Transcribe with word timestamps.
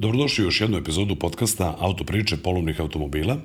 Dobrodošli 0.00 0.44
u 0.44 0.46
još 0.46 0.60
jednu 0.60 0.78
epizodu 0.78 1.16
podcasta 1.16 1.76
Auto 1.78 2.04
priče 2.04 2.36
polovnih 2.36 2.80
automobila. 2.80 3.36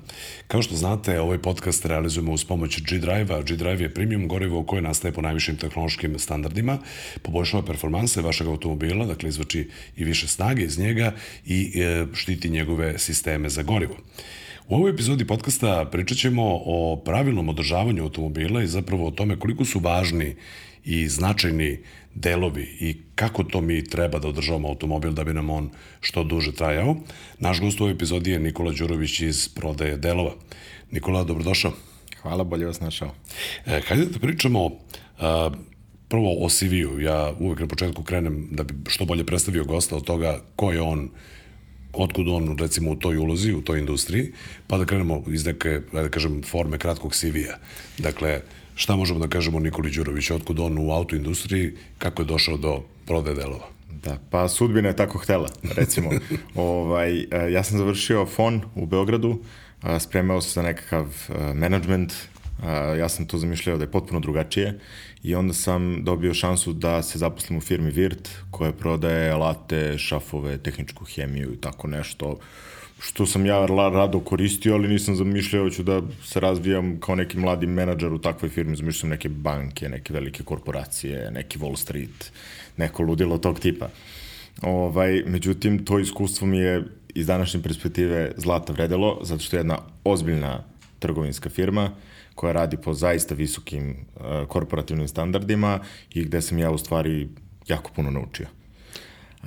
Kao 0.47 0.61
što 0.61 0.75
znate, 0.75 1.19
ovaj 1.19 1.37
podcast 1.37 1.85
realizujemo 1.85 2.31
uz 2.31 2.45
pomoć 2.45 2.81
G-Drive-a. 2.81 3.41
G-Drive 3.41 3.81
je 3.81 3.93
premium 3.93 4.27
gorivo 4.27 4.63
koje 4.63 4.81
nastaje 4.81 5.11
po 5.11 5.21
najvišim 5.21 5.57
tehnološkim 5.57 6.19
standardima, 6.19 6.77
poboljšava 7.21 7.63
performanse 7.63 8.21
vašeg 8.21 8.47
automobila, 8.47 9.05
dakle 9.05 9.29
izvači 9.29 9.69
i 9.97 10.03
više 10.03 10.27
snage 10.27 10.63
iz 10.63 10.79
njega 10.79 11.13
i 11.45 11.81
e, 11.81 12.05
štiti 12.13 12.49
njegove 12.49 12.99
sisteme 12.99 13.49
za 13.49 13.63
gorivo. 13.63 13.95
U 14.67 14.75
ovoj 14.75 14.91
epizodi 14.91 15.27
podcasta 15.27 15.89
pričat 15.91 16.17
ćemo 16.17 16.43
o 16.65 17.01
pravilnom 17.05 17.49
održavanju 17.49 18.03
automobila 18.03 18.63
i 18.63 18.67
zapravo 18.67 19.07
o 19.07 19.11
tome 19.11 19.39
koliko 19.39 19.65
su 19.65 19.79
važni 19.79 20.35
i 20.85 21.07
značajni 21.07 21.79
delovi 22.15 22.63
i 22.79 22.97
kako 23.15 23.43
to 23.43 23.61
mi 23.61 23.83
treba 23.83 24.19
da 24.19 24.27
održavamo 24.27 24.67
automobil 24.67 25.11
da 25.11 25.23
bi 25.23 25.33
nam 25.33 25.49
on 25.49 25.69
što 26.01 26.23
duže 26.23 26.51
trajao. 26.51 26.95
Naš 27.39 27.59
gost 27.61 27.81
u 27.81 27.83
ovoj 27.83 27.93
epizodi 27.93 28.31
je 28.31 28.39
Nikola 28.39 28.71
Đurović 28.71 29.19
iz 29.19 29.49
prodaje 29.49 29.97
delova. 29.97 30.33
Nikola, 30.91 31.23
dobrodošao. 31.23 31.71
Hvala, 32.21 32.43
bolje 32.43 32.65
vas 32.65 32.79
našao. 32.79 33.11
E, 33.65 33.81
hajde 33.87 34.05
da 34.05 34.19
pričamo 34.19 34.71
a, 35.19 35.49
prvo 36.07 36.45
o 36.45 36.49
CV-u. 36.49 36.99
Ja 36.99 37.33
uvek 37.39 37.59
na 37.59 37.67
početku 37.67 38.03
krenem 38.03 38.47
da 38.51 38.63
bi 38.63 38.73
što 38.87 39.05
bolje 39.05 39.23
predstavio 39.23 39.63
gosta 39.63 39.95
od 39.95 40.03
toga 40.03 40.41
ko 40.55 40.71
je 40.71 40.81
on 40.81 41.09
otkud 41.93 42.27
on 42.27 42.57
recimo 42.57 42.91
u 42.91 42.95
toj 42.95 43.17
ulozi, 43.17 43.53
u 43.53 43.61
toj 43.61 43.79
industriji, 43.79 44.31
pa 44.67 44.77
da 44.77 44.85
krenemo 44.85 45.23
iz 45.27 45.45
neke, 45.45 45.81
da 45.93 46.09
kažem, 46.09 46.43
forme 46.43 46.77
kratkog 46.77 47.15
CV-a. 47.15 47.57
Dakle, 47.97 48.41
šta 48.75 48.95
možemo 48.95 49.19
da 49.19 49.27
kažemo 49.27 49.59
Nikoli 49.59 49.91
Đurović, 49.91 50.31
otkud 50.31 50.59
on 50.59 50.77
u 50.77 50.91
autoindustriji, 50.91 51.73
kako 51.97 52.21
je 52.21 52.25
došao 52.25 52.57
do 52.57 52.83
prode 53.05 53.33
delova? 53.33 53.67
Da, 54.03 54.17
pa 54.29 54.47
sudbina 54.47 54.89
je 54.89 54.95
tako 54.95 55.17
htela, 55.17 55.49
recimo. 55.75 56.09
ovaj, 56.55 57.19
e, 57.19 57.51
ja 57.51 57.63
sam 57.63 57.77
završio 57.77 58.25
FON 58.25 58.61
u 58.75 58.85
Beogradu, 58.85 59.39
spremao 59.99 60.41
se 60.41 60.49
za 60.49 60.61
nekakav 60.61 61.05
e, 61.29 61.53
management, 61.53 62.13
ja 62.99 63.09
sam 63.09 63.25
to 63.25 63.37
zamišljao 63.37 63.77
da 63.77 63.83
je 63.83 63.91
potpuno 63.91 64.19
drugačije 64.19 64.79
i 65.23 65.35
onda 65.35 65.53
sam 65.53 66.03
dobio 66.03 66.33
šansu 66.33 66.73
da 66.73 67.03
se 67.03 67.19
zaposlim 67.19 67.57
u 67.57 67.61
firmi 67.61 67.91
Virt 67.91 68.29
koja 68.51 68.71
prodaje 68.71 69.31
alate, 69.31 69.97
šafove, 69.97 70.57
tehničku 70.57 71.05
hemiju 71.05 71.53
i 71.53 71.61
tako 71.61 71.87
nešto 71.87 72.37
što 72.99 73.25
sam 73.25 73.45
ja 73.45 73.65
rado 73.65 74.19
koristio, 74.19 74.73
ali 74.73 74.87
nisam 74.87 75.15
zamišljao 75.15 75.69
ću 75.69 75.83
da 75.83 76.01
se 76.23 76.39
razvijam 76.39 76.99
kao 76.99 77.15
neki 77.15 77.37
mladi 77.37 77.67
menadžer 77.67 78.13
u 78.13 78.19
takvoj 78.19 78.49
firmi, 78.49 78.75
zamišljao 78.75 78.99
sam 78.99 79.09
neke 79.09 79.29
banke, 79.29 79.89
neke 79.89 80.13
velike 80.13 80.43
korporacije, 80.43 81.31
neki 81.31 81.59
Wall 81.59 81.75
Street, 81.75 82.31
neko 82.77 83.03
ludilo 83.03 83.37
tog 83.37 83.59
tipa. 83.59 83.89
Ovaj, 84.61 85.23
međutim, 85.27 85.85
to 85.85 85.99
iskustvo 85.99 86.47
mi 86.47 86.57
je 86.57 86.83
iz 87.15 87.27
današnje 87.27 87.61
perspektive 87.61 88.31
zlata 88.37 88.73
vredelo, 88.73 89.19
zato 89.21 89.43
što 89.43 89.55
je 89.55 89.59
jedna 89.59 89.77
ozbiljna 90.03 90.63
trgovinska 90.99 91.49
firma 91.49 91.91
koja 92.35 92.53
radi 92.53 92.77
po 92.77 92.93
zaista 92.93 93.35
visokim 93.35 93.89
uh, 93.89 94.47
korporativnim 94.47 95.07
standardima 95.07 95.79
i 96.13 96.23
gde 96.23 96.41
sam 96.41 96.59
ja 96.59 96.71
u 96.71 96.77
stvari 96.77 97.27
jako 97.67 97.91
puno 97.95 98.11
naučio. 98.11 98.47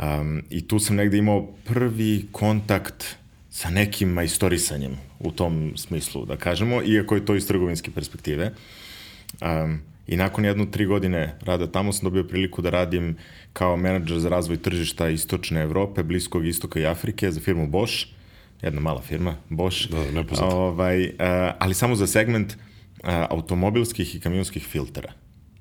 Um, 0.01 0.43
I 0.51 0.69
tu 0.69 0.79
sam 0.79 0.97
negde 0.97 1.19
imao 1.19 1.47
prvi 1.65 2.27
kontakt 2.33 3.17
sa 3.59 3.71
nekim 3.71 4.09
majstorisanjem 4.09 4.93
u 5.19 5.33
tom 5.33 5.73
smislu, 5.77 6.25
da 6.25 6.37
kažemo, 6.37 6.83
iako 6.83 7.15
je 7.15 7.25
to 7.25 7.35
iz 7.35 7.47
trgovinske 7.47 7.91
perspektive. 7.91 8.53
Um, 9.43 9.81
I 10.07 10.17
nakon 10.17 10.45
jednu 10.45 10.71
tri 10.71 10.87
godine 10.87 11.35
rada 11.43 11.67
tamo 11.67 11.93
sam 11.93 12.05
dobio 12.05 12.25
priliku 12.25 12.63
da 12.63 12.71
radim 12.71 13.17
kao 13.53 13.77
menadžer 13.77 14.19
za 14.19 14.29
razvoj 14.29 14.57
tržišta 14.63 15.09
Istočne 15.09 15.63
Evrope, 15.63 16.03
Bliskog 16.03 16.47
Istoka 16.47 16.81
i 16.81 16.87
Afrike 16.87 17.31
za 17.31 17.41
firmu 17.41 17.67
Bosch, 17.67 18.07
jedna 18.63 18.81
mala 18.81 19.03
firma, 19.03 19.37
Bosch, 19.49 19.91
da, 19.91 20.11
nepoznata. 20.11 20.57
ovaj, 20.57 21.05
uh, 21.05 21.11
ali 21.59 21.75
samo 21.75 21.95
za 21.95 22.07
segment 22.07 22.53
uh, 22.55 23.09
automobilskih 23.31 24.15
i 24.17 24.21
kamionskih 24.21 24.67
filtera 24.67 25.13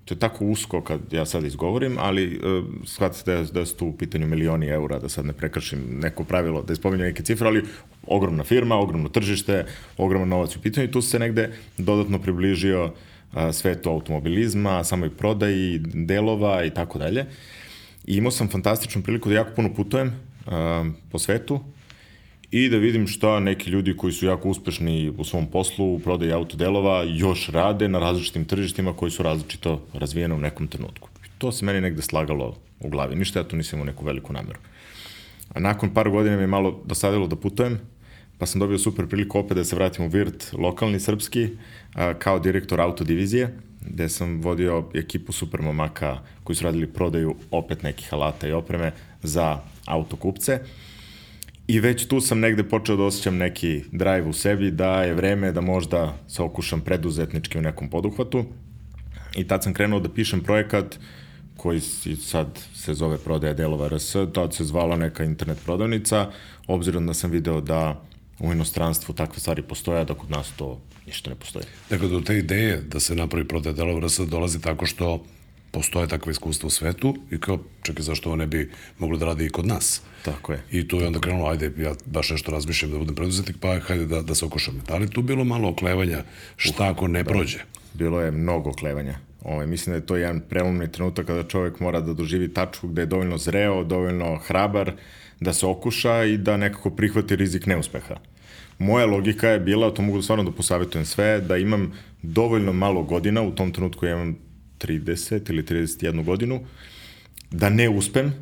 to 0.08 0.14
je 0.14 0.20
tako 0.20 0.46
usko 0.46 0.82
kad 0.82 1.00
ja 1.12 1.26
sad 1.26 1.44
izgovorim, 1.46 1.98
ali 2.00 2.40
uh, 2.40 2.66
shvatite 2.86 3.36
da, 3.36 3.44
da 3.44 3.66
su 3.66 3.76
tu 3.76 3.88
u 3.88 3.98
pitanju 3.98 4.28
milioni 4.28 4.68
eura, 4.68 5.00
da 5.00 5.10
sad 5.10 5.26
ne 5.26 5.34
prekršim 5.34 6.00
neko 6.02 6.24
pravilo, 6.24 6.62
da 6.62 6.74
ispominju 6.74 7.04
neke 7.04 7.24
cifre, 7.24 7.48
ali 7.48 7.64
ogromna 8.08 8.44
firma, 8.44 8.76
ogromno 8.76 9.10
tržište, 9.10 9.66
ogroman 9.98 10.30
novac 10.30 10.56
u 10.56 10.62
pitanju 10.62 10.88
i 10.88 10.92
tu 10.92 11.02
se 11.02 11.20
negde 11.20 11.52
dodatno 11.78 12.20
približio 12.20 12.86
uh, 12.86 13.52
svetu 13.52 13.90
automobilizma, 13.90 14.84
samoj 14.84 15.10
prodaji, 15.10 15.80
delova 15.94 16.64
i 16.64 16.70
tako 16.70 17.00
dalje. 17.00 17.26
I 18.06 18.18
imao 18.18 18.32
sam 18.32 18.48
fantastičnu 18.50 19.04
priliku 19.04 19.30
da 19.30 19.36
jako 19.36 19.52
puno 19.56 19.74
putujem 19.74 20.08
uh, 20.08 20.54
po 21.12 21.20
svetu, 21.20 21.60
i 22.52 22.70
da 22.70 22.78
vidim 22.78 23.08
šta 23.08 23.40
neki 23.40 23.70
ljudi 23.70 23.98
koji 23.98 24.14
su 24.14 24.26
jako 24.26 24.50
uspešni 24.50 25.14
u 25.18 25.24
svom 25.24 25.48
poslu, 25.48 25.94
u 25.94 26.00
prodaji 26.00 26.32
autodelova, 26.32 27.04
još 27.04 27.50
rade 27.50 27.88
na 27.88 28.00
različitim 28.00 28.46
tržištima 28.46 28.94
koji 28.94 29.12
su 29.12 29.24
različito 29.24 29.82
razvijene 29.94 30.36
u 30.36 30.40
nekom 30.40 30.68
trenutku. 30.68 31.10
I 31.26 31.30
to 31.38 31.52
se 31.52 31.66
meni 31.66 31.82
negde 31.82 32.02
slagalo 32.02 32.56
u 32.80 32.90
glavi. 32.90 33.16
Ništa 33.16 33.40
ja 33.40 33.48
tu 33.48 33.56
nisam 33.56 33.80
imao 33.80 33.86
neku 33.86 34.06
veliku 34.06 34.34
nameru. 34.34 34.60
A 35.54 35.60
nakon 35.60 35.94
par 35.94 36.10
godina 36.10 36.36
mi 36.36 36.44
je 36.44 36.48
malo 36.48 36.82
dosadilo 36.86 37.28
da 37.28 37.36
putujem, 37.36 37.80
pa 38.38 38.46
sam 38.46 38.60
dobio 38.60 38.78
super 38.78 39.08
priliku 39.08 39.40
opet 39.40 39.58
da 39.58 39.64
se 39.64 39.76
vratim 39.76 40.06
u 40.06 40.10
Virt, 40.10 40.54
lokalni 40.54 41.00
srpski, 41.00 41.50
kao 42.20 42.40
direktor 42.40 42.82
autodivizije, 42.82 43.58
gde 43.82 44.10
sam 44.10 44.42
vodio 44.42 44.84
ekipu 44.94 45.32
super 45.32 45.62
momaka 45.62 46.20
koji 46.44 46.56
su 46.56 46.64
radili 46.64 46.88
prodaju 46.88 47.36
opet 47.52 47.84
nekih 47.84 48.14
alata 48.14 48.48
i 48.48 48.52
opreme 48.52 48.92
za 49.24 49.60
autokupce. 49.86 50.60
I 51.68 51.80
već 51.80 52.08
tu 52.08 52.22
sam 52.22 52.40
negde 52.40 52.64
počeo 52.64 52.96
da 52.96 53.04
osjećam 53.04 53.38
neki 53.38 53.84
drive 53.92 54.22
u 54.22 54.34
sebi, 54.34 54.72
da 54.72 55.04
je 55.04 55.14
vreme 55.14 55.52
da 55.52 55.62
možda 55.62 56.18
se 56.28 56.42
okušam 56.42 56.82
preduzetnički 56.82 57.58
u 57.58 57.62
nekom 57.62 57.90
poduhvatu. 57.90 58.46
I 59.36 59.48
tad 59.48 59.64
sam 59.64 59.74
krenuo 59.74 60.00
da 60.00 60.10
pišem 60.10 60.44
projekat 60.44 61.00
koji 61.58 61.82
sad 62.22 62.60
se 62.76 62.94
zove 62.94 63.18
prodaja 63.18 63.54
delova 63.54 63.88
RS, 63.88 64.16
tad 64.34 64.54
se 64.54 64.64
zvala 64.64 64.96
neka 64.96 65.24
internet 65.24 65.58
prodavnica, 65.66 66.32
obzirom 66.68 67.08
da 67.08 67.14
sam 67.14 67.32
video 67.32 67.62
da 67.62 68.02
u 68.40 68.52
inostranstvu 68.52 69.16
takve 69.16 69.40
stvari 69.40 69.62
postoje, 69.62 70.06
da 70.06 70.14
kod 70.14 70.32
nas 70.32 70.52
to 70.58 70.82
ništa 71.06 71.30
ne 71.30 71.36
postoji. 71.36 71.66
Dakle, 71.90 72.08
do 72.08 72.22
te 72.22 72.38
ideje 72.38 72.82
da 72.82 73.00
se 73.00 73.16
napravi 73.16 73.48
prodaja 73.48 73.74
delova 73.74 74.08
RS 74.08 74.20
dolazi 74.20 74.62
tako 74.62 74.86
što 74.86 75.26
postoje 75.72 76.08
takve 76.08 76.32
iskustva 76.32 76.68
u 76.68 76.70
svetu 76.70 77.16
i 77.32 77.40
kao, 77.40 77.60
čekaj, 77.84 78.04
zašto 78.04 78.30
ovo 78.30 78.36
ne 78.36 78.48
bi 78.48 78.72
moglo 79.00 79.18
da 79.18 79.26
radi 79.26 79.46
i 79.46 79.50
kod 79.50 79.66
nas? 79.66 80.02
Tako 80.26 80.54
je. 80.54 80.64
I 80.72 80.88
tu 80.88 80.98
je 80.98 81.08
onda 81.08 81.20
krenulo, 81.20 81.50
ajde, 81.50 81.72
ja 81.78 81.94
baš 82.06 82.30
nešto 82.30 82.52
razmišljam 82.52 82.92
da 82.92 82.98
budem 82.98 83.16
preduzetnik, 83.16 83.58
pa 83.60 83.80
hajde 83.80 84.06
da, 84.06 84.22
da 84.22 84.36
se 84.36 84.46
okušam. 84.46 84.82
Da 84.88 84.98
li 84.98 85.10
tu 85.10 85.22
bilo 85.22 85.44
malo 85.44 85.70
oklevanja, 85.70 86.24
šta 86.56 86.90
ako 86.90 87.08
ne 87.08 87.24
da. 87.24 87.30
prođe? 87.30 87.60
Bilo 87.94 88.22
je 88.22 88.32
mnogo 88.32 88.70
oklevanja. 88.70 89.20
Ovaj, 89.44 89.68
mislim 89.68 89.94
da 89.94 89.98
je 89.98 90.06
to 90.06 90.16
jedan 90.16 90.42
prelomni 90.50 90.92
trenutak 90.92 91.26
kada 91.26 91.44
čovjek 91.44 91.80
mora 91.80 92.02
da 92.02 92.14
doživi 92.14 92.54
tačku 92.54 92.88
gde 92.88 93.02
je 93.02 93.06
dovoljno 93.06 93.38
zreo, 93.38 93.84
dovoljno 93.84 94.38
hrabar, 94.38 94.92
da 95.40 95.54
se 95.54 95.66
okuša 95.66 96.24
i 96.24 96.38
da 96.38 96.58
nekako 96.58 96.90
prihvati 96.90 97.36
rizik 97.36 97.66
neuspeha. 97.66 98.16
Moja 98.80 99.06
logika 99.06 99.50
je 99.50 99.60
bila, 99.60 99.94
to 99.94 100.02
mogu 100.02 100.22
stvarno 100.22 100.44
da 100.44 100.52
posavetujem 100.52 101.06
sve, 101.06 101.42
da 101.42 101.58
imam 101.58 101.94
dovoljno 102.22 102.74
malo 102.74 103.04
godina, 103.04 103.42
u 103.42 103.52
tom 103.52 103.72
trenutku 103.72 104.06
ja 104.06 104.12
imam 104.12 104.36
30 104.80 105.50
ili 105.50 105.64
31 105.64 106.24
godinu, 106.24 106.60
da 107.52 107.70
ne 107.70 107.90
uspem, 107.90 108.34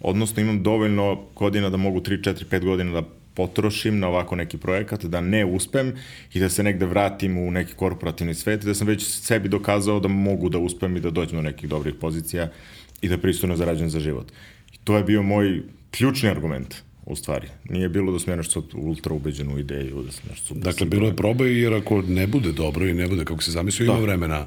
odnosno 0.00 0.42
imam 0.42 0.62
dovoljno 0.62 1.26
godina 1.34 1.70
da 1.70 1.76
mogu 1.76 2.00
3, 2.00 2.20
4, 2.20 2.44
5 2.50 2.64
godina 2.64 3.00
da 3.00 3.08
potrošim 3.34 3.98
na 3.98 4.08
ovako 4.08 4.36
neki 4.36 4.58
projekat, 4.58 5.04
da 5.04 5.20
ne 5.20 5.44
uspem 5.44 5.92
i 6.34 6.40
da 6.40 6.48
se 6.48 6.62
negde 6.62 6.86
vratim 6.86 7.38
u 7.38 7.50
neki 7.50 7.74
korporativni 7.74 8.34
svet 8.34 8.64
da 8.64 8.74
sam 8.74 8.86
već 8.86 9.04
sebi 9.06 9.48
dokazao 9.48 10.00
da 10.00 10.08
mogu 10.08 10.48
da 10.48 10.58
uspem 10.58 10.96
i 10.96 11.00
da 11.00 11.10
dođem 11.10 11.36
do 11.36 11.42
nekih 11.42 11.68
dobrih 11.68 11.94
pozicija 12.00 12.48
i 13.02 13.08
da 13.08 13.18
pristojno 13.18 13.56
zarađujem 13.56 13.90
za 13.90 14.00
život. 14.00 14.32
I 14.72 14.78
to 14.84 14.96
je 14.96 15.04
bio 15.04 15.22
moj 15.22 15.62
ključni 15.90 16.28
argument 16.28 16.74
u 17.06 17.16
stvari. 17.16 17.48
Nije 17.68 17.88
bilo 17.88 18.18
da 18.18 18.32
ja 18.32 18.36
nešto 18.36 18.62
ultra 18.74 19.14
ubeđen 19.14 19.52
u 19.52 19.58
ideju, 19.58 20.02
da 20.02 20.12
sam 20.12 20.22
nešto 20.30 20.54
Dakle, 20.54 20.86
bilo 20.86 21.06
je 21.06 21.16
proba 21.16 21.44
jer 21.44 21.74
ako 21.74 22.02
ne 22.02 22.26
bude 22.26 22.52
dobro 22.52 22.86
i 22.86 22.94
ne 22.94 23.08
bude 23.08 23.24
kako 23.24 23.42
se 23.42 23.50
zamislio, 23.50 23.86
da. 23.86 23.92
ima 23.92 24.02
vremena 24.02 24.46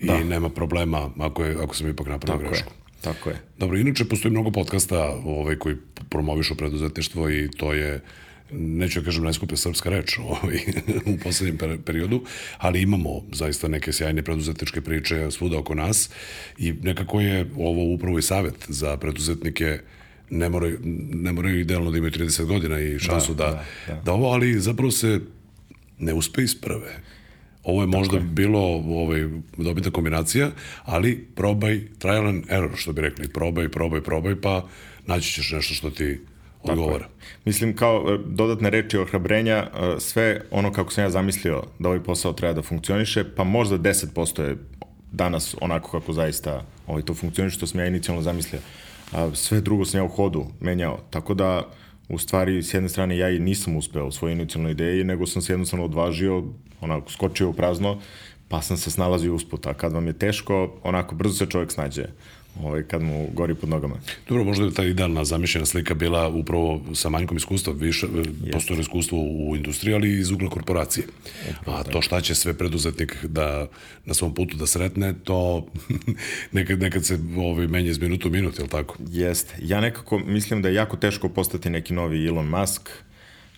i 0.00 0.06
da. 0.06 0.24
nema 0.24 0.48
problema 0.48 1.10
ako, 1.18 1.44
je, 1.44 1.56
ako 1.62 1.76
sam 1.76 1.88
ipak 1.88 2.06
napravio 2.06 2.38
Tako 2.38 2.50
grešku. 2.50 2.70
Je. 2.70 3.02
Tako 3.02 3.30
je. 3.30 3.36
Dobro, 3.58 3.78
inače 3.78 4.04
postoji 4.04 4.32
mnogo 4.32 4.50
podcasta 4.50 5.20
ovaj, 5.24 5.56
koji 5.56 5.76
promovišu 6.08 6.54
preduzetništvo 6.54 7.30
i 7.30 7.48
to 7.56 7.72
je 7.72 8.00
neću 8.52 9.00
da 9.00 9.04
kažem 9.04 9.24
najskuplja 9.24 9.56
srpska 9.56 9.90
reč 9.90 10.18
ovaj, 10.28 10.58
u 11.06 11.18
poslednjem 11.22 11.82
periodu, 11.84 12.22
ali 12.58 12.82
imamo 12.82 13.22
zaista 13.32 13.68
neke 13.68 13.92
sjajne 13.92 14.22
preduzetničke 14.22 14.80
priče 14.80 15.30
svuda 15.30 15.58
oko 15.58 15.74
nas 15.74 16.10
i 16.58 16.72
nekako 16.72 17.20
je 17.20 17.50
ovo 17.56 17.94
upravo 17.94 18.18
i 18.18 18.22
savet 18.22 18.54
za 18.68 18.96
preduzetnike 18.96 19.78
ne 20.30 20.48
moraju, 20.48 20.78
ne 21.12 21.32
moraju 21.32 21.60
idealno 21.60 21.90
da 21.90 21.98
imaju 21.98 22.12
30 22.12 22.44
godina 22.44 22.80
i 22.80 22.98
šansu 22.98 23.34
da, 23.34 23.44
da, 23.44 23.50
da, 23.86 23.94
da. 23.94 24.02
da 24.02 24.12
ovo, 24.12 24.28
ali 24.28 24.60
zapravo 24.60 24.90
se 24.90 25.20
ne 25.98 26.14
uspe 26.14 26.42
iz 26.42 26.60
prve. 26.60 27.00
Ovo 27.64 27.82
je 27.82 27.86
možda 27.86 28.16
je. 28.16 28.22
bilo 28.22 28.60
ovaj, 28.76 29.28
dobita 29.56 29.90
kombinacija, 29.90 30.50
ali 30.84 31.26
probaj, 31.34 31.80
trial 31.98 32.28
and 32.28 32.44
error, 32.50 32.70
što 32.76 32.92
bi 32.92 33.00
rekli, 33.00 33.28
probaj, 33.28 33.68
probaj, 33.68 34.00
probaj, 34.00 34.40
pa 34.40 34.66
naći 35.06 35.32
ćeš 35.32 35.52
nešto 35.52 35.74
što 35.74 35.90
ti 35.90 36.20
odgovara. 36.62 37.04
Tako. 37.04 37.14
Mislim, 37.44 37.76
kao 37.76 38.04
e, 38.08 38.18
dodatne 38.26 38.70
reči 38.70 38.98
ohrabrenja, 38.98 39.56
e, 39.56 40.00
sve 40.00 40.40
ono 40.50 40.72
kako 40.72 40.92
sam 40.92 41.04
ja 41.04 41.10
zamislio 41.10 41.62
da 41.78 41.88
ovaj 41.88 42.02
posao 42.02 42.32
treba 42.32 42.54
da 42.54 42.62
funkcioniše, 42.62 43.24
pa 43.36 43.44
možda 43.44 43.78
10% 43.78 44.42
je 44.42 44.56
danas 45.12 45.54
onako 45.60 45.90
kako 45.90 46.12
zaista 46.12 46.64
ovaj, 46.86 47.02
to 47.02 47.14
funkcioniše, 47.14 47.56
što 47.56 47.66
sam 47.66 47.80
ja 47.80 47.86
inicijalno 47.86 48.22
zamislio. 48.22 48.60
A 49.12 49.34
sve 49.34 49.60
drugo 49.60 49.84
sam 49.84 50.00
ja 50.00 50.04
u 50.04 50.08
hodu 50.08 50.46
menjao, 50.60 50.98
tako 51.10 51.34
da 51.34 51.62
u 52.08 52.18
stvari, 52.18 52.62
s 52.62 52.74
jedne 52.74 52.88
strane, 52.88 53.16
ja 53.18 53.30
i 53.30 53.38
nisam 53.38 53.76
uspeo 53.76 54.06
u 54.06 54.12
svojoj 54.12 54.32
inicijalnoj 54.32 54.72
ideji, 54.72 55.04
nego 55.04 55.26
sam 55.26 55.42
se 55.42 55.52
jednostavno 55.52 55.84
odvažio, 55.84 56.44
onako, 56.80 57.10
skočio 57.10 57.48
u 57.48 57.52
prazno, 57.52 58.00
pa 58.48 58.62
sam 58.62 58.76
se 58.76 58.90
snalazio 58.90 59.34
usput, 59.34 59.66
a 59.66 59.74
kad 59.74 59.92
vam 59.92 60.06
je 60.06 60.12
teško, 60.12 60.74
onako, 60.82 61.14
brzo 61.14 61.34
se 61.34 61.50
čovjek 61.50 61.72
snađe 61.72 62.04
ovaj, 62.62 62.82
kad 62.82 63.02
mu 63.02 63.28
gori 63.34 63.54
pod 63.54 63.68
nogama. 63.68 63.96
Dobro, 64.28 64.44
možda 64.44 64.64
je 64.64 64.74
ta 64.74 64.84
idealna 64.84 65.24
zamišljena 65.24 65.66
slika 65.66 65.94
bila 65.94 66.28
upravo 66.28 66.80
sa 66.94 67.08
manjkom 67.08 67.36
iskustva, 67.36 67.72
više, 67.72 68.06
yes. 68.06 68.52
postoje 68.52 68.80
iskustvo 68.80 69.18
u 69.18 69.56
industriji, 69.56 69.94
ali 69.94 70.18
iz 70.18 70.30
ugla 70.30 70.50
korporacije. 70.50 71.06
A 71.66 71.82
to 71.82 72.02
šta 72.02 72.20
će 72.20 72.34
sve 72.34 72.54
preduzetnik 72.54 73.24
da 73.24 73.66
na 74.04 74.14
svom 74.14 74.34
putu 74.34 74.56
da 74.56 74.66
sretne, 74.66 75.14
to 75.24 75.66
nekad, 76.52 76.80
nekad 76.80 77.04
se 77.04 77.18
ovaj, 77.36 77.66
menja 77.66 77.90
iz 77.90 77.98
minuta 77.98 78.28
u 78.28 78.30
minut, 78.30 78.58
je 78.58 78.62
li 78.62 78.70
tako? 78.70 78.96
Jeste. 79.08 79.54
Ja 79.62 79.80
nekako 79.80 80.18
mislim 80.18 80.62
da 80.62 80.68
je 80.68 80.74
jako 80.74 80.96
teško 80.96 81.28
postati 81.28 81.70
neki 81.70 81.94
novi 81.94 82.26
Elon 82.26 82.48
Musk, 82.48 82.90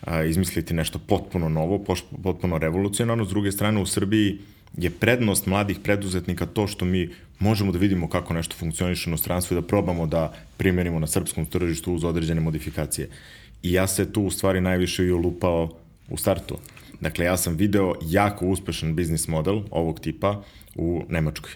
a, 0.01 0.23
izmisliti 0.23 0.73
nešto 0.73 0.99
potpuno 0.99 1.49
novo, 1.49 1.85
potpuno 2.23 2.57
revolucionarno. 2.57 3.25
S 3.25 3.29
druge 3.29 3.51
strane, 3.51 3.81
u 3.81 3.85
Srbiji 3.85 4.39
je 4.77 4.89
prednost 4.89 5.45
mladih 5.45 5.79
preduzetnika 5.83 6.45
to 6.45 6.67
što 6.67 6.85
mi 6.85 7.09
možemo 7.39 7.71
da 7.71 7.77
vidimo 7.77 8.09
kako 8.09 8.33
nešto 8.33 8.55
funkcioniše 8.55 9.09
u 9.09 9.11
inostranstvu 9.11 9.57
i 9.57 9.61
da 9.61 9.67
probamo 9.67 10.07
da 10.07 10.33
primjerimo 10.57 10.99
na 10.99 11.07
srpskom 11.07 11.45
tržištu 11.45 11.93
uz 11.93 12.03
određene 12.03 12.41
modifikacije. 12.41 13.09
I 13.63 13.73
ja 13.73 13.87
se 13.87 14.13
tu 14.13 14.23
u 14.23 14.31
stvari 14.31 14.61
najviše 14.61 15.05
i 15.05 15.11
ulupao 15.11 15.69
u 16.09 16.17
startu. 16.17 16.57
Dakle, 17.01 17.25
ja 17.25 17.37
sam 17.37 17.55
video 17.55 17.93
jako 18.01 18.47
uspešan 18.47 18.95
biznis 18.95 19.27
model 19.27 19.61
ovog 19.71 19.99
tipa 19.99 20.43
u 20.75 21.03
Nemačkoj. 21.09 21.51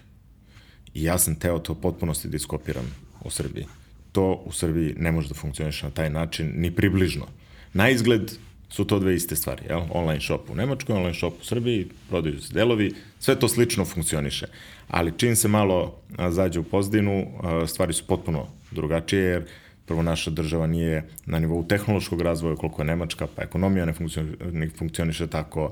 I 0.93 1.03
ja 1.03 1.17
sam 1.17 1.35
teo 1.35 1.59
to 1.59 1.75
potpunosti 1.75 2.27
da 2.27 2.35
iskopiram 2.35 2.95
u 3.23 3.29
Srbiji. 3.29 3.65
To 4.11 4.43
u 4.45 4.51
Srbiji 4.51 4.95
ne 4.97 5.11
može 5.11 5.27
da 5.27 5.33
funkcioniše 5.35 5.85
na 5.85 5.91
taj 5.91 6.09
način, 6.09 6.51
ni 6.55 6.71
približno. 6.71 7.27
Na 7.73 7.89
izgled 7.89 8.31
su 8.69 8.85
to 8.85 8.99
dve 8.99 9.15
iste 9.15 9.35
stvari, 9.35 9.61
jel? 9.69 9.81
Online 9.89 10.21
shop 10.21 10.49
u 10.49 10.55
Nemačkoj, 10.55 10.95
online 10.95 11.13
shop 11.13 11.33
u 11.41 11.45
Srbiji, 11.45 11.87
prodaju 12.09 12.41
se 12.41 12.53
delovi, 12.53 12.93
sve 13.19 13.39
to 13.39 13.47
slično 13.47 13.85
funkcioniše. 13.85 14.47
Ali 14.87 15.13
čim 15.17 15.35
se 15.35 15.47
malo 15.47 15.95
zađe 16.29 16.59
u 16.59 16.63
pozdinu, 16.63 17.27
stvari 17.67 17.93
su 17.93 18.07
potpuno 18.07 18.47
drugačije, 18.71 19.23
jer 19.23 19.45
prvo 19.85 20.03
naša 20.03 20.31
država 20.31 20.67
nije 20.67 21.03
na 21.25 21.39
nivou 21.39 21.63
tehnološkog 21.63 22.21
razvoja 22.21 22.55
koliko 22.55 22.81
je 22.81 22.85
Nemačka, 22.85 23.27
pa 23.35 23.43
ekonomija 23.43 23.85
ne, 23.85 23.93
funkcioniše, 23.93 24.37
ne 24.51 24.69
funkcioniše 24.69 25.27
tako, 25.27 25.71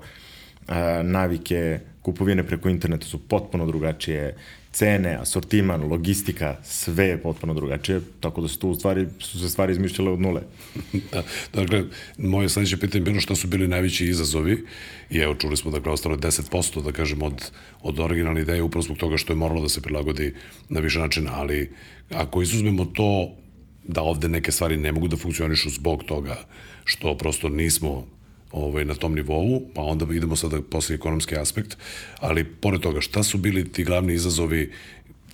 navike 1.04 1.80
kupovine 2.02 2.44
preko 2.48 2.70
interneta 2.70 3.06
su 3.06 3.28
potpuno 3.28 3.66
drugačije, 3.66 4.36
cene, 4.74 5.18
asortiman, 5.22 5.84
logistika, 5.84 6.58
sve 6.64 7.06
je 7.06 7.22
potpuno 7.22 7.54
drugačije, 7.54 8.02
tako 8.20 8.42
da 8.42 8.48
su 8.48 8.60
tu 8.60 8.74
stvari, 8.76 9.08
su 9.20 9.40
se 9.40 9.50
stvari 9.50 9.72
izmišljale 9.72 10.12
od 10.12 10.20
nule. 10.20 10.42
da, 11.12 11.24
dakle, 11.54 11.84
moje 12.18 12.50
sledeće 12.50 12.78
pitanje 12.78 13.04
bilo 13.04 13.20
šta 13.20 13.36
su 13.36 13.48
bili 13.48 13.68
najveći 13.68 14.06
izazovi 14.06 14.66
i 15.10 15.18
evo 15.18 15.36
čuli 15.36 15.58
smo 15.58 15.72
dakle 15.72 15.92
ostalo 15.92 16.18
10% 16.18 16.84
da 16.84 16.92
kažem 16.92 17.22
od, 17.22 17.52
od 17.82 18.00
originalne 18.00 18.42
ideje 18.42 18.64
upravo 18.64 18.82
zbog 18.82 18.98
toga 18.98 19.18
što 19.18 19.34
je 19.34 19.38
moralo 19.38 19.62
da 19.62 19.70
se 19.70 19.82
prilagodi 19.82 20.34
na 20.70 20.80
više 20.80 21.00
načina, 21.00 21.32
ali 21.34 21.72
ako 22.10 22.42
izuzmemo 22.42 22.86
to 22.86 23.36
da 23.84 24.02
ovde 24.02 24.30
neke 24.30 24.52
stvari 24.52 24.78
ne 24.78 24.92
mogu 24.92 25.08
da 25.08 25.18
funkcionišu 25.18 25.70
zbog 25.70 26.04
toga 26.04 26.38
što 26.84 27.18
prosto 27.18 27.50
nismo 27.50 28.08
ovaj, 28.54 28.86
na 28.86 28.94
tom 28.96 29.16
nivou, 29.16 29.62
pa 29.76 29.82
onda 29.82 30.06
idemo 30.14 30.36
sada 30.36 30.62
posle 30.62 30.96
ekonomski 30.96 31.36
aspekt, 31.38 31.78
ali 32.20 32.44
pored 32.44 32.82
toga 32.82 33.02
šta 33.02 33.24
su 33.24 33.38
bili 33.38 33.72
ti 33.72 33.84
glavni 33.84 34.14
izazovi 34.14 34.72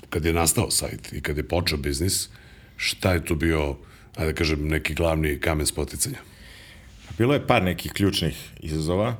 kad 0.10 0.25
je 0.25 0.33
nastao 0.33 0.71
sajt 0.71 1.13
i 1.13 1.21
kad 1.21 1.38
je 1.38 1.48
počeo 1.48 1.77
biznis, 1.77 2.30
šta 2.77 3.13
je 3.13 3.25
tu 3.25 3.36
bio, 3.36 3.75
ajde 4.16 4.31
da 4.31 4.38
kažem, 4.38 4.68
neki 4.68 4.94
glavni 4.94 5.39
kamen 5.39 5.66
spoticanja? 5.66 6.18
Bilo 7.18 7.33
je 7.33 7.48
par 7.48 7.63
nekih 7.63 7.92
ključnih 7.92 8.50
izazova. 8.60 9.16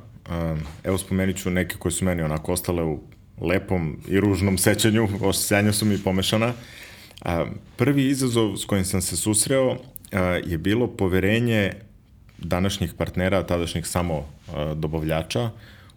Evo 0.84 0.98
spomenut 0.98 1.36
ću 1.36 1.50
neke 1.50 1.76
koje 1.76 1.92
su 1.92 2.04
meni 2.04 2.22
onako 2.22 2.52
ostale 2.52 2.82
u 2.82 3.00
lepom 3.40 4.00
i 4.08 4.20
ružnom 4.20 4.58
sećanju, 4.58 5.08
osjećanja 5.20 5.72
su 5.72 5.84
mi 5.84 5.98
pomešana. 5.98 6.52
Prvi 7.76 8.08
izazov 8.08 8.56
s 8.56 8.64
kojim 8.64 8.84
sam 8.84 9.02
se 9.02 9.16
susreo 9.16 9.76
je 10.44 10.58
bilo 10.58 10.86
poverenje 10.86 11.72
današnjih 12.42 12.94
partnera, 12.94 13.46
tadašnjih 13.46 13.86
samo 13.86 14.18
uh, 14.18 14.24
dobavljača 14.76 15.50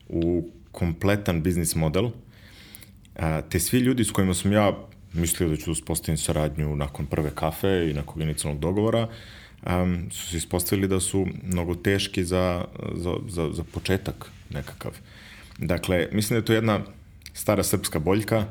u 0.10 0.50
kompletan 0.72 1.44
biznis 1.44 1.76
model, 1.76 2.06
uh, 2.06 2.14
te 3.50 3.60
svi 3.60 3.80
ljudi 3.80 4.04
s 4.04 4.12
kojima 4.12 4.34
sam 4.34 4.52
ja 4.52 4.78
mislio 5.14 5.50
da 5.50 5.56
ću 5.56 5.72
uspostaviti 5.72 6.24
saradnju 6.24 6.76
nakon 6.76 7.06
prve 7.06 7.32
kafe 7.36 7.90
i 7.90 7.94
nakon 7.94 8.22
inicijalnog 8.22 8.62
dogovora, 8.62 9.08
um, 9.66 10.12
su 10.12 10.28
se 10.28 10.38
ispostavili 10.38 10.88
da 10.88 11.00
su 11.00 11.28
mnogo 11.44 11.76
teški 11.76 12.24
za, 12.24 12.66
za, 12.96 13.16
za, 13.28 13.50
za 13.54 13.64
početak 13.64 14.32
nekakav. 14.50 14.92
Dakle, 15.58 16.08
mislim 16.12 16.36
da 16.36 16.42
je 16.42 16.46
to 16.46 16.54
jedna 16.54 16.80
stara 17.34 17.64
srpska 17.64 18.00
boljka, 18.00 18.46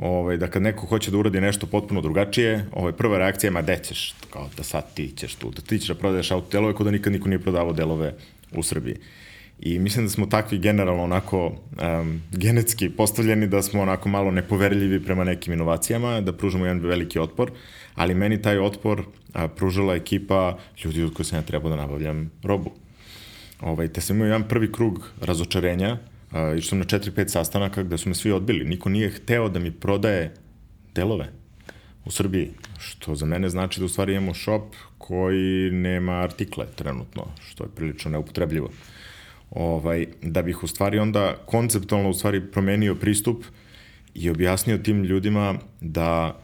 ovaj, 0.00 0.36
da 0.36 0.46
kad 0.46 0.62
neko 0.62 0.86
hoće 0.86 1.10
da 1.10 1.18
uradi 1.18 1.40
nešto 1.40 1.66
potpuno 1.66 2.00
drugačije, 2.00 2.66
ovaj, 2.72 2.92
prva 2.92 3.18
reakcija 3.18 3.48
je, 3.48 3.52
ma 3.52 3.62
ćeš, 3.76 4.14
kao 4.30 4.48
da 4.56 4.62
sad 4.62 4.94
ti 4.94 5.12
ćeš 5.16 5.34
tu, 5.34 5.50
da 5.50 5.62
ti 5.62 5.78
ćeš 5.78 5.88
da 5.88 5.94
prodaješ 5.94 6.30
auto 6.30 6.48
delove, 6.52 6.74
kod 6.74 6.86
da 6.86 6.90
nikad 6.90 7.12
niko 7.12 7.28
nije 7.28 7.38
prodavao 7.38 7.72
delove 7.72 8.14
u 8.52 8.62
Srbiji. 8.62 8.96
I 9.60 9.78
mislim 9.78 10.04
da 10.04 10.10
smo 10.10 10.26
takvi 10.26 10.58
generalno 10.58 11.02
onako 11.02 11.46
um, 11.46 12.22
genetski 12.32 12.90
postavljeni 12.90 13.46
da 13.46 13.62
smo 13.62 13.82
onako 13.82 14.08
malo 14.08 14.30
nepoverljivi 14.30 15.04
prema 15.04 15.24
nekim 15.24 15.52
inovacijama, 15.52 16.20
da 16.20 16.32
pružamo 16.32 16.66
jedan 16.66 16.80
veliki 16.80 17.18
otpor, 17.18 17.50
ali 17.94 18.14
meni 18.14 18.42
taj 18.42 18.58
otpor 18.58 19.04
a, 19.32 19.48
pružala 19.48 19.94
ekipa 19.94 20.58
ljudi 20.84 21.02
od 21.02 21.14
koje 21.14 21.26
sam 21.26 21.38
ja 21.38 21.42
trebao 21.42 21.70
da 21.70 21.76
nabavljam 21.76 22.30
robu. 22.42 22.70
Ovaj, 23.60 23.88
te 23.88 24.00
sam 24.00 24.16
imao 24.16 24.26
jedan 24.26 24.48
prvi 24.48 24.72
krug 24.72 25.10
razočarenja, 25.20 25.98
Uh, 26.30 26.58
išao 26.58 26.68
sam 26.68 26.78
na 26.78 26.84
4-5 26.84 27.28
sastanaka 27.28 27.82
gde 27.82 27.98
su 27.98 28.08
me 28.08 28.14
svi 28.14 28.32
odbili. 28.32 28.64
Niko 28.64 28.88
nije 28.88 29.10
hteo 29.10 29.48
da 29.48 29.58
mi 29.58 29.70
prodaje 29.70 30.34
delove 30.94 31.32
u 32.04 32.10
Srbiji, 32.10 32.50
što 32.78 33.14
za 33.14 33.26
mene 33.26 33.48
znači 33.48 33.80
da 33.80 33.86
u 33.86 33.88
stvari 33.88 34.12
imamo 34.12 34.34
shop 34.34 34.74
koji 34.98 35.70
nema 35.70 36.12
artikle 36.12 36.66
trenutno, 36.76 37.26
što 37.40 37.64
je 37.64 37.70
prilično 37.76 38.10
neupotrebljivo. 38.10 38.70
Ovaj, 39.50 40.06
da 40.22 40.42
bih 40.42 40.62
u 40.62 40.66
stvari 40.66 40.98
onda 40.98 41.36
konceptualno 41.46 42.10
u 42.10 42.14
stvari 42.14 42.50
promenio 42.50 42.94
pristup 42.94 43.44
i 44.14 44.30
objasnio 44.30 44.78
tim 44.78 45.04
ljudima 45.04 45.58
da 45.80 46.40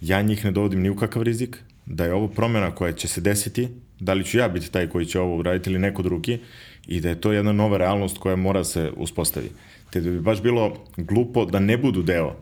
ja 0.00 0.22
njih 0.22 0.44
ne 0.44 0.50
dovodim 0.50 0.80
ni 0.80 0.90
u 0.90 0.96
kakav 0.96 1.22
rizik, 1.22 1.58
da 1.86 2.04
je 2.04 2.14
ovo 2.14 2.28
promena 2.28 2.74
koja 2.74 2.92
će 2.92 3.08
se 3.08 3.20
desiti, 3.20 3.68
da 4.00 4.12
li 4.12 4.24
ću 4.24 4.38
ja 4.38 4.48
biti 4.48 4.70
taj 4.70 4.88
koji 4.88 5.06
će 5.06 5.20
ovo 5.20 5.36
uraditi 5.36 5.70
ili 5.70 5.78
neko 5.78 6.02
drugi 6.02 6.40
i 6.86 7.00
da 7.00 7.08
je 7.08 7.20
to 7.20 7.32
jedna 7.32 7.52
nova 7.52 7.76
realnost 7.78 8.18
koja 8.18 8.36
mora 8.36 8.64
se 8.64 8.92
uspostavi. 8.96 9.50
Te 9.90 10.00
da 10.00 10.10
bi 10.10 10.20
baš 10.20 10.42
bilo 10.42 10.76
glupo 10.96 11.44
da 11.44 11.58
ne 11.58 11.78
budu 11.78 12.02
deo 12.02 12.36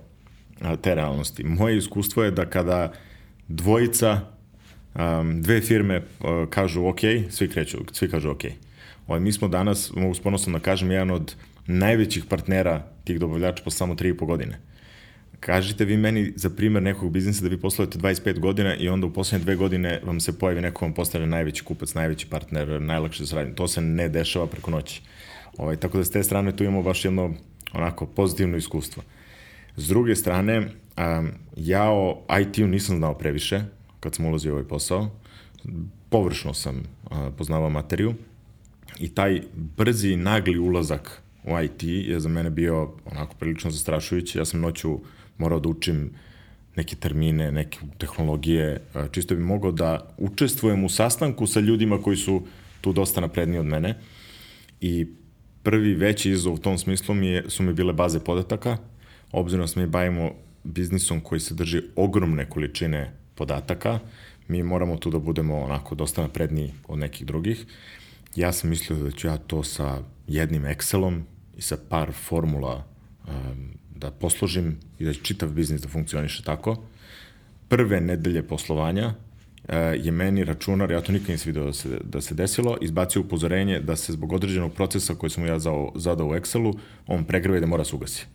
te 0.82 0.94
realnosti. 0.94 1.44
Moje 1.44 1.76
iskustvo 1.76 2.24
je 2.24 2.30
da 2.30 2.46
kada 2.46 2.92
dvojica, 3.48 4.20
dve 5.40 5.60
firme 5.60 5.98
uh, 5.98 6.48
kažu 6.50 6.86
ok, 6.86 7.00
svi 7.30 7.48
kreću, 7.48 7.78
svi 7.92 8.10
kažu 8.10 8.30
ok. 8.30 8.44
Ovaj, 9.06 9.20
mi 9.20 9.32
smo 9.32 9.48
danas, 9.48 9.92
mogu 9.94 10.14
s 10.14 10.20
ponosom 10.20 10.52
da 10.52 10.58
kažem, 10.58 10.90
jedan 10.90 11.10
od 11.10 11.34
najvećih 11.66 12.24
partnera 12.24 12.86
tih 13.04 13.20
dobavljača 13.20 13.62
po 13.64 13.70
samo 13.70 13.94
3,5 13.94 14.26
godine 14.26 14.71
kažite 15.42 15.84
vi 15.84 15.96
meni 15.96 16.32
za 16.36 16.50
primer 16.50 16.82
nekog 16.82 17.12
biznisa 17.12 17.42
da 17.42 17.48
vi 17.48 17.60
poslujete 17.60 17.98
25 17.98 18.38
godina 18.38 18.76
i 18.76 18.88
onda 18.88 19.06
u 19.06 19.12
poslednje 19.12 19.44
dve 19.44 19.56
godine 19.56 20.00
vam 20.04 20.20
se 20.20 20.38
pojavi 20.38 20.60
neko 20.60 20.84
vam 20.84 20.94
postavlja 20.94 21.26
najveći 21.26 21.64
kupac, 21.64 21.94
najveći 21.94 22.26
partner, 22.26 22.80
najlakše 22.80 23.26
saradnje. 23.26 23.54
To 23.54 23.68
se 23.68 23.80
ne 23.80 24.08
dešava 24.08 24.46
preko 24.46 24.70
noći. 24.70 25.02
Ovaj, 25.58 25.76
tako 25.76 25.98
da 25.98 26.04
s 26.04 26.10
te 26.10 26.22
strane 26.22 26.56
tu 26.56 26.64
imamo 26.64 26.82
baš 26.82 27.04
jedno 27.04 27.34
onako 27.72 28.06
pozitivno 28.06 28.56
iskustvo. 28.56 29.02
S 29.76 29.88
druge 29.88 30.16
strane, 30.16 30.58
um, 30.58 31.30
ja 31.56 31.90
o 31.90 32.22
IT-u 32.40 32.66
nisam 32.66 32.96
znao 32.96 33.14
previše 33.14 33.60
kad 34.00 34.14
sam 34.14 34.24
ulazio 34.26 34.52
u 34.52 34.54
ovaj 34.54 34.68
posao. 34.68 35.10
Površno 36.08 36.54
sam 36.54 36.76
uh, 36.76 37.18
poznavao 37.38 37.70
materiju 37.70 38.14
i 38.98 39.08
taj 39.08 39.40
brzi 39.76 40.16
nagli 40.16 40.58
ulazak 40.58 41.22
u 41.44 41.60
IT 41.60 41.82
je 41.82 42.20
za 42.20 42.28
mene 42.28 42.50
bio 42.50 42.92
onako 43.04 43.34
prilično 43.38 43.70
zastrašujući. 43.70 44.38
Ja 44.38 44.44
sam 44.44 44.60
noću 44.60 45.00
morao 45.42 45.60
da 45.60 45.68
učim 45.68 46.10
neke 46.76 46.96
termine, 46.96 47.50
neke 47.52 47.78
tehnologije, 47.98 48.80
čisto 49.12 49.34
bi 49.34 49.42
mogao 49.42 49.72
da 49.72 50.14
učestvujem 50.18 50.84
u 50.84 50.88
sastanku 50.88 51.46
sa 51.46 51.60
ljudima 51.60 51.98
koji 52.02 52.16
su 52.16 52.42
tu 52.80 52.92
dosta 52.92 53.20
napredniji 53.20 53.60
od 53.60 53.66
mene. 53.66 53.98
I 54.80 55.06
prvi 55.62 55.94
veći 55.94 56.30
izazov 56.30 56.54
u 56.54 56.58
tom 56.58 56.78
smislu 56.78 57.14
mi 57.14 57.26
je, 57.26 57.44
su 57.50 57.62
mi 57.62 57.72
bile 57.72 57.92
baze 57.92 58.20
podataka, 58.24 58.76
obzirom 59.32 59.64
da 59.64 59.68
se 59.68 59.80
mi 59.80 59.86
bavimo 59.86 60.32
biznisom 60.64 61.20
koji 61.20 61.40
se 61.40 61.54
drži 61.54 61.82
ogromne 61.96 62.48
količine 62.48 63.12
podataka, 63.34 63.98
mi 64.48 64.62
moramo 64.62 64.96
tu 64.96 65.10
da 65.10 65.18
budemo 65.18 65.60
onako 65.60 65.94
dosta 65.94 66.22
napredniji 66.22 66.72
od 66.88 66.98
nekih 66.98 67.26
drugih. 67.26 67.66
Ja 68.36 68.52
sam 68.52 68.70
mislio 68.70 68.98
da 68.98 69.10
ću 69.10 69.26
ja 69.26 69.36
to 69.36 69.62
sa 69.62 70.02
jednim 70.26 70.62
Excelom 70.62 71.22
i 71.56 71.62
sa 71.62 71.76
par 71.88 72.12
formula 72.12 72.84
um, 73.28 73.81
da 74.02 74.10
posložim 74.10 74.76
i 74.98 75.04
da 75.04 75.12
će 75.12 75.20
čitav 75.22 75.48
biznis 75.48 75.80
da 75.80 75.88
funkcioniše 75.88 76.42
tako. 76.42 76.76
Prve 77.68 78.00
nedelje 78.00 78.42
poslovanja 78.42 79.06
uh, 79.06 79.74
je 80.04 80.12
meni 80.12 80.44
računar, 80.44 80.90
ja 80.90 81.00
to 81.00 81.12
nikad 81.12 81.28
nisam 81.28 81.48
vidio 81.48 81.64
da 81.64 81.72
se, 81.72 81.98
da 82.04 82.20
se 82.20 82.34
desilo, 82.34 82.76
izbacio 82.80 83.22
upozorenje 83.22 83.80
da 83.80 83.96
se 83.96 84.12
zbog 84.12 84.32
određenog 84.32 84.72
procesa 84.72 85.14
koji 85.14 85.30
sam 85.30 85.46
ja 85.46 85.58
zao, 85.58 85.92
zadao 85.94 86.26
u 86.26 86.34
Excelu, 86.34 86.74
on 87.06 87.24
pregreve 87.24 87.60
da 87.60 87.66
mora 87.66 87.84
se 87.84 87.96
ugasi. 87.96 88.26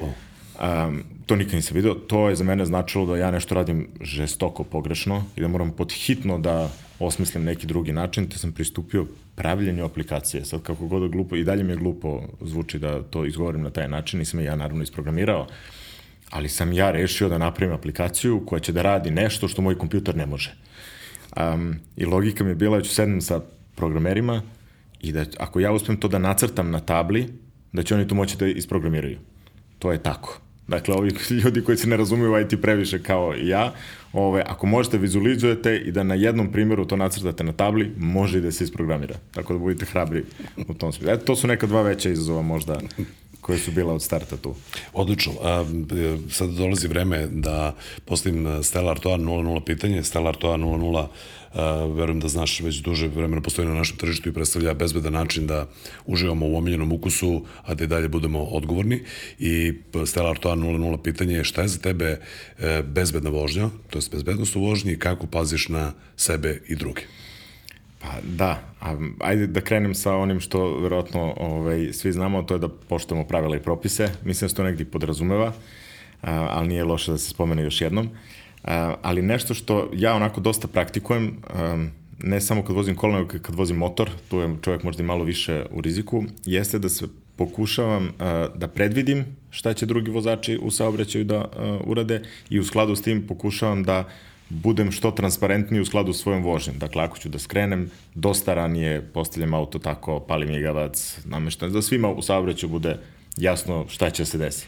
Wow. 0.00 0.12
Um, 0.60 1.02
to 1.26 1.36
nikad 1.36 1.54
nisam 1.54 1.74
vidio. 1.74 1.94
To 1.94 2.28
je 2.28 2.36
za 2.36 2.44
mene 2.44 2.66
značilo 2.66 3.06
da 3.06 3.16
ja 3.16 3.30
nešto 3.30 3.54
radim 3.54 3.88
žestoko 4.00 4.64
pogrešno 4.64 5.24
i 5.36 5.40
da 5.40 5.48
moram 5.48 5.70
podhitno 5.70 6.38
da 6.38 6.70
osmislim 7.00 7.44
neki 7.44 7.66
drugi 7.66 7.92
način, 7.92 8.28
te 8.28 8.38
sam 8.38 8.52
pristupio 8.52 9.06
pravljenju 9.34 9.84
aplikacije. 9.84 10.44
Sad 10.44 10.62
kako 10.62 10.86
god 10.86 11.10
glupo, 11.10 11.36
i 11.36 11.44
dalje 11.44 11.64
mi 11.64 11.72
je 11.72 11.76
glupo 11.76 12.22
zvuči 12.40 12.78
da 12.78 13.02
to 13.02 13.24
izgovorim 13.24 13.62
na 13.62 13.70
taj 13.70 13.88
način, 13.88 14.18
nisam 14.18 14.40
ja 14.40 14.56
naravno 14.56 14.82
isprogramirao, 14.82 15.46
ali 16.30 16.48
sam 16.48 16.72
ja 16.72 16.90
rešio 16.90 17.28
da 17.28 17.38
napravim 17.38 17.74
aplikaciju 17.74 18.42
koja 18.46 18.60
će 18.60 18.72
da 18.72 18.82
radi 18.82 19.10
nešto 19.10 19.48
što 19.48 19.62
moj 19.62 19.78
kompjuter 19.78 20.16
ne 20.16 20.26
može. 20.26 20.54
Um, 21.36 21.74
I 21.96 22.04
logika 22.04 22.44
mi 22.44 22.50
je 22.50 22.54
bila 22.54 22.76
da 22.76 22.82
ću 22.84 22.94
sednem 22.94 23.20
sa 23.20 23.40
programerima 23.76 24.42
i 25.00 25.12
da 25.12 25.24
ako 25.38 25.60
ja 25.60 25.72
uspem 25.72 25.96
to 25.96 26.08
da 26.08 26.18
nacrtam 26.18 26.70
na 26.70 26.80
tabli, 26.80 27.28
da 27.72 27.82
će 27.82 27.94
oni 27.94 28.08
to 28.08 28.14
moći 28.14 28.36
da 28.36 28.46
isprogramiraju. 28.46 29.18
To 29.78 29.92
je 29.92 30.02
tako. 30.02 30.40
Dakle, 30.70 30.94
ovi 30.94 31.10
ljudi 31.44 31.64
koji 31.64 31.76
se 31.76 31.88
ne 31.88 31.96
razumiju 31.96 32.40
IT 32.40 32.60
previše 32.62 33.02
kao 33.02 33.34
i 33.36 33.48
ja, 33.48 33.72
ove, 34.12 34.42
ako 34.46 34.66
možete 34.66 34.98
vizualizujete 34.98 35.76
i 35.76 35.92
da 35.92 36.02
na 36.02 36.14
jednom 36.14 36.52
primjeru 36.52 36.84
to 36.84 36.96
nacrtate 36.96 37.44
na 37.44 37.52
tabli, 37.52 37.92
može 37.98 38.38
i 38.38 38.40
da 38.40 38.52
se 38.52 38.64
isprogramira. 38.64 39.14
Tako 39.34 39.52
da 39.52 39.58
budete 39.58 39.86
hrabri 39.86 40.24
u 40.68 40.74
tom 40.74 40.92
smislu. 40.92 41.14
Eto, 41.14 41.24
to 41.24 41.36
su 41.36 41.46
neka 41.46 41.66
dva 41.66 41.82
veća 41.82 42.10
izazova 42.10 42.42
možda 42.42 42.80
koje 43.40 43.58
su 43.58 43.70
bila 43.70 43.94
od 43.94 44.02
starta 44.02 44.36
tu. 44.36 44.54
Odlično. 44.92 45.32
A, 45.42 45.64
sad 46.30 46.50
dolazi 46.50 46.88
vreme 46.88 47.26
da 47.26 47.74
postavim 48.04 48.62
Stella 48.62 48.90
Artois 48.90 49.20
00 49.20 49.64
pitanje. 49.64 50.02
Stella 50.02 50.28
Artois 50.28 50.60
00 50.60 51.00
Uh, 51.00 51.06
verujem 51.94 52.20
da 52.20 52.28
znaš 52.28 52.60
već 52.60 52.76
duže 52.76 53.08
vremena 53.08 53.42
postoji 53.42 53.68
na 53.68 53.74
našem 53.74 53.96
tržištu 53.96 54.28
i 54.28 54.32
predstavlja 54.32 54.74
bezbedan 54.74 55.12
način 55.12 55.46
da 55.46 55.66
uživamo 56.06 56.46
u 56.46 56.56
omiljenom 56.56 56.92
ukusu, 56.92 57.44
a 57.62 57.74
da 57.74 57.84
i 57.84 57.86
dalje 57.86 58.08
budemo 58.08 58.42
odgovorni. 58.42 59.02
I 59.38 59.72
Stella 60.06 60.30
Artois 60.30 60.58
00 60.58 61.02
pitanje 61.02 61.34
je 61.34 61.44
šta 61.44 61.62
je 61.62 61.68
za 61.68 61.78
tebe 61.78 62.18
uh, 62.18 62.64
bezbedna 62.84 63.30
vožnja, 63.30 63.70
to 63.90 63.98
je 63.98 64.02
bezbednost 64.12 64.56
u 64.56 64.60
vožnji 64.60 64.92
i 64.92 64.98
kako 64.98 65.26
paziš 65.26 65.68
na 65.68 65.92
sebe 66.16 66.60
i 66.68 66.76
druge? 66.76 67.02
Pa 67.98 68.08
da, 68.22 68.62
a, 68.80 68.96
ajde 69.20 69.46
da 69.46 69.60
krenem 69.60 69.94
sa 69.94 70.14
onim 70.16 70.40
što 70.40 70.78
verovatno 70.80 71.34
ovaj, 71.36 71.92
svi 71.92 72.12
znamo, 72.12 72.42
to 72.42 72.54
je 72.54 72.58
da 72.58 72.68
poštujemo 72.68 73.26
pravila 73.28 73.56
i 73.56 73.62
propise. 73.62 74.10
Mislim 74.24 74.46
da 74.46 74.48
se 74.48 74.56
to 74.56 74.62
negdje 74.62 74.86
podrazumeva, 74.86 75.52
a, 76.22 76.46
ali 76.50 76.68
nije 76.68 76.84
loše 76.84 77.12
da 77.12 77.18
se 77.18 77.30
spomene 77.30 77.62
još 77.62 77.80
jednom. 77.80 78.06
A, 78.06 78.10
ali 79.02 79.22
nešto 79.22 79.54
što 79.54 79.90
ja 79.94 80.14
onako 80.14 80.40
dosta 80.40 80.68
praktikujem, 80.68 81.36
a, 81.50 81.86
ne 82.22 82.40
samo 82.40 82.62
kad 82.62 82.76
vozim 82.76 82.96
kola, 82.96 83.18
nego 83.18 83.38
kad 83.42 83.54
vozim 83.54 83.76
motor, 83.76 84.10
tu 84.28 84.38
je 84.38 84.56
čovjek 84.62 84.82
možda 84.82 85.02
i 85.02 85.06
malo 85.06 85.24
više 85.24 85.64
u 85.70 85.80
riziku, 85.80 86.24
jeste 86.44 86.78
da 86.78 86.88
se 86.88 87.06
pokušavam 87.36 88.10
a, 88.18 88.48
da 88.54 88.68
predvidim 88.68 89.24
šta 89.50 89.74
će 89.74 89.86
drugi 89.86 90.10
vozači 90.10 90.58
u 90.62 90.70
saobraćaju 90.70 91.24
da 91.24 91.48
urade 91.84 92.22
i 92.50 92.58
u 92.60 92.64
skladu 92.64 92.96
s 92.96 93.02
tim 93.02 93.26
pokušavam 93.26 93.82
da 93.84 94.04
budem 94.50 94.92
što 94.92 95.10
transparentniji 95.10 95.80
u 95.80 95.84
skladu 95.84 96.12
s 96.12 96.22
svojom 96.22 96.42
vožnjom. 96.42 96.78
Dakle, 96.78 97.02
ako 97.02 97.18
ću 97.18 97.28
da 97.28 97.38
skrenem, 97.38 97.90
dosta 98.14 98.54
ranije 98.54 99.02
postavljam 99.14 99.54
auto 99.54 99.78
tako, 99.78 100.20
palim 100.20 100.50
jegavac, 100.50 101.18
nameštam, 101.24 101.72
da 101.72 101.82
svima 101.82 102.08
u 102.08 102.22
saobraćaju 102.22 102.70
bude 102.70 102.96
jasno 103.36 103.86
šta 103.88 104.10
će 104.10 104.24
se 104.24 104.38
desiti. 104.38 104.66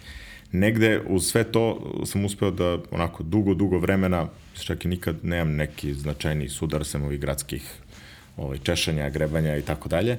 Negde 0.52 1.00
uz 1.08 1.26
sve 1.26 1.44
to 1.44 1.92
sam 2.04 2.24
uspeo 2.24 2.50
da 2.50 2.78
onako 2.90 3.22
dugo, 3.22 3.54
dugo 3.54 3.78
vremena, 3.78 4.28
čak 4.64 4.84
i 4.84 4.88
nikad 4.88 5.16
nemam 5.22 5.56
neki 5.56 5.94
značajni 5.94 6.48
sudar 6.48 6.84
sem 6.84 7.04
ovih 7.04 7.20
gradskih 7.20 7.72
ovaj, 8.36 8.58
češanja, 8.58 9.10
grebanja 9.10 9.56
i 9.56 9.62
tako 9.62 9.88
dalje. 9.88 10.18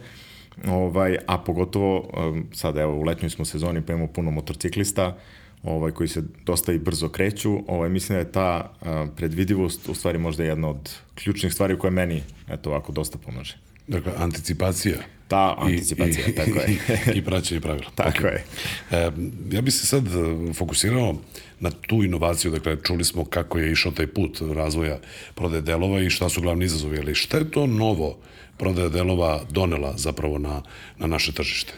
Ovaj, 0.67 1.17
a 1.27 1.37
pogotovo, 1.37 2.09
sada 2.53 2.81
evo 2.81 2.95
u 2.95 3.03
letnjoj 3.03 3.29
smo 3.29 3.45
sezoni 3.45 3.81
pa 3.81 3.93
imamo 3.93 4.07
puno 4.07 4.31
motorciklista, 4.31 5.17
ovaj, 5.63 5.91
koji 5.91 6.07
se 6.07 6.23
dosta 6.45 6.73
i 6.73 6.79
brzo 6.79 7.09
kreću. 7.09 7.59
Ovaj, 7.67 7.89
mislim 7.89 8.15
da 8.15 8.19
je 8.19 8.31
ta 8.31 8.73
predvidivost 9.15 9.89
u 9.89 9.93
stvari 9.93 10.17
možda 10.17 10.43
jedna 10.43 10.69
od 10.69 10.95
ključnih 11.15 11.53
stvari 11.53 11.77
koje 11.79 11.91
meni 11.91 12.23
eto 12.49 12.69
ovako 12.69 12.91
dosta 12.91 13.17
pomaže. 13.17 13.57
Dakle, 13.87 14.11
anticipacija. 14.17 14.97
Ta 15.27 15.55
anticipacija, 15.59 16.27
i, 16.27 16.35
tako 16.35 16.59
je. 16.59 16.77
I 17.17 17.21
praćenje 17.21 17.61
pravila. 17.61 17.89
Tako 17.95 18.19
okay. 18.19 18.31
je. 18.31 18.43
E, 18.91 19.11
ja 19.51 19.61
bih 19.61 19.73
se 19.73 19.87
sad 19.87 20.07
e, 20.07 20.53
fokusirao 20.53 21.15
na 21.59 21.71
tu 21.71 22.03
inovaciju, 22.03 22.51
dakle, 22.51 22.77
čuli 22.83 23.03
smo 23.03 23.25
kako 23.25 23.59
je 23.59 23.71
išao 23.71 23.91
taj 23.91 24.07
put 24.07 24.41
razvoja 24.55 24.99
prodaje 25.35 25.61
delova 25.61 26.01
i 26.01 26.09
šta 26.09 26.29
su 26.29 26.41
glavni 26.41 26.65
izazovi, 26.65 26.99
ali 26.99 27.15
šta 27.15 27.37
je 27.37 27.51
to 27.51 27.67
novo 27.67 28.17
prodaja 28.57 28.89
delova 28.89 29.43
donela 29.49 29.93
zapravo 29.97 30.37
na, 30.37 30.61
na 30.97 31.07
naše 31.07 31.31
tržište? 31.31 31.73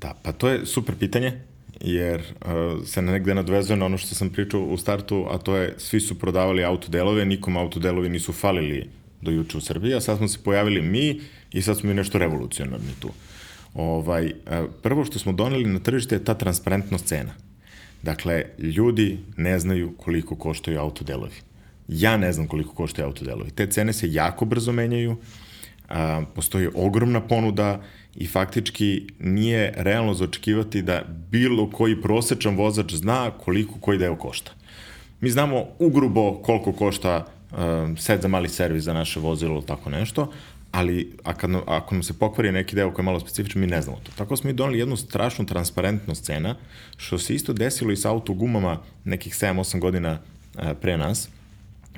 Da, 0.00 0.14
pa 0.22 0.32
to 0.32 0.48
je 0.48 0.66
super 0.66 0.94
pitanje 0.94 1.40
jer 1.80 2.20
uh, 2.20 2.86
se 2.86 3.02
negde 3.02 3.34
nadvezuje 3.34 3.76
na 3.76 3.86
ono 3.86 3.98
što 3.98 4.14
sam 4.14 4.30
pričao 4.30 4.60
u 4.60 4.76
startu, 4.76 5.26
a 5.30 5.38
to 5.38 5.56
je 5.56 5.74
svi 5.78 6.00
su 6.00 6.18
prodavali 6.18 6.64
autodelove, 6.64 7.24
nikom 7.24 7.56
autodelovi 7.56 8.08
nisu 8.08 8.32
falili 8.32 8.88
do 9.22 9.30
juče 9.30 9.58
u 9.58 9.60
Srbiji, 9.60 9.94
a 9.94 10.00
sad 10.00 10.18
smo 10.18 10.28
se 10.28 10.38
pojavili 10.44 10.82
mi 10.82 11.20
i 11.52 11.62
sad 11.62 11.78
smo 11.78 11.88
mi 11.88 11.94
nešto 11.94 12.18
revolucionarni 12.18 12.92
tu. 13.00 13.10
Ovaj, 13.74 14.26
uh, 14.26 14.70
prvo 14.82 15.04
što 15.04 15.18
smo 15.18 15.32
doneli 15.32 15.64
na 15.64 15.78
tržište 15.78 16.14
je 16.14 16.24
ta 16.24 16.34
transparentnost 16.34 17.06
cena. 17.06 17.34
Dakle, 18.02 18.44
ljudi 18.58 19.18
ne 19.36 19.58
znaju 19.58 19.92
koliko 19.96 20.36
koštaju 20.36 20.80
autodelovi. 20.80 21.34
Ja 21.88 22.16
ne 22.16 22.32
znam 22.32 22.46
koliko 22.46 22.74
koštaju 22.74 23.06
autodelovi. 23.06 23.50
Te 23.50 23.66
cene 23.66 23.92
se 23.92 24.12
jako 24.12 24.44
brzo 24.44 24.72
menjaju, 24.72 25.16
postoji 26.34 26.68
ogromna 26.74 27.20
ponuda 27.20 27.82
i 28.14 28.26
faktički 28.26 29.06
nije 29.18 29.74
realno 29.76 30.14
zaočekivati 30.14 30.82
da 30.82 31.02
bilo 31.30 31.70
koji 31.70 32.02
prosečan 32.02 32.56
vozač 32.56 32.94
zna 32.94 33.30
koliko 33.30 33.78
koji 33.80 33.98
deo 33.98 34.16
košta. 34.16 34.52
Mi 35.20 35.30
znamo 35.30 35.64
ugrubo 35.78 36.42
koliko 36.42 36.72
košta 36.72 37.26
um, 37.52 37.96
set 37.96 38.22
za 38.22 38.28
mali 38.28 38.48
servis 38.48 38.84
za 38.84 38.92
naše 38.92 39.20
vozilo 39.20 39.54
ili 39.54 39.66
tako 39.66 39.90
nešto, 39.90 40.32
ali 40.72 41.12
a 41.24 41.34
kad, 41.34 41.50
ako 41.66 41.94
nam 41.94 42.02
se 42.02 42.18
pokvari 42.18 42.52
neki 42.52 42.76
deo 42.76 42.90
koji 42.90 43.02
je 43.02 43.04
malo 43.04 43.20
specifičan, 43.20 43.60
mi 43.60 43.66
ne 43.66 43.82
znamo 43.82 43.98
to. 44.02 44.12
Tako 44.16 44.36
smo 44.36 44.48
mi 44.48 44.54
donali 44.54 44.78
jednu 44.78 44.96
strašnu 44.96 45.46
transparentnost 45.46 46.24
cena, 46.24 46.54
što 46.96 47.18
se 47.18 47.34
isto 47.34 47.52
desilo 47.52 47.92
i 47.92 47.96
sa 47.96 48.10
autogumama 48.10 48.80
nekih 49.04 49.34
7-8 49.34 49.80
godina 49.80 50.18
uh, 50.18 50.62
pre 50.80 50.96
nas, 50.96 51.28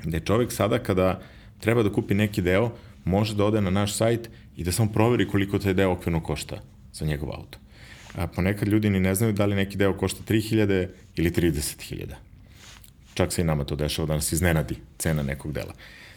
gde 0.03 0.19
čovek 0.19 0.51
sada 0.51 0.79
kada 0.79 1.21
treba 1.59 1.83
da 1.83 1.91
kupi 1.91 2.13
neki 2.13 2.41
deo, 2.41 2.71
može 3.05 3.35
da 3.35 3.45
ode 3.45 3.61
na 3.61 3.69
naš 3.69 3.93
sajt 3.93 4.29
i 4.57 4.63
da 4.63 4.71
samo 4.71 4.91
proveri 4.91 5.27
koliko 5.27 5.59
taj 5.59 5.73
deo 5.73 5.91
okvirno 5.91 6.23
košta 6.23 6.61
za 6.93 7.05
njegov 7.05 7.29
auto. 7.29 7.57
A 8.15 8.27
ponekad 8.27 8.67
ljudi 8.67 8.89
ni 8.89 8.99
ne 8.99 9.15
znaju 9.15 9.33
da 9.33 9.45
li 9.45 9.55
neki 9.55 9.77
deo 9.77 9.97
košta 9.97 10.23
3000 10.33 10.87
ili 11.15 11.31
30.000. 11.31 12.30
Čak 13.13 13.33
se 13.33 13.41
i 13.41 13.45
nama 13.45 13.63
to 13.63 13.75
dešava 13.75 14.07
da 14.07 14.13
nas 14.13 14.31
iznenadi 14.31 14.75
cena 14.97 15.23
nekog 15.23 15.51
dela. 15.53 15.73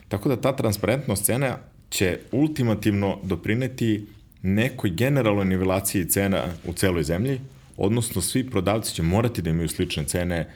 Tako 0.08 0.28
da 0.28 0.40
ta 0.40 0.56
transparentnost 0.56 1.24
cena 1.24 1.58
će 1.90 2.18
ultimativno 2.32 3.18
doprineti 3.22 4.06
nekoj 4.42 4.90
generalnoj 4.90 5.44
nivelaciji 5.44 6.08
cena 6.08 6.44
u 6.64 6.72
celoj 6.72 7.02
zemlji, 7.02 7.40
odnosno 7.76 8.22
svi 8.22 8.50
prodavci 8.50 8.94
će 8.94 9.02
morati 9.02 9.42
da 9.42 9.50
imaju 9.50 9.68
slične 9.68 10.04
cene 10.04 10.48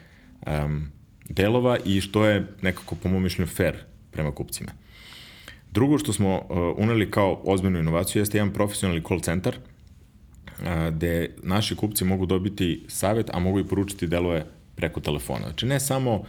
um, 0.46 0.88
delova 1.28 1.78
i 1.84 2.00
što 2.00 2.24
je 2.26 2.46
nekako 2.62 2.94
po 2.94 3.08
mom 3.08 3.22
mišljenju 3.22 3.46
fair 3.46 3.74
prema 4.10 4.32
kupcima. 4.32 4.72
Drugo 5.70 5.98
što 5.98 6.12
smo 6.12 6.34
uh, 6.36 6.58
uneli 6.76 7.10
kao 7.10 7.40
ozbiljnu 7.44 7.78
inovaciju 7.78 8.22
jeste 8.22 8.38
jedan 8.38 8.52
profesionalni 8.52 9.02
call 9.02 9.20
centar 9.20 9.56
uh, 9.56 10.94
gde 10.94 11.30
naši 11.42 11.76
kupci 11.76 12.04
mogu 12.04 12.26
dobiti 12.26 12.84
savet, 12.88 13.30
a 13.32 13.38
mogu 13.38 13.60
i 13.60 13.68
poručiti 13.68 14.06
delove 14.06 14.44
preko 14.78 15.00
telefona. 15.00 15.50
Znači 15.50 15.66
ne 15.66 15.80
samo 15.80 16.22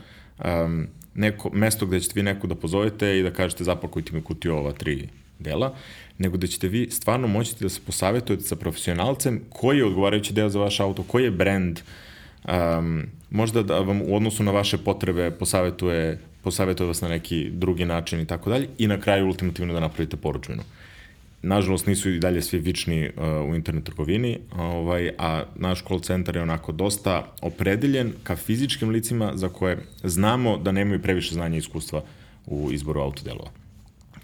um, 0.46 0.88
neko 1.14 1.50
mesto 1.54 1.86
gde 1.86 2.00
ćete 2.00 2.20
vi 2.20 2.24
neku 2.24 2.48
da 2.48 2.56
pozovete 2.56 3.20
i 3.20 3.24
da 3.24 3.32
kažete 3.32 3.64
zapakujte 3.64 4.14
mi 4.14 4.22
kutiju 4.22 4.56
ova 4.56 4.72
tri 4.72 5.08
dela, 5.40 5.76
nego 6.18 6.38
da 6.38 6.48
ćete 6.48 6.68
vi 6.68 6.88
stvarno 6.92 7.28
moći 7.28 7.56
da 7.60 7.70
se 7.70 7.82
posavetujete 7.86 8.44
sa 8.44 8.56
profesionalcem 8.56 9.42
koji 9.50 9.78
je 9.78 9.86
odgovarajući 9.86 10.34
deo 10.34 10.50
za 10.50 10.60
vaš 10.60 10.80
auto, 10.80 11.04
koji 11.04 11.24
je 11.24 11.32
brand, 11.32 11.80
um, 12.48 13.06
možda 13.30 13.64
da 13.64 13.80
vam 13.80 14.02
u 14.02 14.16
odnosu 14.16 14.44
na 14.44 14.52
vaše 14.52 14.78
potrebe 14.78 15.32
posavetuje 15.32 16.20
posavetuje 16.44 16.88
vas 16.88 17.02
na 17.02 17.08
neki 17.08 17.50
drugi 17.52 17.86
način 17.86 18.20
i 18.20 18.26
tako 18.26 18.50
dalje 18.50 18.68
i 18.78 18.88
na 18.88 19.00
kraju 19.00 19.26
ultimativno 19.28 19.74
da 19.74 19.80
napravite 19.80 20.18
poručbinu. 20.18 20.64
Nažalost 21.42 21.88
nisu 21.88 22.10
i 22.10 22.20
dalje 22.20 22.42
svi 22.42 22.60
vični 22.60 23.10
uh, 23.10 23.50
u 23.52 23.56
internet 23.56 23.84
trgovini, 23.84 24.40
ovaj, 24.58 25.12
a 25.18 25.44
naš 25.56 25.84
call 25.84 26.00
center 26.00 26.36
je 26.36 26.42
onako 26.42 26.72
dosta 26.72 27.34
opredeljen 27.42 28.14
ka 28.24 28.36
fizičkim 28.36 28.90
licima 28.90 29.32
za 29.36 29.50
koje 29.50 29.78
znamo 30.04 30.58
da 30.58 30.72
nemaju 30.72 31.02
previše 31.02 31.34
znanja 31.34 31.56
i 31.56 31.58
iskustva 31.58 32.04
u 32.46 32.70
izboru 32.72 33.02
autodelova. 33.02 33.52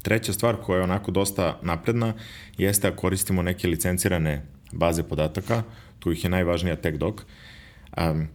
Treća 0.01 0.33
stvar 0.33 0.55
koja 0.55 0.77
je 0.77 0.83
onako 0.83 1.11
dosta 1.11 1.59
napredna 1.61 2.13
jeste 2.57 2.89
da 2.89 2.95
koristimo 2.95 3.41
neke 3.41 3.67
licencirane 3.67 4.45
baze 4.71 5.03
podataka, 5.03 5.63
tu 5.99 6.11
ih 6.11 6.23
je 6.23 6.29
najvažnija 6.29 6.75
TechDoc. 6.75 7.15
Um, 7.97 8.27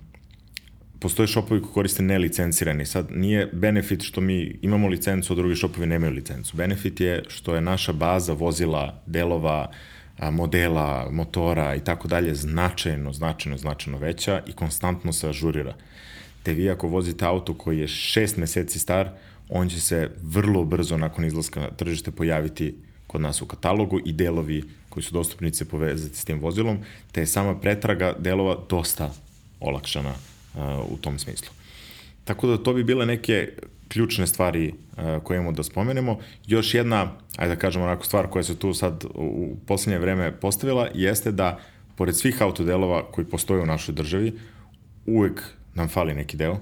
postoje 1.00 1.26
šopovi 1.26 1.60
koji 1.60 1.72
koriste 1.72 2.02
nelicencirani. 2.02 2.86
Sad, 2.86 3.06
nije 3.10 3.46
benefit 3.52 4.02
što 4.02 4.20
mi 4.20 4.58
imamo 4.62 4.88
licencu, 4.88 5.32
a 5.32 5.36
drugi 5.36 5.54
šopovi 5.54 5.86
nemaju 5.86 6.12
licencu. 6.12 6.56
Benefit 6.56 7.00
je 7.00 7.22
što 7.28 7.54
je 7.54 7.60
naša 7.60 7.92
baza 7.92 8.32
vozila, 8.32 9.02
delova, 9.06 9.70
modela, 10.30 11.08
motora 11.10 11.74
i 11.74 11.80
tako 11.80 12.08
dalje 12.08 12.34
značajno, 12.34 13.12
značajno, 13.12 13.58
značajno 13.58 13.98
veća 13.98 14.42
i 14.46 14.52
konstantno 14.52 15.12
se 15.12 15.28
ažurira. 15.28 15.74
Te 16.42 16.52
vi 16.52 16.70
ako 16.70 16.88
vozite 16.88 17.24
auto 17.24 17.54
koji 17.54 17.78
je 17.78 17.88
šest 17.88 18.36
meseci 18.36 18.78
star, 18.78 19.10
on 19.48 19.68
će 19.68 19.80
se 19.80 20.10
vrlo 20.22 20.64
brzo 20.64 20.96
nakon 20.96 21.24
izlaska 21.24 21.60
na 21.60 21.70
tržište 21.70 22.10
pojaviti 22.10 22.74
kod 23.06 23.20
nas 23.20 23.42
u 23.42 23.46
katalogu 23.46 24.00
i 24.04 24.12
delovi 24.12 24.64
koji 24.88 25.04
su 25.04 25.14
dostupni 25.14 25.54
se 25.54 25.68
povezati 25.68 26.16
s 26.16 26.24
tim 26.24 26.40
vozilom, 26.40 26.78
te 27.12 27.20
je 27.20 27.26
sama 27.26 27.60
pretraga 27.60 28.14
delova 28.18 28.56
dosta 28.68 29.12
olakšana 29.60 30.14
u 30.88 30.96
tom 30.96 31.18
smislu. 31.18 31.48
Tako 32.24 32.46
da 32.46 32.62
to 32.62 32.72
bi 32.72 32.84
bile 32.84 33.06
neke 33.06 33.48
ključne 33.88 34.26
stvari 34.26 34.72
uh, 34.72 35.22
koje 35.22 35.36
imamo 35.36 35.52
da 35.52 35.62
spomenemo. 35.62 36.18
Još 36.46 36.74
jedna, 36.74 37.12
ajde 37.36 37.54
da 37.54 37.60
kažemo 37.60 37.84
onako 37.84 38.04
stvar 38.04 38.26
koja 38.26 38.42
se 38.42 38.58
tu 38.58 38.74
sad 38.74 39.04
u 39.14 39.56
poslednje 39.66 39.98
vreme 39.98 40.32
postavila, 40.32 40.88
jeste 40.94 41.32
da 41.32 41.58
pored 41.96 42.16
svih 42.16 42.42
autodelova 42.42 43.02
koji 43.12 43.24
postoje 43.24 43.62
u 43.62 43.66
našoj 43.66 43.94
državi, 43.94 44.32
uvek 45.06 45.42
nam 45.74 45.88
fali 45.88 46.14
neki 46.14 46.36
deo. 46.36 46.58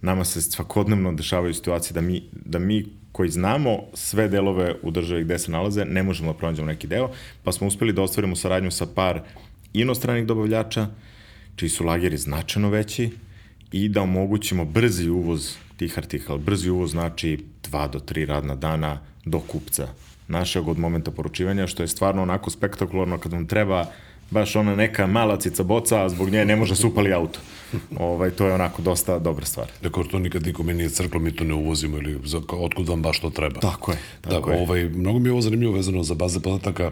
Nama 0.00 0.24
se 0.24 0.42
svakodnevno 0.42 1.12
dešavaju 1.12 1.54
situacije 1.54 1.94
da 1.94 2.00
mi, 2.00 2.22
da 2.32 2.58
mi 2.58 2.86
koji 3.12 3.30
znamo 3.30 3.78
sve 3.94 4.28
delove 4.28 4.74
u 4.82 4.90
državi 4.90 5.24
gde 5.24 5.38
se 5.38 5.50
nalaze, 5.50 5.84
ne 5.84 6.02
možemo 6.02 6.32
da 6.32 6.38
pronađemo 6.38 6.66
neki 6.66 6.86
deo, 6.86 7.10
pa 7.44 7.52
smo 7.52 7.66
uspeli 7.66 7.92
da 7.92 8.02
ostvarimo 8.02 8.36
saradnju 8.36 8.70
sa 8.70 8.86
par 8.86 9.20
inostranih 9.72 10.26
dobavljača, 10.26 10.86
čiji 11.56 11.68
su 11.68 11.84
lageri 11.84 12.16
značajno 12.16 12.68
veći 12.68 13.10
i 13.72 13.88
da 13.88 14.02
omogućimo 14.02 14.64
brzi 14.64 15.08
uvoz 15.08 15.56
tih 15.76 15.98
artikala. 15.98 16.38
Brzi 16.38 16.70
uvoz 16.70 16.90
znači 16.90 17.44
2 17.70 17.90
do 17.90 17.98
3 17.98 18.26
radna 18.26 18.54
dana 18.54 19.00
do 19.24 19.40
kupca 19.40 19.88
našeg 20.28 20.68
od 20.68 20.78
momenta 20.78 21.10
poručivanja, 21.10 21.66
što 21.66 21.82
je 21.82 21.88
stvarno 21.88 22.22
onako 22.22 22.50
spektakularno 22.50 23.18
kad 23.18 23.32
vam 23.32 23.46
treba 23.46 23.86
baš 24.32 24.56
ona 24.56 24.76
neka 24.76 25.06
mala 25.06 25.36
cica 25.36 25.62
boca, 25.62 26.04
a 26.04 26.08
zbog 26.08 26.30
nje 26.30 26.44
ne 26.44 26.56
može 26.56 26.76
supali 26.76 27.12
auto. 27.12 27.40
ovaj, 27.98 28.30
to 28.30 28.46
je 28.46 28.54
onako 28.54 28.82
dosta 28.82 29.18
dobra 29.18 29.44
stvar. 29.44 29.66
Dakle, 29.82 30.04
to 30.08 30.18
nikad 30.18 30.46
nikome 30.46 30.74
nije 30.74 30.90
crklo, 30.90 31.20
mi 31.20 31.36
to 31.36 31.44
ne 31.44 31.54
uvozimo 31.54 31.96
ili 31.96 32.18
otkud 32.48 32.88
vam 32.88 33.02
baš 33.02 33.20
to 33.20 33.30
treba. 33.30 33.60
Tako 33.60 33.92
je. 33.92 33.98
Tako 34.20 34.50
da, 34.50 34.56
je. 34.56 34.62
Ovaj, 34.62 34.88
mnogo 34.88 35.18
mi 35.18 35.28
je 35.28 35.32
ovo 35.32 35.40
zanimljivo 35.40 35.72
vezano 35.72 36.02
za 36.02 36.14
baze 36.14 36.40
podataka, 36.40 36.90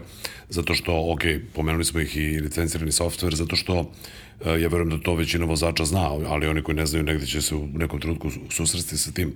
zato 0.49 0.73
što, 0.73 1.11
ok, 1.13 1.21
pomenuli 1.55 1.85
smo 1.85 1.99
ih 1.99 2.17
i 2.17 2.39
licencirani 2.39 2.91
software, 2.91 3.35
zato 3.35 3.55
što 3.55 3.91
eh, 4.45 4.49
ja 4.49 4.67
verujem 4.67 4.89
da 4.89 4.97
to 4.97 5.15
većina 5.15 5.45
vozača 5.45 5.85
zna, 5.85 6.09
ali 6.27 6.47
oni 6.47 6.63
koji 6.63 6.75
ne 6.75 6.85
znaju 6.85 7.03
negde 7.03 7.25
će 7.25 7.41
se 7.41 7.55
u 7.55 7.67
nekom 7.67 7.99
trenutku 7.99 8.29
susresti 8.49 8.97
sa 8.97 9.11
tim, 9.11 9.33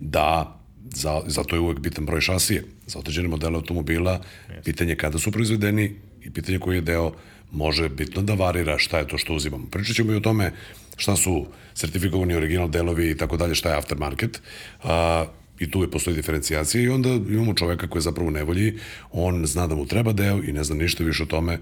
da 0.00 0.58
za, 0.94 1.22
zato 1.26 1.56
je 1.56 1.60
uvek 1.60 1.78
bitan 1.78 2.06
broj 2.06 2.20
šasije. 2.20 2.64
Za 2.86 2.98
određene 2.98 3.28
modele 3.28 3.56
automobila, 3.56 4.20
yes. 4.48 4.64
pitanje 4.64 4.96
kada 4.96 5.18
su 5.18 5.32
proizvedeni 5.32 5.94
i 6.24 6.30
pitanje 6.30 6.58
koji 6.58 6.76
je 6.76 6.80
deo 6.80 7.12
može 7.52 7.88
bitno 7.88 8.22
da 8.22 8.34
varira 8.34 8.78
šta 8.78 8.98
je 8.98 9.08
to 9.08 9.18
što 9.18 9.34
uzimamo. 9.34 9.66
Pričat 9.70 9.96
ćemo 9.96 10.12
i 10.12 10.16
o 10.16 10.20
tome 10.20 10.52
šta 10.96 11.16
su 11.16 11.46
sertifikovani 11.74 12.34
original 12.34 12.68
delovi 12.68 13.10
i 13.10 13.16
tako 13.16 13.36
dalje, 13.36 13.54
šta 13.54 13.70
je 13.70 13.78
aftermarket. 13.78 14.42
A, 14.82 15.26
I 15.58 15.66
tu 15.70 15.80
je 15.82 15.90
postoji 15.90 16.16
diferencijacija 16.16 16.82
i 16.82 16.88
onda 16.88 17.08
imamo 17.08 17.54
čoveka 17.54 17.88
koji 17.88 17.98
je 17.98 18.04
zapravo 18.06 18.28
u 18.28 18.30
nevolji, 18.30 18.78
on 19.10 19.46
zna 19.46 19.66
da 19.66 19.74
mu 19.74 19.86
treba 19.86 20.12
deo 20.12 20.38
i 20.38 20.52
ne 20.52 20.64
zna 20.64 20.76
ništa 20.76 21.04
više 21.04 21.22
o 21.22 21.26
tome 21.26 21.58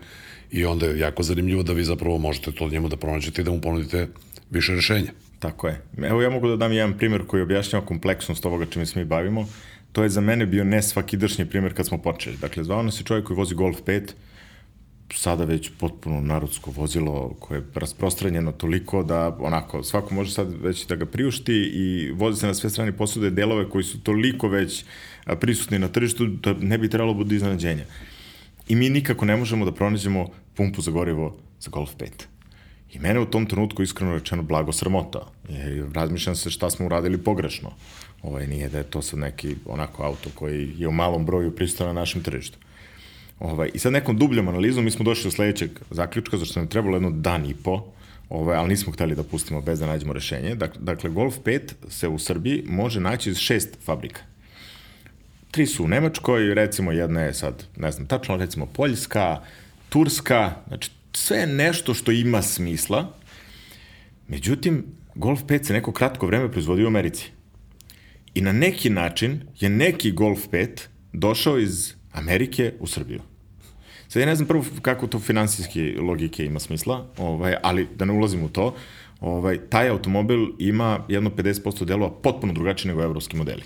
i 0.50 0.64
onda 0.64 0.86
je 0.86 0.98
jako 0.98 1.22
zanimljivo 1.22 1.62
da 1.62 1.72
vi 1.72 1.84
zapravo 1.84 2.18
možete 2.18 2.52
to 2.52 2.68
njemu 2.68 2.88
da 2.88 2.96
pronađete 2.96 3.42
i 3.42 3.44
da 3.44 3.50
mu 3.50 3.60
ponudite 3.60 4.08
više 4.50 4.74
rešenja. 4.74 5.12
Tako 5.38 5.68
je. 5.68 5.80
Evo 6.02 6.22
ja 6.22 6.30
mogu 6.30 6.48
da 6.48 6.56
dam 6.56 6.72
jedan 6.72 6.98
primjer 6.98 7.26
koji 7.26 7.42
objašnjava 7.42 7.86
kompleksnost 7.86 8.46
ovoga 8.46 8.66
čime 8.66 8.86
se 8.86 8.98
mi 8.98 9.04
bavimo. 9.04 9.48
To 9.92 10.02
je 10.02 10.08
za 10.08 10.20
mene 10.20 10.46
bio 10.46 10.64
ne 10.64 10.82
svakidašnji 10.82 11.46
primjer 11.46 11.74
kad 11.74 11.86
smo 11.86 11.98
počeli. 11.98 12.36
Dakle, 12.36 12.64
zvao 12.64 12.82
nas 12.82 13.00
je 13.00 13.04
čovjek 13.04 13.26
koji 13.26 13.36
vozi 13.36 13.54
Golf 13.54 13.80
5, 13.86 14.12
sada 15.14 15.44
već 15.44 15.70
potpuno 15.78 16.20
narodsko 16.20 16.70
vozilo 16.70 17.34
koje 17.40 17.58
je 17.58 17.64
rasprostranjeno 17.74 18.52
toliko 18.52 19.02
da 19.02 19.36
onako 19.40 19.82
svako 19.82 20.14
može 20.14 20.32
sad 20.32 20.48
već 20.62 20.86
da 20.86 20.96
ga 20.96 21.06
priušti 21.06 21.52
i 21.52 22.10
vozi 22.12 22.40
se 22.40 22.46
na 22.46 22.54
sve 22.54 22.70
strane 22.70 22.92
posude 22.92 23.30
delove 23.30 23.70
koji 23.70 23.84
su 23.84 24.00
toliko 24.00 24.48
već 24.48 24.84
prisutni 25.40 25.78
na 25.78 25.88
tržištu 25.88 26.26
da 26.26 26.54
ne 26.60 26.78
bi 26.78 26.90
trebalo 26.90 27.14
bude 27.14 27.36
iznenađenja. 27.36 27.84
I 28.68 28.76
mi 28.76 28.90
nikako 28.90 29.24
ne 29.24 29.36
možemo 29.36 29.64
da 29.64 29.72
pronađemo 29.72 30.26
pumpu 30.54 30.82
za 30.82 30.90
gorivo 30.90 31.36
za 31.60 31.70
Golf 31.70 31.90
5. 31.98 32.08
I 32.92 32.98
mene 32.98 33.20
u 33.20 33.26
tom 33.26 33.46
trenutku 33.46 33.82
iskreno 33.82 34.14
rečeno 34.14 34.42
blago 34.42 34.72
sramota. 34.72 35.26
Razmišljam 35.94 36.36
se 36.36 36.50
šta 36.50 36.70
smo 36.70 36.86
uradili 36.86 37.18
pogrešno. 37.18 37.72
Ovaj, 38.22 38.46
nije 38.46 38.68
da 38.68 38.78
je 38.78 38.84
to 38.84 39.02
sad 39.02 39.18
neki 39.18 39.56
onako 39.66 40.02
auto 40.02 40.30
koji 40.34 40.72
je 40.78 40.88
u 40.88 40.92
malom 40.92 41.26
broju 41.26 41.56
pristao 41.56 41.86
na 41.86 41.92
našem 41.92 42.22
tržištu. 42.22 42.58
Ovaj, 43.40 43.70
I 43.74 43.78
sad 43.78 43.92
nekom 43.92 44.18
dubljom 44.18 44.48
analizom 44.48 44.84
mi 44.84 44.90
smo 44.90 45.04
došli 45.04 45.24
do 45.24 45.30
sledećeg 45.30 45.70
zaključka, 45.90 46.36
zašto 46.36 46.60
nam 46.60 46.68
trebalo 46.68 46.96
jedno 46.96 47.10
dan 47.10 47.46
i 47.46 47.54
po, 47.54 47.84
ovaj, 48.28 48.56
ali 48.56 48.68
nismo 48.68 48.92
hteli 48.92 49.14
da 49.14 49.22
pustimo 49.22 49.60
bez 49.60 49.80
da 49.80 49.86
nađemo 49.86 50.12
rešenje. 50.12 50.54
Dakle, 50.54 50.80
dakle, 50.80 51.10
Golf 51.10 51.34
5 51.44 51.60
se 51.88 52.08
u 52.08 52.18
Srbiji 52.18 52.64
može 52.66 53.00
naći 53.00 53.30
iz 53.30 53.36
šest 53.36 53.76
fabrika. 53.84 54.20
Tri 55.50 55.66
su 55.66 55.84
u 55.84 55.88
Nemačkoj, 55.88 56.54
recimo 56.54 56.92
jedna 56.92 57.20
je 57.20 57.34
sad, 57.34 57.64
ne 57.76 57.90
znam 57.92 58.06
tačno, 58.06 58.36
recimo 58.36 58.66
Poljska, 58.66 59.40
Turska, 59.88 60.54
znači 60.68 60.90
sve 61.12 61.38
je 61.38 61.46
nešto 61.46 61.94
što 61.94 62.12
ima 62.12 62.42
smisla. 62.42 63.12
Međutim, 64.28 64.84
Golf 65.14 65.42
5 65.42 65.64
se 65.64 65.72
neko 65.72 65.92
kratko 65.92 66.26
vreme 66.26 66.50
proizvodi 66.50 66.84
u 66.84 66.86
Americi. 66.86 67.30
I 68.34 68.40
na 68.40 68.52
neki 68.52 68.90
način 68.90 69.40
je 69.60 69.68
neki 69.68 70.12
Golf 70.12 70.48
5 70.52 70.68
došao 71.12 71.58
iz 71.58 71.95
Amerike 72.16 72.72
u 72.80 72.86
Srbiju. 72.86 73.20
Sad 74.08 74.20
ja 74.20 74.26
ne 74.26 74.34
znam 74.34 74.48
prvo 74.48 74.64
kako 74.82 75.06
to 75.06 75.18
finansijski 75.18 75.92
logike 75.92 76.44
ima 76.44 76.60
smisla, 76.60 77.06
ovaj, 77.18 77.54
ali 77.62 77.88
da 77.96 78.04
ne 78.04 78.12
ulazim 78.12 78.44
u 78.44 78.48
to, 78.48 78.74
ovaj, 79.20 79.58
taj 79.58 79.88
automobil 79.88 80.46
ima 80.58 81.04
jedno 81.08 81.30
50% 81.30 81.84
delova 81.84 82.12
potpuno 82.22 82.52
drugačije 82.52 82.88
nego 82.88 83.02
evropski 83.02 83.36
modeli. 83.36 83.62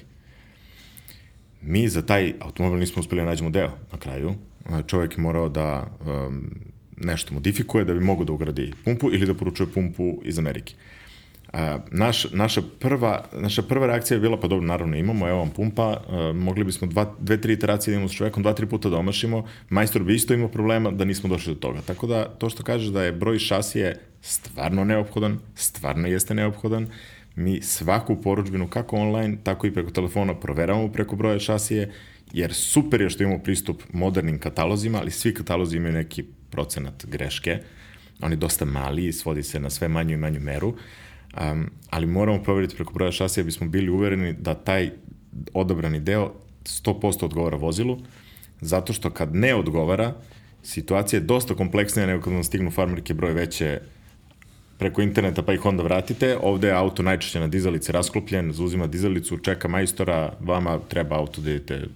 Mi 1.63 1.89
za 1.89 2.03
taj 2.03 2.33
automobil 2.41 2.79
nismo 2.79 3.01
uspeli 3.01 3.21
da 3.21 3.27
nađemo 3.27 3.51
deo 3.51 3.71
na 3.93 3.99
kraju. 3.99 4.35
Čovjek 4.87 5.19
je 5.19 5.23
morao 5.23 5.49
da 5.49 5.87
um, 6.01 6.51
nešto 6.97 7.35
modifikuje 7.35 7.85
da 7.85 7.95
bi 7.95 8.01
mogo 8.01 8.25
da 8.25 8.33
ugradi 8.33 8.73
pumpu 8.85 9.11
ili 9.13 9.27
da 9.27 9.35
poručuje 9.35 9.67
pumpu 9.67 10.21
iz 10.25 10.39
Amerike. 10.39 10.75
A, 11.53 11.79
naš, 11.91 12.27
naša, 12.33 12.63
prva, 12.79 13.25
naša 13.33 13.63
prva 13.63 13.87
reakcija 13.87 14.17
je 14.17 14.21
bila, 14.21 14.41
pa 14.41 14.49
dobro, 14.49 14.67
naravno 14.67 14.97
imamo, 14.97 15.29
evo 15.29 15.39
vam 15.39 15.51
pumpa, 15.51 15.83
a, 15.83 16.33
mogli 16.35 16.65
bismo 16.65 16.87
dva, 16.87 17.15
dve, 17.19 17.41
tri 17.41 17.53
iteracije 17.53 17.93
da 17.93 17.97
imamo 17.97 18.09
s 18.09 18.15
čovekom, 18.15 18.43
dva, 18.43 18.53
tri 18.53 18.67
puta 18.67 18.89
da 18.89 18.97
omašimo, 18.97 19.47
majstor 19.69 20.03
bi 20.03 20.15
isto 20.15 20.35
imao 20.35 20.49
problema 20.49 20.91
da 20.91 21.05
nismo 21.05 21.29
došli 21.29 21.55
do 21.55 21.61
toga. 21.61 21.81
Tako 21.81 22.07
da, 22.07 22.25
to 22.25 22.51
što 22.51 22.63
kažeš 22.63 22.89
da 22.89 23.03
je 23.03 23.13
broj 23.13 23.39
šasije 23.39 23.99
stvarno 24.21 24.85
neophodan, 24.85 25.39
stvarno 25.55 26.09
jeste 26.09 26.35
neophodan, 26.35 26.87
mi 27.37 27.63
svaku 27.63 28.21
poručbinu, 28.23 28.69
kako 28.69 28.97
online, 28.97 29.37
tako 29.43 29.67
i 29.67 29.75
preko 29.75 29.91
telefona, 29.91 30.35
proveravamo 30.35 30.89
preko 30.89 31.17
broja 31.17 31.39
šasije, 31.39 31.93
jer 32.33 32.55
super 32.55 33.01
je 33.01 33.11
što 33.11 33.23
imamo 33.23 33.39
pristup 33.39 33.83
modernim 33.93 34.39
katalozima, 34.39 34.99
ali 34.99 35.11
svi 35.11 35.35
katalozi 35.35 35.77
imaju 35.77 35.93
neki 35.93 36.25
procenat 36.51 37.07
greške, 37.07 37.59
oni 38.23 38.37
dosta 38.37 38.65
mali 38.65 39.07
i 39.07 39.13
svodi 39.13 39.43
se 39.43 39.61
na 39.61 39.71
sve 39.71 39.89
manju 39.89 40.15
i 40.15 40.17
manju 40.17 40.41
meru, 40.41 40.75
um, 41.41 41.71
ali 41.91 42.07
moramo 42.07 42.43
proveriti 42.43 42.77
preko 42.77 42.93
broja 42.93 43.13
šasija 43.13 43.45
bismo 43.45 43.69
bili 43.69 43.91
uvereni 43.91 44.33
da 44.33 44.55
taj 44.55 44.91
odabrani 45.55 46.01
deo 46.01 46.33
100% 46.65 47.25
odgovara 47.25 47.57
vozilu, 47.57 47.99
zato 48.61 48.93
što 48.93 49.11
kad 49.11 49.35
ne 49.35 49.55
odgovara, 49.55 50.15
situacija 50.63 51.21
je 51.21 51.27
dosta 51.27 51.55
kompleksnija 51.55 52.07
nego 52.07 52.23
kad 52.23 52.33
vam 52.33 52.45
stignu 52.45 52.71
farmerke 52.71 53.15
broje 53.15 53.35
veće 53.35 53.81
preko 54.79 55.03
interneta 55.03 55.43
pa 55.43 55.53
ih 55.53 55.67
onda 55.67 55.83
vratite. 55.83 56.37
Ovde 56.43 56.69
je 56.69 56.75
auto 56.75 57.03
najčešće 57.03 57.41
na 57.41 57.49
dizalici 57.49 57.93
rasklopljen, 57.93 58.53
zauzima 58.53 58.87
dizalicu, 58.87 59.39
čeka 59.39 59.69
majstora, 59.69 60.33
vama 60.41 60.79
treba 60.89 61.17
auto 61.17 61.41
da 61.41 61.51
idete 61.51 61.87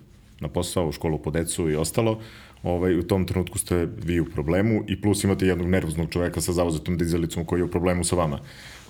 na 0.41 0.49
posao, 0.49 0.89
u 0.89 0.93
školu 0.93 1.19
po 1.19 1.31
decu 1.31 1.71
i 1.71 1.77
ostalo 1.77 2.21
ovaj, 2.63 2.99
u 2.99 3.03
tom 3.03 3.27
trenutku 3.27 3.59
ste 3.59 3.89
vi 4.05 4.21
u 4.21 4.25
problemu 4.25 4.85
i 4.89 5.01
plus 5.01 5.25
imate 5.25 5.47
jednog 5.47 5.69
nervoznog 5.69 6.11
čoveka 6.11 6.41
sa 6.41 6.53
zauzetom 6.53 6.97
dizelicom 6.99 7.45
koji 7.45 7.61
je 7.61 7.65
u 7.65 7.71
problemu 7.71 8.05
sa 8.05 8.17
vama. 8.17 8.39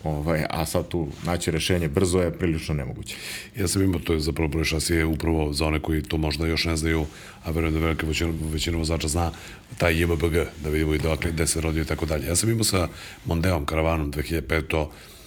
Ovaj, 0.04 0.44
a 0.50 0.66
sad 0.66 0.88
tu 0.88 1.08
naći 1.26 1.50
rešenje 1.50 1.88
brzo 1.88 2.18
je 2.18 2.38
prilično 2.38 2.74
nemoguće. 2.74 3.16
Ja 3.56 3.68
sam 3.68 3.82
imao, 3.82 4.00
to 4.00 4.12
je 4.12 4.20
zapravo 4.20 4.48
broj 4.48 4.64
šasije 4.64 5.04
upravo 5.04 5.52
za 5.52 5.66
one 5.66 5.80
koji 5.80 6.02
to 6.02 6.16
možda 6.16 6.46
još 6.46 6.64
ne 6.64 6.76
znaju, 6.76 7.06
a 7.44 7.50
verujem 7.50 7.74
da 7.74 7.80
velika 7.80 8.06
većina, 8.06 8.32
većina 8.52 8.78
vozača 8.78 9.08
zna, 9.08 9.32
taj 9.78 10.02
JMBG, 10.02 10.34
da 10.62 10.70
vidimo 10.70 10.94
i 10.94 10.98
dakle 10.98 11.30
gde 11.30 11.46
se 11.46 11.60
rodio 11.60 11.82
i 11.82 11.86
tako 11.86 12.06
dalje. 12.06 12.26
Ja 12.26 12.36
sam 12.36 12.50
imao 12.50 12.64
sa 12.64 12.88
Mondeom, 13.24 13.66
karavanom 13.66 14.12
2005. 14.12 14.86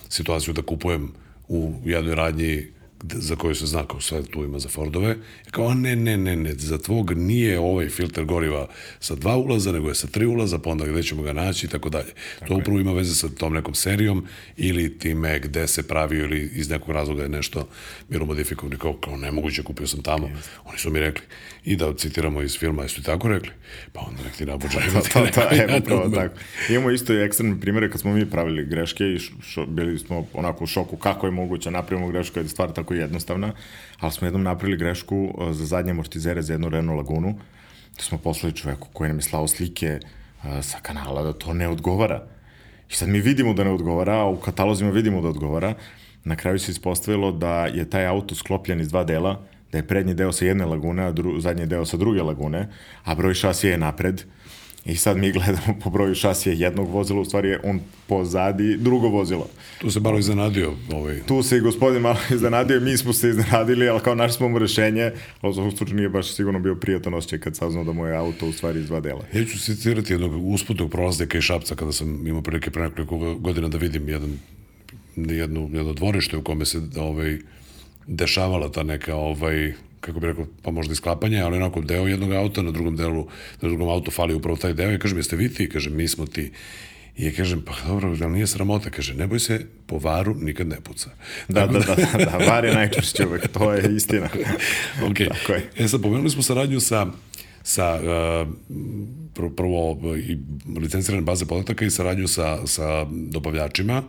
situaciju 0.09 0.53
da 0.53 0.61
kupujem 0.61 1.11
u 1.47 1.73
jednoj 1.85 2.15
radnji 2.15 2.67
za 3.13 3.35
koju 3.35 3.55
se 3.55 3.65
zna 3.65 3.87
kao 3.87 4.01
sve 4.01 4.23
tu 4.23 4.43
ima 4.43 4.59
za 4.59 4.69
Fordove, 4.69 5.09
je 5.09 5.51
kao, 5.51 5.67
a 5.67 5.73
ne, 5.73 5.95
ne, 5.95 6.17
ne, 6.17 6.35
ne, 6.35 6.53
za 6.53 6.77
tvog 6.77 7.13
nije 7.13 7.59
ovaj 7.59 7.89
filter 7.89 8.25
goriva 8.25 8.67
sa 8.99 9.15
dva 9.15 9.37
ulaza, 9.37 9.71
nego 9.71 9.89
je 9.89 9.95
sa 9.95 10.07
tri 10.07 10.25
ulaza, 10.25 10.59
pa 10.59 10.69
onda 10.69 10.85
gde 10.85 11.03
ćemo 11.03 11.21
ga 11.21 11.33
naći 11.33 11.65
i 11.65 11.69
tako 11.69 11.89
dalje. 11.89 12.13
To 12.47 12.55
upravo 12.55 12.79
ima 12.79 12.91
veze 12.91 13.15
sa 13.15 13.29
tom 13.29 13.53
nekom 13.53 13.73
serijom 13.73 14.25
ili 14.57 14.99
time 14.99 15.39
gde 15.39 15.67
se 15.67 15.87
pravi 15.87 16.17
ili 16.17 16.51
iz 16.55 16.69
nekog 16.69 16.91
razloga 16.91 17.23
je 17.23 17.29
nešto 17.29 17.67
bilo 18.09 18.25
modifikovano. 18.25 18.77
Kao, 18.77 18.93
kao 18.93 19.17
nemoguće, 19.17 19.63
kupio 19.63 19.87
sam 19.87 20.01
tamo. 20.01 20.29
Oni 20.65 20.77
su 20.77 20.91
mi 20.91 20.99
rekli, 20.99 21.25
i 21.67 21.75
da 21.75 21.93
citiramo 21.93 22.41
iz 22.41 22.57
filma, 22.59 22.83
jesu 22.83 23.03
tako 23.03 23.27
rekli? 23.27 23.51
Pa 23.93 24.01
onda 24.07 24.23
nek 24.23 24.33
ti 24.33 24.45
nabuđaju. 24.45 24.91
to, 24.93 25.01
to, 25.01 25.25
to, 25.33 25.41
evo, 25.51 25.79
to, 25.79 26.09
tako. 26.15 26.35
Imamo 26.69 26.91
isto 26.91 27.13
i 27.13 27.23
ekstremne 27.23 27.59
primere 27.59 27.91
kad 27.91 28.01
smo 28.01 28.13
mi 28.13 28.29
pravili 28.29 28.65
greške 28.65 29.03
i 29.03 29.19
šo, 29.19 29.65
bili 29.65 29.99
smo 29.99 30.25
onako 30.33 30.63
u 30.63 30.67
šoku 30.67 30.97
kako 30.97 31.27
je 31.27 31.31
moguće 31.31 31.71
napravimo 31.71 32.07
grešku 32.07 32.33
kad 32.33 32.45
je 32.45 32.49
stvar 32.49 32.71
tako 32.71 32.93
jednostavna, 32.93 33.51
ali 33.99 34.11
smo 34.11 34.27
jednom 34.27 34.43
napravili 34.43 34.77
grešku 34.77 35.33
uh, 35.37 35.51
za 35.51 35.65
zadnje 35.65 35.91
amortizere 35.91 36.41
za 36.41 36.53
jednu 36.53 36.69
Renault 36.69 36.97
Lagunu, 36.97 37.39
da 37.97 38.03
smo 38.03 38.17
poslali 38.17 38.55
čoveku 38.55 38.87
koji 38.93 39.07
nam 39.07 39.17
je 39.17 39.23
slao 39.23 39.47
slike 39.47 39.99
uh, 39.99 40.63
sa 40.63 40.79
kanala 40.81 41.23
da 41.23 41.33
to 41.33 41.53
ne 41.53 41.67
odgovara. 41.67 42.27
I 42.89 42.93
sad 42.93 43.09
mi 43.09 43.19
vidimo 43.19 43.53
da 43.53 43.63
ne 43.63 43.71
odgovara, 43.71 44.13
a 44.13 44.29
u 44.29 44.37
katalozima 44.37 44.91
vidimo 44.91 45.21
da 45.21 45.27
odgovara. 45.27 45.73
Na 46.23 46.35
kraju 46.35 46.59
se 46.59 46.71
ispostavilo 46.71 47.31
da 47.31 47.65
je 47.65 47.89
taj 47.89 48.05
auto 48.05 48.35
sklopljen 48.35 48.81
iz 48.81 48.89
dva 48.89 49.03
dela, 49.03 49.43
da 49.71 49.77
je 49.77 49.87
prednji 49.87 50.13
deo 50.13 50.31
sa 50.31 50.45
jedne 50.45 50.65
lagune, 50.65 51.03
a 51.03 51.11
dru, 51.11 51.39
zadnji 51.39 51.65
deo 51.65 51.85
sa 51.85 51.97
druge 51.97 52.21
lagune, 52.23 52.67
a 53.03 53.15
broj 53.15 53.33
šasije 53.33 53.71
je 53.71 53.77
napred. 53.77 54.23
I 54.87 54.95
sad 54.95 55.17
mi 55.17 55.31
gledamo 55.37 55.79
po 55.83 55.89
broju 55.89 56.15
šasije 56.15 56.59
jednog 56.59 56.89
vozila, 56.89 57.21
u 57.21 57.25
stvari 57.25 57.49
je 57.49 57.59
on 57.63 57.79
pozadi 58.07 58.77
drugo 58.77 59.07
vozilo. 59.07 59.49
Tu 59.81 59.91
se 59.91 59.99
malo 59.99 60.19
iznenadio. 60.19 60.73
Ovaj. 60.93 61.21
Tu 61.27 61.43
se 61.43 61.57
i 61.57 61.59
gospodin 61.59 62.01
malo 62.01 62.17
iznenadio, 62.35 62.79
mi 62.79 62.97
smo 62.97 63.13
se 63.13 63.29
iznenadili, 63.29 63.89
ali 63.89 63.99
kao 63.99 64.15
našli 64.15 64.37
smo 64.37 64.49
mu 64.49 64.59
rešenje, 64.59 65.11
ali 65.41 65.53
za 65.53 65.61
slučaju 65.61 65.95
nije 65.95 66.09
baš 66.09 66.35
sigurno 66.35 66.59
bio 66.59 66.75
prijatan 66.75 67.13
osjećaj 67.13 67.39
kad 67.39 67.55
saznao 67.55 67.83
da 67.83 67.91
mu 67.91 68.05
je 68.05 68.15
auto 68.15 68.47
u 68.47 68.51
stvari 68.51 68.79
iz 68.79 68.87
dva 68.87 68.99
dela. 68.99 69.23
Ja 69.33 69.45
ću 69.45 69.59
citirati 69.59 70.13
jednog 70.13 70.45
usputnog 70.45 70.91
prolaznika 70.91 71.37
iz 71.37 71.43
Šapca 71.43 71.75
kada 71.75 71.91
sam 71.91 72.27
imao 72.27 72.41
prilike 72.41 72.71
pre 72.71 72.83
nekoliko 72.83 73.35
godina 73.35 73.67
da 73.67 73.77
vidim 73.77 74.09
jedan, 74.09 74.39
jedno, 75.15 75.69
jedno 75.73 75.93
dvorište 75.93 76.37
u 76.37 76.43
kome 76.43 76.65
se 76.65 76.81
ovaj, 76.97 77.37
dešavala 78.07 78.71
ta 78.71 78.83
neka 78.83 79.15
ovaj, 79.15 79.73
kako 79.99 80.19
bih 80.19 80.29
rekao, 80.29 80.45
pa 80.63 80.71
možda 80.71 80.93
isklapanje, 80.93 81.41
ali 81.41 81.57
onako 81.57 81.81
deo 81.81 82.07
jednog 82.07 82.31
auta, 82.31 82.61
na 82.61 82.71
drugom 82.71 82.95
delu, 82.95 83.27
na 83.61 83.69
drugom 83.69 83.89
autu 83.89 84.11
fali 84.11 84.33
upravo 84.33 84.57
taj 84.57 84.73
deo 84.73 84.93
i 84.93 84.99
kažem, 84.99 85.17
jeste 85.17 85.35
vi 85.35 85.53
ti? 85.53 85.69
Kažem, 85.69 85.95
mi 85.95 86.07
smo 86.07 86.25
ti. 86.25 86.51
I 87.17 87.25
ja 87.25 87.31
kažem, 87.31 87.61
pa 87.61 87.73
dobro, 87.87 88.15
da 88.15 88.27
nije 88.27 88.47
sramota? 88.47 88.89
Kaže, 88.89 89.13
ne 89.13 89.27
boj 89.27 89.39
se, 89.39 89.65
po 89.85 89.97
varu 89.97 90.35
nikad 90.35 90.67
ne 90.67 90.77
puca. 90.83 91.09
Da, 91.47 91.67
da, 91.67 91.79
da, 91.79 91.95
da, 91.95 92.25
da, 92.25 92.37
var 92.37 92.65
je 92.65 92.73
najčešće 92.73 93.25
uvek, 93.27 93.47
to 93.47 93.73
je 93.73 93.95
istina. 93.95 94.29
ok, 95.09 95.17
Tako 95.17 95.53
je. 95.53 95.69
e 95.77 95.87
sad, 95.87 96.01
pomenuli 96.01 96.29
smo 96.29 96.41
saradnju 96.41 96.79
sa 96.79 97.07
sa 97.67 97.99
uh, 97.99 98.47
prvo 99.55 99.99
i 100.17 100.37
licencirane 100.79 101.21
baze 101.21 101.45
podataka 101.45 101.85
i 101.85 101.91
saradnju 101.91 102.27
sa, 102.27 102.67
sa 102.67 103.05
dobavljačima. 103.11 104.03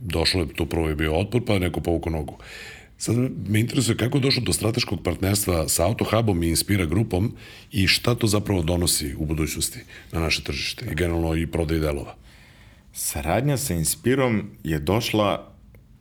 Došlo 0.00 0.40
je, 0.40 0.46
tu 0.54 0.66
prvo 0.66 0.88
je 0.88 0.96
bio 0.96 1.18
otpor, 1.18 1.42
pa 1.46 1.58
neko 1.58 1.80
povuko 1.80 2.10
nogu. 2.10 2.38
Sad 3.04 3.16
me 3.48 3.60
interesuje 3.60 3.96
kako 3.96 4.18
je 4.18 4.22
došlo 4.22 4.42
do 4.42 4.52
strateškog 4.52 5.02
partnerstva 5.02 5.68
sa 5.68 5.86
AutoHubom 5.86 6.42
i 6.42 6.48
Inspira 6.48 6.86
grupom 6.86 7.36
i 7.72 7.86
šta 7.86 8.14
to 8.14 8.26
zapravo 8.26 8.62
donosi 8.62 9.14
u 9.18 9.26
budućnosti 9.26 9.78
na 10.12 10.20
naše 10.20 10.42
tržište 10.42 10.86
i 10.90 10.94
generalno 10.94 11.34
i 11.36 11.46
prodaj 11.46 11.78
delova. 11.78 12.14
Saradnja 12.92 13.56
sa 13.56 13.74
Inspirom 13.74 14.50
je 14.62 14.78
došla 14.78 15.52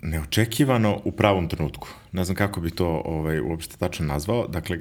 neočekivano 0.01 1.01
u 1.03 1.11
pravom 1.11 1.49
trenutku. 1.49 1.87
Ne 2.11 2.23
znam 2.23 2.35
kako 2.35 2.61
bi 2.61 2.71
to 2.71 3.01
ovaj, 3.05 3.39
uopšte 3.39 3.77
tačno 3.77 4.05
nazvao. 4.05 4.47
Dakle, 4.47 4.79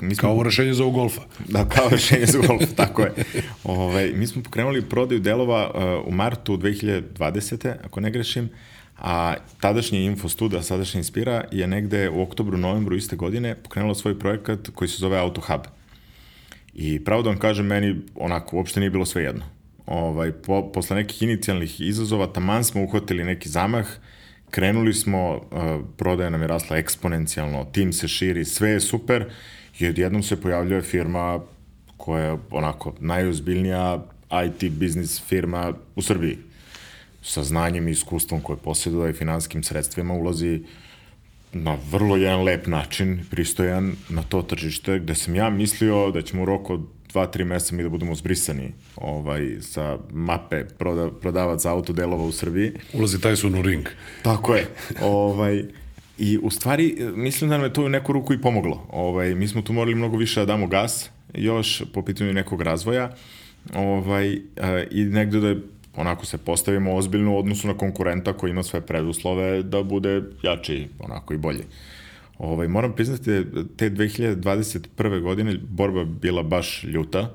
mi 0.00 0.14
smo... 0.14 0.28
Kao 0.28 0.42
rešenje 0.42 0.74
za 0.74 0.84
golfa. 0.84 1.22
Da, 1.48 1.68
kao 1.68 1.88
rešenje 1.88 2.26
za 2.26 2.38
golfa, 2.38 2.74
tako 2.84 3.02
je. 3.02 3.12
Ovaj, 3.64 4.12
mi 4.14 4.26
smo 4.26 4.42
pokrenuli 4.42 4.82
prodaju 4.82 5.20
delova 5.20 5.70
uh, 5.74 6.08
u 6.08 6.12
martu 6.12 6.56
2020. 6.56 7.74
ako 7.84 8.00
ne 8.00 8.10
grešim, 8.10 8.50
a 9.02 9.34
tadašnji 9.60 10.04
Infostud, 10.04 10.54
a 10.54 10.62
sadašnji 10.62 10.98
Inspira, 10.98 11.44
je 11.52 11.66
negde 11.66 12.08
u 12.10 12.22
oktobru, 12.22 12.58
novembru 12.58 12.96
iste 12.96 13.16
godine 13.16 13.54
pokrenula 13.54 13.94
svoj 13.94 14.18
projekat 14.18 14.68
koji 14.74 14.88
se 14.88 14.98
zove 14.98 15.18
AutoHub. 15.18 15.60
I 16.74 17.04
pravo 17.04 17.22
da 17.22 17.30
vam 17.30 17.38
kažem, 17.38 17.66
meni 17.66 17.96
onako 18.14 18.56
uopšte 18.56 18.80
nije 18.80 18.90
bilo 18.90 19.04
sve 19.04 19.22
jedno. 19.22 19.44
Ovaj, 19.86 20.32
po, 20.32 20.72
posle 20.72 20.96
nekih 20.96 21.22
inicijalnih 21.22 21.80
izazova, 21.80 22.26
taman 22.26 22.64
smo 22.64 22.82
uhvatili 22.82 23.24
neki 23.24 23.48
zamah, 23.48 23.86
krenuli 24.50 24.94
smo, 24.94 25.34
uh, 25.34 25.40
prodaja 25.96 26.30
nam 26.30 26.42
je 26.42 26.48
rasla 26.48 26.76
eksponencijalno, 26.76 27.64
tim 27.64 27.92
se 27.92 28.08
širi, 28.08 28.44
sve 28.44 28.70
je 28.70 28.80
super 28.80 29.30
i 29.78 29.86
odjednom 29.88 30.22
se 30.22 30.40
pojavljuje 30.40 30.82
firma 30.82 31.40
koja 31.96 32.24
je 32.24 32.38
onako 32.50 32.94
najozbiljnija 33.00 34.04
IT 34.46 34.72
biznis 34.72 35.22
firma 35.28 35.72
u 35.96 36.02
Srbiji 36.02 36.51
sa 37.22 37.42
znanjem 37.42 37.88
i 37.88 37.90
iskustvom 37.90 38.40
koje 38.40 38.56
posjeduje 38.56 39.10
i 39.10 39.14
finanskim 39.14 39.62
sredstvima 39.62 40.14
ulazi 40.14 40.62
na 41.52 41.76
vrlo 41.90 42.16
jedan 42.16 42.42
lep 42.42 42.66
način, 42.66 43.24
pristojan 43.30 43.92
na 44.08 44.22
to 44.22 44.42
tržište, 44.42 44.98
gde 44.98 45.14
sam 45.14 45.34
ja 45.34 45.50
mislio 45.50 46.10
da 46.10 46.22
ćemo 46.22 46.42
u 46.42 46.46
roku 46.46 46.72
od 46.72 46.80
dva, 47.12 47.26
tri 47.26 47.44
meseca 47.44 47.74
mi 47.74 47.82
da 47.82 47.88
budemo 47.88 48.14
zbrisani 48.14 48.72
ovaj, 48.96 49.56
sa 49.60 49.98
mape 50.12 50.64
proda, 50.64 51.10
prodavaca 51.10 51.70
autodelova 51.70 52.24
u 52.24 52.32
Srbiji. 52.32 52.72
Ulazi 52.92 53.20
taj 53.20 53.36
su 53.36 53.48
u 53.48 53.62
ring. 53.62 53.88
Tako 54.22 54.54
je. 54.54 54.66
ovaj, 55.02 55.64
I 56.18 56.38
u 56.42 56.50
stvari, 56.50 56.96
mislim 57.14 57.50
da 57.50 57.56
nam 57.56 57.66
je 57.66 57.72
to 57.72 57.84
u 57.84 57.88
neku 57.88 58.12
ruku 58.12 58.34
i 58.34 58.40
pomoglo. 58.40 58.86
Ovaj, 58.90 59.34
mi 59.34 59.48
smo 59.48 59.62
tu 59.62 59.72
morali 59.72 59.94
mnogo 59.94 60.16
više 60.16 60.40
da 60.40 60.46
damo 60.46 60.66
gas, 60.66 61.10
još 61.34 61.82
po 61.94 62.02
pitanju 62.02 62.32
nekog 62.32 62.62
razvoja, 62.62 63.14
ovaj, 63.74 64.38
i 64.90 65.04
negde 65.04 65.40
da 65.40 65.48
je 65.48 65.60
onako 65.96 66.26
se 66.26 66.38
postavimo 66.38 66.94
ozbiljno 66.94 67.34
u 67.34 67.38
odnosu 67.38 67.68
na 67.68 67.74
konkurenta 67.74 68.32
koji 68.32 68.50
ima 68.50 68.62
sve 68.62 68.80
preduslove 68.80 69.62
da 69.62 69.82
bude 69.82 70.22
jači 70.42 70.88
onako 70.98 71.34
i 71.34 71.38
bolji. 71.38 71.64
Ovaj, 72.38 72.68
moram 72.68 72.92
priznati 72.92 73.30
da 73.30 73.64
te 73.76 73.90
2021. 73.90 75.20
godine 75.20 75.56
borba 75.68 76.04
bila 76.04 76.42
baš 76.42 76.84
ljuta, 76.84 77.30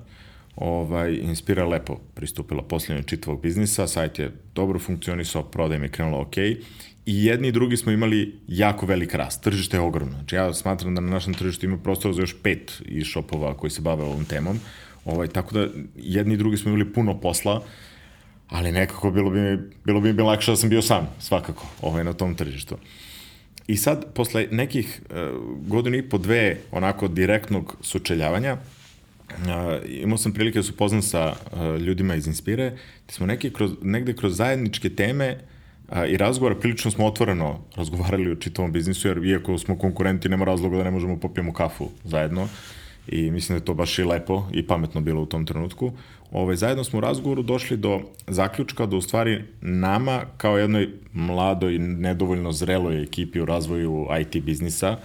ovaj, 0.56 1.14
Inspira 1.14 1.66
lepo 1.66 2.00
pristupila 2.14 2.64
posljednju 2.64 3.04
čitavog 3.04 3.42
biznisa, 3.42 3.88
sajt 3.88 4.20
je 4.20 4.32
dobro 4.56 4.80
funkcionisao, 4.80 5.44
prodaj 5.44 5.80
mi 5.80 5.90
krenulo 5.90 6.22
ok, 6.22 6.38
i 7.08 7.26
jedni 7.26 7.48
i 7.48 7.52
drugi 7.52 7.78
smo 7.78 7.92
imali 7.92 8.36
jako 8.48 8.86
velik 8.86 9.14
rast. 9.14 9.44
Tržište 9.44 9.78
je 9.78 9.82
ogromno. 9.82 10.14
Znači 10.14 10.36
ja 10.36 10.54
smatram 10.54 10.96
da 10.96 11.02
na 11.02 11.10
našem 11.10 11.34
tržištu 11.34 11.66
ima 11.66 11.78
prostora 11.78 12.14
za 12.14 12.22
još 12.22 12.36
pet 12.44 12.82
e-shopova 13.00 13.58
koji 13.58 13.72
se 13.72 13.82
bave 13.82 14.04
ovom 14.04 14.26
temom. 14.26 14.60
Ovaj, 15.06 15.28
tako 15.28 15.54
da 15.54 15.68
jedni 15.96 16.34
i 16.34 16.38
drugi 16.38 16.58
smo 16.58 16.70
imali 16.70 16.94
puno 16.94 17.20
posla 17.20 17.64
ali 18.50 18.72
nekako 18.72 19.12
bilo 19.12 19.30
bi 19.30 19.40
mi, 19.40 19.58
bilo 19.86 20.02
bi 20.02 20.14
mi 20.14 20.22
lakše 20.22 20.52
da 20.52 20.56
sam 20.56 20.70
bio 20.70 20.82
sam, 20.82 21.08
svakako, 21.20 21.66
ovaj, 21.82 22.04
na 22.04 22.14
tom 22.14 22.36
tržištu. 22.36 22.76
I 23.68 23.78
sad, 23.78 24.14
posle 24.14 24.48
nekih 24.52 25.02
uh, 25.10 25.18
godinu 25.68 25.98
i 25.98 26.10
po 26.10 26.18
dve 26.18 26.58
onako 26.72 27.08
direktnog 27.08 27.78
sučeljavanja, 27.82 28.58
uh, 29.30 29.38
imao 29.90 30.18
sam 30.18 30.34
prilike 30.34 30.60
da 30.60 30.64
se 30.64 30.72
upoznam 30.72 31.02
sa 31.02 31.36
uh, 31.52 31.82
ljudima 31.82 32.16
iz 32.16 32.28
Inspire, 32.28 32.70
gde 33.06 33.14
smo 33.14 33.26
neki 33.26 33.54
kroz, 33.54 33.72
negde 33.82 34.14
kroz 34.14 34.38
zajedničke 34.38 34.90
teme 34.90 35.38
uh, 35.90 35.98
i 36.10 36.18
razgovora 36.18 36.56
prilično 36.56 36.92
smo 36.92 37.06
otvoreno 37.06 37.60
razgovarali 37.76 38.32
o 38.32 38.36
čitavom 38.36 38.72
biznisu, 38.72 39.08
jer 39.08 39.26
iako 39.26 39.58
smo 39.58 39.78
konkurenti, 39.78 40.30
nema 40.30 40.46
razloga 40.46 40.78
da 40.78 40.84
ne 40.84 40.92
možemo 40.92 41.20
popijemo 41.20 41.54
kafu 41.54 41.90
zajedno 42.04 42.48
i 43.08 43.32
mislim 43.32 43.58
da 43.58 43.62
je 43.62 43.66
to 43.66 43.74
baš 43.74 44.00
i 44.00 44.04
lepo 44.04 44.48
i 44.54 44.68
pametno 44.68 45.02
bilo 45.02 45.22
u 45.22 45.26
tom 45.26 45.46
trenutku. 45.46 45.92
Ove, 46.32 46.56
zajedno 46.56 46.84
smo 46.84 46.98
u 46.98 47.02
razgovoru 47.02 47.44
došli 47.44 47.78
do 47.78 48.02
zaključka 48.28 48.86
da 48.86 48.96
u 48.96 49.02
stvari 49.02 49.44
nama 49.62 50.26
kao 50.38 50.58
jednoj 50.58 50.90
mladoj, 51.14 51.80
nedovoljno 51.80 52.52
zreloj 52.52 53.04
ekipi 53.04 53.42
u 53.42 53.46
razvoju 53.46 54.08
IT 54.22 54.44
biznisa 54.44 54.98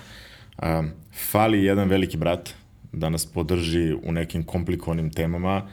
a, 0.59 0.83
fali 1.31 1.65
jedan 1.65 1.89
veliki 1.89 2.17
brat 2.17 2.51
da 2.93 3.09
nas 3.09 3.27
podrži 3.27 3.95
u 4.03 4.13
nekim 4.13 4.45
komplikovanim 4.45 5.11
temama 5.11 5.67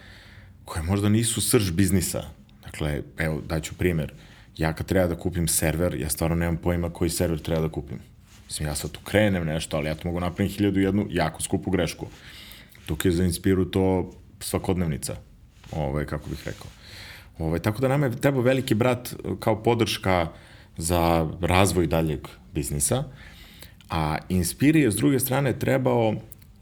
koje 0.66 0.84
možda 0.84 1.10
nisu 1.10 1.42
srž 1.42 1.72
biznisa. 1.72 2.24
Dakle, 2.64 3.02
evo, 3.18 3.42
daću 3.48 3.74
primer. 3.74 4.14
Ja 4.58 4.74
kad 4.74 4.86
treba 4.86 5.08
da 5.08 5.16
kupim 5.16 5.48
server, 5.48 5.96
ja 5.96 6.10
stvarno 6.10 6.36
nemam 6.36 6.58
pojma 6.58 6.90
koji 6.90 7.10
server 7.10 7.40
treba 7.40 7.62
da 7.62 7.70
kupim. 7.70 8.00
Mislim, 8.46 8.68
ja 8.68 8.76
sad 8.76 8.92
tu 8.92 9.00
krenem 9.04 9.46
nešto, 9.46 9.78
ali 9.78 9.88
ja 9.88 9.96
to 9.96 10.08
mogu 10.08 10.20
napraviti 10.20 10.56
hiljadu 10.56 10.80
jednu 10.80 11.08
jako 11.10 11.42
skupu 11.42 11.72
grešku. 11.72 12.08
Dok 12.88 13.06
je 13.06 13.12
za 13.12 13.24
Inspiru 13.24 13.66
to 13.66 14.12
svakodnevnica 14.40 15.29
ovaj, 15.72 16.06
kako 16.06 16.30
bih 16.30 16.40
rekao. 16.46 16.68
Ovaj, 17.40 17.60
tako 17.60 17.82
da 17.82 17.88
nama 17.88 18.06
je 18.06 18.22
treba 18.22 18.42
veliki 18.42 18.74
brat 18.74 19.16
kao 19.40 19.64
podrška 19.64 20.28
za 20.78 21.30
razvoj 21.42 21.88
daljeg 21.88 22.28
biznisa, 22.54 23.04
a 23.90 24.18
Inspiri 24.30 24.82
je 24.82 24.92
s 24.92 24.96
druge 24.96 25.20
strane 25.20 25.60
trebao 25.60 26.16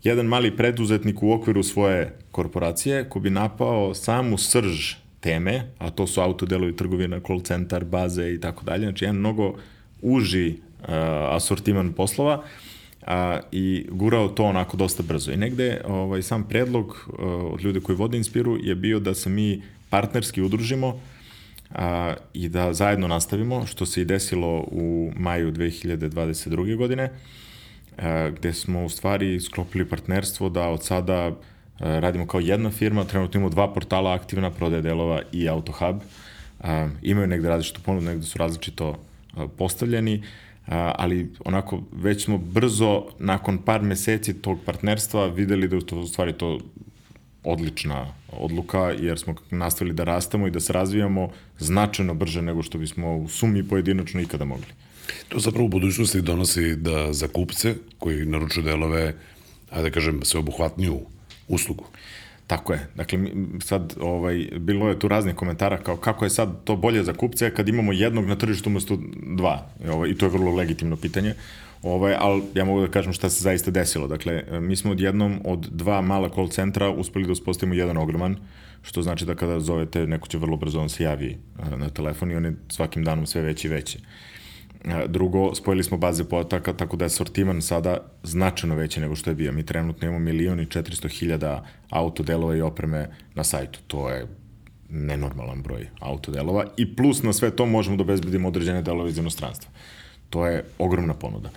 jedan 0.03 0.25
mali 0.25 0.57
preduzetnik 0.57 1.23
u 1.23 1.31
okviru 1.31 1.63
svoje 1.63 2.17
korporacije 2.31 3.09
ko 3.09 3.19
bi 3.19 3.29
napao 3.29 3.93
samu 3.93 4.37
srž 4.37 4.95
teme, 5.19 5.71
a 5.77 5.89
to 5.89 6.07
su 6.07 6.21
autodelovi, 6.21 6.75
trgovina, 6.75 7.19
call 7.19 7.41
centar, 7.41 7.85
baze 7.85 8.33
i 8.33 8.39
tako 8.39 8.63
dalje, 8.63 8.83
znači 8.83 9.05
jedan 9.05 9.15
mnogo 9.15 9.55
uži 10.01 10.55
asortiman 11.31 11.93
poslova 11.93 12.43
a, 13.07 13.39
i 13.51 13.85
gurao 13.91 14.27
to 14.27 14.43
onako 14.43 14.77
dosta 14.77 15.03
brzo. 15.03 15.31
I 15.31 15.37
negde 15.37 15.81
ovaj, 15.85 16.21
sam 16.21 16.43
predlog 16.43 17.09
a, 17.09 17.23
od 17.25 17.61
ljudi 17.61 17.81
koji 17.81 17.95
vode 17.95 18.17
Inspiru 18.17 18.57
je 18.63 18.75
bio 18.75 18.99
da 18.99 19.13
se 19.13 19.29
mi 19.29 19.61
partnerski 19.89 20.41
udružimo 20.41 20.99
a, 21.75 22.13
i 22.33 22.49
da 22.49 22.73
zajedno 22.73 23.07
nastavimo, 23.07 23.65
što 23.65 23.85
se 23.85 24.01
i 24.01 24.05
desilo 24.05 24.63
u 24.71 25.11
maju 25.15 25.51
2022. 25.51 26.75
godine, 26.75 27.11
a, 27.97 28.29
gde 28.29 28.53
smo 28.53 28.85
u 28.85 28.89
stvari 28.89 29.39
sklopili 29.39 29.89
partnerstvo 29.89 30.49
da 30.49 30.67
od 30.67 30.83
sada 30.83 31.31
radimo 31.79 32.27
kao 32.27 32.39
jedna 32.39 32.71
firma, 32.71 33.03
trenutno 33.03 33.37
imamo 33.37 33.49
dva 33.49 33.73
portala 33.73 34.13
aktivna, 34.13 34.51
prodaje 34.51 34.81
delova 34.81 35.21
i 35.31 35.49
AutoHub. 35.49 35.95
Imaju 37.01 37.27
negde 37.27 37.49
različito 37.49 37.81
ponudu, 37.85 38.05
negde 38.05 38.25
su 38.25 38.37
različito 38.37 38.95
postavljeni, 39.57 40.23
a, 40.23 40.46
ali 40.71 41.31
onako 41.45 41.81
već 41.91 42.25
smo 42.25 42.37
brzo, 42.37 43.05
nakon 43.19 43.57
par 43.57 43.81
meseci 43.81 44.33
tog 44.33 44.59
partnerstva, 44.65 45.27
videli 45.27 45.67
da 45.67 45.75
je 45.75 45.85
to 45.85 45.99
u 45.99 46.07
stvari 46.07 46.33
to 46.33 46.59
odlična 47.43 48.13
odluka, 48.31 48.79
jer 48.99 49.19
smo 49.19 49.35
nastavili 49.51 49.95
da 49.95 50.03
rastemo 50.03 50.47
i 50.47 50.51
da 50.51 50.59
se 50.59 50.73
razvijamo 50.73 51.29
značajno 51.59 52.13
brže 52.13 52.41
nego 52.41 52.63
što 52.63 52.77
bismo 52.77 53.17
u 53.17 53.27
sumi 53.27 53.63
pojedinačno 53.67 54.21
ikada 54.21 54.45
mogli. 54.45 54.65
To 55.29 55.39
zapravo 55.39 55.65
u 55.65 55.69
budućnosti 55.69 56.21
donosi 56.21 56.75
da 56.75 57.13
za 57.13 57.27
kupce 57.27 57.75
koji 57.99 58.25
naručuju 58.25 58.63
delove, 58.63 59.13
ajde 59.69 59.89
da 59.89 59.93
kažem, 59.93 60.19
sveobuhvatniju 60.23 60.99
uslugu. 61.47 61.85
Tako 62.47 62.73
je. 62.73 62.87
Dakle, 62.95 63.19
sad 63.59 63.93
ovaj, 63.99 64.47
bilo 64.59 64.89
je 64.89 64.99
tu 64.99 65.07
raznih 65.07 65.35
komentara 65.35 65.77
kao 65.77 65.97
kako 65.97 66.25
je 66.25 66.29
sad 66.29 66.63
to 66.63 66.75
bolje 66.75 67.03
za 67.03 67.13
kupce 67.13 67.53
kad 67.53 67.69
imamo 67.69 67.93
jednog 67.93 68.25
na 68.25 68.35
tržištu 68.35 68.69
umesto 68.69 68.97
dva. 69.35 69.69
Ovaj, 69.89 70.09
I 70.09 70.15
to 70.15 70.25
je 70.25 70.29
vrlo 70.29 70.55
legitimno 70.55 70.95
pitanje. 70.95 71.33
Ovaj, 71.83 72.15
ali 72.19 72.43
ja 72.55 72.65
mogu 72.65 72.81
da 72.81 72.87
kažem 72.87 73.13
šta 73.13 73.29
se 73.29 73.43
zaista 73.43 73.71
desilo. 73.71 74.07
Dakle, 74.07 74.43
mi 74.59 74.75
smo 74.75 74.91
odjednom 74.91 75.39
od 75.45 75.67
dva 75.71 76.01
mala 76.01 76.29
call 76.29 76.49
centra 76.49 76.89
uspeli 76.89 77.25
da 77.25 77.31
uspostavimo 77.31 77.75
jedan 77.75 77.97
ogroman, 77.97 78.35
što 78.81 79.01
znači 79.01 79.25
da 79.25 79.35
kada 79.35 79.59
zovete, 79.59 80.07
neko 80.07 80.27
će 80.27 80.37
vrlo 80.37 80.57
brzo 80.57 80.79
on 80.79 80.89
se 80.89 81.03
javi 81.03 81.37
na 81.77 81.89
telefon 81.89 82.31
i 82.31 82.35
on 82.35 82.45
je 82.45 82.55
svakim 82.69 83.03
danom 83.03 83.25
sve 83.25 83.41
veći 83.41 83.67
i 83.67 83.71
veći. 83.71 83.99
Drugo, 85.07 85.55
spojili 85.55 85.83
smo 85.83 85.97
baze 85.97 86.23
potaka, 86.23 86.73
tako 86.73 86.97
da 86.97 87.05
je 87.05 87.09
sortiman 87.09 87.61
sada 87.61 87.97
značajno 88.23 88.75
veći 88.75 88.99
nego 88.99 89.15
što 89.15 89.29
je 89.29 89.35
bio. 89.35 89.51
Mi 89.51 89.65
trenutno 89.65 90.07
imamo 90.07 90.19
milion 90.19 90.59
i 90.59 90.65
400 90.65 91.09
hiljada 91.09 91.65
autodelova 91.89 92.55
i 92.55 92.61
opreme 92.61 93.09
na 93.35 93.43
sajtu. 93.43 93.79
To 93.87 94.09
je 94.09 94.27
nenormalan 94.89 95.61
broj 95.61 95.89
autodelova 95.99 96.65
i 96.77 96.95
plus 96.95 97.23
na 97.23 97.33
sve 97.33 97.51
to 97.51 97.65
možemo 97.65 97.97
da 97.97 98.03
obezbedimo 98.03 98.47
određene 98.47 98.81
delove 98.81 99.09
iz 99.09 99.17
inostranstva. 99.17 99.71
To 100.29 100.47
je 100.47 100.63
ogromna 100.79 101.13
ponuda. 101.13 101.49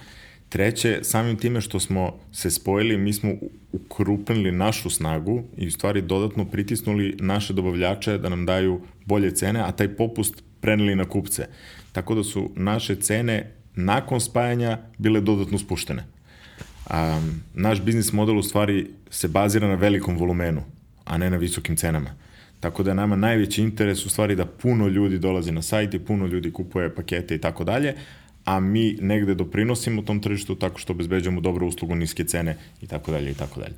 Treće, 0.49 0.99
samim 1.03 1.37
time 1.37 1.61
što 1.61 1.81
smo 1.81 2.19
se 2.33 2.51
spojili, 2.51 2.99
mi 2.99 3.13
smo 3.13 3.33
ukrupnili 3.73 4.53
našu 4.53 4.91
snagu 4.91 5.43
i 5.57 5.67
u 5.67 5.71
stvari 5.71 6.03
dodatno 6.03 6.45
pritisnuli 6.45 7.17
naše 7.21 7.53
dobavljače 7.53 8.19
da 8.19 8.29
nam 8.29 8.47
daju 8.47 8.81
bolje 9.05 9.35
cene, 9.35 9.61
a 9.61 9.73
taj 9.73 9.89
popust 9.97 10.43
preneli 10.61 10.97
na 10.97 11.05
kupce. 11.05 11.47
Tako 11.93 12.15
da 12.15 12.25
su 12.25 12.51
naše 12.57 12.97
cene 12.97 13.51
nakon 13.75 14.21
spajanja 14.21 14.79
bile 14.99 15.21
dodatno 15.21 15.59
spuštene. 15.59 16.05
A, 16.87 17.21
naš 17.55 17.83
biznis 17.83 18.13
model 18.13 18.39
u 18.39 18.43
stvari 18.43 18.91
se 19.11 19.29
bazira 19.29 19.69
na 19.69 19.75
velikom 19.75 20.17
volumenu, 20.19 20.63
a 21.05 21.19
ne 21.19 21.31
na 21.31 21.37
visokim 21.37 21.77
cenama. 21.77 22.11
Tako 22.61 22.83
da 22.83 22.95
nama 22.95 23.17
najveći 23.17 23.63
interes 23.63 24.07
u 24.07 24.11
stvari 24.11 24.37
da 24.37 24.47
puno 24.47 24.89
ljudi 24.89 25.19
dolazi 25.19 25.53
na 25.53 25.63
sajt 25.63 25.95
i 25.95 25.99
puno 25.99 26.27
ljudi 26.27 26.53
kupuje 26.53 26.95
pakete 26.95 27.35
i 27.35 27.39
tako 27.39 27.65
dalje, 27.65 27.95
a 28.45 28.61
mi 28.61 28.97
negde 29.01 29.35
doprinosimo 29.35 30.03
tom 30.03 30.21
tržištu 30.21 30.55
tako 30.55 30.79
što 30.79 30.93
obezbeđujemo 30.93 31.41
dobru 31.41 31.67
uslugu, 31.67 31.95
niske 31.95 32.25
cene 32.25 32.57
i 32.83 32.87
tako 32.87 33.13
dalje 33.13 33.31
i 33.31 33.35
tako 33.35 33.61
dalje. 33.61 33.75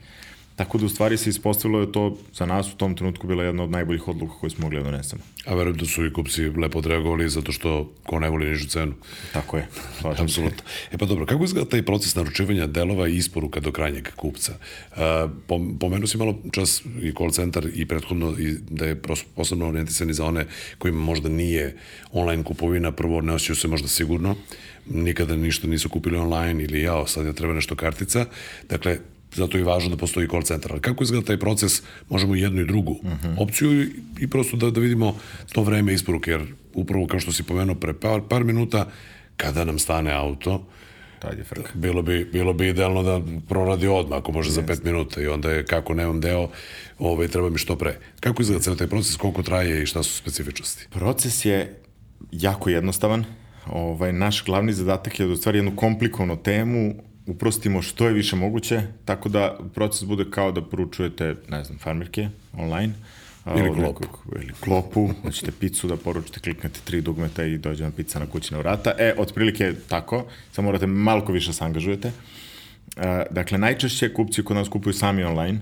Tako 0.62 0.78
da 0.78 0.86
u 0.86 0.88
stvari 0.88 1.16
se 1.16 1.30
ispostavilo 1.30 1.86
da 1.86 1.92
to 1.92 2.16
za 2.34 2.46
nas 2.46 2.72
u 2.72 2.76
tom 2.76 2.94
trenutku 2.94 3.26
bila 3.26 3.44
jedna 3.44 3.62
od 3.62 3.70
najboljih 3.70 4.08
odluka 4.08 4.34
koje 4.40 4.50
smo 4.50 4.62
mogli 4.62 4.78
da 4.78 4.84
donesemo. 4.84 5.22
A 5.46 5.54
verujem 5.54 5.76
da 5.76 5.86
su 5.86 6.06
i 6.06 6.12
kupci 6.12 6.42
lepo 6.42 6.78
odreagovali 6.78 7.28
zato 7.28 7.52
što 7.52 7.92
ko 8.06 8.20
ne 8.20 8.28
voli 8.30 8.48
nižu 8.48 8.68
cenu. 8.68 8.92
Tako 9.32 9.56
je. 9.56 9.66
Apsolutno. 10.04 10.62
E 10.92 10.98
pa 10.98 11.06
dobro, 11.06 11.26
kako 11.26 11.44
izgleda 11.44 11.70
taj 11.70 11.82
proces 11.82 12.14
naručivanja 12.14 12.66
delova 12.66 13.08
i 13.08 13.16
isporuka 13.16 13.60
do 13.60 13.72
krajnjeg 13.72 14.08
kupca? 14.16 14.52
Uh, 14.92 14.98
pomenuo 15.80 16.06
si 16.06 16.18
malo 16.18 16.38
čas 16.52 16.82
i 17.02 17.12
call 17.12 17.30
center 17.30 17.70
i 17.74 17.86
prethodno 17.86 18.34
i 18.38 18.56
da 18.70 18.86
je 18.86 19.02
posebno 19.34 19.68
orijentisan 19.68 20.10
i 20.10 20.14
za 20.14 20.24
one 20.24 20.46
kojima 20.78 21.00
možda 21.00 21.28
nije 21.28 21.76
online 22.12 22.44
kupovina, 22.44 22.92
prvo 22.92 23.20
ne 23.20 23.32
osjećaju 23.32 23.56
se 23.56 23.68
možda 23.68 23.88
sigurno, 23.88 24.36
nikada 24.86 25.36
ništa 25.36 25.66
nisu 25.66 25.88
kupili 25.88 26.18
online 26.18 26.64
ili 26.64 26.82
jao, 26.82 27.06
sad 27.06 27.26
je 27.26 27.32
treba 27.32 27.54
nešto 27.54 27.76
kartica. 27.76 28.26
Dakle, 28.68 28.98
zato 29.34 29.58
je 29.58 29.64
važno 29.64 29.90
da 29.90 29.96
postoji 29.96 30.28
call 30.28 30.42
centar. 30.42 30.72
Ali 30.72 30.80
kako 30.80 31.04
izgleda 31.04 31.26
taj 31.26 31.38
proces, 31.38 31.82
možemo 32.08 32.34
jednu 32.34 32.60
i 32.62 32.66
drugu 32.66 32.92
uh. 32.92 33.10
-huh. 33.10 33.34
opciju 33.38 33.82
i, 33.82 33.90
i 34.20 34.30
prosto 34.30 34.56
da, 34.56 34.70
da 34.70 34.80
vidimo 34.80 35.16
to 35.52 35.62
vreme 35.62 35.94
isporuke, 35.94 36.30
jer 36.30 36.42
upravo 36.74 37.06
kao 37.06 37.20
što 37.20 37.32
si 37.32 37.42
pomenuo 37.42 37.74
pre 37.74 37.92
par, 37.92 38.20
par 38.28 38.44
minuta, 38.44 38.86
kada 39.36 39.64
nam 39.64 39.78
stane 39.78 40.12
auto, 40.12 40.64
Tad 41.22 41.38
je 41.38 41.44
frka. 41.44 41.70
Bilo 41.74 42.02
bi, 42.02 42.24
bilo 42.32 42.52
bi 42.52 42.68
idealno 42.68 43.02
da 43.02 43.20
proradi 43.48 43.88
odmah, 43.88 44.18
ako 44.18 44.32
može 44.32 44.50
yes. 44.50 44.54
za 44.54 44.62
pet 44.62 44.84
minuta 44.84 45.20
i 45.20 45.26
onda 45.26 45.50
je 45.50 45.66
kako 45.66 45.94
nemam 45.94 46.20
deo, 46.20 46.48
ovaj, 46.98 47.28
treba 47.28 47.50
mi 47.50 47.58
što 47.58 47.76
pre. 47.76 47.98
Kako 48.20 48.42
izgleda 48.42 48.62
ceo 48.62 48.74
taj 48.74 48.86
proces, 48.86 49.16
koliko 49.16 49.42
traje 49.42 49.82
i 49.82 49.86
šta 49.86 50.02
su 50.02 50.16
specifičnosti? 50.16 50.86
Proces 50.90 51.44
je 51.44 51.80
jako 52.32 52.70
jednostavan. 52.70 53.24
Ovaj, 53.66 54.12
naš 54.12 54.44
glavni 54.44 54.72
zadatak 54.72 55.20
je 55.20 55.26
da 55.26 55.32
u 55.32 55.36
stvari 55.36 55.58
jednu 55.58 55.76
komplikovanu 55.76 56.42
temu 56.42 56.94
uprostimo 57.26 57.82
što 57.82 58.06
je 58.06 58.12
više 58.12 58.36
moguće, 58.36 58.82
tako 59.04 59.28
da 59.28 59.58
proces 59.74 60.04
bude 60.04 60.24
kao 60.30 60.52
da 60.52 60.62
poručujete, 60.62 61.34
ne 61.48 61.64
znam, 61.64 61.78
farmerke 61.78 62.28
online, 62.58 62.92
ili 63.56 63.74
klopu. 63.74 64.04
ili 64.36 64.52
klopu, 64.60 65.10
hoćete 65.22 65.52
picu 65.60 65.88
da 65.88 65.96
poručite, 65.96 66.40
kliknete 66.40 66.80
tri 66.84 67.00
dugmeta 67.00 67.44
i 67.44 67.58
dođe 67.58 67.84
vam 67.84 67.92
pizza 67.92 68.18
na 68.18 68.26
kućna 68.26 68.58
vrata. 68.58 68.92
E, 68.98 69.14
otprilike 69.18 69.72
tako, 69.88 70.24
samo 70.52 70.66
morate 70.66 70.86
malko 70.86 71.32
više 71.32 71.52
se 71.52 71.64
angažujete. 71.64 72.12
Uh, 72.96 73.02
dakle, 73.30 73.58
najčešće 73.58 74.14
kupci 74.14 74.44
kod 74.44 74.56
nas 74.56 74.68
kupuju 74.68 74.92
sami 74.92 75.24
online, 75.24 75.60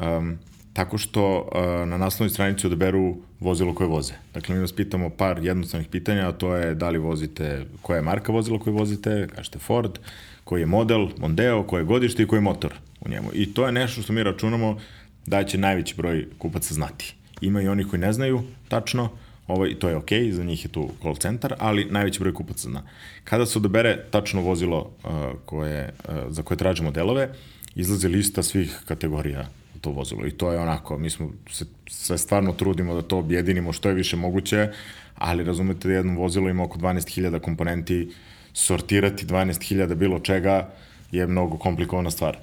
um, 0.00 0.38
tako 0.72 0.98
što 0.98 1.38
uh, 1.40 1.88
na 1.88 1.98
naslovnoj 1.98 2.30
stranici 2.30 2.66
odaberu 2.66 3.16
vozilo 3.40 3.74
koje 3.74 3.88
voze. 3.88 4.12
Dakle, 4.34 4.54
mi 4.54 4.60
vas 4.60 4.72
pitamo 4.72 5.10
par 5.10 5.38
jednostavnih 5.42 5.88
pitanja, 5.88 6.28
a 6.28 6.32
to 6.32 6.56
je 6.56 6.74
da 6.74 6.90
li 6.90 6.98
vozite, 6.98 7.66
koja 7.82 7.96
je 7.96 8.02
marka 8.02 8.32
vozila 8.32 8.58
koje 8.58 8.74
vozite, 8.74 9.28
kažete 9.34 9.58
Ford, 9.58 9.98
uh, 9.98 10.04
koji 10.44 10.60
je 10.60 10.66
model, 10.66 11.08
Mondeo, 11.18 11.62
koje 11.62 11.80
je 11.80 11.84
godište 11.84 12.22
i 12.22 12.26
koji 12.26 12.38
je 12.38 12.42
motor 12.42 12.74
u 13.00 13.08
njemu. 13.08 13.30
I 13.34 13.54
to 13.54 13.66
je 13.66 13.72
nešto 13.72 14.02
što 14.02 14.12
mi 14.12 14.22
računamo 14.22 14.78
da 15.26 15.44
će 15.44 15.58
najveći 15.58 15.94
broj 15.96 16.26
kupaca 16.38 16.74
znati. 16.74 17.14
Ima 17.40 17.62
i 17.62 17.68
oni 17.68 17.84
koji 17.84 18.00
ne 18.00 18.12
znaju 18.12 18.42
tačno, 18.68 19.08
ovaj, 19.46 19.74
to 19.74 19.88
je 19.88 19.96
okay, 19.96 20.30
za 20.30 20.44
njih 20.44 20.64
je 20.64 20.68
tu 20.68 20.90
call 21.02 21.16
centar, 21.16 21.54
ali 21.58 21.84
najveći 21.84 22.20
broj 22.20 22.34
kupaca 22.34 22.68
zna. 22.68 22.82
Kada 23.24 23.46
se 23.46 23.58
odabere 23.58 24.04
tačno 24.10 24.40
vozilo 24.40 24.78
uh, 25.04 25.10
koje, 25.44 25.94
uh, 26.08 26.14
za 26.28 26.42
koje 26.42 26.58
tražimo 26.58 26.90
delove, 26.90 27.28
izlaze 27.74 28.08
lista 28.08 28.42
svih 28.42 28.78
kategorija 28.84 29.48
to 29.82 29.90
vozilo. 29.90 30.26
I 30.26 30.30
to 30.30 30.52
je 30.52 30.58
onako, 30.58 30.98
mi 30.98 31.10
smo 31.10 31.30
se 31.50 31.64
sve 31.86 32.18
stvarno 32.18 32.52
trudimo 32.52 32.94
da 32.94 33.02
to 33.02 33.18
objedinimo 33.18 33.72
što 33.72 33.88
je 33.88 33.94
više 33.94 34.16
moguće, 34.16 34.68
ali 35.14 35.44
razumete 35.44 35.88
da 35.88 35.94
jedno 35.94 36.14
vozilo 36.14 36.48
ima 36.48 36.64
oko 36.64 36.78
12.000 36.78 37.40
komponenti, 37.40 38.08
sortirati 38.52 39.26
12.000 39.26 39.94
bilo 39.94 40.18
čega 40.18 40.68
je 41.12 41.26
mnogo 41.26 41.58
komplikovana 41.58 42.10
stvar. 42.10 42.38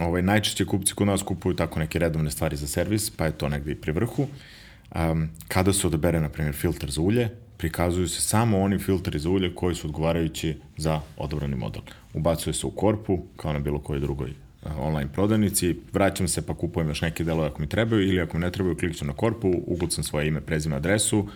Ovaj, 0.00 0.22
najčešće 0.22 0.64
kupci 0.64 0.94
kod 0.94 1.06
nas 1.06 1.22
kupuju 1.22 1.56
tako 1.56 1.80
neke 1.80 1.98
redovne 1.98 2.30
stvari 2.30 2.56
za 2.56 2.66
servis, 2.66 3.10
pa 3.10 3.26
je 3.26 3.32
to 3.32 3.48
negde 3.48 3.72
i 3.72 3.74
pri 3.74 3.92
vrhu. 3.92 4.26
Um, 4.94 5.28
kada 5.48 5.72
se 5.72 5.86
odabere, 5.86 6.20
na 6.20 6.28
primjer, 6.28 6.54
filter 6.54 6.90
za 6.90 7.00
ulje, 7.00 7.28
prikazuju 7.56 8.08
se 8.08 8.20
samo 8.20 8.60
oni 8.60 8.78
filteri 8.78 9.18
za 9.18 9.30
ulje 9.30 9.54
koji 9.54 9.74
su 9.74 9.86
odgovarajući 9.86 10.56
za 10.76 11.00
odobrani 11.16 11.56
model. 11.56 11.82
Ubacuje 12.14 12.54
se 12.54 12.66
u 12.66 12.70
korpu, 12.70 13.22
kao 13.36 13.52
na 13.52 13.58
bilo 13.58 13.78
kojoj 13.78 14.00
drugoj 14.00 14.32
online 14.78 15.12
prodavnici, 15.12 15.76
vraćam 15.92 16.28
se 16.28 16.46
pa 16.46 16.54
kupujem 16.54 16.88
još 16.88 17.00
neke 17.00 17.24
delove 17.24 17.48
ako 17.48 17.60
mi 17.60 17.68
trebaju 17.68 18.08
ili 18.08 18.20
ako 18.20 18.36
mi 18.36 18.40
ne 18.40 18.50
trebaju, 18.50 18.76
klikćem 18.76 19.06
na 19.06 19.12
korpu, 19.12 19.62
ugucam 19.66 20.04
svoje 20.04 20.28
ime, 20.28 20.40
prezime, 20.40 20.76
adresu, 20.76 21.28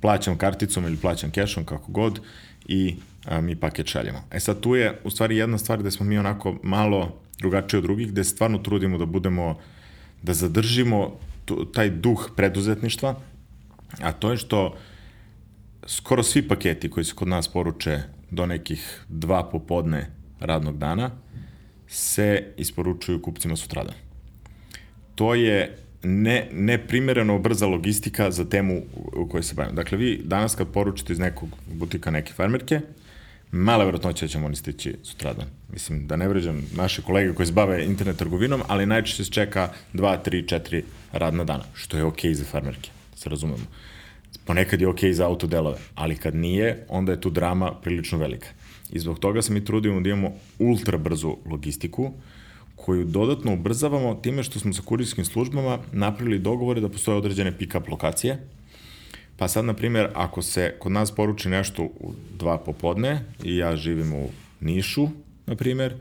plaćam 0.00 0.38
karticom 0.38 0.84
ili 0.84 0.96
plaćam 0.96 1.30
kešom, 1.30 1.64
kako 1.64 1.92
god, 1.92 2.20
i 2.66 2.96
a, 3.24 3.40
mi 3.40 3.56
paket 3.56 3.86
šaljemo. 3.86 4.18
E 4.30 4.40
sad 4.40 4.60
tu 4.60 4.74
je 4.74 5.00
u 5.04 5.10
stvari 5.10 5.36
jedna 5.36 5.58
stvar 5.58 5.78
gde 5.78 5.90
smo 5.90 6.06
mi 6.06 6.18
onako 6.18 6.56
malo 6.62 7.20
drugačiji 7.38 7.78
od 7.78 7.84
drugih, 7.84 8.08
gde 8.08 8.24
stvarno 8.24 8.58
trudimo 8.58 8.98
da 8.98 9.06
budemo, 9.06 9.58
da 10.22 10.34
zadržimo 10.34 11.18
taj 11.74 11.90
duh 11.90 12.30
preduzetništva, 12.36 13.14
a 14.02 14.12
to 14.12 14.30
je 14.30 14.36
što 14.36 14.76
skoro 15.86 16.22
svi 16.22 16.48
paketi 16.48 16.90
koji 16.90 17.04
se 17.04 17.14
kod 17.14 17.28
nas 17.28 17.48
poruče 17.48 17.98
do 18.30 18.46
nekih 18.46 19.04
dva 19.08 19.50
popodne 19.50 20.10
radnog 20.40 20.78
dana 20.78 21.10
se 21.88 22.52
isporučuju 22.56 23.22
kupcima 23.22 23.56
sutradan. 23.56 23.94
To 25.14 25.34
je 25.34 25.76
ne, 26.02 26.48
neprimereno 26.52 27.38
brza 27.38 27.66
logistika 27.66 28.30
za 28.30 28.44
temu 28.44 28.82
u 29.16 29.28
kojoj 29.28 29.42
se 29.42 29.54
bavimo. 29.54 29.74
Dakle, 29.74 29.98
vi 29.98 30.20
danas 30.24 30.54
kad 30.54 30.68
poručite 30.72 31.12
iz 31.12 31.18
nekog 31.18 31.48
butika 31.72 32.10
neke 32.10 32.32
farmerke, 32.32 32.80
mala 33.52 33.84
verovatnoća 33.84 34.26
da 34.26 34.28
ćemo 34.28 34.46
oni 34.46 34.56
stići 34.56 34.96
sutradan. 35.02 35.46
Mislim, 35.72 36.06
da 36.06 36.16
ne 36.16 36.28
vređam 36.28 36.62
naše 36.76 37.02
kolege 37.02 37.34
koji 37.34 37.46
se 37.46 37.52
bave 37.52 37.84
internet 37.84 38.16
trgovinom, 38.16 38.62
ali 38.68 38.86
najčešće 38.86 39.24
se 39.24 39.30
čeka 39.30 39.72
2, 39.94 40.18
3, 40.24 40.60
4 40.60 40.82
radna 41.12 41.44
dana, 41.44 41.64
što 41.74 41.96
je 41.96 42.04
okej 42.04 42.30
okay 42.30 42.34
za 42.34 42.44
farmerke, 42.44 42.90
da 43.10 43.16
se 43.16 43.28
razumemo. 43.28 43.64
Ponekad 44.44 44.80
je 44.80 44.88
okej 44.88 45.10
okay 45.10 45.12
za 45.12 45.26
autodelove, 45.26 45.78
ali 45.94 46.16
kad 46.16 46.34
nije, 46.34 46.86
onda 46.88 47.12
je 47.12 47.20
tu 47.20 47.30
drama 47.30 47.72
prilično 47.82 48.18
velika. 48.18 48.48
I 48.92 48.98
zbog 48.98 49.18
toga 49.18 49.42
se 49.42 49.52
mi 49.52 49.64
trudimo 49.64 50.00
da 50.00 50.08
imamo 50.08 50.32
ultra 50.58 50.98
brzu 50.98 51.36
logistiku, 51.46 52.12
koju 52.76 53.04
dodatno 53.04 53.52
ubrzavamo 53.52 54.14
time 54.14 54.42
što 54.42 54.58
smo 54.58 54.72
sa 54.72 54.82
kurirskim 54.82 55.24
službama 55.24 55.78
napravili 55.92 56.38
dogovore 56.38 56.80
da 56.80 56.88
postoje 56.88 57.18
određene 57.18 57.58
pick-up 57.58 57.90
lokacije, 57.90 58.38
Pa 59.40 59.48
sad, 59.48 59.64
na 59.64 59.74
primjer, 59.74 60.08
ako 60.14 60.42
se 60.42 60.74
kod 60.78 60.92
nas 60.92 61.14
poruči 61.14 61.48
nešto 61.48 61.82
u 61.82 62.12
dva 62.38 62.58
popodne 62.58 63.20
i 63.44 63.56
ja 63.56 63.76
živim 63.76 64.12
u 64.12 64.28
Nišu, 64.60 65.08
na 65.46 65.56
primjer, 65.56 65.94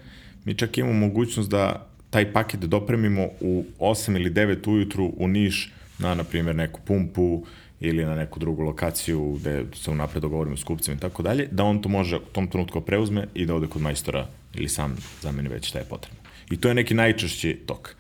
mi 0.45 0.56
čak 0.56 0.78
imamo 0.78 0.93
mogućnost 0.93 1.49
da 1.49 1.88
taj 2.10 2.34
paket 2.34 2.60
dopremimo 2.60 3.28
u 3.41 3.65
8 3.80 4.15
ili 4.15 4.32
9 4.32 4.69
ujutru 4.69 5.13
u 5.17 5.28
Niš 5.28 5.71
na, 5.99 6.15
na 6.15 6.23
primjer, 6.23 6.56
neku 6.56 6.80
pumpu 6.86 7.45
ili 7.80 8.06
na 8.06 8.15
neku 8.15 8.39
drugu 8.39 8.63
lokaciju 8.63 9.38
gde 9.39 9.65
se 9.73 9.91
unapred 9.91 10.21
dogovorimo 10.21 10.58
s 10.58 10.63
kupcima 10.63 10.97
i 10.97 10.99
tako 10.99 11.23
dalje, 11.23 11.47
da 11.52 11.63
on 11.63 11.82
to 11.82 11.89
može 11.89 12.17
u 12.17 12.32
tom 12.32 12.47
trenutku 12.47 12.82
preuzme 12.82 13.28
i 13.34 13.45
da 13.45 13.56
ode 13.56 13.67
kod 13.67 13.82
majstora 13.82 14.28
ili 14.54 14.69
sam 14.69 14.97
zameni 15.21 15.49
već 15.49 15.67
šta 15.67 15.80
je 15.80 15.86
potrebno. 15.86 16.19
I 16.52 16.58
to 16.58 16.67
je 16.67 16.75
neki 16.75 16.93
najčešći 16.93 17.60
tok. 17.65 17.95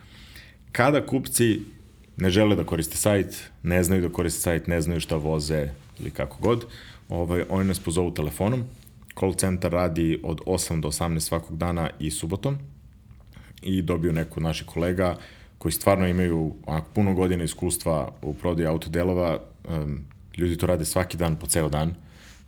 Kada 0.71 1.05
kupci 1.05 1.59
ne 2.19 2.29
žele 2.29 2.55
da 2.55 2.63
koriste 2.63 2.97
sajt, 2.97 3.49
ne 3.63 3.83
znaju 3.83 4.01
da 4.01 4.09
koriste 4.09 4.41
sajt, 4.41 4.67
ne 4.67 4.81
znaju 4.81 4.99
šta 4.99 5.15
voze 5.15 5.69
ili 5.99 6.11
kako 6.11 6.37
god, 6.41 6.65
ovaj, 7.09 7.43
oni 7.49 7.67
nas 7.67 7.79
pozovu 7.79 8.13
telefonom. 8.13 8.63
Call 9.19 9.33
center 9.33 9.71
radi 9.71 10.19
od 10.23 10.41
8 10.45 10.81
do 10.81 10.87
18 10.87 11.19
svakog 11.19 11.57
dana 11.57 11.89
i 11.99 12.11
subotom 12.11 12.57
i 13.61 13.81
dobiju 13.81 14.13
neku 14.13 14.39
od 14.39 14.43
naših 14.43 14.67
kolega 14.67 15.17
koji 15.57 15.71
stvarno 15.71 16.07
imaju 16.07 16.55
onako 16.65 16.87
puno 16.93 17.13
godina 17.13 17.43
iskustva 17.43 18.11
u 18.21 18.33
prodaju 18.33 18.69
autodelova. 18.69 19.39
Um, 19.69 19.99
ljudi 20.37 20.57
to 20.57 20.65
rade 20.65 20.85
svaki 20.85 21.17
dan 21.17 21.35
po 21.35 21.47
ceo 21.47 21.69
dan. 21.69 21.95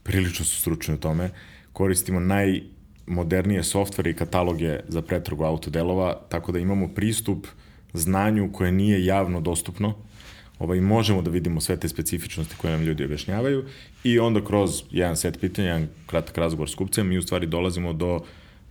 Prilično 0.04 0.46
su 0.46 0.62
stručni 0.62 0.94
u 0.94 0.98
tome. 0.98 1.30
Koristimo 1.74 2.20
najmodernije 2.20 3.64
softvere 3.64 4.10
i 4.10 4.16
kataloge 4.16 4.80
za 4.88 5.02
pretrgu 5.02 5.44
autodelova, 5.44 6.14
tako 6.30 6.52
da 6.52 6.60
imamo 6.60 6.88
pristup 6.88 7.46
uh, 7.46 7.61
znanju 7.94 8.50
koje 8.54 8.72
nije 8.72 9.06
javno 9.06 9.42
dostupno, 9.42 9.94
ovaj, 10.60 10.82
možemo 10.82 11.22
da 11.22 11.30
vidimo 11.30 11.62
sve 11.62 11.78
te 11.78 11.90
specifičnosti 11.90 12.56
koje 12.58 12.72
nam 12.72 12.84
ljudi 12.84 13.06
objašnjavaju 13.06 13.66
i 14.04 14.20
onda 14.20 14.46
kroz 14.46 14.84
jedan 14.92 15.18
set 15.18 15.40
pitanja, 15.40 15.68
jedan 15.68 15.88
kratak 16.06 16.38
razgovor 16.38 16.70
s 16.70 16.76
kupcem, 16.76 17.08
mi 17.08 17.18
u 17.18 17.22
stvari 17.22 17.48
dolazimo 17.48 17.94
do 17.94 18.20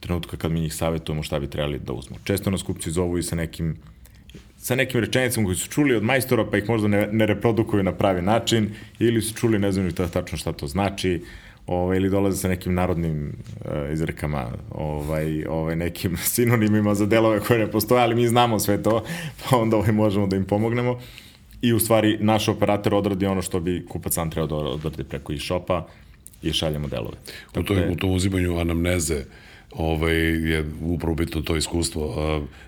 trenutka 0.01 0.37
kad 0.37 0.53
mi 0.53 0.61
njih 0.61 0.75
savjetujemo 0.75 1.23
šta 1.23 1.41
bi 1.41 1.51
trebali 1.51 1.79
da 1.79 1.93
uzmu. 1.93 2.17
Često 2.25 2.51
nas 2.51 2.63
kupci 2.63 2.91
zovu 2.91 3.19
i 3.19 3.23
sa 3.23 3.37
nekim 3.37 3.77
sa 4.61 4.75
nekim 4.75 5.01
rečenicama 5.01 5.45
koji 5.47 5.57
su 5.57 5.69
čuli 5.69 5.95
od 5.95 6.03
majstora 6.03 6.45
pa 6.51 6.59
ih 6.59 6.69
možda 6.69 6.89
ne, 6.89 7.09
ne 7.13 7.27
reprodukuju 7.27 7.83
na 7.83 7.93
pravi 7.93 8.23
način 8.23 8.71
ili 8.99 9.23
su 9.23 9.35
čuli 9.35 9.59
ne 9.59 9.73
znam 9.73 9.87
ni 9.87 9.95
tačno 9.95 10.39
šta 10.39 10.53
to 10.53 10.67
znači 10.67 11.23
ovaj, 11.71 11.97
ili 11.97 12.11
dolaze 12.11 12.37
sa 12.37 12.49
nekim 12.49 12.75
narodnim 12.75 13.33
uh, 13.65 13.93
izrekama, 13.93 14.51
ovaj, 14.71 15.45
ovaj, 15.45 15.77
nekim 15.77 16.17
sinonimima 16.35 16.95
za 16.95 17.07
delove 17.07 17.41
koje 17.41 17.59
ne 17.59 17.71
postoje, 17.71 18.03
ali 18.03 18.15
mi 18.15 18.29
znamo 18.29 18.59
sve 18.59 18.83
to, 18.83 19.05
pa 19.43 19.57
onda 19.57 19.77
ovaj, 19.77 19.93
možemo 19.93 20.27
da 20.27 20.37
im 20.37 20.45
pomognemo. 20.45 20.99
I 21.63 21.73
u 21.73 21.81
stvari 21.81 22.19
naš 22.21 22.49
operator 22.49 22.95
odradi 22.95 23.27
ono 23.27 23.43
što 23.43 23.61
bi 23.61 23.87
kupac 23.89 24.15
sam 24.15 24.31
trebao 24.31 24.47
da 24.47 24.57
odradi 24.57 25.05
preko 25.05 25.33
e-shopa 25.33 25.87
i 26.43 26.53
šaljemo 26.53 26.89
delove. 26.89 27.17
u, 27.57 27.63
toj, 27.63 27.77
da 27.77 27.93
u 27.93 27.97
tom 27.97 28.11
uzimanju 28.11 28.59
anamneze, 28.59 29.17
uh, 29.17 29.25
ovaj, 29.73 30.17
je 30.51 30.65
upravo 30.83 31.15
bitno 31.15 31.41
to 31.41 31.57
iskustvo. 31.57 32.15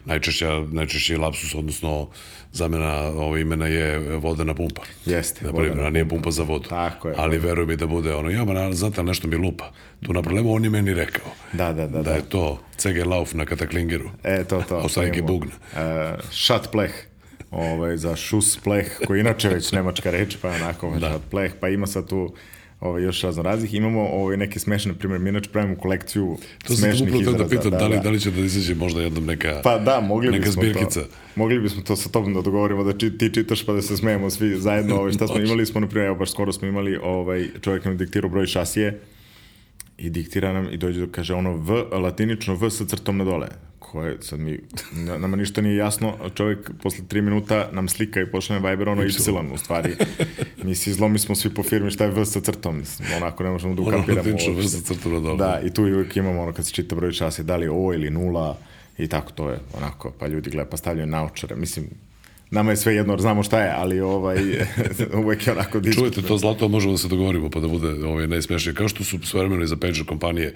Najčešća, 0.05 0.65
najčešći 0.73 1.17
lapsus, 1.17 1.55
odnosno 1.55 2.09
zamena 2.53 2.93
ovaj, 2.99 3.41
imena 3.41 3.67
je 3.67 3.99
vodena 3.99 4.55
pumpa. 4.55 4.83
Jeste. 5.07 5.45
Na 5.45 5.53
primjer, 5.53 5.81
a 5.81 5.91
nije 5.91 6.09
pumpa 6.09 6.31
za 6.31 6.43
vodu. 6.43 6.69
Tako 6.69 7.09
je. 7.09 7.15
Ali 7.19 7.39
veruj 7.39 7.67
mi 7.67 7.77
da 7.77 7.87
bude 7.87 8.15
ono, 8.15 8.31
ja, 8.31 8.45
ma, 8.45 8.73
znate, 8.73 9.03
nešto 9.03 9.29
mi 9.29 9.37
lupa. 9.37 9.73
Tu 10.07 10.13
na 10.13 10.23
problemu 10.23 10.55
on 10.55 10.65
je 10.65 10.71
meni 10.71 10.95
rekao. 10.95 11.33
Da, 11.53 11.73
da, 11.73 11.87
da. 11.87 11.87
Da, 11.87 12.03
da. 12.03 12.15
je 12.15 12.23
to 12.29 12.61
CG 12.77 13.07
Lauf 13.07 13.35
na 13.35 13.45
kataklingeru. 13.45 14.11
E, 14.23 14.45
to, 14.45 14.63
to. 14.69 14.77
Osajke 14.77 15.23
bugna. 15.23 15.53
Uh, 15.73 15.79
šat 16.31 16.73
pleh 16.73 16.93
ovaj, 17.53 17.97
za 17.97 18.17
šus 18.17 18.57
pleh, 18.57 18.87
koji 19.07 19.21
inače 19.21 19.49
već 19.49 19.73
nemačka 19.73 20.11
reč, 20.11 20.37
pa 20.43 20.49
onako 20.49 20.91
da. 21.01 21.11
šat 21.11 21.23
pleh, 21.31 21.53
pa 21.61 21.69
ima 21.69 21.87
sad 21.87 22.09
tu 22.09 22.35
ovaj, 22.83 23.03
još 23.03 23.23
razno 23.23 23.43
raznih. 23.43 23.75
Imamo 23.75 24.09
ovaj, 24.09 24.37
neke 24.37 24.59
smešne, 24.59 24.93
na 24.93 24.99
primjer, 24.99 25.21
mi 25.21 25.29
inače 25.29 25.51
pravimo 25.51 25.77
kolekciju 25.77 26.37
to 26.67 26.75
smešnih 26.75 27.21
izraza. 27.21 27.25
To 27.25 27.39
sam 27.39 27.49
da 27.49 27.57
pitam, 27.57 27.71
da, 27.71 27.77
da, 27.79 27.87
li, 27.87 28.01
da 28.03 28.11
li 28.11 28.21
će 28.21 28.31
da 28.31 28.41
izađe 28.41 28.75
možda 28.75 29.03
jednom 29.03 29.27
neka, 29.27 29.61
pa, 29.65 29.79
da, 29.79 30.01
mogli 30.01 30.31
neka 30.31 30.45
bismo 30.45 30.63
zbirkica? 30.63 31.01
To, 31.01 31.09
mogli 31.37 31.61
bismo 31.61 31.83
to 31.83 31.97
sa 31.97 32.09
tobom 32.09 32.35
da 32.35 32.43
dogovorimo, 32.43 32.85
da 32.85 32.99
či, 32.99 33.19
ti 33.19 33.35
čitaš 33.35 33.67
pa 33.67 33.73
da 33.73 33.83
se 33.83 33.97
smejemo 33.97 34.31
svi 34.31 34.61
zajedno. 34.61 34.97
Ovaj, 34.97 35.13
šta 35.13 35.27
smo 35.27 35.41
imali 35.41 35.67
smo, 35.67 35.81
na 35.81 35.89
primjer, 35.89 36.07
evo 36.07 36.17
baš 36.17 36.31
skoro 36.31 36.53
smo 36.53 36.69
imali, 36.69 36.97
ovaj, 37.03 37.49
čovjek 37.61 37.85
nam 37.85 37.97
diktirao 37.97 38.31
broj 38.31 38.47
šasije 38.47 39.01
i 39.99 40.11
diktira 40.11 40.53
nam 40.53 40.69
i 40.73 40.77
dođe 40.77 41.07
da 41.07 41.13
kaže 41.13 41.35
ono 41.35 41.57
V, 41.57 41.85
latinično 41.93 42.55
V 42.55 42.71
sa 42.71 42.85
crtom 42.85 43.19
na 43.19 43.25
dole 43.25 43.49
koje 43.93 44.17
sad 44.21 44.41
mi, 44.41 44.59
nama 45.19 45.37
ništa 45.37 45.61
nije 45.61 45.77
jasno, 45.77 46.15
čovjek 46.35 46.71
posle 46.83 47.05
3 47.05 47.21
minuta 47.21 47.69
nam 47.73 47.89
slika 47.89 48.21
i 48.21 48.27
pošle 48.27 48.61
na 48.61 48.71
Viber 48.71 48.89
ono 48.89 49.03
Y, 49.03 49.09
u 49.53 49.59
stvari. 49.59 49.95
Mi 50.63 50.75
se 50.75 50.91
izlomi 50.91 51.19
smo 51.19 51.35
svi 51.35 51.55
po 51.55 51.63
firmi 51.63 51.91
šta 51.91 52.05
je 52.05 52.11
V 52.11 52.25
sa 52.25 52.41
crtom, 52.41 52.83
onako 53.17 53.43
ne 53.45 53.51
možemo 53.51 53.75
da 53.75 53.83
ukapiramo. 53.83 54.31
Ono 54.49 54.59
V 54.59 54.69
sa 54.69 54.81
crtom 54.81 55.13
na 55.13 55.21
dole. 55.21 55.37
Da, 55.37 55.61
i 55.65 55.71
tu 55.71 55.83
uvijek 55.83 56.17
imamo 56.17 56.43
ono 56.43 56.53
kad 56.53 56.67
se 56.67 56.73
čita 56.73 56.97
broj 56.97 57.13
časa, 57.13 57.43
da 57.43 57.57
li 57.57 57.67
je 57.67 57.71
O 57.71 57.93
ili 57.95 58.11
nula, 58.11 58.59
i 58.99 59.09
tako 59.09 59.33
to 59.33 59.51
je 59.51 59.59
onako, 59.77 60.13
pa 60.19 60.27
ljudi 60.27 60.51
gleda, 60.51 60.71
pa 60.71 60.77
stavljaju 60.77 61.07
naočare, 61.07 61.57
mislim, 61.57 61.87
nama 62.51 62.71
je 62.71 62.77
sve 62.77 62.95
jedno, 62.95 63.19
znamo 63.19 63.43
šta 63.43 63.61
je, 63.63 63.75
ali 63.77 64.01
ovaj, 64.01 64.37
uvek 65.25 65.47
je 65.47 65.53
onako 65.53 65.81
diskutno. 65.81 66.11
Čujete, 66.11 66.29
to 66.29 66.39
zlato 66.39 66.69
možemo 66.69 66.93
da 66.93 66.99
se 66.99 67.09
dogovorimo, 67.09 67.51
pa 67.51 67.61
da 67.61 67.69
bude 67.69 67.89
ovaj, 68.07 68.27
najsmešnije. 68.27 68.75
Kao 68.75 68.89
što 68.89 69.05
su 69.05 69.19
svojevremeno 69.23 69.65
i 69.65 69.67
za 69.67 69.77
pager 69.77 70.07
kompanije 70.07 70.55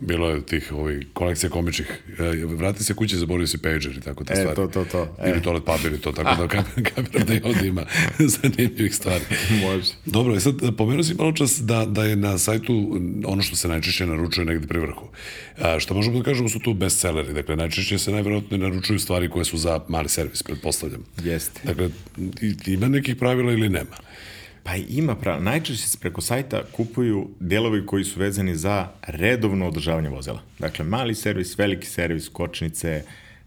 bilo 0.00 0.30
je 0.30 0.46
tih 0.46 0.72
ovaj, 0.72 1.00
kolekcija 1.12 1.50
komičnih. 1.50 2.02
E, 2.18 2.44
vrati 2.44 2.84
se 2.84 2.94
kuće, 2.94 3.16
zaboravio 3.16 3.46
si 3.46 3.58
pager 3.58 3.96
i 3.96 4.00
tako 4.00 4.24
te 4.24 4.32
e, 4.32 4.36
stvari. 4.36 4.56
to, 4.56 4.66
to, 4.66 4.84
to. 4.84 5.16
Ili 5.26 5.38
e. 5.38 5.42
toalet 5.42 5.64
papir 5.64 5.92
i 5.92 5.98
to, 5.98 6.12
tako 6.12 6.42
da 6.42 6.48
kamera 6.94 7.24
da 7.24 7.34
i 7.34 7.40
ovde 7.44 7.66
ima 7.66 7.84
zanimljivih 8.42 8.94
stvari. 8.94 9.24
Može. 9.62 9.92
Dobro, 10.06 10.34
i 10.34 10.40
sad 10.40 10.54
pomenuo 10.76 11.02
si 11.02 11.14
malo 11.14 11.32
čas 11.32 11.60
da, 11.60 11.84
da 11.84 12.04
je 12.04 12.16
na 12.16 12.38
sajtu 12.38 13.00
ono 13.24 13.42
što 13.42 13.56
se 13.56 13.68
najčešće 13.68 14.06
naručuje 14.06 14.44
negde 14.44 14.66
pri 14.66 14.78
vrhu. 14.78 15.08
A, 15.58 15.80
što 15.80 15.94
možemo 15.94 16.18
da 16.18 16.24
kažemo 16.24 16.48
su 16.48 16.58
tu 16.58 16.74
bestselleri, 16.74 17.32
dakle 17.32 17.56
najčešće 17.56 17.98
se 17.98 18.12
najverovatno 18.12 18.56
naručuju 18.56 18.98
stvari 18.98 19.30
koje 19.30 19.44
su 19.44 19.56
za 19.56 19.80
mali 19.88 20.08
servis, 20.08 20.42
pretpostavljam. 20.42 21.04
Jeste. 21.24 21.60
Dakle, 21.64 21.90
ima 22.66 22.88
nekih 22.88 23.16
pravila 23.16 23.52
ili 23.52 23.68
nema? 23.68 23.96
Pa 24.66 24.76
ima 24.88 25.14
pravila. 25.14 25.44
Najčešće 25.44 25.88
se 25.88 25.98
preko 25.98 26.20
sajta 26.20 26.62
kupuju 26.72 27.28
delovi 27.40 27.86
koji 27.86 28.04
su 28.04 28.20
vezani 28.20 28.56
za 28.56 28.88
redovno 29.02 29.68
održavanje 29.68 30.08
vozila. 30.08 30.42
Dakle, 30.58 30.84
mali 30.84 31.14
servis, 31.14 31.58
veliki 31.58 31.86
servis, 31.86 32.28
kočnice, 32.28 33.02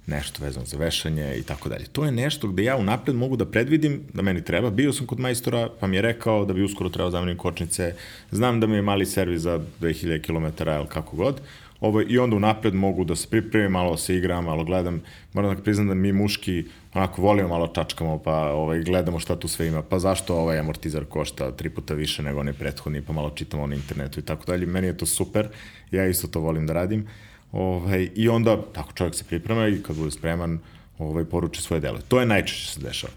nešto 0.05 0.43
vezano 0.43 0.65
za 0.65 0.77
vešanje 0.77 1.36
i 1.38 1.43
tako 1.43 1.69
dalje. 1.69 1.86
To 1.86 2.05
je 2.05 2.12
nešto 2.12 2.47
gde 2.47 2.63
ja 2.63 2.77
unapred 2.77 3.15
mogu 3.15 3.36
da 3.36 3.45
predvidim 3.45 4.01
da 4.13 4.21
meni 4.21 4.43
treba. 4.43 4.69
Bio 4.69 4.93
sam 4.93 5.08
kod 5.08 5.19
majstora, 5.19 5.69
pa 5.79 5.88
mi 5.88 5.95
je 5.95 6.01
rekao 6.01 6.45
da 6.45 6.53
bi 6.53 6.63
uskoro 6.63 6.89
trebao 6.89 7.12
zamenim 7.12 7.38
kočnice. 7.38 7.93
Znam 8.32 8.60
da 8.60 8.67
mi 8.67 8.75
je 8.75 8.82
mali 8.82 9.05
servis 9.05 9.41
za 9.41 9.60
2000 9.82 10.21
km 10.21 10.69
ili 10.69 10.88
kako 10.88 11.15
god. 11.15 11.41
Ovo, 11.81 12.01
I 12.01 12.17
onda 12.19 12.35
unapred 12.35 12.73
mogu 12.73 13.03
da 13.03 13.15
se 13.15 13.27
pripremim, 13.29 13.71
malo 13.71 13.97
se 13.97 14.15
igram, 14.15 14.45
malo 14.45 14.63
gledam. 14.63 15.01
Moram 15.33 15.55
da 15.55 15.61
priznam 15.61 15.87
da 15.87 15.93
mi 15.93 16.13
muški 16.13 16.65
onako 16.93 17.21
volimo 17.21 17.47
malo 17.47 17.67
čačkamo, 17.67 18.17
pa 18.17 18.51
ovaj, 18.51 18.83
gledamo 18.83 19.19
šta 19.19 19.35
tu 19.35 19.47
sve 19.47 19.67
ima, 19.67 19.81
pa 19.81 19.99
zašto 19.99 20.35
ovaj 20.35 20.59
amortizar 20.59 21.05
košta 21.05 21.51
tri 21.51 21.69
puta 21.69 21.93
više 21.93 22.23
nego 22.23 22.39
onaj 22.39 22.54
prethodni, 22.54 23.01
pa 23.01 23.13
malo 23.13 23.29
čitamo 23.29 23.67
na 23.67 23.75
internetu 23.75 24.19
i 24.19 24.23
tako 24.23 24.45
dalje. 24.45 24.65
Meni 24.65 24.87
je 24.87 24.97
to 24.97 25.06
super, 25.06 25.47
ja 25.91 26.08
isto 26.08 26.27
to 26.27 26.39
volim 26.39 26.67
da 26.67 26.73
radim. 26.73 27.08
Ovaj, 27.51 28.10
I 28.15 28.29
onda 28.29 28.62
tako 28.73 28.93
čovjek 28.93 29.15
se 29.15 29.23
priprema 29.23 29.67
i 29.67 29.83
kad 29.83 29.95
bude 29.95 30.12
spreman, 30.12 30.60
ovaj, 30.97 31.25
poruči 31.25 31.62
svoje 31.62 31.79
dele. 31.79 31.99
To 32.08 32.19
je 32.19 32.25
najčešće 32.25 32.71
se 32.71 32.79
dešava. 32.79 33.13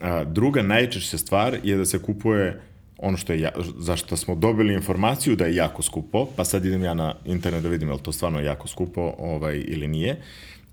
A, 0.00 0.24
druga 0.24 0.62
najčešća 0.62 1.18
stvar 1.18 1.58
je 1.62 1.76
da 1.76 1.84
se 1.84 1.98
kupuje 1.98 2.60
ono 2.98 3.16
što 3.16 3.32
je, 3.32 3.40
ja, 3.40 3.50
zašto 3.78 4.16
smo 4.16 4.34
dobili 4.34 4.74
informaciju 4.74 5.36
da 5.36 5.46
je 5.46 5.54
jako 5.54 5.82
skupo, 5.82 6.26
pa 6.36 6.44
sad 6.44 6.64
idem 6.64 6.84
ja 6.84 6.94
na 6.94 7.14
internet 7.24 7.62
da 7.62 7.68
vidim 7.68 7.88
je 7.88 7.94
li 7.94 8.00
to 8.02 8.12
stvarno 8.12 8.40
jako 8.40 8.68
skupo 8.68 9.14
ovaj, 9.18 9.64
ili 9.66 9.88
nije, 9.88 10.22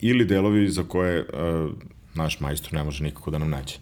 ili 0.01 0.25
delovi 0.25 0.69
za 0.69 0.83
koje 0.83 1.21
uh, 1.21 1.71
naš 2.13 2.39
majstor 2.39 2.73
ne 2.73 2.83
može 2.83 3.03
nikako 3.03 3.31
da 3.31 3.37
nam 3.37 3.49
nađe 3.49 3.75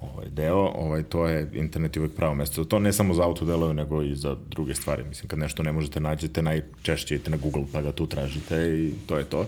ovaj 0.00 0.26
deo, 0.30 0.72
ovaj, 0.74 1.02
to 1.02 1.26
je 1.26 1.50
internet 1.54 1.96
je 1.96 2.00
uvek 2.00 2.14
pravo 2.14 2.34
mesto. 2.34 2.64
To 2.64 2.78
ne 2.78 2.92
samo 2.92 3.14
za 3.14 3.22
auto 3.22 3.44
delove, 3.44 3.74
nego 3.74 4.02
i 4.02 4.14
za 4.14 4.36
druge 4.50 4.74
stvari. 4.74 5.04
Mislim, 5.04 5.28
kad 5.28 5.38
nešto 5.38 5.62
ne 5.62 5.72
možete 5.72 6.00
nađete, 6.00 6.42
najčešće 6.42 7.14
idete 7.14 7.30
na 7.30 7.36
Google 7.36 7.64
pa 7.72 7.82
ga 7.82 7.92
tu 7.92 8.06
tražite 8.06 8.56
i 8.56 8.92
to 9.06 9.18
je 9.18 9.24
to. 9.24 9.46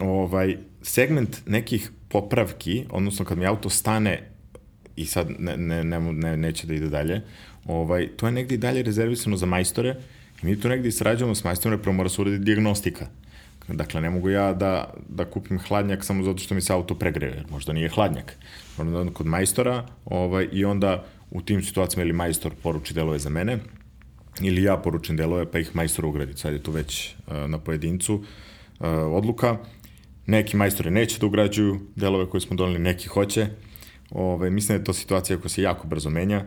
Ovaj, 0.00 0.56
segment 0.82 1.36
nekih 1.46 1.90
popravki, 2.08 2.84
odnosno 2.90 3.24
kad 3.24 3.38
mi 3.38 3.46
auto 3.46 3.68
stane 3.68 4.30
i 4.96 5.06
sad 5.06 5.28
ne, 5.38 5.56
ne, 5.56 5.84
ne, 5.84 6.00
ne, 6.00 6.36
neće 6.36 6.66
da 6.66 6.74
ide 6.74 6.88
dalje, 6.88 7.20
ovaj, 7.66 8.08
to 8.16 8.26
je 8.26 8.32
negde 8.32 8.54
i 8.54 8.58
dalje 8.58 8.82
rezervisano 8.82 9.36
za 9.36 9.46
majstore 9.46 9.94
I 10.42 10.46
mi 10.46 10.60
tu 10.60 10.68
negdje 10.68 10.92
srađamo 10.92 11.34
s 11.34 11.44
majstorom, 11.44 11.82
prvo 11.82 11.92
mora 11.92 12.08
se 12.08 12.20
uraditi 12.20 12.44
diagnostika. 12.44 13.06
Dakle, 13.68 14.00
ne 14.00 14.10
mogu 14.10 14.30
ja 14.30 14.52
da, 14.52 14.94
da 15.08 15.24
kupim 15.24 15.58
hladnjak 15.58 16.04
samo 16.04 16.24
zato 16.24 16.38
što 16.38 16.54
mi 16.54 16.60
se 16.60 16.72
auto 16.72 16.94
pregreje, 16.94 17.34
jer 17.34 17.46
možda 17.50 17.72
nije 17.72 17.88
hladnjak. 17.88 18.36
Moram 18.78 19.06
da 19.06 19.12
kod 19.12 19.26
majstora 19.26 19.86
ovaj, 20.04 20.48
i 20.52 20.64
onda 20.64 21.04
u 21.30 21.42
tim 21.42 21.62
situacijama 21.62 22.04
ili 22.04 22.12
majstor 22.12 22.52
poruči 22.62 22.94
delove 22.94 23.18
za 23.18 23.30
mene, 23.30 23.58
ili 24.40 24.62
ja 24.62 24.76
poručim 24.76 25.16
delove 25.16 25.50
pa 25.50 25.58
ih 25.58 25.76
majstor 25.76 26.06
ugradi. 26.06 26.36
Sad 26.36 26.52
je 26.52 26.62
tu 26.62 26.70
već 26.70 27.14
uh, 27.26 27.34
na 27.50 27.58
pojedincu 27.58 28.14
uh, 28.14 28.24
odluka. 28.88 29.56
Neki 30.26 30.56
majstori 30.56 30.90
neće 30.90 31.18
da 31.18 31.26
ugrađuju 31.26 31.80
delove 31.96 32.26
koje 32.26 32.40
smo 32.40 32.56
doneli, 32.56 32.78
neki 32.78 33.08
hoće. 33.08 33.46
Ovaj, 34.10 34.50
mislim 34.50 34.78
da 34.78 34.80
je 34.80 34.84
to 34.84 34.92
situacija 34.92 35.38
koja 35.38 35.48
se 35.48 35.62
jako 35.62 35.86
brzo 35.86 36.10
menja 36.10 36.44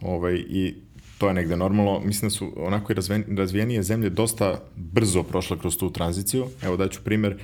ovaj, 0.00 0.34
i 0.34 0.74
to 1.18 1.28
je 1.28 1.34
negde 1.34 1.56
normalno. 1.56 2.00
Mislim 2.00 2.28
da 2.28 2.34
su 2.34 2.52
onako 2.56 2.92
i 2.92 2.96
razvijenije 3.36 3.82
zemlje 3.82 4.10
dosta 4.10 4.60
brzo 4.76 5.22
prošle 5.22 5.58
kroz 5.58 5.76
tu 5.76 5.92
tranziciju. 5.92 6.46
Evo 6.62 6.76
daću 6.76 7.00
primer, 7.04 7.36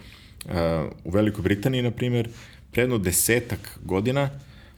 uh, 0.45 0.53
u 1.05 1.11
Velikoj 1.11 1.43
Britaniji, 1.43 1.83
na 1.83 1.91
primer, 1.91 2.29
predno 2.73 2.99
desetak 2.99 3.79
godina 3.85 4.31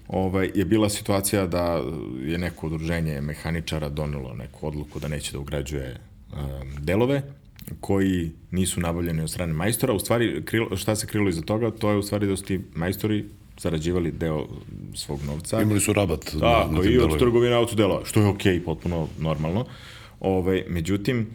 ovaj, 0.08 0.50
je 0.54 0.64
bila 0.64 0.88
situacija 0.88 1.46
da 1.46 1.82
je 2.22 2.38
neko 2.38 2.66
udruženje 2.66 3.20
mehaničara 3.20 3.88
donelo 3.88 4.34
neku 4.34 4.66
odluku 4.66 5.00
da 5.00 5.08
neće 5.08 5.32
da 5.32 5.38
ugrađuje 5.38 5.96
um, 6.32 6.38
delove 6.84 7.22
koji 7.80 8.30
nisu 8.50 8.80
nabavljeni 8.80 9.22
od 9.22 9.30
strane 9.30 9.52
majstora. 9.52 9.92
U 9.92 9.98
stvari, 9.98 10.42
krilo, 10.44 10.76
šta 10.76 10.96
se 10.96 11.06
krilo 11.06 11.28
iza 11.28 11.42
toga? 11.42 11.70
To 11.70 11.90
je 11.90 11.96
u 11.96 12.02
stvari 12.02 12.26
da 12.26 12.36
su 12.36 12.44
ti 12.44 12.60
majstori 12.74 13.24
zarađivali 13.60 14.12
deo 14.12 14.46
svog 14.94 15.20
novca. 15.26 15.62
Imali 15.62 15.80
su 15.80 15.92
rabat. 15.92 16.34
Da, 16.34 16.68
na, 16.70 16.78
na 16.78 16.90
i 16.90 16.98
od 16.98 17.18
trgovine 17.18 17.54
autodelova, 17.54 18.04
što 18.04 18.20
je 18.20 18.26
okej, 18.26 18.54
okay, 18.54 18.64
potpuno 18.64 19.08
normalno. 19.18 19.60
Ove, 20.20 20.36
ovaj, 20.36 20.64
međutim, 20.68 21.26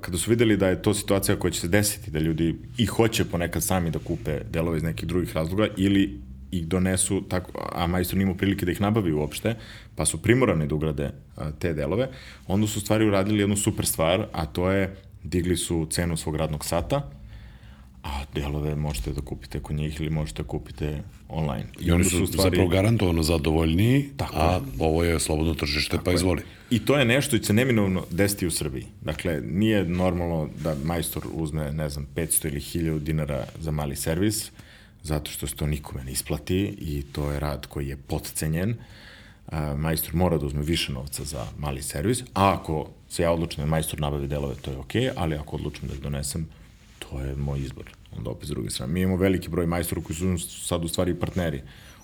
kada 0.00 0.18
su 0.18 0.30
videli 0.30 0.56
da 0.56 0.68
je 0.68 0.82
to 0.82 0.94
situacija 0.94 1.38
koja 1.38 1.50
će 1.50 1.60
se 1.60 1.68
desiti, 1.68 2.10
da 2.10 2.18
ljudi 2.18 2.54
i 2.78 2.86
hoće 2.86 3.24
ponekad 3.24 3.62
sami 3.62 3.90
da 3.90 3.98
kupe 3.98 4.40
delove 4.50 4.76
iz 4.76 4.82
nekih 4.82 5.08
drugih 5.08 5.36
razloga 5.36 5.68
ili 5.76 6.20
ih 6.50 6.66
donesu, 6.66 7.22
tako, 7.28 7.70
a 7.72 7.86
majstor 7.86 8.18
nima 8.18 8.34
prilike 8.34 8.66
da 8.66 8.72
ih 8.72 8.80
nabavi 8.80 9.12
uopšte, 9.12 9.54
pa 9.94 10.04
su 10.04 10.22
primorani 10.22 10.66
da 10.66 10.74
ugrade 10.74 11.10
a, 11.36 11.50
te 11.50 11.72
delove, 11.72 12.08
onda 12.46 12.66
su 12.66 12.80
stvari 12.80 13.06
uradili 13.06 13.38
jednu 13.38 13.56
super 13.56 13.86
stvar, 13.86 14.26
a 14.32 14.46
to 14.46 14.70
je 14.70 14.96
digli 15.22 15.56
su 15.56 15.86
cenu 15.90 16.16
svog 16.16 16.36
radnog 16.36 16.64
sata, 16.64 17.10
a 18.06 18.24
delove 18.34 18.74
možete 18.76 19.12
da 19.12 19.20
kupite 19.20 19.60
kod 19.60 19.76
njih 19.76 20.00
ili 20.00 20.10
možete 20.10 20.42
da 20.42 20.48
kupite 20.48 21.02
online. 21.28 21.66
I, 21.80 21.84
I 21.84 21.90
oni 21.90 22.04
su, 22.04 22.10
su 22.10 22.26
stvari... 22.26 22.50
zapravo 22.50 22.68
garantovano 22.68 23.22
zadovoljniji, 23.22 24.10
Tako 24.16 24.36
a 24.36 24.52
je. 24.52 24.60
ovo 24.78 25.04
je 25.04 25.20
slobodno 25.20 25.54
tržište, 25.54 25.90
Tako 25.90 26.04
pa 26.04 26.12
izvoli. 26.12 26.40
Je. 26.40 26.76
I 26.76 26.78
to 26.84 26.98
je 26.98 27.04
nešto 27.04 27.36
i 27.36 27.44
se 27.44 27.52
neminovno 27.52 28.02
desiti 28.10 28.46
u 28.46 28.50
Srbiji. 28.50 28.86
Dakle, 29.00 29.40
nije 29.40 29.84
normalno 29.84 30.48
da 30.62 30.76
majstor 30.84 31.26
uzme, 31.32 31.72
ne 31.72 31.88
znam, 31.88 32.06
500 32.14 32.46
ili 32.46 32.60
1000 32.60 32.98
dinara 32.98 33.46
za 33.58 33.70
mali 33.70 33.96
servis, 33.96 34.50
zato 35.02 35.30
što 35.30 35.46
se 35.46 35.54
to 35.54 35.66
nikome 35.66 36.04
ne 36.04 36.12
isplati 36.12 36.76
i 36.78 37.02
to 37.12 37.30
je 37.30 37.40
rad 37.40 37.66
koji 37.66 37.88
je 37.88 37.96
podcenjen. 37.96 38.76
majstor 39.76 40.14
mora 40.14 40.38
da 40.38 40.46
uzme 40.46 40.62
više 40.62 40.92
novca 40.92 41.24
za 41.24 41.46
mali 41.58 41.82
servis, 41.82 42.22
a 42.34 42.54
ako 42.60 42.88
se 43.08 43.22
ja 43.22 43.32
odlučim 43.32 43.64
da 43.64 43.70
majstor 43.70 44.00
nabavi 44.00 44.26
delove, 44.26 44.54
to 44.54 44.70
je 44.70 44.76
okej, 44.76 45.02
okay, 45.02 45.12
ali 45.16 45.36
ako 45.36 45.56
odlučim 45.56 45.88
da 45.88 45.94
ih 45.94 46.00
donesem, 46.00 46.48
to 46.98 47.20
je 47.20 47.36
moj 47.36 47.60
izbor. 47.60 47.95
Onda 48.18 48.30
opet 48.30 48.46
s 48.46 48.50
druge 48.50 48.70
strane. 48.70 48.92
Mi 48.92 49.00
imamo 49.00 49.16
veliki 49.16 49.48
broj 49.48 49.66
majstora 49.66 50.02
koji 50.02 50.16
su 50.16 50.38
sad 50.38 50.84
u 50.84 50.88
stvari 50.88 51.14
partneri 51.14 51.62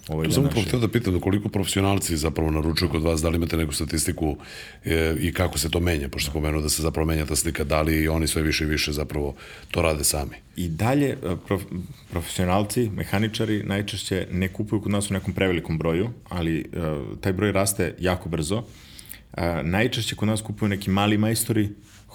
Ovaj, 0.09 0.27
to 0.27 0.33
sam 0.33 0.45
upravo 0.45 0.67
htio 0.67 0.79
da 0.79 0.89
pitam 0.89 1.21
koliko 1.21 1.49
profesionalci 1.49 2.17
zapravo 2.17 2.51
naručuju 2.51 2.91
kod 2.91 3.03
vas, 3.03 3.23
da 3.23 3.29
li 3.29 3.37
imate 3.37 3.57
neku 3.57 3.73
statistiku 3.73 4.37
e, 4.85 5.15
i 5.19 5.33
kako 5.33 5.59
se 5.59 5.71
to 5.71 5.81
menja, 5.81 6.09
pošto 6.09 6.31
se 6.31 6.33
pomenuo 6.33 6.61
da 6.61 6.69
se 6.69 6.83
zapravo 6.83 7.07
menja 7.07 7.27
ta 7.27 7.37
slika, 7.37 7.65
da 7.65 7.83
li 7.83 8.09
oni 8.09 8.27
sve 8.27 8.43
više 8.43 8.65
i 8.65 8.67
više 8.67 8.93
zapravo 8.93 9.35
to 9.71 9.83
rade 9.83 10.05
sami? 10.05 10.37
I 10.57 10.69
dalje 10.69 11.09
e, 11.09 11.17
prof, 11.47 11.63
profesionalci, 12.11 12.91
mehaničari 12.91 13.63
najčešće 13.63 14.27
ne 14.31 14.49
kupuju 14.49 14.83
kod 14.83 14.93
nas 14.93 15.11
u 15.11 15.15
nekom 15.15 15.35
prevelikom 15.35 15.79
broju, 15.79 16.11
ali 16.29 16.59
e, 16.59 16.65
taj 17.21 17.33
broj 17.33 17.53
raste 17.53 17.95
jako 17.99 18.29
brzo. 18.29 18.63
E, 19.37 19.63
najčešće 19.63 20.15
kod 20.15 20.29
nas 20.29 20.43
kupuju 20.43 20.69
neki 20.69 20.91
mali 20.91 21.19
majstori, 21.19 21.69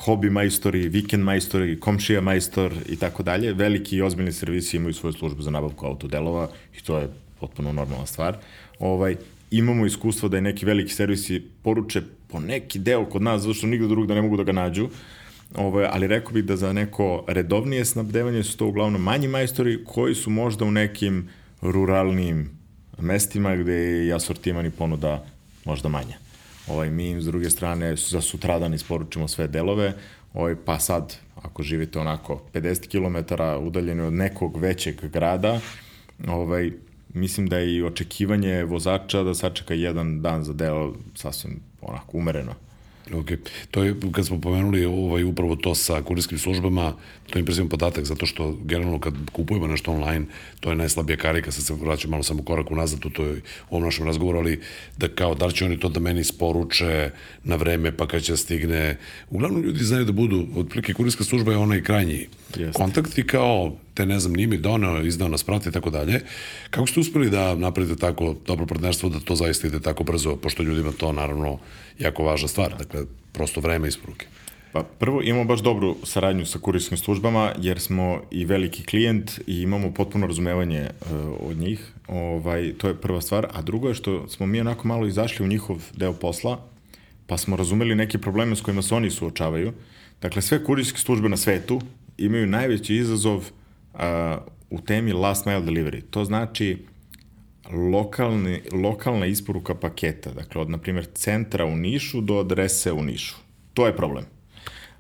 hobi 0.06 0.30
majstori, 0.30 0.90
vikend 0.90 1.24
majstori, 1.24 1.80
komšija 1.80 2.22
majstor 2.22 2.74
i 2.90 2.96
tako 2.96 3.24
dalje. 3.24 3.54
Veliki 3.54 3.98
i 3.98 4.02
ozbiljni 4.02 4.32
servisi 4.32 4.78
imaju 4.78 4.94
svoju 4.94 5.14
službu 5.14 5.42
za 5.42 5.52
nabavku 5.52 5.86
autodelova 5.86 6.50
i 6.78 6.84
to 6.84 6.98
je 6.98 7.10
potpuno 7.40 7.74
normalna 7.74 8.06
stvar. 8.06 8.38
Ovaj, 8.80 9.16
imamo 9.52 9.86
iskustvo 9.86 10.30
da 10.30 10.38
je 10.38 10.42
neki 10.42 10.66
veliki 10.66 10.94
servisi 10.94 11.44
poruče 11.64 12.02
po 12.28 12.40
neki 12.40 12.80
deo 12.80 13.06
kod 13.06 13.22
nas, 13.22 13.42
zato 13.42 13.54
što 13.54 13.68
nigde 13.68 13.88
drug 13.88 14.08
da 14.08 14.16
ne 14.16 14.22
mogu 14.22 14.38
da 14.38 14.44
ga 14.44 14.52
nađu. 14.52 14.90
Ovaj, 15.56 15.86
ali 15.92 16.08
rekao 16.08 16.34
bih 16.34 16.44
da 16.44 16.56
za 16.56 16.74
neko 16.74 17.24
redovnije 17.28 17.86
snabdevanje 17.86 18.44
su 18.44 18.58
to 18.58 18.68
uglavnom 18.68 19.02
manji 19.02 19.28
majstori 19.28 19.84
koji 19.86 20.16
su 20.16 20.30
možda 20.30 20.66
u 20.66 20.72
nekim 20.72 21.30
ruralnim 21.62 22.50
mestima 23.00 23.56
gde 23.56 23.74
je 23.74 24.14
asortiman 24.14 24.66
i 24.66 24.72
ponuda 24.72 25.26
možda 25.66 25.90
manja. 25.90 26.27
Ovaj, 26.68 26.90
mi 26.90 27.10
im 27.10 27.22
s 27.22 27.26
druge 27.26 27.50
strane 27.50 27.96
za 27.96 28.22
sutradan 28.22 28.74
isporučimo 28.74 29.28
sve 29.28 29.48
delove, 29.48 29.94
ovaj, 30.34 30.56
pa 30.66 30.80
sad, 30.80 31.16
ako 31.36 31.64
živite 31.64 32.00
onako 32.00 32.42
50 32.54 32.88
km 32.88 33.34
udaljeni 33.68 34.02
od 34.02 34.14
nekog 34.14 34.58
većeg 34.58 35.10
grada, 35.10 35.60
ovaj, 36.28 36.72
mislim 37.14 37.48
da 37.48 37.58
je 37.58 37.76
i 37.76 37.84
očekivanje 37.84 38.64
vozača 38.64 39.24
da 39.24 39.34
sačeka 39.34 39.74
jedan 39.74 40.22
dan 40.22 40.44
za 40.44 40.54
deo 40.54 40.94
sasvim 41.16 41.60
onako 41.82 42.18
umereno. 42.18 42.54
Ok, 43.14 43.32
to 43.72 43.84
je, 43.84 43.96
kad 44.12 44.26
smo 44.26 44.42
pomenuli 44.42 44.86
ovaj, 44.86 45.24
upravo 45.24 45.56
to 45.56 45.76
sa 45.76 46.02
kurijskim 46.02 46.38
službama, 46.38 46.94
to 47.30 47.38
je 47.38 47.40
impresivan 47.40 47.70
podatak, 47.70 48.06
zato 48.06 48.26
što 48.26 48.58
generalno 48.66 49.00
kad 49.00 49.14
kupujemo 49.32 49.68
nešto 49.68 49.92
online, 49.92 50.26
to 50.60 50.70
je 50.70 50.76
najslabija 50.76 51.18
karika, 51.18 51.52
sad 51.52 51.64
se 51.64 51.74
vraćam 51.74 52.12
malo 52.12 52.24
samo 52.24 52.44
korak 52.44 52.72
unazad 52.72 53.06
u, 53.06 53.10
toj, 53.10 53.38
u 53.38 53.42
ovom 53.70 53.84
našem 53.84 54.06
razgovoru, 54.06 54.40
ali 54.40 54.62
da 54.98 55.08
kao, 55.08 55.36
da 55.36 55.46
li 55.46 55.54
će 55.54 55.66
oni 55.66 55.80
to 55.80 55.90
da 55.90 56.00
meni 56.00 56.24
sporuče 56.24 57.12
na 57.44 57.56
vreme, 57.56 57.92
pa 57.98 58.08
kad 58.08 58.24
će 58.24 58.32
da 58.32 58.38
stigne. 58.38 58.98
Uglavnom 59.30 59.62
ljudi 59.62 59.84
znaju 59.84 60.06
da 60.06 60.12
budu, 60.12 60.48
otprilike 60.56 60.94
kurijska 60.94 61.24
služba 61.24 61.52
je 61.52 61.58
onaj 61.58 61.84
krajnji 61.84 62.28
Jeste. 62.56 62.72
kontakt 62.74 63.18
i 63.18 63.28
kao, 63.28 63.78
te 63.98 64.06
ne 64.06 64.20
znam, 64.20 64.34
nimi 64.34 64.58
doneo, 64.58 65.02
izdao 65.02 65.28
nas 65.28 65.44
prati 65.44 65.70
i 65.70 65.72
tako 65.72 65.90
dalje. 65.90 66.22
Kako 66.70 66.88
ste 66.88 67.00
uspeli 67.00 67.30
da 67.30 67.56
napravite 67.56 67.96
tako 67.96 68.36
dobro 68.48 68.66
partnerstvo 68.66 69.10
da 69.10 69.20
to 69.20 69.36
zaista 69.36 69.68
ide 69.68 69.80
tako 69.80 70.04
brzo, 70.04 70.36
pošto 70.36 70.64
ljudima 70.64 70.92
to 70.92 71.12
naravno 71.12 71.58
jako 72.00 72.24
važna 72.24 72.48
stvar, 72.48 72.78
dakle, 72.78 73.06
prosto 73.32 73.62
vreme 73.62 73.88
isporuke. 73.88 74.28
Pa 74.72 74.84
prvo 74.84 75.22
imamo 75.22 75.44
baš 75.44 75.60
dobru 75.60 75.96
saradnju 76.04 76.46
sa 76.46 76.60
kurijskim 76.60 76.98
službama 76.98 77.52
jer 77.62 77.80
smo 77.80 78.22
i 78.32 78.46
veliki 78.46 78.84
klijent 78.84 79.40
i 79.48 79.62
imamo 79.62 79.92
potpuno 79.94 80.28
razumevanje 80.28 80.90
uh, 81.02 81.08
od 81.50 81.58
njih. 81.58 81.92
Ovaj, 82.08 82.74
to 82.78 82.88
je 82.88 83.02
prva 83.02 83.22
stvar. 83.22 83.48
A 83.54 83.62
drugo 83.62 83.88
je 83.88 83.94
što 83.94 84.28
smo 84.28 84.46
mi 84.46 84.62
onako 84.62 84.88
malo 84.88 85.08
izašli 85.08 85.46
u 85.46 85.50
njihov 85.50 85.84
deo 85.96 86.14
posla 86.14 86.62
pa 87.28 87.38
smo 87.38 87.56
razumeli 87.56 87.96
neke 87.96 88.18
probleme 88.18 88.56
s 88.56 88.62
kojima 88.62 88.82
se 88.82 88.96
oni 88.96 89.12
suočavaju. 89.12 89.74
Dakle, 90.22 90.42
sve 90.42 90.64
kurijske 90.64 91.00
službe 91.00 91.30
na 91.30 91.38
svetu 91.38 91.82
imaju 92.18 92.48
najveći 92.48 92.96
izazov 92.96 93.50
u 94.70 94.82
temi 94.82 95.14
last 95.14 95.46
mile 95.46 95.62
delivery. 95.62 96.02
To 96.10 96.26
znači 96.26 96.78
lokalni, 97.72 98.62
lokalna 98.72 99.26
isporuka 99.26 99.76
paketa, 99.76 100.32
dakle 100.32 100.62
od, 100.62 100.70
na 100.70 100.78
primjer, 100.78 101.06
centra 101.14 101.66
u 101.66 101.76
Nišu 101.76 102.22
do 102.22 102.40
adrese 102.40 102.92
u 102.92 103.04
Nišu. 103.04 103.36
To 103.74 103.86
je 103.86 103.96
problem. 103.96 104.26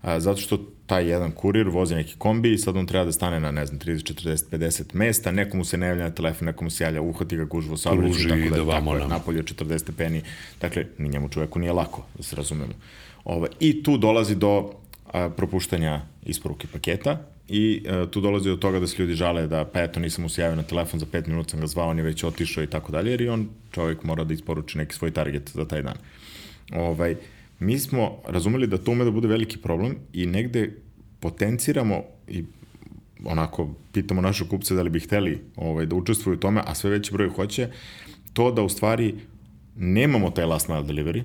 A, 0.01 0.19
zato 0.19 0.41
što 0.41 0.57
taj 0.85 1.09
jedan 1.09 1.31
kurir 1.31 1.67
vozi 1.67 1.95
neki 1.95 2.15
kombi 2.17 2.53
i 2.53 2.57
sad 2.57 2.77
on 2.77 2.85
treba 2.85 3.05
da 3.05 3.11
stane 3.11 3.39
na, 3.39 3.51
ne 3.51 3.65
znam, 3.65 3.79
30, 3.79 4.27
40, 4.27 4.57
50 4.57 4.95
mesta, 4.95 5.31
nekomu 5.31 5.65
se 5.65 5.77
ne 5.77 5.87
javlja 5.87 6.03
na 6.03 6.15
telefon, 6.15 6.45
nekomu 6.45 6.69
se 6.69 6.83
javlja, 6.83 7.01
uhvati 7.01 7.37
ga 7.37 7.45
gužvo 7.45 7.77
sa 7.77 7.91
obriću, 7.91 8.29
tako 8.29 8.55
da, 8.55 8.63
da 8.63 8.71
tako 8.71 8.95
je, 8.95 9.07
napolje 9.07 9.43
40 9.43 9.77
stepeni, 9.77 10.21
dakle, 10.61 10.85
ni 10.97 11.09
njemu 11.09 11.29
čoveku 11.29 11.59
nije 11.59 11.73
lako, 11.73 12.05
da 12.17 12.23
se 12.23 12.35
razumemo. 12.35 12.73
Ove, 13.23 13.49
I 13.59 13.83
tu 13.83 13.97
dolazi 13.97 14.35
do 14.35 14.71
a, 15.13 15.29
propuštanja 15.29 16.01
isporuke 16.25 16.67
paketa, 16.73 17.19
i 17.49 17.83
uh, 17.85 18.09
tu 18.09 18.21
dolazi 18.21 18.49
do 18.49 18.55
toga 18.55 18.79
da 18.79 18.87
se 18.87 19.01
ljudi 19.01 19.13
žale 19.13 19.47
da 19.47 19.65
pa 19.65 19.81
eto 19.81 19.99
nisam 19.99 20.21
mu 20.23 20.29
se 20.29 20.41
javio 20.41 20.55
na 20.55 20.63
telefon 20.63 20.99
za 20.99 21.05
5 21.05 21.27
minuta 21.27 21.49
sam 21.49 21.59
ga 21.59 21.67
zvao, 21.67 21.89
on 21.89 21.97
je 21.97 22.03
već 22.03 22.23
otišao 22.23 22.63
i 22.63 22.67
tako 22.67 22.91
dalje, 22.91 23.11
jer 23.11 23.21
i 23.21 23.29
on 23.29 23.49
čovjek 23.71 24.03
mora 24.03 24.23
da 24.23 24.33
isporuči 24.33 24.77
neki 24.77 24.95
svoj 24.95 25.11
target 25.11 25.51
za 25.53 25.65
taj 25.65 25.81
dan. 25.81 25.97
Ovaj, 26.73 27.15
mi 27.59 27.79
smo 27.79 28.17
razumeli 28.27 28.67
da 28.67 28.77
to 28.77 28.91
ume 28.91 29.05
da 29.05 29.11
bude 29.11 29.27
veliki 29.27 29.57
problem 29.57 29.95
i 30.13 30.25
negde 30.25 30.71
potenciramo 31.19 32.03
i 32.27 32.43
onako 33.25 33.69
pitamo 33.93 34.21
naše 34.21 34.47
kupce 34.47 34.75
da 34.75 34.81
li 34.81 34.89
bi 34.89 34.99
hteli 34.99 35.41
ovaj, 35.55 35.85
da 35.85 35.95
učestvuju 35.95 36.37
u 36.37 36.39
tome, 36.39 36.61
a 36.65 36.75
sve 36.75 36.89
veći 36.89 37.11
broj 37.13 37.29
hoće, 37.29 37.69
to 38.33 38.51
da 38.51 38.61
u 38.61 38.69
stvari 38.69 39.15
nemamo 39.75 40.31
taj 40.31 40.45
last 40.45 40.67
mile 40.67 40.83
delivery, 40.83 41.23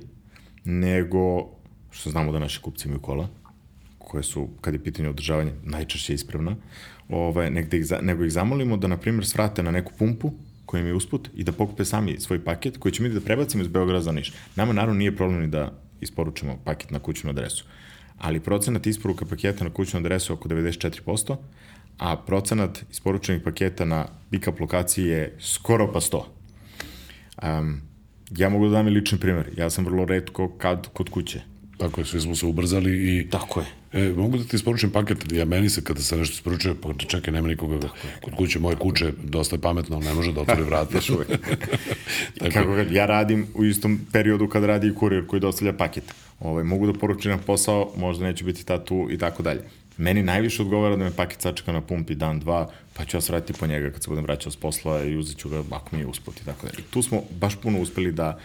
nego 0.64 1.48
što 1.90 2.10
znamo 2.10 2.32
da 2.32 2.38
naši 2.38 2.60
kupci 2.60 2.88
imaju 2.88 3.00
kola, 3.00 3.28
koje 4.12 4.22
su, 4.22 4.48
kad 4.60 4.74
je 4.74 4.84
pitanje 4.84 5.08
održavanja, 5.08 5.52
najčešće 5.64 6.14
ispravna, 6.14 6.56
ovaj, 7.08 7.50
negde 7.50 7.78
ih, 7.78 7.86
nego 8.02 8.24
ih 8.24 8.32
zamolimo 8.32 8.76
da, 8.76 8.88
na 8.88 8.96
primjer, 8.96 9.26
svrate 9.26 9.62
na 9.62 9.70
neku 9.70 9.92
pumpu 9.98 10.32
koja 10.66 10.80
im 10.80 10.86
je 10.86 10.94
usput 10.94 11.30
i 11.34 11.44
da 11.44 11.52
pokupe 11.52 11.84
sami 11.84 12.20
svoj 12.20 12.44
paket 12.44 12.76
koji 12.76 12.92
ćemo 12.92 13.08
mi 13.08 13.14
da 13.14 13.20
prebacimo 13.20 13.62
iz 13.62 13.68
Beograda 13.68 14.02
za 14.02 14.12
Niš. 14.12 14.32
Nama 14.56 14.72
naravno 14.72 14.98
nije 14.98 15.16
problem 15.16 15.40
ni 15.40 15.48
da 15.48 15.72
isporučimo 16.00 16.58
paket 16.64 16.90
na 16.90 16.98
kućnu 16.98 17.30
adresu. 17.30 17.64
ali 18.18 18.40
procenat 18.40 18.86
isporuka 18.86 19.24
paketa 19.26 19.64
na 19.64 19.70
kućnu 19.70 20.00
adresu 20.00 20.32
je 20.32 20.34
oko 20.34 20.48
94%, 20.48 21.36
a 21.98 22.16
procenat 22.16 22.82
isporučenih 22.90 23.42
paketa 23.42 23.84
na 23.84 24.06
pick-up 24.30 24.60
lokaciji 24.60 25.06
je 25.06 25.36
skoro 25.40 25.88
pa 25.92 26.00
100. 26.00 26.22
Um, 27.42 27.80
ja 28.30 28.48
mogu 28.48 28.68
da 28.68 28.76
dam 28.76 28.88
i 28.88 28.90
lični 28.90 29.18
primer. 29.18 29.50
Ja 29.56 29.70
sam 29.70 29.84
vrlo 29.84 30.04
redko 30.04 30.48
kad 30.58 30.88
kod 30.92 31.10
kuće. 31.10 31.40
Tako 31.78 32.00
je, 32.00 32.04
svi 32.04 32.20
smo 32.20 32.34
se 32.34 32.46
ubrzali 32.46 32.92
i... 32.92 33.30
Tako 33.30 33.60
je. 33.60 33.81
E, 33.92 34.12
mogu 34.16 34.38
da 34.38 34.44
ti 34.44 34.56
isporučim 34.56 34.90
paket, 34.90 35.32
ja 35.32 35.44
meni 35.44 35.70
se 35.70 35.84
kada 35.84 36.00
se 36.00 36.16
nešto 36.16 36.34
isporučuje, 36.34 36.74
pa 36.74 36.92
čekaj, 36.94 37.32
nema 37.32 37.48
nikoga 37.48 37.88
kod 38.20 38.34
kuće, 38.34 38.58
moje 38.58 38.76
kuće, 38.76 39.12
dosta 39.24 39.56
je 39.56 39.60
pametno, 39.60 40.00
ne 40.00 40.14
može 40.14 40.32
da 40.32 40.40
otvori 40.40 40.62
vrata. 40.62 40.96
Još 40.96 41.10
uvek. 41.10 41.28
Kako 42.54 42.74
kad 42.74 42.92
ja 42.92 43.06
radim 43.06 43.46
u 43.54 43.64
istom 43.64 44.00
periodu 44.12 44.48
kad 44.48 44.64
radi 44.64 44.88
i 44.88 44.94
kurir 44.94 45.26
koji 45.26 45.40
dostavlja 45.40 45.72
paket. 45.72 46.04
Ovaj, 46.40 46.64
mogu 46.64 46.86
da 46.86 46.98
poručim 46.98 47.30
na 47.30 47.38
posao, 47.38 47.92
možda 47.96 48.24
neću 48.24 48.44
biti 48.44 48.66
ta 48.66 48.84
tu 48.84 49.08
i 49.10 49.18
tako 49.18 49.42
dalje. 49.42 49.60
Meni 49.96 50.22
najviše 50.22 50.62
odgovara 50.62 50.96
da 50.96 51.04
me 51.04 51.16
paket 51.16 51.40
sačeka 51.40 51.72
na 51.72 51.80
pumpi 51.80 52.14
dan, 52.14 52.40
dva, 52.40 52.70
pa 52.94 53.04
ću 53.04 53.16
ja 53.16 53.20
sraditi 53.20 53.52
po 53.52 53.66
njega 53.66 53.90
kad 53.90 54.02
se 54.02 54.10
budem 54.10 54.24
vraćao 54.24 54.52
s 54.52 54.56
posla 54.56 55.04
i 55.04 55.16
uzet 55.16 55.36
ću 55.36 55.48
ga 55.48 55.62
ako 55.70 55.96
mi 55.96 56.02
je 56.02 56.06
usput 56.06 56.40
i 56.40 56.44
tako 56.44 56.66
dalje. 56.66 56.78
I 56.78 56.90
tu 56.90 57.02
smo 57.02 57.22
baš 57.40 57.56
puno 57.56 57.80
uspeli 57.80 58.12
da 58.12 58.38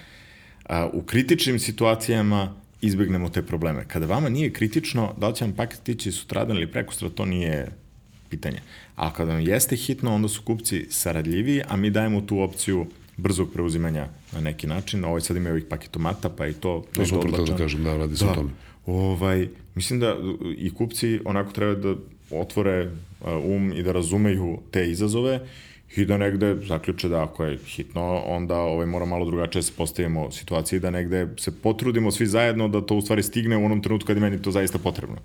a, 0.66 0.90
u 0.94 1.02
kritičnim 1.02 1.60
situacijama 1.60 2.54
izbegnemo 2.82 3.30
te 3.30 3.42
probleme. 3.42 3.86
Kada 3.88 4.06
vama 4.06 4.30
nije 4.30 4.54
kritično, 4.54 5.14
da 5.18 5.28
li 5.28 5.36
će 5.36 5.46
vam 5.46 5.54
paket 5.54 5.84
tići 5.84 6.12
sutradan 6.12 6.58
ili 6.58 6.72
prekustra, 6.72 7.10
to 7.10 7.26
nije 7.26 7.68
pitanje. 8.30 8.60
A 8.96 9.14
kada 9.14 9.32
vam 9.32 9.42
jeste 9.42 9.76
hitno, 9.76 10.16
onda 10.16 10.28
su 10.28 10.42
kupci 10.42 10.86
saradljiviji, 10.90 11.62
a 11.68 11.76
mi 11.76 11.90
dajemo 11.90 12.22
tu 12.22 12.40
opciju 12.40 12.86
brzog 13.18 13.54
preuzimanja 13.54 14.08
na 14.34 14.42
neki 14.42 14.68
način. 14.68 15.06
Ovo 15.06 15.20
sad 15.20 15.38
ima 15.38 15.50
ovih 15.50 15.66
paketomata, 15.70 16.30
pa 16.30 16.48
i 16.48 16.54
to... 16.54 16.86
To 16.94 17.06
smo 17.06 17.20
prvo 17.22 17.46
da 17.46 17.58
kažem, 17.58 17.84
da, 17.84 17.98
radi 17.98 18.18
se 18.18 18.26
da. 18.26 18.32
o 18.32 18.36
tome. 18.36 18.50
Ovaj, 18.86 19.48
mislim 19.76 20.00
da 20.00 20.16
i 20.58 20.74
kupci 20.74 21.20
onako 21.26 21.52
treba 21.52 21.76
da 21.76 21.96
otvore 22.32 22.92
um 23.44 23.74
i 23.76 23.84
da 23.84 23.92
razumeju 23.92 24.60
te 24.72 24.92
izazove 24.92 25.48
i 25.98 26.06
da 26.06 26.18
negde 26.18 26.56
zaključe 26.68 27.08
da 27.08 27.24
ako 27.24 27.46
je 27.46 27.58
hitno, 27.58 28.22
onda 28.26 28.56
ovaj, 28.56 28.86
mora 28.86 29.06
malo 29.06 29.26
drugačije 29.26 29.60
da 29.60 29.64
se 29.64 29.74
postavimo 29.78 30.32
situaciji 30.32 30.80
da 30.80 30.90
negde 30.90 31.28
se 31.38 31.52
potrudimo 31.62 32.12
svi 32.12 32.28
zajedno 32.28 32.68
da 32.68 32.82
to 32.82 32.96
u 32.96 33.02
stvari 33.02 33.24
stigne 33.24 33.58
u 33.58 33.66
onom 33.66 33.82
trenutku 33.82 34.08
kad 34.08 34.18
je 34.18 34.22
meni 34.22 34.42
to 34.42 34.52
zaista 34.52 34.78
potrebno. 34.78 35.18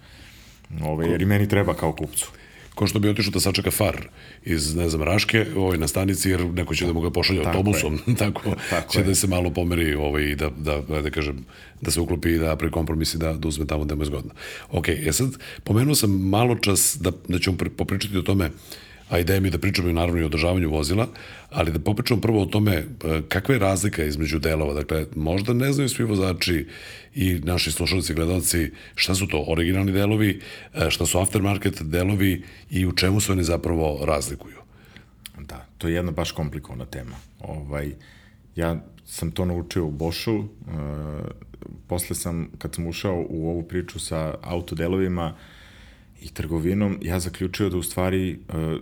Ove, 0.84 1.08
jer 1.08 1.22
i 1.22 1.26
meni 1.26 1.48
treba 1.48 1.74
kao 1.74 1.92
kupcu 1.92 2.30
ko 2.74 2.86
što 2.86 2.98
bi 2.98 3.08
otišao 3.08 3.30
da 3.30 3.40
sačeka 3.40 3.70
far 3.70 3.96
iz, 4.44 4.74
ne 4.76 4.88
znam, 4.88 5.02
Raške 5.02 5.46
ovaj, 5.56 5.78
na 5.78 5.88
stanici, 5.88 6.30
jer 6.30 6.44
neko 6.44 6.74
će 6.74 6.86
da 6.86 6.92
mu 6.92 7.00
ga 7.00 7.10
pošalje 7.10 7.42
tako 7.42 7.56
autobusom, 7.56 7.98
je. 8.06 8.14
tako, 8.24 8.54
tako 8.70 8.92
će 8.92 9.00
je. 9.00 9.04
da 9.04 9.14
se 9.14 9.26
malo 9.26 9.50
pomeri 9.50 9.94
ovaj, 9.94 10.22
i 10.22 10.34
da, 10.34 10.50
da, 10.56 10.80
da, 10.80 11.02
da 11.02 11.10
kažem, 11.10 11.44
da 11.80 11.90
se 11.90 12.00
uklopi 12.00 12.32
i 12.32 12.38
da 12.38 12.56
pre 12.56 12.70
kompromisi 12.70 13.18
da, 13.18 13.32
da 13.32 13.48
uzme 13.48 13.66
tamo 13.66 13.84
da 13.84 13.94
mu 13.94 14.02
je 14.02 14.06
zgodno. 14.06 14.30
Ok, 14.70 14.88
ja 14.88 15.12
sad 15.12 15.28
pomenuo 15.64 15.94
sam 15.94 16.10
malo 16.10 16.54
čas 16.54 16.96
da, 17.00 17.12
da 17.28 17.38
ćemo 17.38 17.56
popričati 17.76 18.18
o 18.18 18.22
tome 18.22 18.46
uh, 18.46 18.52
a 19.12 19.18
ideja 19.18 19.40
mi 19.40 19.50
da 19.50 19.58
pričamo 19.58 19.92
naravno 19.92 20.20
i 20.20 20.22
o 20.22 20.26
održavanju 20.26 20.70
vozila, 20.70 21.06
ali 21.50 21.72
da 21.72 21.78
popričamo 21.78 22.20
prvo 22.20 22.42
o 22.42 22.46
tome 22.46 22.72
e, 22.74 22.84
kakva 23.28 23.54
je 23.54 23.58
razlika 23.58 24.04
između 24.04 24.38
delova. 24.38 24.74
Dakle, 24.74 25.06
možda 25.16 25.52
ne 25.52 25.72
znaju 25.72 25.88
svi 25.88 26.04
vozači 26.04 26.66
i 27.14 27.34
naši 27.34 27.72
slušalci 27.72 28.12
i 28.12 28.14
gledalci 28.14 28.70
šta 28.94 29.14
su 29.14 29.26
to 29.26 29.44
originalni 29.48 29.92
delovi, 29.92 30.40
e, 30.74 30.90
šta 30.90 31.06
su 31.06 31.18
aftermarket 31.18 31.82
delovi 31.82 32.42
i 32.70 32.86
u 32.86 32.92
čemu 32.92 33.20
se 33.20 33.32
oni 33.32 33.44
zapravo 33.44 34.04
razlikuju. 34.04 34.56
Da, 35.38 35.66
to 35.78 35.88
je 35.88 35.94
jedna 35.94 36.12
baš 36.12 36.32
komplikovana 36.32 36.84
tema. 36.84 37.16
Ovaj, 37.40 37.92
ja 38.56 38.80
sam 39.04 39.30
to 39.30 39.44
naučio 39.44 39.84
u 39.84 39.90
Bošu, 39.90 40.38
e, 40.38 40.44
posle 41.86 42.16
sam, 42.16 42.50
kad 42.58 42.74
sam 42.74 42.86
ušao 42.86 43.26
u 43.28 43.50
ovu 43.50 43.62
priču 43.62 43.98
sa 43.98 44.34
autodelovima, 44.42 45.34
i 46.22 46.28
trgovinom, 46.28 46.98
ja 47.02 47.20
zaključio 47.20 47.68
da 47.68 47.76
u 47.76 47.82
stvari 47.82 48.30
e, 48.32 48.36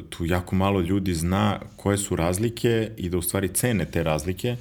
tu 0.08 0.26
jako 0.26 0.56
malo 0.56 0.80
ljudi 0.80 1.14
zna 1.14 1.60
koje 1.76 1.98
su 1.98 2.16
razlike 2.16 2.90
i 2.96 3.08
da 3.08 3.18
u 3.18 3.22
stvari 3.22 3.48
cene 3.48 3.84
te 3.84 4.02
razlike 4.02 4.56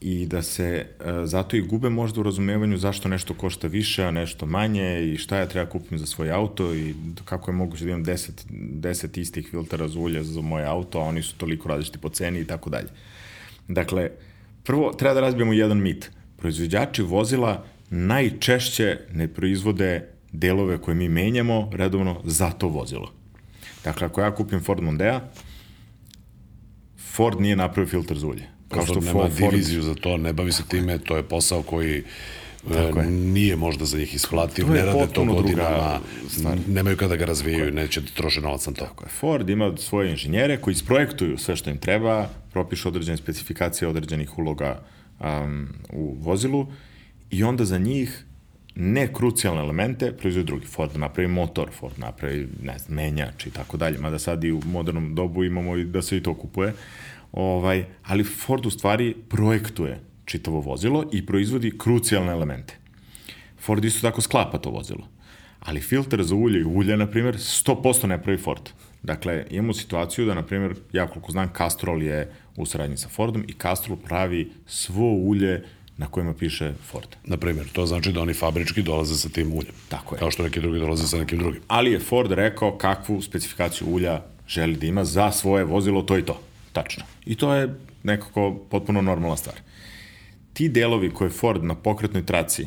i 0.00 0.26
da 0.26 0.42
se 0.42 0.64
e, 0.64 0.86
zato 1.24 1.56
i 1.56 1.60
gube 1.60 1.90
možda 1.90 2.20
u 2.20 2.22
razumevanju 2.22 2.78
zašto 2.78 3.08
nešto 3.08 3.34
košta 3.34 3.66
više, 3.66 4.04
a 4.04 4.10
nešto 4.10 4.46
manje 4.46 5.12
i 5.12 5.16
šta 5.16 5.36
ja 5.36 5.48
treba 5.48 5.70
kupim 5.70 5.98
za 5.98 6.06
svoj 6.06 6.30
auto 6.30 6.74
i 6.74 6.94
kako 7.24 7.50
je 7.50 7.54
moguće 7.54 7.84
da 7.84 7.90
imam 7.90 8.04
10, 8.04 8.30
10 8.50 9.20
istih 9.20 9.48
filtera 9.50 9.88
za 9.88 9.98
ulje 9.98 10.22
za 10.24 10.40
moj 10.40 10.66
auto, 10.66 10.98
a 10.98 11.04
oni 11.04 11.22
su 11.22 11.34
toliko 11.36 11.68
različiti 11.68 11.98
po 11.98 12.08
ceni 12.08 12.40
i 12.40 12.44
tako 12.44 12.70
dalje. 12.70 12.88
Dakle, 13.68 14.10
prvo 14.64 14.92
treba 14.92 15.14
da 15.14 15.20
razbijemo 15.20 15.52
jedan 15.52 15.82
mit. 15.82 16.10
Proizvođači 16.36 17.02
vozila 17.02 17.64
najčešće 17.90 18.98
ne 19.12 19.28
proizvode 19.28 20.15
delove 20.38 20.78
koje 20.78 20.94
mi 20.94 21.08
menjamo 21.08 21.70
redovno 21.72 22.20
za 22.24 22.50
to 22.50 22.68
vozilo. 22.68 23.12
Dakle, 23.84 24.06
ako 24.06 24.20
ja 24.20 24.34
kupim 24.34 24.60
Ford 24.60 24.82
Mondea, 24.82 25.20
Ford 27.12 27.40
nije 27.40 27.56
napravio 27.56 27.90
filter 27.90 28.18
za 28.18 28.26
ulje. 28.26 28.48
Kao 28.68 28.86
što 28.86 29.00
nema 29.00 29.12
Ford, 29.12 29.34
diviziju 29.36 29.82
za 29.82 29.94
to, 29.94 30.16
ne 30.16 30.32
bavi 30.32 30.52
se 30.52 30.62
time, 30.68 30.98
to 30.98 31.16
je 31.16 31.22
posao 31.22 31.62
koji 31.62 32.02
Tako 32.72 33.00
je. 33.00 33.10
nije 33.10 33.56
možda 33.56 33.84
za 33.84 33.98
njih 33.98 34.14
isplativ, 34.14 34.70
ne 34.70 34.84
rade 34.84 35.06
to 35.12 35.24
godinama, 35.24 36.00
nemaju 36.68 36.96
kada 36.96 37.16
ga 37.16 37.24
razvijaju, 37.24 37.72
neće 37.72 38.00
da 38.00 38.06
troše 38.14 38.40
novac 38.40 38.66
na 38.66 38.72
to. 38.72 38.84
Tako 38.84 39.04
je. 39.04 39.08
Ford 39.08 39.50
ima 39.50 39.76
svoje 39.76 40.10
inženjere 40.10 40.56
koji 40.56 40.72
isprojektuju 40.72 41.38
sve 41.38 41.56
što 41.56 41.70
im 41.70 41.78
treba, 41.78 42.28
propišu 42.52 42.88
određene 42.88 43.16
specifikacije 43.16 43.88
određenih 43.88 44.38
uloga 44.38 44.82
um, 45.20 45.68
u 45.92 46.16
vozilu 46.20 46.66
i 47.30 47.44
onda 47.44 47.64
za 47.64 47.78
njih 47.78 48.25
ne 48.76 49.12
krucijalne 49.12 49.60
elemente 49.60 50.12
proizvode 50.12 50.46
drugi. 50.46 50.66
Ford 50.66 50.96
napravi 50.96 51.28
motor, 51.28 51.70
Ford 51.72 51.98
napravi, 51.98 52.48
ne 52.62 52.78
znam, 52.78 52.96
menjač 52.96 53.46
i 53.46 53.50
tako 53.50 53.76
dalje, 53.76 53.98
mada 53.98 54.18
sad 54.18 54.44
i 54.44 54.52
u 54.52 54.60
modernom 54.66 55.14
dobu 55.14 55.44
imamo 55.44 55.76
i 55.76 55.84
da 55.84 56.02
se 56.02 56.16
i 56.16 56.22
to 56.22 56.34
kupuje. 56.34 56.72
Ovaj, 57.32 57.84
ali 58.02 58.24
Ford 58.24 58.66
u 58.66 58.70
stvari 58.70 59.14
projektuje 59.28 60.00
čitavo 60.24 60.60
vozilo 60.60 61.04
i 61.12 61.26
proizvodi 61.26 61.78
krucijalne 61.78 62.32
elemente. 62.32 62.76
Ford 63.58 63.84
isto 63.84 64.08
tako 64.08 64.20
sklapa 64.20 64.58
to 64.58 64.70
vozilo. 64.70 65.08
Ali 65.60 65.80
filter 65.80 66.22
za 66.22 66.34
ulje 66.34 66.60
i 66.60 66.64
ulje, 66.64 66.96
na 66.96 67.06
primjer, 67.06 67.34
100% 67.34 68.06
ne 68.06 68.22
pravi 68.22 68.38
Ford. 68.38 68.70
Dakle, 69.02 69.46
imamo 69.50 69.74
situaciju 69.74 70.26
da, 70.26 70.34
na 70.34 70.42
primjer, 70.42 70.74
ja 70.92 71.06
koliko 71.06 71.32
znam, 71.32 71.48
Castrol 71.56 72.02
je 72.02 72.32
u 72.56 72.66
saradnji 72.66 72.96
sa 72.96 73.08
Fordom 73.08 73.44
i 73.48 73.52
Castrol 73.52 73.96
pravi 73.96 74.52
svo 74.66 75.12
ulje 75.12 75.64
na 75.98 76.06
kojima 76.06 76.34
piše 76.34 76.72
Ford. 76.90 77.08
Na 77.24 77.36
primjer, 77.36 77.68
to 77.72 77.86
znači 77.86 78.12
da 78.12 78.20
oni 78.20 78.34
fabrički 78.34 78.82
dolaze 78.82 79.14
sa 79.14 79.28
tim 79.28 79.52
uljem. 79.52 79.74
Tako 79.88 80.14
je. 80.14 80.18
Kao 80.18 80.30
što 80.30 80.42
neki 80.42 80.60
drugi 80.60 80.78
dolaze 80.78 81.06
sa 81.08 81.18
nekim 81.18 81.38
drugim. 81.38 81.60
Ali 81.68 81.92
je 81.92 82.00
Ford 82.00 82.32
rekao 82.32 82.78
kakvu 82.78 83.22
specifikaciju 83.22 83.88
ulja 83.88 84.22
želi 84.48 84.76
da 84.76 84.86
ima 84.86 85.04
za 85.04 85.32
svoje 85.32 85.64
vozilo, 85.64 86.02
to 86.02 86.18
i 86.18 86.22
to. 86.22 86.40
Tačno. 86.72 87.04
I 87.26 87.34
to 87.34 87.54
je 87.54 87.74
nekako 88.02 88.54
potpuno 88.70 89.02
normalna 89.02 89.36
stvar. 89.36 89.56
Ti 90.52 90.68
delovi 90.68 91.10
koje 91.10 91.30
Ford 91.30 91.64
na 91.64 91.74
pokretnoj 91.74 92.26
traci 92.26 92.66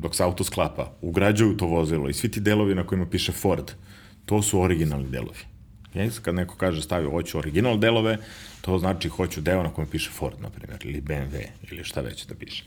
dok 0.00 0.14
se 0.14 0.22
auto 0.22 0.44
sklapa, 0.44 0.92
ugrađuju 1.00 1.56
to 1.56 1.66
vozilo 1.66 2.08
i 2.08 2.12
svi 2.12 2.30
ti 2.30 2.40
delovi 2.40 2.74
na 2.74 2.86
kojima 2.86 3.06
piše 3.06 3.32
Ford, 3.32 3.70
to 4.24 4.42
su 4.42 4.60
originalni 4.60 5.08
delovi. 5.10 5.47
Yes? 5.98 6.20
Kad 6.20 6.34
neko 6.34 6.54
kaže 6.56 6.82
stavio 6.82 7.10
hoću 7.10 7.38
original 7.38 7.78
delove, 7.78 8.18
to 8.60 8.78
znači 8.78 9.08
hoću 9.08 9.40
deo 9.40 9.62
na 9.62 9.70
kojem 9.70 9.88
piše 9.90 10.10
Ford, 10.10 10.40
na 10.40 10.50
primjer, 10.50 10.80
ili 10.84 11.00
BMW, 11.00 11.44
ili 11.70 11.84
šta 11.84 12.00
već 12.00 12.26
da 12.26 12.34
piše. 12.34 12.64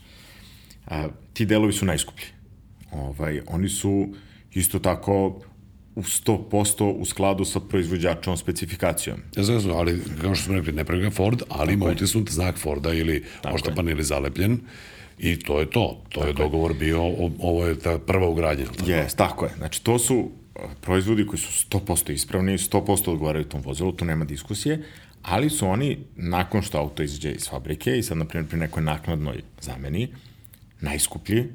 A, 0.86 1.08
ti 1.32 1.46
delovi 1.46 1.72
su 1.72 1.84
najskuplji. 1.84 2.26
Ovaj, 2.92 3.40
oni 3.46 3.68
su 3.68 4.08
isto 4.52 4.78
tako 4.78 5.42
u 5.94 6.02
100% 6.02 6.84
u 6.84 7.04
skladu 7.04 7.44
sa 7.44 7.60
proizvođačom 7.60 8.36
specifikacijom. 8.36 9.18
Ja 9.36 9.42
znam, 9.44 9.76
ali 9.76 10.02
kao 10.20 10.34
što 10.34 10.44
smo 10.44 10.54
rekli, 10.54 10.72
ne 10.72 10.84
pravi 10.84 11.10
Ford, 11.10 11.42
ali 11.48 11.72
ima 11.72 11.86
utisnut 11.86 12.30
znak 12.30 12.58
Forda 12.58 12.92
ili 12.92 13.24
oštapan 13.44 13.88
ili 13.88 14.04
zalepljen. 14.04 14.60
I 15.18 15.38
to 15.38 15.60
je 15.60 15.70
to. 15.70 16.02
To 16.08 16.20
tako 16.20 16.26
je 16.26 16.32
dogovor 16.32 16.74
bio, 16.74 17.02
ovo 17.38 17.66
je 17.66 17.78
ta 17.78 17.98
prva 17.98 18.28
ugradnja. 18.28 18.64
Tako? 18.64 18.90
Yes, 18.90 19.16
tako 19.16 19.44
je. 19.44 19.50
Znači, 19.56 19.84
to 19.84 19.98
su 19.98 20.30
proizvodi 20.80 21.26
koji 21.26 21.38
su 21.38 21.68
100% 21.70 22.12
ispravni, 22.12 22.58
100% 22.58 23.10
odgovaraju 23.10 23.44
tom 23.44 23.62
vozilu, 23.62 23.92
tu 23.92 24.04
nema 24.04 24.24
diskusije, 24.24 24.82
ali 25.22 25.50
su 25.50 25.68
oni, 25.68 25.98
nakon 26.16 26.62
što 26.62 26.78
auto 26.78 27.02
izađe 27.02 27.32
iz 27.32 27.48
fabrike 27.48 27.98
i 27.98 28.02
sad, 28.02 28.18
na 28.18 28.24
primjer, 28.24 28.48
pri 28.48 28.58
nekoj 28.58 28.82
naknadnoj 28.82 29.42
zameni, 29.60 30.08
najskuplji, 30.80 31.48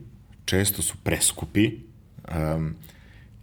često 0.45 0.81
su 0.81 0.95
preskupi, 1.03 1.71
um, 2.55 2.75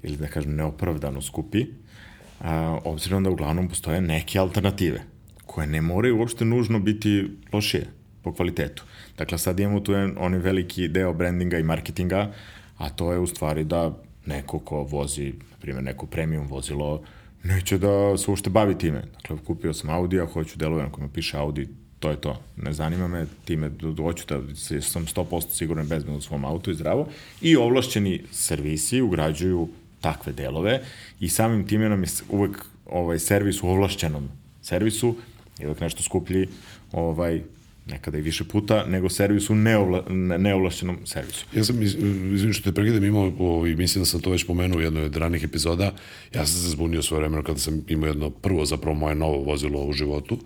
ili 0.02 0.16
da 0.16 0.26
kažem 0.26 0.56
neopravdano 0.56 1.22
skupi, 1.22 1.60
uh, 1.60 2.46
obzirom 2.84 3.24
da 3.24 3.30
uglavnom 3.30 3.68
postoje 3.68 4.00
neke 4.00 4.38
alternative, 4.38 5.02
koje 5.46 5.66
ne 5.66 5.80
moraju 5.80 6.18
uopšte 6.18 6.44
nužno 6.44 6.78
biti 6.78 7.30
lošije 7.52 7.86
po 8.22 8.32
kvalitetu. 8.32 8.84
Dakle, 9.18 9.38
sad 9.38 9.60
imamo 9.60 9.80
tu 9.80 9.92
onaj 10.16 10.38
veliki 10.38 10.88
deo 10.88 11.12
brandinga 11.12 11.58
i 11.58 11.62
marketinga, 11.62 12.32
a 12.76 12.88
to 12.88 13.12
je 13.12 13.18
u 13.18 13.26
stvari 13.26 13.64
da 13.64 13.92
neko 14.26 14.58
ko 14.58 14.82
vozi, 14.82 15.32
na 15.50 15.56
primjer, 15.60 15.84
neko 15.84 16.06
premium 16.06 16.46
vozilo, 16.46 17.02
neće 17.42 17.78
da 17.78 18.16
se 18.18 18.30
uopšte 18.30 18.50
bavi 18.50 18.78
time. 18.78 19.02
Dakle, 19.22 19.36
kupio 19.46 19.74
sam 19.74 19.90
Audi, 19.90 20.20
a 20.20 20.26
hoću 20.26 20.58
delove 20.58 20.82
na 20.82 20.92
kojima 20.92 21.12
piše 21.12 21.36
Audi, 21.36 21.68
to 22.00 22.10
je 22.10 22.20
to. 22.20 22.40
Ne 22.56 22.72
zanima 22.72 23.08
me, 23.08 23.26
time 23.44 23.68
doću 23.68 24.24
da 24.28 24.40
sam 24.80 25.06
100% 25.06 25.50
siguran 25.50 25.88
bezbedno 25.88 26.18
u 26.18 26.20
svom 26.20 26.44
autu 26.44 26.70
i 26.70 26.74
zdravo. 26.74 27.08
I 27.40 27.56
ovlašćeni 27.56 28.22
servisi 28.32 29.00
ugrađuju 29.00 29.68
takve 30.00 30.32
delove 30.32 30.80
i 31.20 31.28
samim 31.28 31.66
time 31.66 31.88
nam 31.88 32.02
je 32.02 32.08
uvek 32.28 32.64
ovaj 32.86 33.18
servis 33.18 33.62
u 33.62 33.68
ovlašćenom 33.68 34.28
servisu 34.62 35.16
je 35.58 35.66
uvek 35.66 35.80
nešto 35.80 36.02
skuplji 36.02 36.48
ovaj, 36.92 37.42
nekada 37.86 38.18
i 38.18 38.22
više 38.22 38.44
puta, 38.44 38.86
nego 38.86 39.08
servis 39.08 39.50
u 39.50 39.54
neovla, 39.54 40.04
neovlašćenom 40.38 40.98
servisu. 41.04 41.46
Ja 41.54 41.64
sam, 41.64 41.82
izvim 41.82 42.52
što 42.52 42.70
te 42.70 42.74
pregledam, 42.74 43.04
imao, 43.04 43.32
ovaj, 43.38 43.74
mislim 43.74 44.02
da 44.02 44.06
sam 44.06 44.20
to 44.20 44.30
već 44.30 44.46
pomenuo 44.46 44.78
u 44.78 44.82
jednoj 44.82 45.04
od 45.04 45.16
ranih 45.16 45.44
epizoda, 45.44 45.94
ja 46.34 46.46
sam 46.46 46.60
se 46.60 46.68
zbunio 46.68 47.02
svoje 47.02 47.20
vremena 47.20 47.42
kada 47.42 47.58
sam 47.58 47.84
imao 47.88 48.08
jedno 48.08 48.30
prvo, 48.30 48.64
zapravo 48.64 48.94
moje 48.94 49.14
novo 49.14 49.38
vozilo 49.38 49.84
u 49.84 49.92
životu 49.92 50.38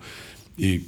i 0.57 0.81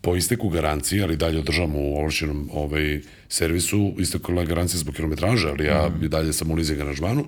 po 0.00 0.16
isteku 0.16 0.48
garancije, 0.48 1.02
ali 1.02 1.16
dalje 1.16 1.38
održam 1.38 1.74
u 1.74 1.96
ovlašćenom 1.96 2.48
ovaj, 2.52 3.00
servisu, 3.28 3.94
istekla 3.98 4.44
garancija 4.44 4.78
zbog 4.78 4.94
kilometraže, 4.94 5.48
ali 5.48 5.64
ja 5.64 5.88
mm. 5.88 6.08
dalje 6.08 6.32
sam 6.32 6.50
u 6.50 6.54
leasing 6.54 6.80
aranžmanu 6.80 7.26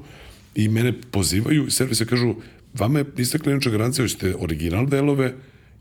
i 0.55 0.69
mene 0.69 0.93
pozivaju 1.11 1.67
i 1.67 1.71
servise 1.71 2.07
kažu, 2.07 2.35
vama 2.75 2.99
je 2.99 3.05
istekla 3.19 3.53
inače 3.53 3.71
garancija, 3.71 4.05
hoćete 4.05 4.35
original 4.39 4.87
delove 4.87 5.35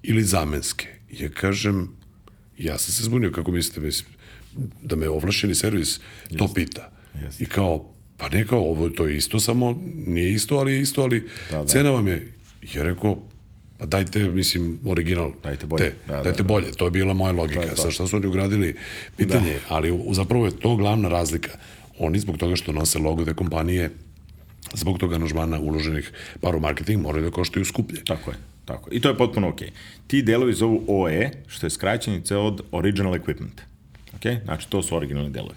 ili 0.03 0.23
zamenske. 0.23 0.87
Ja 1.11 1.29
kažem, 1.29 1.89
ja 2.57 2.77
sam 2.77 2.93
se 2.93 3.03
zbunio, 3.03 3.31
kako 3.31 3.51
mislite, 3.51 3.79
mislim, 3.79 4.09
da 4.81 4.95
me 4.95 5.09
ovlašeni 5.09 5.55
servis 5.55 5.99
Just. 6.29 6.37
to 6.37 6.53
pita. 6.53 6.91
Just. 7.23 7.41
I 7.41 7.45
kao, 7.45 7.93
pa 8.17 8.29
ne 8.29 8.47
kao, 8.47 8.59
ovo 8.59 8.89
to 8.89 9.07
je 9.07 9.17
isto, 9.17 9.39
samo 9.39 9.81
nije 10.07 10.33
isto, 10.33 10.57
ali 10.57 10.73
je 10.73 10.81
isto, 10.81 11.01
ali 11.01 11.27
da, 11.51 11.57
da. 11.57 11.65
cena 11.65 11.89
vam 11.89 12.07
je, 12.07 12.33
ja 12.73 12.83
rekao, 12.83 13.23
pa 13.77 13.85
dajte, 13.85 14.29
mislim, 14.29 14.79
original. 14.85 15.31
Dajte 15.43 15.65
bolje. 15.65 15.83
Te, 15.83 15.95
da, 16.07 16.23
dajte 16.23 16.43
da, 16.43 16.47
bolje, 16.47 16.71
to 16.71 16.85
je 16.85 16.91
bila 16.91 17.13
moja 17.13 17.33
logika. 17.33 17.75
Sa 17.75 17.91
šta 17.91 18.07
su 18.07 18.15
oni 18.15 18.27
ugradili 18.27 18.75
pitanje, 19.17 19.53
da. 19.53 19.75
ali 19.75 19.99
zapravo 20.11 20.45
je 20.45 20.59
to 20.59 20.75
glavna 20.75 21.09
razlika. 21.09 21.51
Oni 21.99 22.19
zbog 22.19 22.37
toga 22.37 22.55
što 22.55 22.71
nose 22.71 22.99
logo 22.99 23.25
te 23.25 23.33
kompanije, 23.33 23.89
zbog 24.73 24.97
toga 24.97 25.15
aranžmana 25.15 25.59
uloženih 25.59 26.11
par 26.41 26.55
u 26.55 26.59
marketing 26.59 27.01
moraju 27.01 27.25
da 27.25 27.31
koštaju 27.31 27.65
skuplje. 27.65 28.03
Tako 28.05 28.31
je. 28.31 28.37
Tako. 28.65 28.89
I 28.91 29.01
to 29.01 29.09
je 29.09 29.17
potpuno 29.17 29.49
ok. 29.49 29.59
Ti 30.07 30.21
delovi 30.21 30.53
zovu 30.53 30.83
OE, 30.87 31.31
što 31.47 31.65
je 31.65 31.69
skraćenica 31.69 32.39
od 32.39 32.61
Original 32.71 33.13
Equipment. 33.13 33.61
Ok? 34.15 34.43
Znači, 34.43 34.69
to 34.69 34.83
su 34.83 34.95
originalni 34.95 35.29
delovi. 35.29 35.55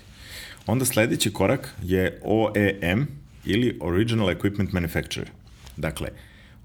Onda 0.67 0.85
sledeći 0.85 1.33
korak 1.33 1.75
je 1.83 2.21
OEM 2.25 3.07
ili 3.45 3.79
Original 3.81 4.29
Equipment 4.29 4.73
Manufacturer. 4.73 5.31
Dakle, 5.77 6.09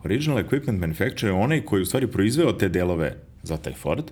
Original 0.03 0.43
Equipment 0.43 0.79
Manufacturer 0.79 1.33
je 1.33 1.41
onaj 1.41 1.61
koji 1.61 1.81
u 1.81 1.85
stvari 1.85 2.07
proizveo 2.07 2.53
te 2.53 2.69
delove 2.69 3.15
za 3.43 3.57
taj 3.57 3.73
Ford, 3.73 4.11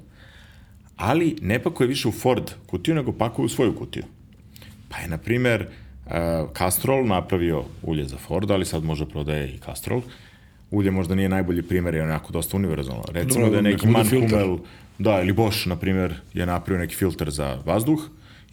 ali 0.96 1.36
ne 1.42 1.64
pakuje 1.64 1.88
više 1.88 2.08
u 2.08 2.12
Ford 2.12 2.52
kutiju, 2.66 2.96
nego 2.96 3.12
pakuje 3.12 3.46
u 3.46 3.50
svoju 3.50 3.76
kutiju. 3.76 4.04
Pa 4.90 4.98
je, 4.98 5.08
na 5.08 5.18
primer, 5.18 5.68
uh, 6.06 6.12
Castrol 6.58 7.08
napravio 7.08 7.64
ulje 7.82 8.06
za 8.06 8.18
Ford, 8.18 8.52
ali 8.52 8.66
sad 8.66 8.84
može 8.84 9.06
prodaje 9.06 9.50
i 9.50 9.58
Castrol, 9.58 10.02
ulje 10.72 10.92
možda 10.92 11.16
nije 11.16 11.30
najbolji 11.30 11.62
primer, 11.62 11.96
je 11.96 12.04
onako 12.04 12.34
dosta 12.34 12.58
univerzalno. 12.58 13.04
Recimo 13.12 13.46
Dobro, 13.46 13.50
da 13.50 13.58
je 13.58 13.74
neki 13.74 13.88
Manhumel, 13.88 14.58
da, 14.98 15.22
ili 15.22 15.34
Bosch, 15.34 15.68
na 15.68 15.76
primjer, 15.76 16.14
je 16.34 16.46
napravio 16.46 16.80
neki 16.80 16.96
filter 16.96 17.30
za 17.30 17.62
vazduh 17.66 18.00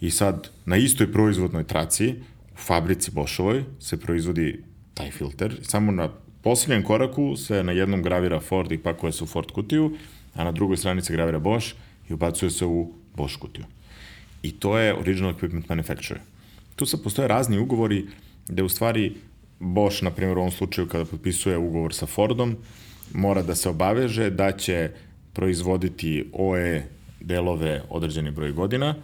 i 0.01 0.11
sad 0.11 0.49
na 0.65 0.77
istoj 0.77 1.11
proizvodnoj 1.11 1.63
traci, 1.63 2.15
u 2.53 2.57
fabrici 2.57 3.11
Boschovoj, 3.11 3.63
se 3.79 3.99
proizvodi 3.99 4.63
taj 4.93 5.11
filter, 5.11 5.55
samo 5.61 5.91
na 5.91 6.09
poslednjem 6.41 6.83
koraku 6.83 7.35
se 7.35 7.63
na 7.63 7.71
jednom 7.71 8.01
gravira 8.01 8.39
Ford 8.39 8.71
i 8.71 8.77
pakuje 8.77 9.11
se 9.11 9.23
u 9.23 9.27
Ford 9.27 9.51
kutiju, 9.51 9.97
a 10.33 10.43
na 10.43 10.51
drugoj 10.51 10.77
strani 10.77 11.01
se 11.01 11.13
gravira 11.13 11.39
Bosch 11.39 11.75
i 12.09 12.13
ubacuje 12.13 12.49
se 12.49 12.65
u 12.65 12.93
Bosch 13.15 13.39
kutiju. 13.39 13.65
I 14.43 14.51
to 14.51 14.77
je 14.77 14.99
Original 14.99 15.33
Equipment 15.33 15.69
Manufacturer. 15.69 16.21
Tu 16.75 16.85
sad 16.85 17.03
postoje 17.03 17.27
razni 17.27 17.59
ugovori 17.59 18.05
gde 18.47 18.63
u 18.63 18.69
stvari 18.69 19.15
Bosch, 19.59 20.03
na 20.03 20.11
primjer, 20.11 20.37
u 20.37 20.41
ovom 20.41 20.51
slučaju 20.51 20.87
kada 20.87 21.05
potpisuje 21.05 21.57
ugovor 21.57 21.93
sa 21.93 22.05
Fordom, 22.05 22.57
mora 23.13 23.41
da 23.41 23.55
se 23.55 23.69
obaveže 23.69 24.29
da 24.29 24.51
će 24.51 24.89
proizvoditi 25.33 26.29
OE 26.33 26.83
delove 27.19 27.81
određeni 27.89 28.31
broj 28.31 28.51
godina, 28.51 28.95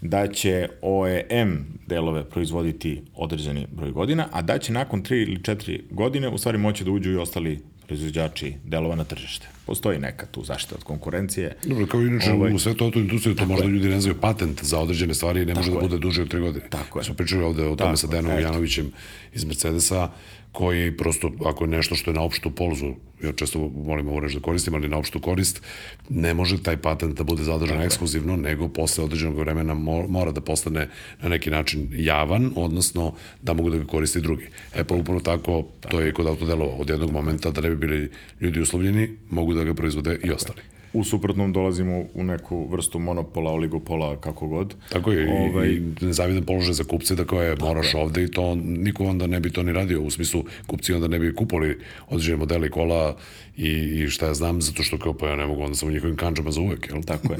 da 0.00 0.26
će 0.26 0.68
OEM 0.82 1.64
delove 1.86 2.24
proizvoditi 2.24 3.02
određeni 3.14 3.66
broj 3.72 3.90
godina, 3.90 4.28
a 4.32 4.42
da 4.42 4.58
će 4.58 4.72
nakon 4.72 5.02
3 5.02 5.22
ili 5.22 5.38
4 5.38 5.80
godine 5.90 6.28
u 6.28 6.38
stvari 6.38 6.58
moći 6.58 6.84
da 6.84 6.90
uđu 6.90 7.12
i 7.12 7.16
ostali 7.16 7.60
proizvođači 7.86 8.54
delova 8.64 8.94
na 8.96 9.04
tržište. 9.04 9.48
Postoji 9.66 9.98
neka 9.98 10.26
tu 10.26 10.44
zaštita 10.44 10.74
od 10.74 10.84
konkurencije. 10.84 11.56
Dobro, 11.64 11.86
kao 11.86 12.00
inače 12.00 12.32
ovaj, 12.32 12.52
u 12.54 12.58
svetu 12.58 12.84
autoindustriju 12.84 13.36
to 13.36 13.46
možda 13.46 13.66
ljudi 13.66 13.88
ne 13.88 14.00
znaju 14.00 14.20
patent 14.20 14.64
za 14.64 14.78
određene 14.78 15.14
stvari 15.14 15.42
i 15.42 15.46
ne 15.46 15.54
može 15.54 15.72
da 15.72 15.80
bude 15.80 15.98
duže 15.98 16.22
od 16.22 16.28
3 16.28 16.40
godine. 16.40 16.66
Tako 16.70 16.98
je. 16.98 17.04
Smo 17.04 17.14
pričali 17.14 17.44
ovde 17.44 17.66
o 17.66 17.76
tome 17.76 17.96
sa 17.96 18.06
Denom 18.06 18.40
Janovićem 18.40 18.92
iz 19.32 19.44
Mercedesa, 19.44 20.08
koji 20.52 20.96
prosto, 20.96 21.30
ako 21.46 21.64
je 21.64 21.68
nešto 21.68 21.94
što 21.94 22.10
je 22.10 22.14
na 22.14 22.22
opštu 22.22 22.50
polzu, 22.50 22.94
ja 23.22 23.32
često 23.32 23.70
volim 23.74 24.08
ovo 24.08 24.20
reći 24.20 24.34
da 24.34 24.40
koristim, 24.40 24.74
ali 24.74 24.88
na 24.88 24.98
opštu 24.98 25.20
korist, 25.20 25.62
ne 26.08 26.34
može 26.34 26.62
taj 26.62 26.76
patent 26.76 27.18
da 27.18 27.24
bude 27.24 27.42
zadržan 27.42 27.76
dakle. 27.76 27.86
ekskluzivno, 27.86 28.36
nego 28.36 28.68
posle 28.68 29.04
određenog 29.04 29.38
vremena 29.38 29.74
mora 30.08 30.32
da 30.32 30.40
postane 30.40 30.88
na 31.22 31.28
neki 31.28 31.50
način 31.50 31.88
javan, 31.92 32.52
odnosno 32.56 33.14
da 33.42 33.52
mogu 33.52 33.70
da 33.70 33.78
ga 33.78 33.84
koristi 33.84 34.20
drugi. 34.20 34.46
E 34.74 34.84
pa 34.84 34.94
upravo 34.94 35.20
tako, 35.20 35.64
to 35.88 36.00
je 36.00 36.08
i 36.08 36.12
kod 36.12 36.26
autodelova. 36.26 36.74
Od 36.74 36.90
jednog 36.90 37.10
momenta 37.10 37.50
da 37.50 37.60
ne 37.60 37.70
bi 37.70 37.76
bili 37.76 38.10
ljudi 38.40 38.60
uslovljeni, 38.60 39.16
mogu 39.30 39.51
da 39.54 39.64
ga 39.64 39.74
proizvode 39.74 40.18
i 40.24 40.30
ostali. 40.30 40.60
U 40.92 41.04
suprotnom 41.04 41.52
dolazimo 41.52 42.04
u 42.14 42.24
neku 42.24 42.68
vrstu 42.70 42.98
monopola, 42.98 43.50
oligopola, 43.50 44.16
kako 44.20 44.48
god. 44.48 44.74
Tako 44.88 45.12
je, 45.12 45.48
ovaj, 45.50 45.68
i 45.68 45.82
nezavidan 46.00 46.44
položaj 46.44 46.72
za 46.72 46.84
kupce 46.84 47.14
da 47.14 47.24
koje 47.24 47.56
moraš 47.60 47.94
je. 47.94 48.00
ovde 48.00 48.24
i 48.24 48.30
to 48.30 48.54
niko 48.54 49.04
onda 49.04 49.26
ne 49.26 49.40
bi 49.40 49.50
to 49.50 49.62
ni 49.62 49.72
radio, 49.72 50.02
u 50.02 50.10
smislu 50.10 50.44
kupci 50.66 50.92
onda 50.92 51.08
ne 51.08 51.18
bi 51.18 51.34
kupoli 51.34 51.78
određene 52.08 52.36
modele 52.36 52.70
kola 52.70 53.16
i, 53.56 53.68
i 53.68 54.08
šta 54.08 54.26
ja 54.26 54.34
znam, 54.34 54.62
zato 54.62 54.82
što 54.82 54.98
kao 54.98 55.14
pa 55.14 55.28
ja 55.28 55.36
ne 55.36 55.46
mogu 55.46 55.62
onda 55.62 55.74
sam 55.74 55.88
u 55.88 55.92
njihovim 55.92 56.16
kanđama 56.16 56.50
za 56.50 56.60
uvek, 56.60 56.88
jel? 56.88 57.02
Tako 57.02 57.32
je. 57.32 57.38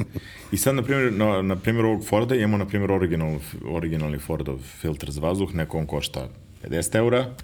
I 0.53 0.57
sad, 0.57 0.75
na 0.75 0.83
primjer, 0.83 1.13
na, 1.13 1.43
na 1.43 1.57
primjer 1.57 1.85
ovog 1.87 2.05
Forda 2.05 2.35
imamo, 2.35 2.57
na 2.57 2.67
primjer, 2.67 2.93
original, 2.93 3.39
originalni 3.65 4.19
Fordov 4.19 4.59
filter 4.59 5.11
za 5.11 5.21
vazduh, 5.21 5.55
neko 5.55 5.79
on 5.79 5.87
košta 5.87 6.29
50 6.65 6.97
eura, 6.97 7.35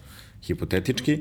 hipotetički, 0.42 1.18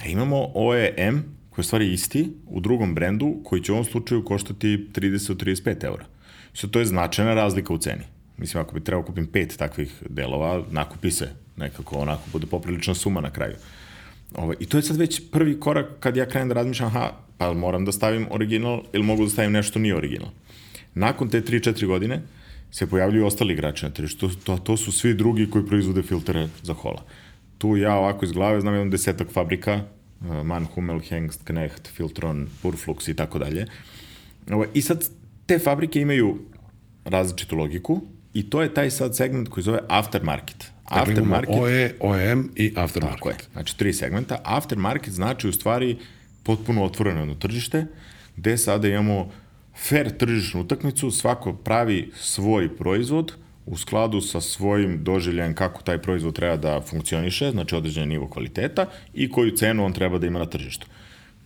a 0.00 0.06
imamo 0.06 0.50
OEM, 0.54 1.24
koji 1.54 1.62
je 1.62 1.66
stvari 1.66 1.92
isti 1.92 2.32
u 2.46 2.60
drugom 2.60 2.94
brendu 2.94 3.36
koji 3.44 3.62
će 3.62 3.72
u 3.72 3.74
ovom 3.74 3.84
slučaju 3.84 4.24
koštati 4.24 4.88
30-35 4.92 5.84
eura. 5.84 6.06
Što 6.52 6.68
to 6.68 6.78
je 6.78 6.86
značajna 6.86 7.34
razlika 7.34 7.74
u 7.74 7.78
ceni. 7.78 8.02
Mislim, 8.36 8.62
ako 8.62 8.74
bi 8.74 8.84
trebao 8.84 9.02
da 9.02 9.06
kupim 9.06 9.26
pet 9.26 9.56
takvih 9.56 10.02
delova, 10.08 10.64
nakupi 10.70 11.10
se 11.10 11.28
nekako, 11.56 11.96
onako 11.98 12.22
bude 12.32 12.46
poprilična 12.46 12.94
suma 12.94 13.20
na 13.20 13.30
kraju. 13.30 13.54
Ovo, 14.34 14.44
ovaj, 14.44 14.56
I 14.60 14.66
to 14.66 14.76
je 14.76 14.82
sad 14.82 14.96
već 14.96 15.22
prvi 15.30 15.60
korak 15.60 15.86
kad 16.00 16.16
ja 16.16 16.26
krenem 16.26 16.48
da 16.48 16.54
razmišljam, 16.54 16.88
aha, 16.88 17.12
pa 17.38 17.52
moram 17.52 17.84
da 17.84 17.92
stavim 17.92 18.26
original 18.30 18.82
ili 18.92 19.04
mogu 19.04 19.24
da 19.24 19.30
stavim 19.30 19.52
nešto 19.52 19.78
nije 19.78 19.96
original. 19.96 20.28
Nakon 20.94 21.28
te 21.28 21.40
3-4 21.40 21.86
godine 21.86 22.22
se 22.70 22.86
pojavljuju 22.86 23.26
ostali 23.26 23.52
igrači 23.52 23.84
na 23.84 23.90
tržištu. 23.90 24.30
To, 24.44 24.58
to, 24.58 24.76
su 24.76 24.92
svi 24.92 25.14
drugi 25.14 25.50
koji 25.50 25.66
proizvode 25.66 26.02
filtere 26.02 26.48
za 26.62 26.72
hola. 26.72 27.02
Tu 27.58 27.76
ja 27.76 27.94
ovako 27.94 28.24
iz 28.24 28.32
glave 28.32 28.60
znam 28.60 28.74
jedan 28.74 28.90
desetak 28.90 29.30
fabrika 29.32 29.80
Manhummel, 30.44 31.00
Hengst, 31.00 31.44
Knecht, 31.44 31.88
Filtron, 31.88 32.48
Purflux 32.62 33.08
i 33.08 33.14
tako 33.14 33.38
dalje. 33.38 33.66
I 34.74 34.82
sad 34.82 35.04
te 35.46 35.58
fabrike 35.58 36.00
imaju 36.00 36.38
različitu 37.04 37.56
logiku 37.56 38.00
i 38.34 38.50
to 38.50 38.62
je 38.62 38.74
taj 38.74 38.90
sad 38.90 39.16
segment 39.16 39.48
koji 39.48 39.64
zove 39.64 39.78
aftermarket. 39.88 40.70
Dakle, 40.88 41.02
aftermarket. 41.02 41.54
OE, 41.54 41.94
OEM 42.00 42.50
i 42.56 42.72
aftermarket. 42.76 43.18
Tako 43.18 43.28
je. 43.28 43.36
Znači, 43.52 43.78
tri 43.78 43.92
segmenta. 43.92 44.40
Aftermarket 44.44 45.12
znači 45.12 45.48
u 45.48 45.52
stvari 45.52 45.98
potpuno 46.42 46.84
otvoreno 46.84 47.24
na 47.24 47.34
tržište, 47.34 47.86
gde 48.36 48.56
sada 48.58 48.88
imamo 48.88 49.30
fair 49.76 50.16
tržišnu 50.16 50.60
utakmicu, 50.60 51.10
svako 51.10 51.52
pravi 51.52 52.10
svoj 52.16 52.76
proizvod, 52.76 53.32
u 53.66 53.76
skladu 53.76 54.20
sa 54.20 54.40
svojim 54.40 55.04
doživljajem 55.04 55.54
kako 55.54 55.82
taj 55.82 55.98
proizvod 55.98 56.34
treba 56.34 56.56
da 56.56 56.80
funkcioniše, 56.80 57.50
znači 57.50 57.74
određen 57.74 58.08
nivo 58.08 58.28
kvaliteta 58.28 58.86
i 59.14 59.30
koju 59.30 59.56
cenu 59.56 59.84
on 59.84 59.92
treba 59.92 60.18
da 60.18 60.26
ima 60.26 60.38
na 60.38 60.46
tržištu. 60.46 60.86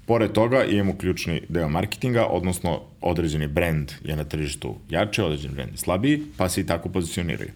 Pored 0.06 0.32
toga 0.32 0.64
imamo 0.64 0.96
ključni 0.96 1.42
deo 1.48 1.68
marketinga, 1.68 2.26
odnosno 2.26 2.80
određeni 3.00 3.46
brend 3.46 3.92
je 4.04 4.16
na 4.16 4.24
tržištu 4.24 4.76
jače, 4.90 5.22
određeni 5.22 5.54
brend 5.54 5.70
je 5.72 5.76
slabiji, 5.76 6.22
pa 6.36 6.48
se 6.48 6.60
i 6.60 6.66
tako 6.66 6.88
pozicioniraju. 6.88 7.50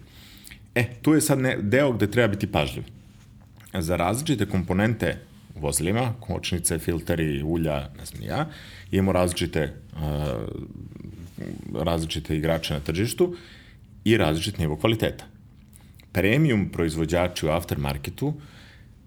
E, 0.75 0.85
tu 1.01 1.13
je 1.13 1.21
sad 1.21 1.39
ne, 1.39 1.57
deo 1.61 1.91
gde 1.91 2.11
treba 2.11 2.27
biti 2.27 2.51
pažljiv. 2.51 2.83
Za 3.73 3.95
različite 3.95 4.45
komponente 4.45 5.17
u 5.55 5.59
vozilima, 5.59 6.13
kočnice, 6.19 6.79
filteri, 6.79 7.43
ulja, 7.43 7.89
ne 7.97 8.05
znam 8.05 8.23
ja, 8.23 8.49
imamo 8.91 9.11
različite, 9.11 9.73
uh, 9.93 9.99
različite 11.83 12.37
igrače 12.37 12.73
na 12.73 12.79
tržištu 12.79 13.35
i 14.03 14.17
različit 14.17 14.57
nivo 14.57 14.75
kvaliteta. 14.75 15.25
Premium 16.11 16.69
proizvođači 16.69 17.45
u 17.45 17.49
aftermarketu 17.49 18.33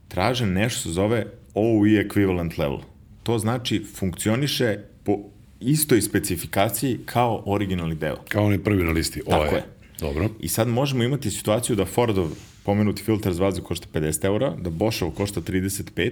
traže 0.08 0.46
nešto 0.46 0.80
se 0.80 0.90
zove 0.90 1.26
OE 1.54 2.00
equivalent 2.00 2.58
level. 2.58 2.78
To 3.22 3.38
znači 3.38 3.84
funkcioniše 3.94 4.78
po 5.04 5.18
istoj 5.60 6.02
specifikaciji 6.02 6.98
kao 7.04 7.42
originalni 7.46 7.94
deo. 7.94 8.16
Kao 8.28 8.44
onaj 8.44 8.58
prvi 8.58 8.84
na 8.84 8.90
listi. 8.90 9.22
Tako 9.28 9.44
je. 9.44 9.52
je. 9.54 9.64
Dobro. 10.00 10.28
I 10.40 10.48
sad 10.48 10.68
možemo 10.68 11.04
imati 11.04 11.30
situaciju 11.30 11.76
da 11.76 11.84
Fordov 11.84 12.30
pomenuti 12.64 13.02
filter 13.02 13.32
za 13.32 13.42
vazduh 13.42 13.64
košta 13.64 13.86
50 13.92 14.24
eura, 14.24 14.50
da 14.50 14.70
Boschov 14.70 15.10
košta 15.10 15.40
35, 15.40 16.10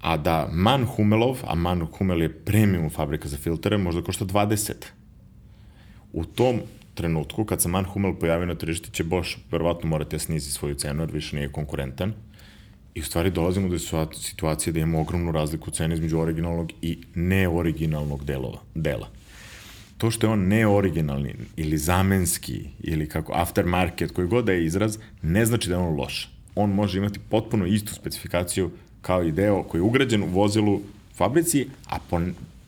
a 0.00 0.16
da 0.16 0.48
Man 0.52 0.84
Humelov, 0.84 1.38
a 1.44 1.54
Man 1.54 1.86
Humel 1.86 2.22
je 2.22 2.32
premium 2.32 2.90
fabrika 2.90 3.28
za 3.28 3.36
filtere, 3.36 3.78
možda 3.78 4.02
košta 4.02 4.24
20. 4.24 4.72
U 6.12 6.24
tom 6.24 6.60
trenutku, 6.96 7.44
kad 7.44 7.62
se 7.62 7.68
Man 7.68 7.84
Hummel 7.84 8.14
pojavi 8.14 8.46
na 8.46 8.54
tržištu, 8.54 8.90
će 8.90 9.04
Bosch 9.04 9.36
verovatno 9.50 9.88
morati 9.88 10.16
da 10.16 10.18
snizi 10.18 10.50
svoju 10.50 10.74
cenu, 10.74 11.02
jer 11.02 11.12
više 11.12 11.36
nije 11.36 11.52
konkurentan. 11.52 12.12
I 12.94 13.00
u 13.00 13.04
stvari 13.04 13.30
dolazimo 13.30 13.68
do 13.68 13.78
situacije 14.14 14.72
da 14.72 14.80
imamo 14.80 15.00
ogromnu 15.00 15.32
razliku 15.32 15.70
u 15.70 15.72
ceni 15.72 15.94
između 15.94 16.18
originalnog 16.18 16.72
i 16.82 16.98
neoriginalnog 17.14 18.24
delova, 18.24 18.58
dela. 18.74 19.08
To 19.98 20.10
što 20.10 20.26
je 20.26 20.30
on 20.32 20.48
neoriginalni 20.48 21.34
ili 21.56 21.78
zamenski 21.78 22.64
ili 22.80 23.08
kako 23.08 23.32
aftermarket, 23.32 24.10
koji 24.10 24.28
god 24.28 24.44
da 24.44 24.52
je 24.52 24.64
izraz, 24.64 24.98
ne 25.22 25.44
znači 25.46 25.68
da 25.68 25.74
je 25.74 25.80
on 25.80 25.96
loš. 25.96 26.30
On 26.54 26.70
može 26.70 26.98
imati 26.98 27.18
potpuno 27.30 27.66
istu 27.66 27.94
specifikaciju 27.94 28.70
kao 29.02 29.24
i 29.24 29.32
deo 29.32 29.62
koji 29.62 29.78
je 29.78 29.82
ugrađen 29.82 30.22
u 30.22 30.26
vozilu 30.26 30.80
fabrici, 31.14 31.66
a 31.86 31.98
po, 32.10 32.20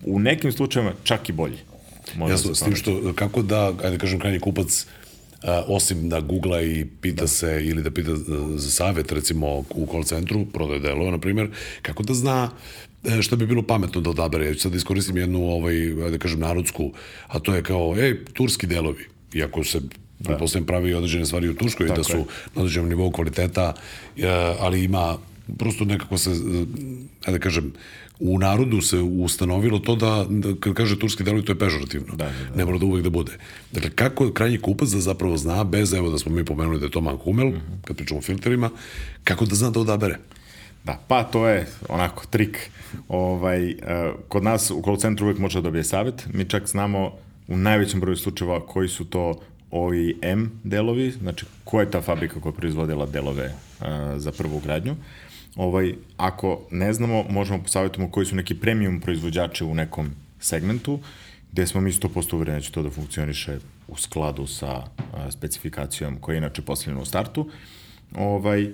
u 0.04 0.18
nekim 0.18 0.52
slučajevima 0.52 0.94
čak 1.04 1.28
i 1.28 1.32
bolji. 1.32 1.58
Može 2.16 2.32
Jasno, 2.32 2.54
s 2.54 2.60
tim 2.60 2.76
što, 2.76 3.12
kako 3.14 3.42
da, 3.42 3.66
ajde 3.66 3.90
da 3.90 3.98
kažem, 3.98 4.20
krajnji 4.20 4.40
kupac, 4.40 4.86
a, 5.42 5.62
osim 5.66 6.08
da 6.08 6.20
googla 6.20 6.62
i 6.62 6.86
pita 7.00 7.22
da. 7.22 7.28
se 7.28 7.60
ili 7.64 7.82
da 7.82 7.90
pita 7.90 8.16
za 8.56 8.70
savet, 8.70 9.12
recimo 9.12 9.58
u 9.58 9.86
call 9.90 10.04
centru, 10.04 10.46
prodaje 10.46 10.80
delova, 10.80 11.10
na 11.10 11.18
primjer, 11.18 11.50
kako 11.82 12.02
da 12.02 12.14
zna 12.14 12.50
e, 13.04 13.22
što 13.22 13.36
bi 13.36 13.46
bilo 13.46 13.62
pametno 13.62 14.00
da 14.00 14.10
odabere. 14.10 14.46
Ja 14.46 14.54
ću 14.54 14.60
sad 14.60 14.72
da 14.72 14.76
iskoristim 14.76 15.16
jednu, 15.16 15.44
ovaj, 15.44 15.74
da 16.10 16.18
kažem, 16.18 16.40
narodsku, 16.40 16.92
a 17.26 17.38
to 17.38 17.54
je 17.54 17.62
kao, 17.62 17.94
ej, 17.98 18.24
turski 18.32 18.66
delovi. 18.66 19.04
Iako 19.34 19.64
se 19.64 19.80
da. 19.80 19.88
pretpostavljam 20.24 20.66
pravi 20.66 20.94
određene 20.94 21.26
stvari 21.26 21.48
u 21.48 21.54
Turskoj, 21.54 21.86
Tako 21.86 21.98
da 21.98 22.04
su 22.04 22.16
je. 22.16 22.24
na 22.54 22.62
određenom 22.62 22.88
nivou 22.88 23.10
kvaliteta, 23.10 23.74
e, 24.16 24.26
ali 24.60 24.84
ima 24.84 25.18
prosto 25.58 25.84
nekako 25.84 26.18
se, 26.18 26.30
e, 27.26 27.32
da 27.32 27.38
kažem, 27.38 27.72
u 28.20 28.38
narodu 28.38 28.80
se 28.80 28.98
ustanovilo 28.98 29.78
to 29.78 29.96
da, 29.96 30.26
da 30.28 30.48
kad 30.60 30.74
kaže 30.74 30.98
turski 30.98 31.24
delovi, 31.24 31.44
to 31.44 31.52
je 31.52 31.58
pežorativno. 31.58 32.16
Da, 32.16 32.24
da, 32.24 32.30
da. 32.50 32.56
Ne 32.56 32.64
mora 32.64 32.78
da 32.78 32.86
uvek 32.86 33.04
da 33.04 33.10
bude. 33.10 33.32
Dakle, 33.72 33.90
kako 33.90 34.30
krajnji 34.32 34.58
kupac 34.58 34.88
da 34.88 35.00
zapravo 35.00 35.36
zna, 35.36 35.64
bez 35.64 35.92
evo 35.92 36.10
da 36.10 36.18
smo 36.18 36.32
mi 36.32 36.44
pomenuli 36.44 36.78
da 36.78 36.86
je 36.86 36.90
to 36.90 37.00
Manhumel, 37.00 37.46
mm 37.46 37.52
-hmm. 37.52 37.84
kad 37.84 37.96
pričamo 37.96 38.18
o 38.18 38.22
filterima, 38.22 38.70
kako 39.24 39.46
da 39.46 39.54
zna 39.54 39.70
da 39.70 39.80
odabere? 39.80 40.18
Da, 40.84 41.00
pa 41.08 41.24
to 41.24 41.48
je 41.48 41.66
onako 41.88 42.26
trik. 42.30 42.70
Ovaj, 43.08 43.70
uh, 43.70 43.76
kod 44.28 44.42
nas 44.42 44.70
u 44.70 44.82
call 44.84 44.96
centru 44.96 45.26
uvek 45.26 45.38
može 45.38 45.58
da 45.58 45.62
dobije 45.62 45.84
savet. 45.84 46.26
Mi 46.32 46.44
čak 46.44 46.66
znamo 46.66 47.12
u 47.48 47.56
najvećem 47.56 48.00
broju 48.00 48.16
slučajeva 48.16 48.66
koji 48.66 48.88
su 48.88 49.04
to 49.04 49.40
OEM 49.70 50.50
delovi, 50.64 51.10
znači 51.10 51.46
koja 51.64 51.82
je 51.82 51.90
ta 51.90 52.00
fabrika 52.00 52.40
koja 52.40 52.50
je 52.50 52.56
proizvodila 52.56 53.06
delove 53.06 53.44
uh, 53.44 53.86
za 54.16 54.32
prvu 54.32 54.60
gradnju. 54.60 54.92
Uh, 54.92 54.98
ovaj, 55.58 55.94
ako 56.16 56.60
ne 56.70 56.92
znamo, 56.92 57.24
možemo 57.30 57.62
posavjetimo 57.62 58.10
koji 58.10 58.26
su 58.26 58.36
neki 58.36 58.54
premium 58.54 59.00
proizvođači 59.00 59.64
u 59.64 59.74
nekom 59.74 60.10
segmentu, 60.40 61.00
gde 61.52 61.66
smo 61.66 61.80
mi 61.80 61.92
100% 61.92 62.34
uvereni 62.34 62.58
da 62.58 62.62
će 62.62 62.72
to 62.72 62.82
da 62.82 62.90
funkcioniše 62.90 63.58
u 63.88 63.96
skladu 63.96 64.46
sa 64.46 64.68
a, 64.68 65.30
specifikacijom 65.30 66.20
koja 66.20 66.34
je 66.34 66.38
inače 66.38 66.62
postavljena 66.62 67.02
u 67.02 67.04
startu. 67.04 67.50
Ovaj, 68.16 68.70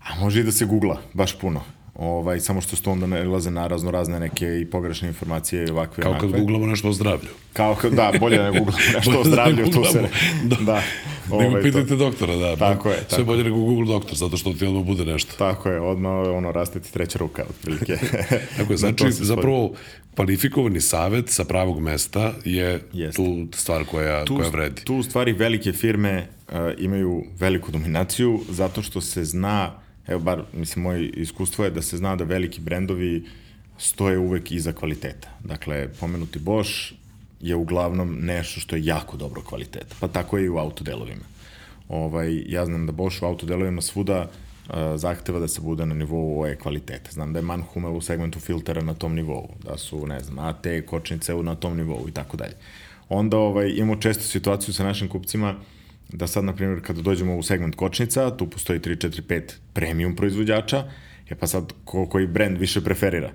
a 0.00 0.20
može 0.20 0.40
i 0.40 0.44
da 0.44 0.52
se 0.52 0.64
googla, 0.64 1.00
baš 1.12 1.38
puno. 1.38 1.62
Ovaj, 2.00 2.40
samo 2.40 2.60
što 2.60 2.76
sto 2.76 2.90
onda 2.90 3.06
nalaze 3.06 3.50
na 3.50 3.66
razno 3.66 3.90
razne 3.90 4.20
neke 4.20 4.60
i 4.60 4.66
pogrešne 4.66 5.08
informacije 5.08 5.64
i 5.64 5.70
ovakve. 5.70 6.02
Kao 6.02 6.16
kad 6.20 6.30
googlamo 6.30 6.66
nešto 6.66 6.88
o 6.88 6.92
zdravlju. 6.92 7.28
Kao 7.52 7.74
kad, 7.74 7.92
da, 7.92 8.12
bolje 8.20 8.38
da 8.38 8.50
ne 8.50 8.50
googlamo 8.58 8.78
nešto 8.94 9.20
o 9.20 9.24
zdravlju, 9.24 9.70
tu 9.70 9.84
se... 9.84 10.08
Da. 10.44 10.56
da. 10.56 10.82
Ovaj, 11.30 11.48
nego 11.48 11.62
pitajte 11.62 11.88
to. 11.88 11.96
doktora, 11.96 12.36
da. 12.36 12.56
Tako 12.56 12.88
je. 12.88 12.96
Sve 12.96 13.06
tako. 13.08 13.24
bolje 13.24 13.44
nego 13.44 13.56
Google 13.56 13.86
doktor, 13.86 14.16
zato 14.16 14.36
što 14.36 14.52
ti 14.52 14.66
odmah 14.66 14.84
bude 14.84 15.04
nešto. 15.04 15.36
Tako 15.38 15.68
je, 15.68 15.80
odmah 15.80 16.12
ono, 16.12 16.52
raste 16.52 16.80
ti 16.80 16.92
treća 16.92 17.18
ruka, 17.18 17.44
otprilike. 17.50 17.96
tako 18.56 18.72
je, 18.72 18.76
znači, 18.84 19.10
zapravo, 19.10 19.72
kvalifikovani 20.14 20.80
savet 20.80 21.28
sa 21.28 21.44
pravog 21.44 21.80
mesta 21.80 22.32
je 22.44 22.82
Jest. 22.92 23.16
tu 23.16 23.46
stvar 23.54 23.84
koja, 23.84 24.24
tu, 24.24 24.36
koja 24.36 24.48
vredi. 24.48 24.84
Tu 24.84 24.96
u 24.96 25.02
stvari 25.02 25.32
velike 25.32 25.72
firme 25.72 26.26
uh, 26.48 26.54
imaju 26.78 27.24
veliku 27.38 27.72
dominaciju 27.72 28.40
zato 28.48 28.82
što 28.82 29.00
se 29.00 29.24
zna 29.24 29.80
evo 30.06 30.20
bar, 30.20 30.42
mislim, 30.52 30.82
moje 30.82 31.08
iskustvo 31.08 31.64
je 31.64 31.70
da 31.70 31.82
se 31.82 31.96
zna 31.96 32.16
da 32.16 32.24
veliki 32.24 32.60
brendovi 32.60 33.24
stoje 33.78 34.18
uvek 34.18 34.52
iza 34.52 34.72
kvaliteta. 34.72 35.28
Dakle, 35.44 35.88
pomenuti 36.00 36.38
Bosch 36.38 36.92
je 37.40 37.56
uglavnom 37.56 38.16
nešto 38.20 38.60
što 38.60 38.76
je 38.76 38.84
jako 38.84 39.16
dobro 39.16 39.42
kvaliteta. 39.42 39.96
Pa 40.00 40.08
tako 40.08 40.38
je 40.38 40.44
i 40.44 40.48
u 40.48 40.58
autodelovima. 40.58 41.24
Ovaj, 41.88 42.42
ja 42.46 42.66
znam 42.66 42.86
da 42.86 42.92
Bosch 42.92 43.22
u 43.22 43.26
autodelovima 43.26 43.82
svuda 43.82 44.20
uh, 44.20 44.74
zahteva 44.96 45.38
da 45.38 45.48
se 45.48 45.60
bude 45.60 45.86
na 45.86 45.94
nivou 45.94 46.40
OE 46.40 46.56
kvaliteta. 46.56 47.10
Znam 47.12 47.32
da 47.32 47.38
je 47.38 47.42
Manhumel 47.42 47.96
u 47.96 48.00
segmentu 48.00 48.40
filtera 48.40 48.82
na 48.82 48.94
tom 48.94 49.14
nivou, 49.14 49.48
da 49.64 49.78
su, 49.78 50.06
ne 50.06 50.20
znam, 50.20 50.38
AT, 50.38 50.66
kočnice 50.86 51.34
na 51.34 51.54
tom 51.54 51.76
nivou 51.76 52.08
i 52.08 52.12
tako 52.12 52.36
dalje. 52.36 52.54
Onda 53.08 53.36
ovaj, 53.36 53.72
imamo 53.76 53.96
često 53.96 54.22
situaciju 54.22 54.74
sa 54.74 54.84
našim 54.84 55.08
kupcima 55.08 55.50
uh, 55.50 55.79
da 56.12 56.26
sad, 56.26 56.44
na 56.44 56.54
primjer, 56.54 56.80
kada 56.82 57.02
dođemo 57.02 57.36
u 57.36 57.42
segment 57.42 57.74
kočnica, 57.74 58.36
tu 58.36 58.50
postoji 58.50 58.80
3, 58.80 59.08
4, 59.08 59.22
5 59.22 59.42
premium 59.72 60.16
proizvođača, 60.16 60.84
je 61.30 61.36
pa 61.36 61.46
sad 61.46 61.72
ko, 61.84 62.06
koji 62.06 62.26
brend 62.26 62.58
više 62.58 62.80
preferira. 62.80 63.32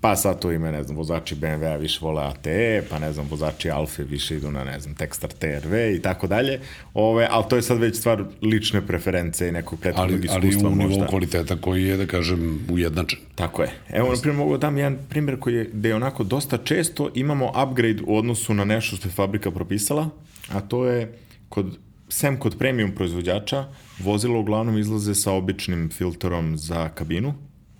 Pa 0.00 0.16
sad 0.16 0.40
tu 0.40 0.52
ima, 0.52 0.70
ne 0.70 0.82
znam, 0.82 0.96
vozači 0.96 1.34
BMW-a 1.34 1.76
više 1.76 1.98
vole 2.02 2.22
ATE, 2.22 2.82
pa 2.90 2.98
ne 2.98 3.12
znam, 3.12 3.26
vozači 3.30 3.70
Alfa 3.70 4.02
više 4.02 4.36
idu 4.36 4.50
na, 4.50 4.64
ne 4.64 4.80
znam, 4.80 4.94
Textar 4.94 5.28
TRV 5.28 5.96
i 5.96 6.02
tako 6.02 6.26
dalje. 6.26 6.60
Ove, 6.94 7.28
ali 7.30 7.44
to 7.50 7.56
je 7.56 7.62
sad 7.62 7.78
već 7.78 7.96
stvar 7.96 8.24
lične 8.42 8.86
preference 8.86 9.48
i 9.48 9.52
nekog 9.52 9.80
prethodnog 9.80 10.24
iskustva. 10.24 10.68
Ali 10.68 10.84
u 10.84 10.88
nivou 10.88 11.06
kvaliteta 11.06 11.56
koji 11.56 11.84
je, 11.84 11.96
da 11.96 12.06
kažem, 12.06 12.66
ujednačen. 12.70 13.18
Tako 13.34 13.62
je. 13.62 13.70
Evo, 13.88 14.08
na 14.08 14.20
primjer, 14.20 14.38
mogu 14.38 14.52
da 14.52 14.58
dam 14.58 14.78
jedan 14.78 14.98
primjer 15.08 15.40
koji 15.40 15.54
je, 15.54 15.70
gde 15.72 15.88
je 15.88 15.94
onako 15.94 16.24
dosta 16.24 16.58
često 16.58 17.10
imamo 17.14 17.52
upgrade 17.64 18.02
u 18.06 18.16
odnosu 18.16 18.54
na 18.54 18.64
nešto 18.64 18.96
što 18.96 19.08
je 19.08 19.12
fabrika 19.12 19.50
propisala, 19.50 20.08
a 20.48 20.60
to 20.60 20.86
je 20.86 21.12
kod 21.48 21.78
sem 22.08 22.38
kod 22.38 22.58
premium 22.58 22.92
proizvođača, 22.92 23.64
vozila 23.98 24.38
uglavnom 24.38 24.78
izlaze 24.78 25.14
sa 25.14 25.32
običnim 25.32 25.90
filterom 25.90 26.56
za 26.58 26.88
kabinu, 26.88 27.34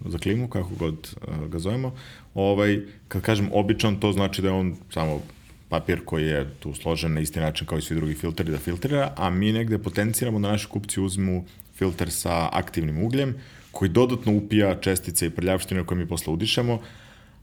za 0.05 0.19
klimu, 0.19 0.49
kako 0.49 0.71
god 0.79 1.15
uh, 1.29 1.47
ga 1.49 1.59
zovemo. 1.59 1.95
Ovaj, 2.35 2.81
kad 3.09 3.23
kažem 3.23 3.51
običan, 3.53 4.01
to 4.01 4.13
znači 4.13 4.43
da 4.43 4.49
je 4.49 4.55
on 4.55 4.77
samo 4.91 5.21
papir 5.69 6.05
koji 6.05 6.27
je 6.27 6.51
tu 6.61 6.75
složen 6.75 7.15
na 7.15 7.21
isti 7.21 7.41
način 7.41 7.67
kao 7.67 7.79
i 7.79 7.83
svi 7.83 7.97
drugi 7.97 8.15
filteri 8.15 8.51
da 8.51 8.59
filtrira, 8.59 9.13
a 9.17 9.31
mi 9.31 9.53
negde 9.53 9.79
potenciramo 9.79 10.41
da 10.41 10.51
naši 10.51 10.69
kupci 10.69 11.01
uzmu 11.01 11.45
filter 11.75 12.11
sa 12.11 12.49
aktivnim 12.53 13.03
ugljem, 13.03 13.35
koji 13.71 13.89
dodatno 13.89 14.33
upija 14.33 14.81
čestice 14.81 15.27
i 15.27 15.31
prljavštine 15.31 15.85
koje 15.85 15.99
mi 15.99 16.09
posle 16.09 16.33
udišemo, 16.33 16.81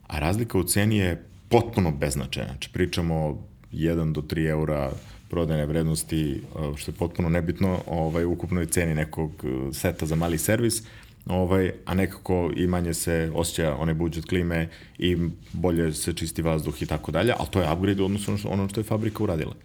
a 0.07 0.19
razlika 0.19 0.57
u 0.57 0.63
ceni 0.63 0.97
je 0.97 1.23
potpuno 1.49 1.91
beznačajna. 1.91 2.49
Znači, 2.49 2.69
pričamo 2.73 3.43
1 3.71 4.13
do 4.13 4.21
3 4.21 4.49
eura 4.49 4.91
prodajne 5.33 5.65
vrednosti, 5.65 6.41
što 6.77 6.91
je 6.91 6.95
potpuno 6.95 7.29
nebitno, 7.29 7.79
ovaj, 7.87 8.25
ukupnoj 8.25 8.65
ceni 8.65 8.93
nekog 8.93 9.31
e, 9.43 9.73
seta 9.73 10.05
za 10.05 10.15
mali 10.15 10.37
servis, 10.37 10.83
ovaj, 11.25 11.71
a 11.85 11.93
nekako 11.93 12.51
i 12.55 12.67
manje 12.67 12.93
se 12.93 13.31
osjeća 13.35 13.75
onaj 13.75 13.93
budžet 13.93 14.25
klime 14.25 14.69
i 14.97 15.17
bolje 15.53 15.93
se 15.93 16.13
čisti 16.13 16.41
vazduh 16.41 16.81
i 16.81 16.85
tako 16.85 17.11
dalje, 17.11 17.33
ali 17.39 17.49
to 17.51 17.61
je 17.61 17.71
upgrade 17.71 18.01
u 18.01 18.05
odnosu 18.05 18.31
na 18.31 18.37
ono 18.45 18.69
što 18.69 18.79
je 18.79 18.83
fabrika 18.83 19.23
uradila. 19.23 19.55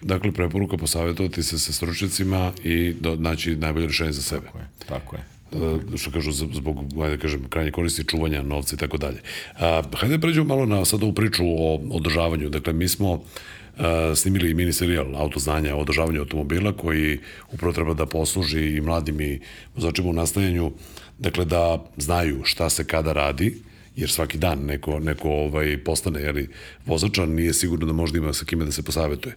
Dakle, 0.00 0.32
preporuka 0.32 0.76
posavjetovati 0.76 1.42
se 1.42 1.58
sa 1.58 1.72
stručnicima 1.72 2.52
i 2.64 2.94
do, 3.00 3.16
naći 3.16 3.56
najbolje 3.56 3.86
rešenje 3.86 4.12
za 4.12 4.22
sebe. 4.22 4.46
Tako 4.46 4.58
je, 4.58 4.68
tako 4.88 5.16
je. 5.16 5.22
Uh, 5.52 5.96
što 5.96 6.10
kažu 6.10 6.32
zbog, 6.32 6.76
ajde 7.02 7.16
da 7.16 7.22
kažem, 7.22 7.48
krajnje 7.48 7.70
koristi 7.70 8.04
čuvanja 8.04 8.42
novca 8.42 8.74
i 8.76 8.78
tako 8.78 8.96
dalje. 8.96 9.20
Hajde 9.94 10.16
da 10.16 10.20
pređemo 10.20 10.46
malo 10.46 10.66
na 10.66 10.84
sad 10.84 11.02
ovu 11.02 11.12
priču 11.12 11.44
o 11.44 11.80
održavanju. 11.90 12.48
Dakle, 12.48 12.72
mi 12.72 12.88
smo 12.88 13.12
uh, 13.12 13.22
snimili 14.16 14.54
mini 14.54 14.72
serijal 14.72 15.16
autoznanja 15.16 15.76
o 15.76 15.80
održavanju 15.80 16.20
automobila 16.20 16.72
koji 16.72 17.18
upravo 17.52 17.72
treba 17.72 17.94
da 17.94 18.06
posluži 18.06 18.76
i 18.76 18.80
mladim 18.80 19.20
i 19.20 19.40
vozačima 19.74 20.08
u 20.08 20.12
nastajanju, 20.12 20.72
dakle 21.18 21.44
da 21.44 21.84
znaju 21.96 22.40
šta 22.44 22.70
se 22.70 22.84
kada 22.84 23.12
radi, 23.12 23.54
jer 23.96 24.10
svaki 24.10 24.38
dan 24.38 24.58
neko, 24.58 25.00
neko 25.00 25.28
ovaj, 25.30 25.78
postane 25.84 26.20
jeli, 26.20 26.48
vozača, 26.86 27.26
nije 27.26 27.54
sigurno 27.54 27.86
da 27.86 27.92
možda 27.92 28.18
ima 28.18 28.32
sa 28.32 28.44
kime 28.44 28.64
da 28.64 28.72
se 28.72 28.82
posavetuje. 28.82 29.34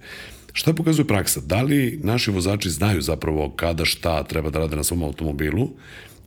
Šta 0.56 0.74
pokazuje 0.74 1.08
praksa? 1.08 1.42
Da 1.46 1.62
li 1.62 2.00
naši 2.04 2.32
vozači 2.32 2.70
znaju 2.70 3.02
zapravo 3.02 3.50
kada 3.56 3.86
šta 3.86 4.24
treba 4.24 4.50
da 4.50 4.60
rade 4.60 4.76
na 4.76 4.84
svom 4.84 5.04
automobilu 5.04 5.70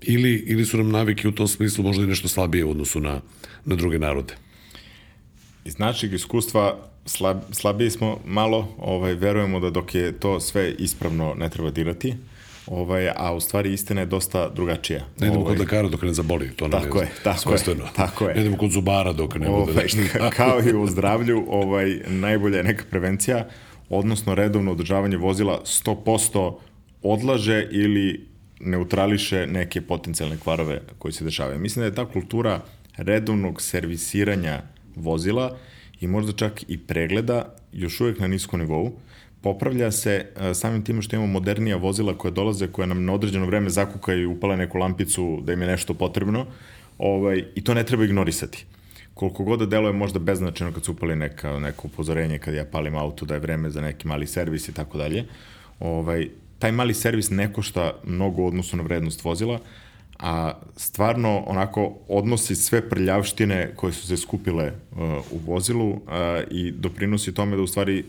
ili, 0.03 0.35
ili 0.47 0.65
su 0.65 0.77
nam 0.77 0.91
navike 0.91 1.29
u 1.29 1.33
tom 1.33 1.49
smislu 1.49 1.85
možda 1.85 2.05
i 2.05 2.07
nešto 2.07 2.29
slabije 2.29 2.65
u 2.65 2.71
odnosu 2.71 3.01
na, 3.01 3.21
na 3.65 3.77
druge 3.77 3.99
narode? 3.99 4.35
Iz 5.65 5.79
našeg 5.79 6.13
iskustva 6.13 6.77
slab, 7.07 7.39
slabiji 7.53 7.91
smo 7.91 8.19
malo, 8.27 8.75
ovaj, 8.79 9.15
verujemo 9.15 9.61
da 9.61 9.71
dok 9.71 9.95
je 9.95 10.13
to 10.13 10.41
sve 10.41 10.75
ispravno 10.79 11.35
ne 11.39 11.49
treba 11.51 11.71
dirati. 11.71 12.15
ovaj, 12.67 13.09
a 13.17 13.33
u 13.35 13.41
stvari 13.41 13.73
istina 13.73 14.01
je 14.01 14.07
dosta 14.07 14.49
drugačija. 14.49 15.05
Ne 15.19 15.27
idemo 15.27 15.41
ovaj, 15.41 15.55
kod 15.55 15.61
lekara 15.61 15.89
dok 15.89 16.03
ne 16.03 16.13
zaboli, 16.13 16.51
to 16.57 16.69
nam 16.69 16.83
Tako 16.83 17.01
je, 17.01 17.09
tako 17.25 17.35
je, 17.35 17.39
svojstveno. 17.39 17.85
tako 17.97 18.29
je. 18.29 18.35
Ne 18.35 18.41
idemo 18.41 18.57
kod 18.57 18.71
zubara 18.71 19.13
dok 19.13 19.35
ne 19.35 19.49
bude 19.49 19.73
ovaj, 19.73 19.75
nešto. 19.75 19.99
ka- 19.99 20.31
kao 20.37 20.61
i 20.61 20.77
u 20.77 20.87
zdravlju, 20.87 21.45
ovaj, 21.49 22.01
najbolja 22.07 22.57
je 22.57 22.65
neka 22.65 22.85
prevencija, 22.91 23.49
odnosno 23.91 24.35
redovno 24.35 24.73
održavanje 24.73 25.17
vozila 25.17 25.63
100% 25.65 26.55
odlaže 27.03 27.69
ili 27.71 28.27
neutrališe 28.61 29.47
neke 29.47 29.81
potencijalne 29.81 30.37
kvarove 30.37 30.81
koji 30.99 31.13
se 31.13 31.25
dešavaju. 31.25 31.59
Mislim 31.59 31.81
da 31.81 31.87
je 31.87 31.95
ta 31.95 32.05
kultura 32.05 32.61
redovnog 32.97 33.63
servisiranja 33.63 34.63
vozila 34.97 35.57
i 36.01 36.07
možda 36.07 36.33
čak 36.33 36.65
i 36.69 36.79
pregleda 36.79 37.55
još 37.73 38.01
uvek 38.01 38.19
na 38.19 38.27
niskom 38.27 38.61
nivou. 38.61 38.93
Popravlja 39.41 39.91
se 39.91 40.27
e, 40.37 40.55
samim 40.55 40.85
tim 40.85 41.03
što 41.03 41.17
imamo 41.17 41.33
modernija 41.33 41.77
vozila 41.77 42.19
koja 42.19 42.31
dolaze, 42.31 42.67
koja 42.67 42.87
nam 42.87 43.05
na 43.05 43.13
određeno 43.13 43.47
vreme 43.47 43.71
zakukaju 43.71 44.23
i 44.23 44.27
upale 44.27 44.57
neku 44.57 44.79
lampicu 44.79 45.41
da 45.43 45.53
im 45.53 45.63
je 45.63 45.69
nešto 45.69 45.95
potrebno 45.95 46.47
ovaj, 46.99 47.45
i 47.55 47.65
to 47.65 47.75
ne 47.75 47.85
treba 47.85 48.05
ignorisati 48.05 48.67
koliko 49.19 49.45
god 49.45 49.59
da 49.59 49.67
deluje 49.67 49.93
možda 49.93 50.19
beznačajno 50.19 50.73
kad 50.73 50.85
se 50.85 50.91
upali 50.91 51.17
neka, 51.17 51.59
neko 51.59 51.89
upozorenje 51.89 52.39
kad 52.39 52.55
ja 52.55 52.65
palim 52.65 52.95
auto 52.95 53.27
da 53.27 53.35
je 53.35 53.41
vreme 53.41 53.71
za 53.71 53.81
neki 53.81 54.09
mali 54.09 54.27
servis 54.27 54.69
i 54.69 54.73
tako 54.75 54.99
dalje. 54.99 55.25
Ovaj, 55.81 56.29
taj 56.59 56.73
mali 56.73 56.95
servis 56.95 57.31
ne 57.31 57.53
košta 57.53 57.93
mnogo 58.05 58.47
odnosu 58.47 58.77
na 58.77 58.83
vrednost 58.83 59.25
vozila, 59.25 59.59
a 60.19 60.53
stvarno 60.77 61.43
onako 61.47 61.99
odnosi 62.09 62.55
sve 62.57 62.89
prljavštine 62.89 63.73
koje 63.77 63.93
su 63.93 64.07
se 64.07 64.17
skupile 64.17 64.73
uh, 64.93 64.99
u 65.31 65.39
vozilu 65.47 65.91
uh, 65.91 66.01
i 66.51 66.71
doprinosi 66.71 67.35
tome 67.35 67.57
da 67.57 67.63
u 67.63 67.67
stvari 67.67 68.05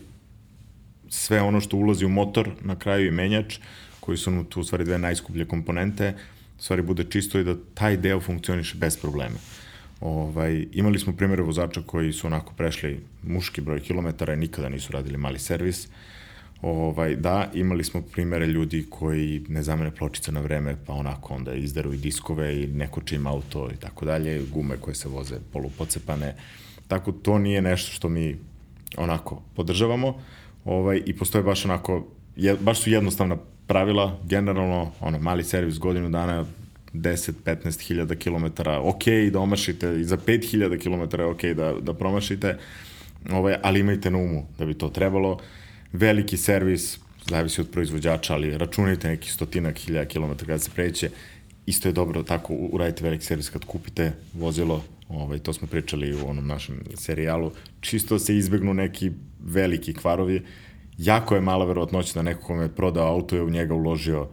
sve 1.08 1.42
ono 1.42 1.60
što 1.60 1.76
ulazi 1.76 2.04
u 2.04 2.08
motor 2.08 2.50
na 2.60 2.78
kraju 2.78 3.06
i 3.06 3.10
menjač, 3.10 3.58
koji 4.00 4.18
su 4.18 4.44
tu 4.48 4.60
u 4.60 4.64
stvari 4.64 4.84
dve 4.84 4.98
najskuplje 4.98 5.44
komponente, 5.44 6.14
u 6.58 6.62
stvari 6.62 6.82
bude 6.82 7.04
čisto 7.04 7.38
i 7.38 7.44
da 7.44 7.56
taj 7.74 7.96
deo 7.96 8.20
funkcioniše 8.20 8.78
bez 8.78 8.96
problema. 8.96 9.38
Ovaj, 10.00 10.66
imali 10.72 10.98
smo 10.98 11.12
primere 11.12 11.42
vozača 11.42 11.82
koji 11.86 12.12
su 12.12 12.26
onako 12.26 12.52
prešli 12.56 13.00
muški 13.22 13.60
broj 13.60 13.80
kilometara 13.80 14.34
i 14.34 14.36
nikada 14.36 14.68
nisu 14.68 14.92
radili 14.92 15.18
mali 15.18 15.38
servis. 15.38 15.88
Ovaj, 16.62 17.16
da, 17.16 17.50
imali 17.54 17.84
smo 17.84 18.02
primere 18.02 18.46
ljudi 18.46 18.86
koji 18.90 19.44
ne 19.48 19.62
zamene 19.62 19.90
pločice 19.90 20.32
na 20.32 20.40
vreme, 20.40 20.76
pa 20.86 20.92
onako 20.92 21.34
onda 21.34 21.54
izderu 21.54 21.92
i 21.92 21.96
diskove 21.96 22.62
i 22.62 22.66
neko 22.66 23.00
čim 23.00 23.26
auto 23.26 23.68
i 23.74 23.76
tako 23.76 24.04
dalje, 24.04 24.42
gume 24.52 24.76
koje 24.76 24.94
se 24.94 25.08
voze 25.08 25.36
polupocepane. 25.52 26.34
Tako 26.88 27.12
to 27.12 27.38
nije 27.38 27.62
nešto 27.62 27.92
što 27.92 28.08
mi 28.08 28.36
onako 28.96 29.42
podržavamo 29.56 30.14
ovaj, 30.64 31.02
i 31.06 31.16
postoje 31.16 31.44
baš 31.44 31.64
onako, 31.64 32.06
je, 32.36 32.56
baš 32.60 32.80
su 32.80 32.90
jednostavna 32.90 33.36
pravila, 33.66 34.18
generalno, 34.24 34.92
ono, 35.00 35.18
mali 35.18 35.44
servis 35.44 35.78
godinu 35.78 36.08
dana, 36.08 36.44
10-15 36.94 37.86
hiljada 37.86 38.14
kilometara, 38.14 38.80
ok 38.80 39.04
da 39.32 39.38
omašite, 39.40 40.00
i 40.00 40.04
za 40.04 40.16
5 40.16 40.50
hiljada 40.50 40.76
kilometara 40.76 41.24
je 41.24 41.30
ok 41.30 41.44
da, 41.44 41.74
da 41.80 41.94
promašite, 41.94 42.58
ovaj, 43.30 43.56
ali 43.62 43.80
imajte 43.80 44.10
na 44.10 44.18
umu 44.18 44.46
da 44.58 44.66
bi 44.66 44.74
to 44.74 44.88
trebalo. 44.88 45.38
Veliki 45.92 46.36
servis, 46.36 46.98
zavisi 47.26 47.60
od 47.60 47.70
proizvođača, 47.70 48.34
ali 48.34 48.58
računajte 48.58 49.08
neki 49.08 49.30
stotinak 49.30 49.78
hiljada 49.78 50.08
kilometara 50.08 50.46
kada 50.46 50.58
se 50.58 50.70
preće, 50.74 51.10
isto 51.66 51.88
je 51.88 51.92
dobro 51.92 52.22
tako 52.22 52.54
uradite 52.54 53.04
veliki 53.04 53.24
servis 53.24 53.48
kad 53.48 53.64
kupite 53.64 54.12
vozilo, 54.34 54.84
ovaj, 55.08 55.38
to 55.38 55.52
smo 55.52 55.68
pričali 55.68 56.14
u 56.14 56.28
onom 56.28 56.46
našem 56.46 56.80
serijalu, 56.94 57.52
čisto 57.80 58.18
se 58.18 58.36
izbegnu 58.36 58.74
neki 58.74 59.10
veliki 59.40 59.94
kvarovi, 59.94 60.42
jako 60.98 61.34
je 61.34 61.40
mala 61.40 61.64
verovatnoća 61.64 62.14
da 62.14 62.22
neko 62.22 62.42
kome 62.42 62.62
je 62.62 62.68
prodao 62.68 63.08
auto 63.08 63.36
je 63.36 63.42
u 63.42 63.50
njega 63.50 63.74
uložio 63.74 64.28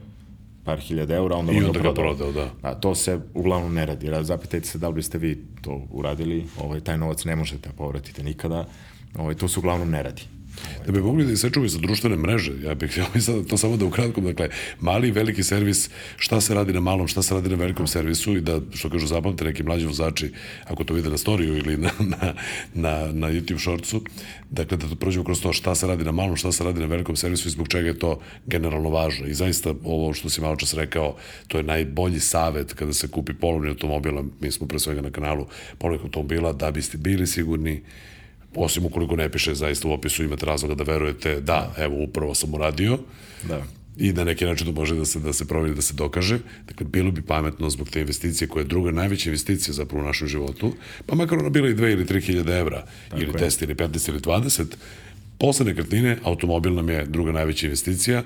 par 0.67 0.79
hiljada 0.79 1.15
eura, 1.15 1.35
onda 1.35 1.51
I 1.51 1.63
onda 1.63 1.79
ga 1.79 1.93
prodao, 1.93 2.31
da. 2.31 2.49
A 2.61 2.75
to 2.75 2.95
se 2.95 3.19
uglavnom 3.33 3.73
ne 3.73 3.85
radi. 3.85 4.07
Ra- 4.07 4.23
Zapitajte 4.23 4.67
se 4.67 4.77
da 4.77 4.87
li 4.87 4.95
biste 4.95 5.17
vi 5.17 5.31
to 5.61 5.81
uradili, 5.91 6.45
ovaj, 6.59 6.79
taj 6.79 6.97
novac 6.97 7.25
ne 7.25 7.35
možete 7.35 7.69
da 7.69 7.75
povratite 7.75 8.23
nikada, 8.23 8.65
ovaj, 9.15 9.35
to 9.35 9.47
se 9.47 9.59
uglavnom 9.59 9.89
ne 9.89 10.03
radi. 10.03 10.21
Da 10.85 10.91
bi 10.91 11.01
mogli 11.01 11.25
da 11.25 11.31
isečemo 11.31 11.69
sa 11.69 11.77
društvene 11.77 12.15
mreže, 12.15 12.51
ja 12.63 12.73
bih 12.73 12.91
htio 12.91 13.05
i 13.15 13.21
sad 13.21 13.47
to 13.47 13.57
samo 13.57 13.77
da 13.77 13.85
ukratkom, 13.85 14.23
dakle, 14.23 14.49
mali 14.79 15.11
veliki 15.11 15.43
servis, 15.43 15.89
šta 16.17 16.41
se 16.41 16.53
radi 16.53 16.73
na 16.73 16.79
malom, 16.79 17.07
šta 17.07 17.21
se 17.21 17.33
radi 17.35 17.49
na 17.49 17.55
velikom 17.55 17.87
servisu 17.87 18.37
i 18.37 18.41
da, 18.41 18.61
što 18.73 18.89
kažu, 18.89 19.07
zapamte 19.07 19.45
neki 19.45 19.63
mlađi 19.63 19.85
vozači, 19.85 20.31
ako 20.65 20.83
to 20.83 20.93
vide 20.93 21.09
na 21.09 21.17
storiju 21.17 21.57
ili 21.57 21.77
na, 21.77 21.91
na, 21.99 22.33
na, 22.73 23.11
na 23.11 23.27
YouTube 23.27 23.59
shortsu, 23.59 24.01
dakle, 24.49 24.77
da 24.77 24.87
to 24.87 24.95
prođemo 24.95 25.25
kroz 25.25 25.41
to 25.41 25.53
šta 25.53 25.75
se 25.75 25.87
radi 25.87 26.03
na 26.03 26.11
malom, 26.11 26.35
šta 26.35 26.51
se 26.51 26.63
radi 26.63 26.79
na 26.79 26.85
velikom 26.85 27.15
servisu 27.15 27.47
i 27.47 27.51
zbog 27.51 27.67
čega 27.67 27.87
je 27.87 27.99
to 27.99 28.19
generalno 28.45 28.89
važno. 28.89 29.27
I 29.27 29.33
zaista, 29.33 29.73
ovo 29.83 30.13
što 30.13 30.29
si 30.29 30.41
malo 30.41 30.55
čas 30.55 30.73
rekao, 30.73 31.15
to 31.47 31.57
je 31.57 31.63
najbolji 31.63 32.19
savet 32.19 32.73
kada 32.73 32.93
se 32.93 33.07
kupi 33.07 33.33
polovni 33.33 33.69
automobil, 33.69 34.13
mi 34.39 34.51
smo 34.51 34.67
pre 34.67 34.79
svega 34.79 35.01
na 35.01 35.11
kanalu 35.11 35.47
polovnih 35.77 36.03
automobila, 36.03 36.53
da 36.53 36.71
biste 36.71 36.97
bili 36.97 37.27
sigurni 37.27 37.81
osim 38.55 38.85
ukoliko 38.85 39.15
ne 39.15 39.31
piše 39.31 39.55
zaista 39.55 39.87
u 39.87 39.91
opisu 39.91 40.23
imate 40.23 40.45
razloga 40.45 40.75
da 40.75 40.83
verujete 40.83 41.41
da, 41.41 41.73
evo 41.77 42.03
upravo 42.03 42.35
sam 42.35 42.53
uradio 42.53 42.99
Da. 43.47 43.63
i 43.97 44.13
na 44.13 44.23
neki 44.23 44.45
način 44.45 44.67
to 44.67 44.73
može 44.73 44.95
da 44.95 45.05
se, 45.05 45.19
da 45.19 45.33
se 45.33 45.45
proveri, 45.47 45.75
da 45.75 45.81
se 45.81 45.93
dokaže. 45.93 46.39
Dakle, 46.67 46.85
bilo 46.85 47.11
bi 47.11 47.21
pametno 47.21 47.69
zbog 47.69 47.89
te 47.89 48.01
investicije 48.01 48.47
koja 48.47 48.61
je 48.61 48.67
druga 48.67 48.91
najveća 48.91 49.29
investicija 49.29 49.73
zapravo 49.73 50.03
u 50.03 50.07
našem 50.07 50.27
životu, 50.27 50.73
pa 51.05 51.15
makar 51.15 51.39
ona 51.39 51.49
bila 51.49 51.69
i 51.69 51.73
2 51.73 51.91
ili 51.91 52.05
3 52.05 52.21
hiljade 52.21 52.59
evra, 52.59 52.85
Tako 53.09 53.21
ili 53.21 53.31
je. 53.31 53.49
10 53.49 53.63
ili 53.63 53.75
15 53.75 54.09
ili 54.09 54.19
20, 54.19 54.65
posle 55.39 55.65
nekretnine 55.65 56.17
automobil 56.23 56.73
nam 56.73 56.89
je 56.89 57.05
druga 57.05 57.31
najveća 57.31 57.65
investicija, 57.65 58.23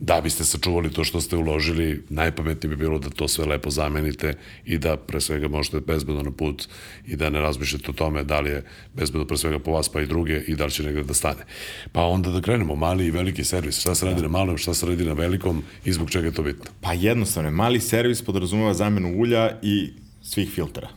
da 0.00 0.20
biste 0.20 0.44
sačuvali 0.44 0.90
to 0.90 1.04
što 1.04 1.20
ste 1.20 1.36
uložili, 1.36 2.02
najpametnije 2.08 2.76
bi 2.76 2.76
bilo 2.76 2.98
da 2.98 3.10
to 3.10 3.28
sve 3.28 3.44
lepo 3.44 3.70
zamenite 3.70 4.34
i 4.64 4.78
da 4.78 4.96
pre 4.96 5.20
svega 5.20 5.48
možete 5.48 5.80
bezbedno 5.80 6.22
na 6.22 6.30
put 6.30 6.68
i 7.06 7.16
da 7.16 7.30
ne 7.30 7.40
razmišljate 7.40 7.90
o 7.90 7.94
tome 7.94 8.24
da 8.24 8.40
li 8.40 8.50
je 8.50 8.64
bezbedno 8.94 9.26
pre 9.26 9.36
svega 9.36 9.58
po 9.58 9.72
vas 9.72 9.88
pa 9.88 10.00
i 10.00 10.06
druge 10.06 10.40
i 10.46 10.56
da 10.56 10.64
li 10.64 10.70
će 10.70 10.82
negde 10.82 11.02
da 11.02 11.14
stane. 11.14 11.44
Pa 11.92 12.04
onda 12.04 12.30
da 12.30 12.40
krenemo, 12.40 12.74
mali 12.74 13.06
i 13.06 13.10
veliki 13.10 13.44
servis. 13.44 13.80
Šta 13.80 13.94
se 13.94 14.06
radi 14.06 14.22
na 14.22 14.28
malom, 14.28 14.58
šta 14.58 14.74
se 14.74 14.86
radi 14.86 15.04
na 15.04 15.12
velikom 15.12 15.62
i 15.84 15.92
zbog 15.92 16.10
čega 16.10 16.26
je 16.26 16.34
to 16.34 16.42
bitno? 16.42 16.64
Pa 16.80 16.92
jednostavno, 16.92 17.48
je. 17.48 17.54
mali 17.54 17.80
servis 17.80 18.22
podrazumeva 18.22 18.74
zamenu 18.74 19.18
ulja 19.18 19.58
i 19.62 19.90
svih 20.22 20.50
filtera. 20.50 20.88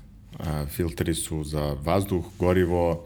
Filteri 0.70 1.14
su 1.14 1.44
za 1.44 1.78
vazduh, 1.84 2.26
gorivo, 2.40 3.06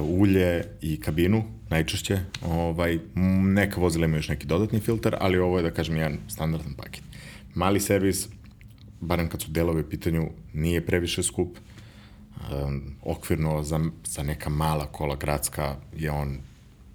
ulje 0.00 0.64
i 0.82 1.00
kabinu 1.00 1.44
najčešće. 1.74 2.18
Ovaj, 2.42 2.98
neka 3.58 3.80
vozila 3.80 4.06
imaju 4.06 4.18
još 4.18 4.28
neki 4.28 4.46
dodatni 4.46 4.80
filter, 4.80 5.16
ali 5.20 5.38
ovo 5.38 5.58
je, 5.58 5.62
da 5.62 5.70
kažem, 5.70 5.96
jedan 5.96 6.18
standardan 6.28 6.74
paket. 6.74 7.02
Mali 7.54 7.80
servis, 7.80 8.28
barem 9.00 9.28
kad 9.28 9.42
su 9.42 9.50
delove 9.50 9.80
u 9.80 9.90
pitanju, 9.90 10.28
nije 10.52 10.86
previše 10.86 11.22
skup. 11.22 11.58
Um, 12.52 12.96
okvirno 13.02 13.62
za, 13.62 13.80
za 14.04 14.22
neka 14.22 14.50
mala 14.50 14.86
kola 14.86 15.16
gradska 15.16 15.76
je 15.96 16.10
on 16.10 16.38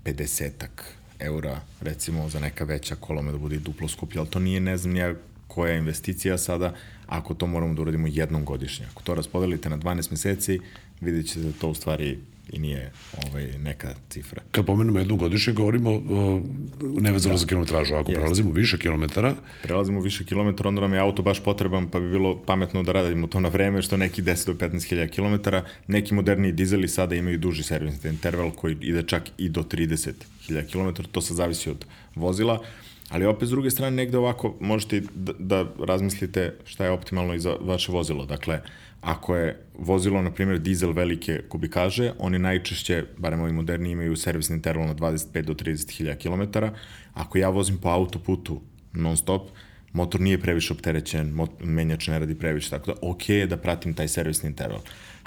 50-ak 0.05 0.84
eura, 1.19 1.61
recimo 1.82 2.30
za 2.30 2.39
neka 2.39 2.63
veća 2.63 2.95
kola 2.95 3.21
me 3.21 3.32
da 3.32 3.38
bude 3.38 3.59
duplo 3.59 3.88
skuplje, 3.88 4.19
ali 4.19 4.30
to 4.30 4.39
nije 4.39 4.59
ne 4.59 4.77
znam 4.77 4.95
ja 4.95 5.15
koja 5.47 5.73
je 5.73 5.80
investicija 5.80 6.38
sada, 6.38 6.73
ako 7.07 7.34
to 7.34 7.47
moramo 7.47 7.73
da 7.73 7.82
uradimo 7.82 8.07
jednom 8.07 8.45
godišnje. 8.45 8.86
Ako 8.91 9.03
to 9.03 9.15
raspodelite 9.15 9.69
na 9.69 9.77
12 9.77 10.11
meseci, 10.11 10.59
vidjet 11.01 11.27
ćete 11.27 11.39
da 11.39 11.51
to 11.51 11.69
u 11.69 11.73
stvari 11.73 12.19
i 12.54 12.60
nije 12.60 12.91
ovaj, 13.28 13.47
neka 13.58 13.95
cifra. 14.10 14.41
Kad 14.52 14.66
pomenemo 14.66 15.00
jednu 15.00 15.16
godišnje, 15.16 15.54
govorimo 15.54 15.91
o, 15.91 16.41
nevezano 16.82 17.34
da. 17.34 17.38
za 17.38 17.47
kilometražu. 17.47 17.95
Ako 17.95 18.12
Jeste. 18.12 18.22
prelazimo 18.22 18.52
više 18.52 18.78
kilometara, 18.78 19.36
Prelazimo 19.64 20.02
više 20.02 20.26
kilometara, 20.26 20.68
onda 20.70 20.82
nam 20.82 20.93
je 20.93 21.00
auto 21.00 21.22
baš 21.22 21.43
potreban, 21.43 21.89
pa 21.89 22.00
bi 22.00 22.10
bilo 22.10 22.41
pametno 22.45 22.84
da 22.84 22.91
radimo 22.91 23.28
to 23.28 23.39
na 23.39 23.50
vreme, 23.50 23.82
što 23.82 23.97
neki 23.97 24.22
10 24.22 24.45
do 24.45 24.54
15 24.54 24.89
hiljada 24.89 25.12
kilometara. 25.12 25.64
Neki 25.88 26.14
moderni 26.14 26.52
dizeli 26.52 26.88
sada 26.88 27.16
imaju 27.16 27.38
duži 27.38 27.64
servisni 27.64 28.10
interval 28.10 28.52
koji 28.52 28.78
ide 28.82 29.04
čak 29.04 29.24
i 29.38 29.50
do 29.50 29.64
30 29.64 30.12
hiljada 30.47 30.68
kilometara, 30.68 31.08
to 31.12 31.22
sad 31.22 31.38
zavisi 31.38 31.70
od 31.70 31.86
vozila. 32.16 32.62
Ali 33.10 33.26
opet 33.26 33.47
s 33.47 33.52
druge 33.52 33.70
strane 33.72 33.95
negde 33.95 34.18
ovako 34.18 34.56
možete 34.60 35.02
da, 35.16 35.34
da 35.39 35.66
razmislite 35.86 36.56
šta 36.66 36.86
je 36.86 36.91
optimalno 36.91 37.34
i 37.34 37.39
za 37.39 37.56
vaše 37.62 37.91
vozilo. 37.91 38.26
Dakle, 38.26 38.62
ako 39.02 39.36
je 39.36 39.66
vozilo, 39.78 40.22
na 40.22 40.32
primjer, 40.32 40.60
dizel 40.60 40.91
velike 40.91 41.41
kubikaže, 41.50 42.12
oni 42.20 42.39
najčešće, 42.39 43.04
barem 43.18 43.41
ovi 43.41 43.54
moderni, 43.54 43.91
imaju 43.91 44.16
servisni 44.16 44.56
interval 44.56 44.88
na 44.88 44.95
25 44.95 45.41
do 45.41 45.54
30 45.54 45.91
hiljada 45.97 46.20
kilometara. 46.20 46.74
Ako 47.14 47.38
ja 47.38 47.50
vozim 47.50 47.78
po 47.78 47.89
autoputu 47.89 48.62
non 48.93 49.18
stop, 49.18 49.50
motor 49.93 50.22
nije 50.22 50.41
previše 50.41 50.74
opterećen, 50.74 51.38
menjač 51.60 52.08
ne 52.08 52.20
radi 52.20 52.36
previše, 52.36 52.70
tako 52.70 52.91
da 52.91 52.97
ok 53.02 53.30
je 53.30 53.47
da 53.47 53.58
pratim 53.58 53.93
taj 53.93 54.08
servisni 54.08 54.50
interval. 54.50 54.80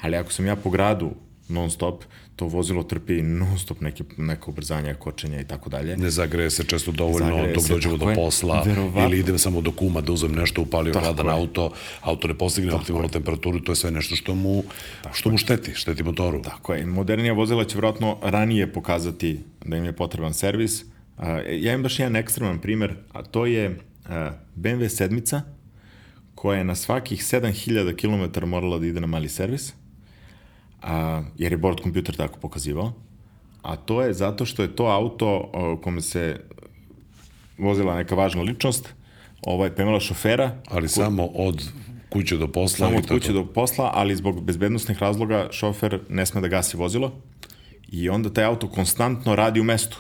Ali 0.03 0.17
ako 0.17 0.33
sam 0.33 0.47
ja 0.47 0.57
po 0.57 0.71
gradu 0.71 1.11
non 1.53 1.71
stop, 1.71 2.05
to 2.37 2.47
vozilo 2.47 2.83
trpi 2.85 3.23
non 3.23 3.59
stop 3.59 3.81
neke, 3.81 4.05
neka 4.17 4.45
ubrzanja, 4.47 4.95
kočenja 4.95 5.41
i 5.41 5.45
tako 5.45 5.71
dalje. 5.71 5.97
ne 5.97 6.11
zagreje 6.11 6.51
se 6.51 6.65
često 6.65 6.93
dovoljno 6.93 7.29
Zagreje 7.29 7.55
dok 7.55 7.65
se, 7.65 7.73
dođemo 7.73 7.95
tako 7.95 8.05
do 8.05 8.11
je. 8.11 8.17
posla 8.17 8.63
Verovatno. 8.63 9.03
ili 9.03 9.19
idem 9.19 9.39
samo 9.39 9.61
do 9.61 9.73
kuma 9.73 10.01
da 10.01 10.13
uzmem 10.13 10.33
nešto, 10.33 10.63
upalio 10.63 10.93
Tako 10.93 11.05
hladan 11.05 11.27
je. 11.27 11.33
auto, 11.33 11.71
auto 12.03 12.29
ne 12.29 12.35
postigne 12.35 12.73
optimalnu 12.73 13.09
temperaturu, 13.09 13.61
to 13.61 13.73
je 13.73 13.77
sve 13.77 13.91
nešto 13.91 14.17
što 14.17 14.35
mu, 14.35 14.63
što 15.13 15.31
mu 15.31 15.39
šteti, 15.39 15.75
šteti 15.75 16.03
motoru. 16.03 16.43
Tako 16.43 16.75
je. 16.75 16.87
Modernija 16.87 17.33
vozila 17.35 17.65
će 17.65 17.75
vjerojatno 17.75 18.19
ranije 18.23 18.73
pokazati 18.73 19.39
da 19.65 19.77
im 19.77 19.85
je 19.85 19.93
potreban 19.95 20.35
servis. 20.35 20.85
A, 21.19 21.29
Ja 21.41 21.73
imam 21.73 21.83
baš 21.83 21.99
jedan 21.99 22.17
ekstreman 22.17 22.59
primer, 22.59 22.95
a 23.13 23.23
to 23.23 23.47
je 23.47 23.79
BMW 24.57 24.89
sedmica, 24.89 25.43
koja 26.35 26.59
je 26.59 26.65
na 26.65 26.75
svakih 26.75 27.21
7000 27.23 27.97
km 28.33 28.47
morala 28.47 28.79
da 28.79 28.87
ide 28.87 29.01
na 29.01 29.07
mali 29.07 29.29
servis, 29.29 29.73
a, 30.83 31.23
jer 31.39 31.53
je 31.53 31.59
board 31.59 31.81
kompjuter 31.81 32.17
tako 32.17 32.39
pokazivao, 32.41 32.93
a 33.63 33.77
to 33.77 34.03
je 34.03 34.15
zato 34.15 34.47
što 34.47 34.63
je 34.63 34.77
to 34.77 34.85
auto 34.85 35.51
o, 35.53 35.77
kome 35.83 36.01
se 36.01 36.41
vozila 37.59 37.97
neka 37.97 38.15
važna 38.15 38.43
ličnost, 38.43 38.95
ovaj, 39.43 39.71
imala 39.79 40.01
šofera. 40.01 40.57
Ali 40.69 40.87
ko... 40.87 40.93
samo 40.93 41.27
od 41.27 41.69
kuće 42.09 42.37
do 42.37 42.49
posla. 42.49 42.87
Samo 42.87 42.99
od 42.99 43.09
kuće 43.09 43.33
do 43.33 43.47
posla, 43.47 43.91
ali 43.95 44.17
zbog 44.17 44.43
bezbednostnih 44.43 44.99
razloga 44.99 45.49
šofer 45.51 46.01
ne 46.09 46.27
sme 46.27 46.41
da 46.41 46.49
gasi 46.49 46.77
vozilo 46.77 47.13
i 47.93 48.09
onda 48.09 48.33
taj 48.33 48.45
auto 48.45 48.69
konstantno 48.69 49.35
radi 49.35 49.61
u 49.61 49.65
mestu. 49.65 49.99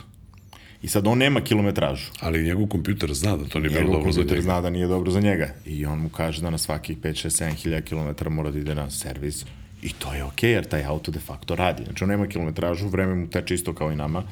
I 0.82 0.88
sad 0.88 1.06
on 1.06 1.18
nema 1.18 1.40
kilometražu. 1.40 2.10
Ali 2.20 2.42
njegov 2.42 2.66
kompjuter 2.66 3.14
zna 3.14 3.36
da 3.36 3.44
to 3.44 3.58
nije 3.58 3.70
bilo 3.70 3.92
dobro 3.92 4.12
za 4.12 4.20
njega. 4.20 4.28
kompjuter 4.28 4.42
zna 4.42 4.60
da 4.60 4.70
nije 4.70 4.86
dobro 4.86 5.10
za 5.10 5.20
njega. 5.20 5.54
I 5.66 5.86
on 5.86 5.98
mu 5.98 6.08
kaže 6.08 6.42
da 6.42 6.50
na 6.50 6.58
svakih 6.58 6.98
5, 6.98 7.26
6, 7.26 7.44
7 7.44 7.54
hiljada 7.54 7.86
kilometara 7.86 8.30
mora 8.30 8.50
da 8.50 8.58
ide 8.58 8.74
na 8.74 8.90
servis. 8.90 9.44
I 9.82 9.92
to 9.92 10.14
je 10.14 10.24
okej, 10.24 10.50
okay, 10.50 10.54
jer 10.54 10.64
taj 10.68 10.84
auto 10.84 11.10
de 11.10 11.20
facto 11.20 11.56
radi. 11.56 11.84
Znači, 11.84 12.04
on 12.04 12.10
nema 12.10 12.26
kilometražu, 12.26 12.88
vreme 12.88 13.14
mu 13.14 13.30
teče 13.30 13.54
isto 13.54 13.74
kao 13.74 13.92
i 13.92 13.96
nama, 13.96 14.22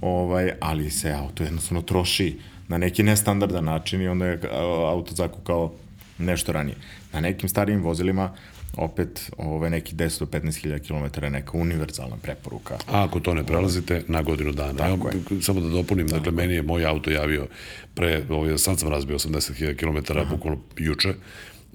ovaj, 0.00 0.52
ali 0.60 0.90
se 0.90 1.12
auto 1.12 1.42
jednostavno 1.42 1.82
troši 1.82 2.38
na 2.68 2.78
neki 2.78 3.02
nestandardan 3.02 3.64
način 3.64 4.02
i 4.02 4.08
onda 4.08 4.26
je 4.26 4.40
auto 4.88 5.14
zakukao 5.14 5.72
nešto 6.18 6.52
ranije. 6.52 6.76
Na 7.12 7.20
nekim 7.20 7.48
starijim 7.48 7.82
vozilima 7.82 8.32
opet 8.76 9.30
ove, 9.36 9.70
neki 9.70 9.94
10 9.94 10.20
do 10.20 10.26
15 10.26 10.62
hiljada 10.62 10.84
kilometara 10.84 11.26
je 11.26 11.30
neka 11.30 11.58
univerzalna 11.58 12.16
preporuka. 12.22 12.74
A 12.74 13.04
ako 13.04 13.20
to 13.20 13.34
ne 13.34 13.44
prelazite, 13.44 14.02
na 14.08 14.22
godinu 14.22 14.52
dana. 14.52 14.78
Tako 14.78 15.08
je. 15.08 15.42
Samo 15.42 15.60
da 15.60 15.68
dopunim, 15.68 16.08
Tako 16.08 16.18
dakle, 16.18 16.32
meni 16.32 16.54
je 16.54 16.62
moj 16.62 16.86
auto 16.86 17.10
javio 17.10 17.46
pre, 17.94 18.22
ovaj, 18.28 18.58
sad 18.58 18.78
sam 18.78 18.88
razbio 18.88 19.18
80 19.18 19.54
hiljada 19.54 19.76
kilometara, 19.76 20.24
bukvalno 20.24 20.60
juče, 20.76 21.14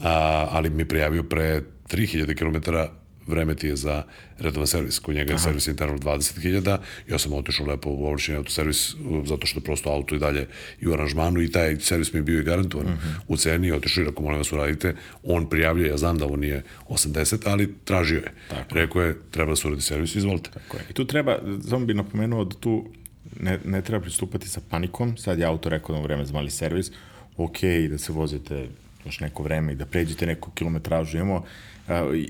a, 0.04 0.48
ali 0.52 0.70
mi 0.70 0.86
prijavio 0.86 1.24
pre 1.24 1.62
3000 1.90 2.36
kilometara 2.38 2.92
vreme 3.28 3.56
ti 3.56 3.68
je 3.68 3.76
za 3.76 4.04
redovan 4.40 4.68
servis. 4.68 5.00
Kod 5.00 5.16
njega 5.16 5.32
je 5.32 5.36
Aha. 5.36 5.44
servis 5.44 5.68
interval 5.68 5.98
20.000, 5.98 6.78
ja 7.10 7.20
sam 7.20 7.34
otišao 7.34 7.66
lepo 7.66 7.90
u 7.90 8.06
ovlašćeni 8.06 8.38
autoservis 8.38 8.96
zato 9.26 9.48
što 9.48 9.60
prosto 9.60 9.90
auto 9.90 10.16
i 10.16 10.20
dalje 10.20 10.48
i 10.82 10.88
u 10.88 10.94
aranžmanu 10.94 11.42
i 11.42 11.52
taj 11.52 11.76
servis 11.80 12.14
mi 12.14 12.20
je 12.20 12.24
bio 12.24 12.40
i 12.40 12.44
garantovan 12.44 12.86
uh 12.86 12.94
mhm. 12.94 13.08
-huh. 13.08 13.22
u 13.28 13.38
ceni, 13.38 13.72
otišao 13.72 14.02
i 14.02 14.06
rekao, 14.06 14.24
molim 14.24 14.38
vas 14.38 14.52
uradite, 14.52 14.96
on 15.24 15.50
prijavljuje, 15.50 15.90
ja 15.90 15.98
znam 15.98 16.18
da 16.18 16.26
ovo 16.26 16.36
nije 16.36 16.64
80, 16.90 17.38
ali 17.46 17.76
tražio 17.84 18.18
je. 18.18 18.32
Tako. 18.50 18.76
Rekao 18.76 19.02
je, 19.02 19.18
treba 19.32 19.52
da 19.52 19.56
se 19.56 19.68
uradi 19.68 19.82
servis, 19.82 20.16
izvolite. 20.16 20.50
Tako 20.50 20.78
je. 20.78 20.84
I 20.90 20.94
tu 20.94 21.06
treba, 21.06 21.38
samo 21.70 21.86
bih 21.86 21.96
napomenuo 21.96 22.46
da 22.46 22.56
tu 22.56 22.86
ne, 23.40 23.60
ne 23.66 23.82
treba 23.82 24.02
pristupati 24.02 24.50
sa 24.50 24.62
panikom, 24.70 25.18
sad 25.18 25.40
je 25.40 25.46
auto 25.46 25.70
rekao 25.70 25.96
da 25.96 26.02
vreme 26.02 26.26
za 26.26 26.34
mali 26.34 26.52
servis, 26.52 26.92
ok, 27.38 27.62
da 27.90 27.98
se 27.98 28.12
vozite 28.14 28.68
još 29.06 29.20
neko 29.20 29.44
vreme 29.44 29.74
i 29.74 29.76
da 29.76 29.86
pređete 29.86 30.26
neku 30.26 30.52
kilometražu. 30.52 31.18
Imamo 31.18 31.46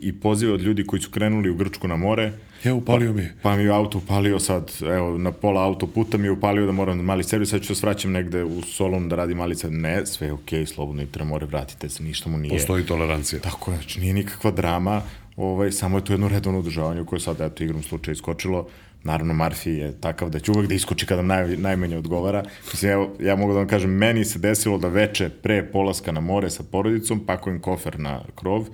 i 0.02 0.20
pozive 0.20 0.54
od 0.54 0.62
ljudi 0.62 0.86
koji 0.86 1.02
su 1.02 1.12
krenuli 1.12 1.50
u 1.50 1.56
Grčku 1.56 1.88
na 1.88 1.96
more. 1.96 2.32
Ja, 2.64 2.74
upalio 2.74 3.14
mi 3.14 3.22
je. 3.22 3.34
Pa, 3.42 3.50
pa 3.50 3.56
mi 3.56 3.64
je 3.64 3.70
auto 3.70 3.98
upalio 3.98 4.40
sad, 4.40 4.72
evo, 4.82 5.18
na 5.18 5.32
pola 5.32 5.64
autoputa 5.64 6.18
mi 6.18 6.28
je 6.28 6.32
upalio 6.32 6.66
da 6.66 6.72
moram 6.72 6.98
mali 6.98 7.24
servis, 7.24 7.50
sad 7.50 7.62
ću 7.62 7.74
da 7.74 7.76
svraćam 7.76 8.12
negde 8.12 8.44
u 8.44 8.62
Solon 8.62 9.10
da 9.10 9.16
radi 9.16 9.36
mali 9.36 9.56
servis. 9.56 9.80
Ne, 9.82 10.06
sve 10.06 10.28
je 10.28 10.34
okej, 10.34 10.60
okay, 10.60 10.66
slobodno 10.66 11.02
i 11.02 11.24
more, 11.24 11.46
vratite 11.46 11.90
se, 11.90 12.04
ništa 12.04 12.30
mu 12.30 12.38
nije. 12.38 12.54
Postoji 12.54 12.86
tolerancija. 12.86 13.40
Tako 13.40 13.72
je, 13.72 13.78
znači 13.78 14.00
nije 14.00 14.14
nikakva 14.14 14.52
drama, 14.52 15.02
ovaj, 15.38 15.72
samo 15.72 15.98
je 15.98 16.06
to 16.06 16.14
jedno 16.14 16.28
redovno 16.28 16.60
održavanje 16.60 17.04
koje 17.06 17.20
sad, 17.20 17.42
eto, 17.42 17.64
igrom 17.64 17.84
slučaja 17.84 18.14
iskočilo. 18.14 18.68
Naravno, 19.04 19.34
Marfi 19.34 19.72
je 19.72 20.02
takav 20.02 20.30
da 20.30 20.40
će 20.40 20.52
uvek 20.52 20.68
da 20.68 20.74
iskoči 20.74 21.06
kada 21.06 21.22
naj, 21.22 21.58
najmanje 21.58 21.98
odgovara. 21.98 22.44
Mislim, 22.72 22.92
evo, 22.92 23.14
ja 23.20 23.36
mogu 23.36 23.54
da 23.54 23.60
vam 23.60 23.68
kažem, 23.68 23.92
meni 23.92 24.26
se 24.26 24.40
desilo 24.40 24.78
da 24.78 24.88
veče 24.88 25.30
pre 25.30 25.64
polaska 25.72 26.12
na 26.12 26.20
more 26.20 26.50
sa 26.50 26.64
porodicom 26.64 27.20
pakujem 27.26 27.60
kofer 27.60 28.00
na 28.00 28.22
krov, 28.36 28.66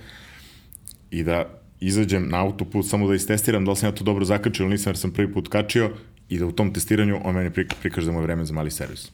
i 1.11 1.23
da 1.23 1.45
izađem 1.79 2.29
na 2.29 2.41
autoput 2.41 2.87
samo 2.87 3.07
da 3.07 3.15
istestiram 3.15 3.65
da 3.65 3.71
li 3.71 3.77
sam 3.77 3.89
ja 3.89 3.95
to 3.95 4.03
dobro 4.03 4.25
zakačio 4.25 4.63
ili 4.63 4.71
nisam 4.71 4.89
jer 4.89 4.97
sam 4.97 5.11
prvi 5.11 5.33
put 5.33 5.47
kačio 5.47 5.91
i 6.29 6.39
da 6.39 6.45
u 6.45 6.51
tom 6.51 6.73
testiranju 6.73 7.19
on 7.23 7.35
meni 7.35 7.49
prikaže 7.81 8.05
da 8.05 8.11
mu 8.11 8.19
je 8.19 8.23
vreme 8.23 8.45
za 8.45 8.53
mali 8.53 8.71
servis. 8.71 9.11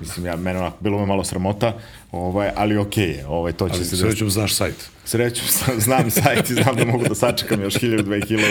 Mislim, 0.00 0.26
ja, 0.26 0.36
mene 0.36 0.58
onako, 0.58 0.76
bilo 0.80 0.98
me 0.98 1.06
malo 1.06 1.24
sramota, 1.24 1.78
ovaj, 2.12 2.50
ali 2.56 2.76
okej 2.76 3.04
okay 3.04 3.18
je, 3.18 3.26
ovaj, 3.26 3.52
to 3.52 3.68
će 3.68 3.74
ali 3.74 3.84
se... 3.84 3.96
Srećom 3.96 4.30
znaš 4.30 4.54
sajt. 4.54 4.90
Srećom 5.04 5.44
znam 5.78 6.10
sajt 6.10 6.50
i 6.50 6.54
znam 6.54 6.76
da 6.76 6.84
mogu 6.84 7.04
da 7.08 7.14
sačekam 7.14 7.62
još 7.62 7.74
1000-2000 7.74 8.26
kilo, 8.26 8.42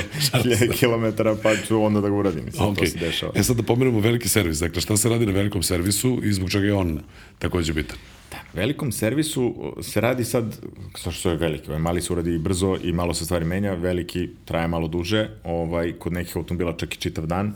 kilometara, 0.79 1.35
pa 1.43 1.55
ću 1.55 1.83
onda 1.83 2.01
da 2.01 2.09
ga 2.09 2.15
uradim. 2.15 2.45
Mislim, 2.45 2.69
okay. 2.69 2.79
to 2.79 2.85
se 2.85 2.97
dešava. 2.97 3.31
E 3.35 3.43
sad 3.43 3.57
da 3.57 3.63
pomenemo 3.63 3.99
veliki 3.99 4.29
servis, 4.29 4.59
dakle 4.59 4.81
šta 4.81 4.97
se 4.97 5.09
radi 5.09 5.25
na 5.25 5.31
velikom 5.31 5.63
servisu 5.63 6.19
i 6.23 6.33
zbog 6.33 6.51
čega 6.51 6.65
je 6.65 6.73
on 6.73 6.99
takođe 7.39 7.73
bitan? 7.73 7.97
Velikom 8.53 8.91
servisu 8.91 9.73
se 9.81 10.01
radi 10.01 10.23
sad, 10.23 10.57
sa 10.97 11.11
što 11.11 11.29
je 11.29 11.37
veliki, 11.37 11.67
ovaj, 11.67 11.79
mali 11.79 12.01
se 12.01 12.13
uradi 12.13 12.37
brzo 12.37 12.77
i 12.83 12.91
malo 12.91 13.13
se 13.13 13.25
stvari 13.25 13.45
menja, 13.45 13.73
veliki 13.73 14.29
traje 14.45 14.67
malo 14.67 14.87
duže, 14.87 15.29
ovaj, 15.43 15.93
kod 15.99 16.13
nekih 16.13 16.37
automobila 16.37 16.73
čak 16.77 16.95
i 16.95 16.97
čitav 16.97 17.25
dan. 17.25 17.55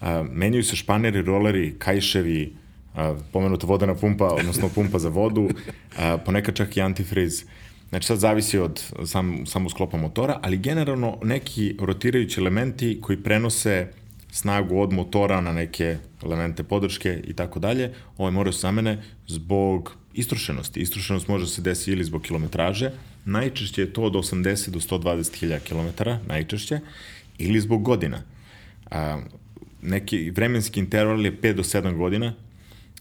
A, 0.00 0.24
menjaju 0.32 0.64
se 0.64 0.76
španeri, 0.76 1.22
roleri, 1.22 1.74
kajševi, 1.78 2.52
a, 2.94 3.14
pomenuta 3.32 3.66
vodena 3.66 3.94
pumpa, 3.94 4.24
odnosno 4.24 4.68
pumpa 4.74 4.98
za 4.98 5.08
vodu, 5.08 5.48
a, 5.98 6.16
ponekad 6.16 6.56
čak 6.56 6.76
i 6.76 6.80
antifriz. 6.80 7.44
Znači 7.88 8.06
sad 8.06 8.18
zavisi 8.18 8.58
od 8.58 8.82
sam, 9.04 9.46
samo 9.46 9.70
sklopa 9.70 9.96
motora, 9.96 10.38
ali 10.42 10.58
generalno 10.58 11.18
neki 11.22 11.76
rotirajući 11.80 12.40
elementi 12.40 12.98
koji 13.00 13.22
prenose 13.22 13.92
snagu 14.32 14.80
od 14.80 14.92
motora 14.92 15.40
na 15.40 15.52
neke 15.52 15.96
elemente 16.24 16.62
podrške 16.62 17.20
i 17.24 17.32
tako 17.32 17.58
dalje, 17.58 17.94
ovaj 18.18 18.32
moraju 18.32 18.52
se 18.52 18.60
zamene 18.60 19.02
zbog 19.26 19.96
istrošenosti. 20.18 20.80
Istrošenost 20.80 21.28
može 21.28 21.46
se 21.46 21.62
desiti 21.62 21.92
ili 21.92 22.04
zbog 22.04 22.22
kilometraže, 22.22 22.90
najčešće 23.24 23.82
je 23.82 23.92
to 23.92 24.02
od 24.02 24.12
80 24.12 24.70
do 24.70 24.80
120 24.80 25.36
hiljada 25.38 25.64
kilometara, 25.64 26.18
najčešće, 26.26 26.80
ili 27.38 27.60
zbog 27.60 27.82
godina. 27.82 28.22
A, 28.90 29.20
neki 29.82 30.30
vremenski 30.30 30.80
interval 30.80 31.24
je 31.24 31.40
5 31.40 31.52
do 31.52 31.62
7 31.62 31.96
godina, 31.96 32.34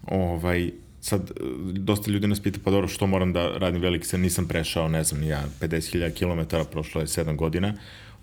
ovaj, 0.03 0.71
sad, 1.01 1.31
dosta 1.73 2.11
ljudi 2.11 2.27
nas 2.27 2.39
pita, 2.39 2.59
pa 2.63 2.71
dobro, 2.71 2.87
što 2.87 3.07
moram 3.07 3.33
da 3.33 3.57
radim 3.57 3.81
veliki 3.81 4.07
se, 4.07 4.17
nisam 4.17 4.47
prešao, 4.47 4.89
ne 4.89 5.03
znam, 5.03 5.23
ja 5.23 5.43
50.000 5.61 6.11
km, 6.13 6.55
prošlo 6.71 7.01
je 7.01 7.07
7 7.07 7.35
godina, 7.35 7.73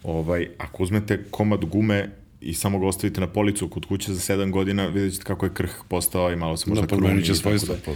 ovaj, 0.02 0.48
ako 0.58 0.82
uzmete 0.82 1.24
komad 1.30 1.64
gume 1.64 2.10
i 2.40 2.54
samo 2.54 2.78
ga 2.78 2.86
ostavite 2.86 3.20
na 3.20 3.26
policu 3.26 3.68
kod 3.68 3.86
kuće 3.86 4.12
za 4.14 4.34
7 4.34 4.50
godina, 4.50 4.86
vidjet 4.86 5.12
ćete 5.12 5.24
kako 5.24 5.46
je 5.46 5.54
krh 5.54 5.70
postao 5.88 6.32
i 6.32 6.36
malo 6.36 6.56
se 6.56 6.70
možda 6.70 6.86
da, 6.86 6.96
promenit 6.96 7.26
će 7.26 7.34
svojstva, 7.34 7.74
da. 7.74 7.92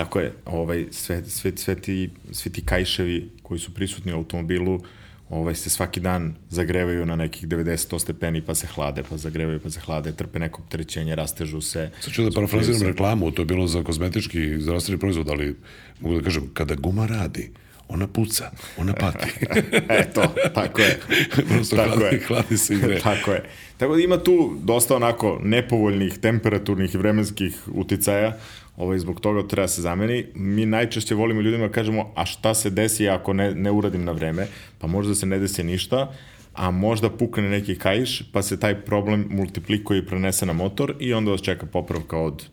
Tako 0.00 0.20
je, 0.20 0.32
ovaj, 0.44 0.86
sve, 0.90 1.24
sve, 1.24 1.52
sve, 1.56 1.74
ti, 1.74 2.10
svi 2.32 2.52
ti 2.52 2.64
kajševi 2.64 3.30
koji 3.42 3.60
su 3.60 3.74
prisutni 3.74 4.12
u 4.12 4.16
automobilu, 4.16 4.80
ovaj, 5.28 5.54
se 5.54 5.70
svaki 5.70 6.00
dan 6.00 6.34
zagrevaju 6.48 7.06
na 7.06 7.16
nekih 7.16 7.48
90 7.48 7.98
stepeni, 7.98 8.40
pa 8.40 8.54
se 8.54 8.66
hlade, 8.66 9.02
pa 9.10 9.16
zagrevaju, 9.16 9.60
pa 9.60 9.70
se 9.70 9.80
hlade, 9.80 10.12
trpe 10.12 10.38
neko 10.38 10.62
opterećenje, 10.62 11.14
rastežu 11.14 11.60
se. 11.60 11.90
Sad 12.00 12.12
ću 12.12 12.24
da 12.24 12.30
parafraziram 12.30 12.82
reklamu, 12.82 13.30
to 13.30 13.42
je 13.42 13.46
bilo 13.46 13.66
za 13.66 13.82
kozmetički 13.82 14.60
zdravstveni 14.60 15.00
proizvod, 15.00 15.28
ali 15.28 15.56
mogu 16.00 16.14
da 16.16 16.24
kažem, 16.24 16.48
kada 16.54 16.74
guma 16.74 17.06
radi, 17.06 17.50
ona 17.90 18.06
puca, 18.06 18.50
ona 18.76 18.94
pati. 18.94 19.26
Eto, 20.02 20.22
tako 20.54 20.80
je. 20.80 20.98
Prosto 21.48 21.76
tako 21.76 21.98
hladi, 21.98 22.16
je. 22.16 22.22
hladi 22.26 22.56
se 22.56 22.74
i 22.74 22.78
gre. 22.78 23.00
tako 23.10 23.32
je. 23.32 23.44
Tako 23.76 23.94
da 23.94 24.02
ima 24.02 24.22
tu 24.22 24.56
dosta 24.62 24.96
onako 24.96 25.40
nepovoljnih 25.42 26.18
temperaturnih 26.18 26.94
i 26.94 26.98
vremenskih 26.98 27.58
uticaja, 27.66 28.36
ovaj, 28.80 28.98
zbog 28.98 29.20
toga 29.20 29.48
treba 29.48 29.68
se 29.68 29.82
zameni. 29.82 30.26
Mi 30.34 30.66
najčešće 30.66 31.14
volimo 31.14 31.40
ljudima 31.40 31.66
da 31.66 31.72
kažemo, 31.72 32.12
a 32.16 32.24
šta 32.26 32.54
se 32.54 32.70
desi 32.70 33.08
ako 33.08 33.32
ne, 33.32 33.54
ne 33.54 33.70
uradim 33.70 34.04
na 34.04 34.12
vreme? 34.12 34.46
Pa 34.78 34.86
možda 34.86 35.14
se 35.14 35.26
ne 35.26 35.38
desi 35.38 35.64
ništa, 35.64 36.12
a 36.54 36.70
možda 36.70 37.10
pukne 37.10 37.48
neki 37.48 37.78
kajiš, 37.78 38.22
pa 38.32 38.42
se 38.42 38.60
taj 38.60 38.80
problem 38.80 39.26
multiplikuje 39.30 39.98
i 39.98 40.06
prenese 40.06 40.46
na 40.46 40.52
motor 40.52 40.94
i 40.98 41.12
onda 41.14 41.30
vas 41.30 41.42
čeka 41.42 41.66
popravka 41.66 42.18
od, 42.18 42.46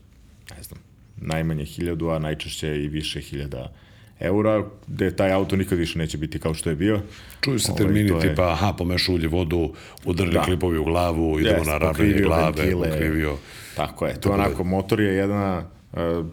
ne 0.57 0.63
znam, 0.63 0.79
najmanje 1.17 1.65
hiljadu, 1.65 2.09
a 2.09 2.19
najčešće 2.19 2.83
i 2.83 2.87
više 2.87 3.21
hiljada 3.21 3.73
eura, 4.19 4.65
gde 4.87 5.15
taj 5.15 5.31
auto 5.31 5.55
nikad 5.55 5.77
više 5.77 5.99
neće 5.99 6.17
biti 6.17 6.39
kao 6.39 6.53
što 6.53 6.69
je 6.69 6.75
bio. 6.75 7.01
Čuju 7.41 7.59
se 7.59 7.71
ovaj, 7.71 7.77
termini 7.77 8.11
ovaj, 8.11 8.29
tipa, 8.29 8.51
aha, 8.51 8.73
pomešu 8.77 9.13
ulje 9.13 9.27
vodu, 9.27 9.73
udarili 10.05 10.33
da. 10.33 10.43
klipovi 10.43 10.77
u 10.77 10.83
glavu, 10.83 11.39
idemo 11.39 11.63
yes, 11.63 11.67
na 11.67 11.77
ravnanje 11.77 12.21
glave, 12.21 12.51
ventile, 12.61 12.89
pokrivio. 12.89 13.37
Tako 13.75 14.07
je, 14.07 14.21
to 14.21 14.31
onako, 14.31 14.63
motor 14.63 15.01
je 15.01 15.13
jedna 15.13 15.76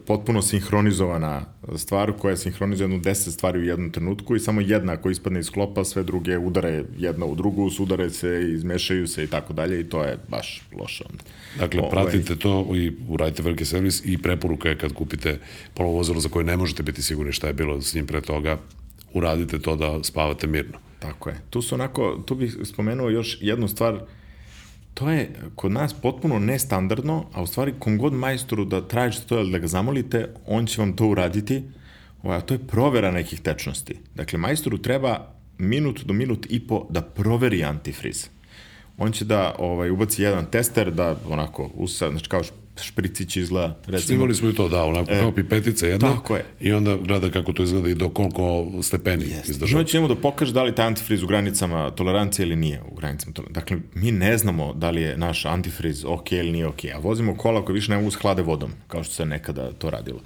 potpuno 0.05 0.41
sinhronizovana 0.41 1.45
stvar 1.75 2.13
koja 2.19 2.37
sinhronizuje 2.37 2.85
jednu 2.85 2.99
deset 2.99 3.33
stvari 3.33 3.59
u 3.59 3.63
jednom 3.63 3.91
trenutku 3.91 4.35
i 4.35 4.39
samo 4.39 4.61
jedna 4.61 4.93
ako 4.93 5.09
ispadne 5.09 5.39
iz 5.39 5.49
klopa, 5.49 5.83
sve 5.83 6.03
druge 6.03 6.37
udare 6.37 6.83
jedna 6.97 7.25
u 7.25 7.35
drugu, 7.35 7.69
sudare 7.69 8.09
se, 8.09 8.51
izmešaju 8.53 9.07
se 9.07 9.23
i 9.23 9.27
tako 9.27 9.53
dalje 9.53 9.79
i 9.79 9.83
to 9.83 10.03
je 10.03 10.17
baš 10.27 10.61
loše. 10.79 11.03
Dakle, 11.59 11.81
Ove... 11.81 11.89
pratite 11.89 12.35
to 12.35 12.67
i 12.75 12.91
uradite 13.09 13.43
veliki 13.43 13.65
servis 13.65 14.01
i 14.05 14.17
preporuka 14.17 14.69
je 14.69 14.77
kad 14.77 14.93
kupite 14.93 15.39
polovozilo 15.73 16.19
za 16.19 16.29
koje 16.29 16.45
ne 16.45 16.57
možete 16.57 16.83
biti 16.83 17.01
sigurni 17.01 17.31
šta 17.31 17.47
je 17.47 17.53
bilo 17.53 17.81
s 17.81 17.93
njim 17.93 18.07
pre 18.07 18.21
toga, 18.21 18.57
uradite 19.13 19.59
to 19.59 19.75
da 19.75 20.03
spavate 20.03 20.47
mirno. 20.47 20.77
Tako 20.99 21.29
je. 21.29 21.35
Tu 21.49 21.61
su 21.61 21.75
onako, 21.75 22.23
tu 22.25 22.35
bih 22.35 22.57
spomenuo 22.63 23.09
još 23.09 23.37
jednu 23.41 23.67
stvar 23.67 23.99
to 24.95 25.09
je 25.09 25.31
kod 25.55 25.71
nas 25.71 25.93
potpuno 25.93 26.39
nestandardno, 26.39 27.25
a 27.33 27.41
u 27.41 27.47
stvari 27.47 27.73
kom 27.79 27.97
god 27.97 28.13
majstoru 28.13 28.65
da 28.65 28.87
tražite 28.87 29.27
to 29.27 29.39
ili 29.39 29.51
da 29.51 29.57
ga 29.57 29.67
zamolite, 29.67 30.29
on 30.47 30.65
će 30.65 30.81
vam 30.81 30.95
to 30.95 31.07
uraditi, 31.07 31.63
a 32.23 32.41
to 32.41 32.53
je 32.53 32.67
provera 32.67 33.11
nekih 33.11 33.41
tečnosti. 33.41 33.97
Dakle, 34.15 34.39
majstoru 34.39 34.77
treba 34.77 35.33
minut 35.57 36.03
do 36.05 36.13
minut 36.13 36.47
i 36.49 36.67
po 36.67 36.87
da 36.89 37.01
proveri 37.01 37.63
antifriz. 37.63 38.27
On 38.97 39.11
će 39.11 39.25
da 39.25 39.55
ovaj, 39.59 39.89
ubaci 39.89 40.23
jedan 40.23 40.45
tester, 40.45 40.91
da 40.91 41.15
onako, 41.29 41.69
usa, 41.73 42.09
znači 42.11 42.29
kao 42.29 42.41
špricić 42.81 43.37
izgleda. 43.37 43.79
Recimo. 43.85 43.99
Snimali 43.99 44.35
smo 44.35 44.49
i 44.49 44.53
to, 44.55 44.69
da, 44.69 44.83
onako 44.83 45.11
e, 45.11 45.19
kao 45.19 45.31
pipetica 45.31 45.87
jedna. 45.87 46.15
Tako 46.15 46.35
je. 46.35 46.45
I 46.59 46.73
onda 46.73 46.97
gleda 46.97 47.29
kako 47.29 47.53
to 47.53 47.63
izgleda 47.63 47.89
i 47.89 47.95
do 47.95 48.09
koliko 48.09 48.67
stepeni 48.81 49.25
Jeste. 49.25 49.51
izdržava. 49.51 49.81
I 49.81 49.85
će 49.85 49.97
njemu 49.97 50.07
da 50.07 50.15
pokaže 50.15 50.53
da 50.53 50.63
li 50.63 50.75
taj 50.75 50.87
antifriz 50.87 51.23
u 51.23 51.27
granicama 51.27 51.91
tolerancije 51.91 52.45
ili 52.45 52.55
nije 52.55 52.81
u 52.91 52.95
granicama 52.95 53.33
tolerancije. 53.33 53.61
Dakle, 53.61 53.77
mi 54.01 54.11
ne 54.11 54.37
znamo 54.37 54.73
da 54.73 54.89
li 54.89 55.01
je 55.01 55.17
naš 55.17 55.45
antifriz 55.45 56.05
ok 56.05 56.31
ili 56.31 56.51
nije 56.51 56.67
ok, 56.67 56.85
a 56.95 56.97
vozimo 56.97 57.37
kola 57.37 57.65
koje 57.65 57.73
više 57.73 57.91
ne 57.91 57.97
mogu 57.97 58.11
sklade 58.11 58.41
vodom, 58.41 58.71
kao 58.87 59.03
što 59.03 59.13
se 59.13 59.25
nekada 59.25 59.71
to 59.71 59.89
radilo. 59.89 60.19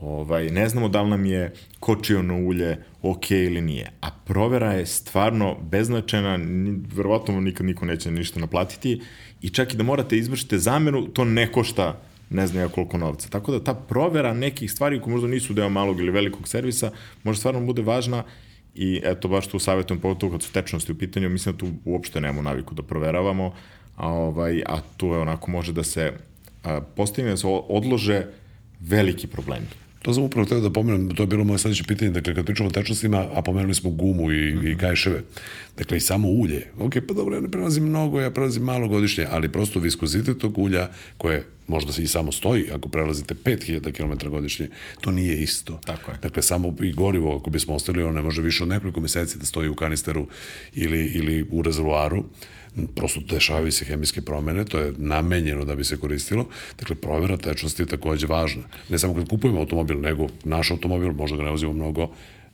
Ovaj, 0.00 0.50
ne 0.50 0.68
znamo 0.68 0.88
da 0.88 1.02
li 1.02 1.10
nam 1.10 1.24
je 1.24 1.52
kočiono 1.80 2.46
ulje 2.46 2.78
ok 3.02 3.30
ili 3.30 3.60
nije. 3.60 3.92
A 4.00 4.10
provera 4.24 4.72
je 4.72 4.86
stvarno 4.86 5.56
beznačajna, 5.62 6.38
verovatno 6.94 7.40
nikad 7.40 7.66
niko 7.66 7.86
neće 7.86 8.10
ništa 8.10 8.40
naplatiti 8.40 9.00
i 9.42 9.48
čak 9.50 9.74
i 9.74 9.76
da 9.76 9.82
morate 9.82 10.16
izvršite 10.16 10.58
zamenu, 10.58 11.06
to 11.06 11.24
ne 11.24 11.52
košta 11.52 12.00
ne 12.30 12.46
znam 12.46 12.62
ja 12.62 12.68
koliko 12.68 12.98
novca. 12.98 13.28
Tako 13.28 13.52
da 13.52 13.64
ta 13.64 13.74
provera 13.74 14.34
nekih 14.34 14.72
stvari 14.72 15.00
koje 15.00 15.12
možda 15.12 15.28
nisu 15.28 15.54
deo 15.54 15.68
malog 15.68 16.00
ili 16.00 16.10
velikog 16.10 16.48
servisa, 16.48 16.90
može 17.22 17.38
stvarno 17.38 17.60
bude 17.60 17.82
važna 17.82 18.24
i 18.74 19.00
eto 19.04 19.28
baš 19.28 19.46
tu 19.46 19.58
savjetujem 19.58 20.00
pogotovo 20.00 20.32
kad 20.32 20.42
su 20.42 20.52
tečnosti 20.52 20.92
u 20.92 20.98
pitanju, 20.98 21.28
mislim 21.28 21.54
da 21.54 21.58
tu 21.58 21.68
uopšte 21.84 22.20
nemamo 22.20 22.42
naviku 22.42 22.74
da 22.74 22.82
proveravamo, 22.82 23.52
a, 23.96 24.08
ovaj, 24.08 24.62
a 24.66 24.80
tu 24.96 25.06
je 25.06 25.18
onako 25.18 25.50
može 25.50 25.72
da 25.72 25.84
se 25.84 26.12
a, 26.64 26.80
postavimo 26.80 27.30
da 27.30 27.36
se 27.36 27.46
odlože 27.68 28.26
veliki 28.80 29.26
problemi. 29.26 29.66
To 30.06 30.14
sam 30.14 30.22
upravo 30.22 30.46
teo 30.46 30.60
da 30.60 30.70
pomenem, 30.70 31.08
to 31.14 31.22
je 31.22 31.26
bilo 31.26 31.44
moje 31.44 31.58
sledeće 31.58 31.84
pitanje, 31.84 32.10
dakle 32.10 32.34
kad 32.34 32.46
pričamo 32.46 32.68
o 32.68 32.72
tečnostima, 32.72 33.26
a 33.34 33.42
pomenuli 33.42 33.74
smo 33.74 33.90
gumu 33.90 34.32
i, 34.32 34.54
mm 34.54 34.58
-hmm. 34.58 34.72
i 34.72 34.76
kajševe, 34.78 35.22
dakle 35.78 35.96
i 35.96 36.00
samo 36.00 36.28
ulje, 36.28 36.66
ok, 36.78 36.92
pa 37.08 37.14
dobro, 37.14 37.34
ja 37.34 37.40
ne 37.40 37.50
prelazim 37.50 37.84
mnogo, 37.84 38.20
ja 38.20 38.30
prelazim 38.30 38.62
malo 38.62 38.88
godišnje, 38.88 39.26
ali 39.30 39.52
prosto 39.52 39.80
viskozitet 39.80 40.38
tog 40.38 40.58
ulja, 40.58 40.88
koje 41.18 41.44
možda 41.66 41.92
se 41.92 42.02
i 42.02 42.06
samo 42.06 42.32
stoji, 42.32 42.70
ako 42.72 42.88
prelazite 42.88 43.34
5000 43.34 43.92
km 43.92 44.30
godišnje, 44.30 44.68
to 45.00 45.10
nije 45.10 45.42
isto. 45.42 45.80
Tako 45.84 46.10
je. 46.10 46.18
Dakle, 46.22 46.42
samo 46.42 46.74
i 46.82 46.92
gorivo, 46.92 47.36
ako 47.36 47.50
bismo 47.50 47.74
ostali, 47.74 48.02
ono 48.02 48.12
ne 48.12 48.22
može 48.22 48.42
više 48.42 48.62
od 48.62 48.68
nekoliko 48.68 49.00
meseci 49.00 49.38
da 49.38 49.46
stoji 49.46 49.68
u 49.68 49.74
kanisteru 49.74 50.26
ili, 50.74 51.06
ili 51.06 51.46
u 51.50 51.62
rezervoaru, 51.62 52.24
prosto 52.94 53.20
dešavaju 53.20 53.72
se 53.72 53.84
hemijske 53.84 54.20
promene, 54.20 54.64
to 54.64 54.78
je 54.78 54.92
namenjeno 54.98 55.64
da 55.64 55.74
bi 55.74 55.84
se 55.84 55.96
koristilo. 55.96 56.48
Dakle, 56.78 56.96
provera 56.96 57.36
tečnosti 57.36 57.82
je 57.82 57.86
takođe 57.86 58.26
važna. 58.26 58.62
Ne 58.88 58.98
samo 58.98 59.14
kad 59.14 59.28
kupujemo 59.28 59.60
automobil, 59.60 60.00
nego 60.00 60.26
naš 60.44 60.70
automobil, 60.70 61.12
možda 61.12 61.36
ga 61.36 61.42
ne 61.42 61.50
vozimo 61.50 61.72
mnogo, 61.72 62.08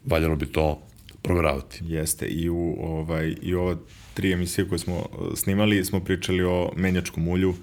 valjalo 0.04 0.36
bi 0.36 0.46
to 0.46 0.82
proveravati. 1.22 1.80
Jeste, 1.84 2.26
i 2.26 2.48
u, 2.48 2.76
ovaj, 2.80 3.34
i 3.42 3.54
ova 3.54 3.76
tri 4.14 4.32
emisije 4.32 4.68
koje 4.68 4.78
smo 4.78 4.96
uh, 4.96 5.34
snimali, 5.34 5.84
smo 5.84 6.00
pričali 6.00 6.44
o 6.44 6.72
menjačkom 6.76 7.28
ulju, 7.28 7.54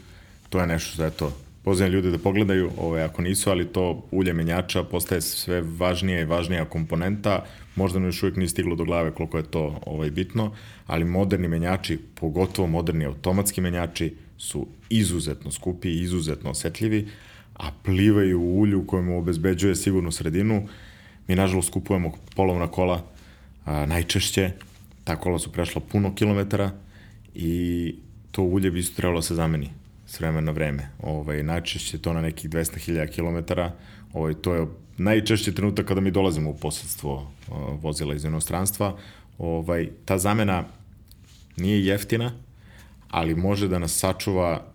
to 0.50 0.60
je 0.60 0.68
nešto 0.68 0.94
što, 0.94 1.06
eto, 1.06 1.34
pozivam 1.64 1.92
ljude 1.92 2.12
da 2.12 2.18
pogledaju, 2.18 2.72
ovaj, 2.78 3.04
ako 3.04 3.22
nisu, 3.22 3.50
ali 3.50 3.68
to 3.68 4.08
ulje 4.12 4.34
menjača 4.34 4.84
postaje 4.84 5.22
sve 5.22 5.62
važnija 5.62 6.22
i 6.22 6.26
važnija 6.26 6.66
komponenta, 6.66 7.46
možda 7.80 8.00
nam 8.00 8.08
još 8.08 8.24
uvijek 8.24 8.38
nije 8.38 8.50
stiglo 8.50 8.76
do 8.76 8.84
glave 8.84 9.12
koliko 9.12 9.38
je 9.38 9.44
to 9.44 9.80
ovaj, 9.86 10.12
bitno, 10.12 10.52
ali 10.86 11.06
moderni 11.06 11.48
menjači, 11.48 12.00
pogotovo 12.16 12.68
moderni 12.68 13.06
automatski 13.06 13.62
menjači, 13.62 14.16
su 14.38 14.68
izuzetno 14.90 15.52
skupi 15.52 15.90
i 15.90 16.02
izuzetno 16.02 16.52
osetljivi, 16.52 17.08
a 17.56 17.72
plivaju 17.84 18.42
u 18.42 18.60
ulju 18.60 18.88
kojem 18.88 19.12
obezbeđuje 19.12 19.76
sigurnu 19.76 20.12
sredinu. 20.12 20.68
Mi, 21.28 21.36
nažalost, 21.36 21.72
kupujemo 21.72 22.12
polovna 22.36 22.68
kola 22.68 23.04
a, 23.66 23.86
najčešće, 23.86 24.52
ta 25.04 25.16
kola 25.16 25.40
su 25.40 25.52
prešla 25.52 25.82
puno 25.82 26.16
kilometara 26.16 26.72
i 27.36 27.96
to 28.32 28.44
ulje 28.44 28.72
bi 28.72 28.80
isto 28.80 28.96
trebalo 28.96 29.20
da 29.20 29.28
se 29.28 29.36
zameni 29.36 29.70
s 30.08 30.20
vremena 30.20 30.42
na 30.42 30.52
vreme. 30.52 30.90
Ovaj, 31.02 31.44
najčešće 31.44 31.98
to 31.98 32.14
na 32.14 32.22
nekih 32.22 32.50
200.000 32.50 33.08
km, 33.16 33.60
ovaj, 34.14 34.34
to 34.34 34.54
je 34.54 34.68
najčešće 35.00 35.54
trenutak 35.54 35.86
kada 35.86 36.02
mi 36.02 36.12
dolazimo 36.12 36.50
u 36.50 36.58
posledstvo 36.58 37.14
uh, 37.16 37.56
vozila 37.82 38.16
iz 38.16 38.26
inostranstva. 38.26 38.98
Ovaj, 39.38 39.90
ta 40.06 40.18
zamena 40.18 40.64
nije 41.58 41.86
jeftina, 41.86 42.32
ali 43.10 43.36
može 43.36 43.68
da 43.68 43.80
nas 43.80 43.94
sačuva 43.94 44.66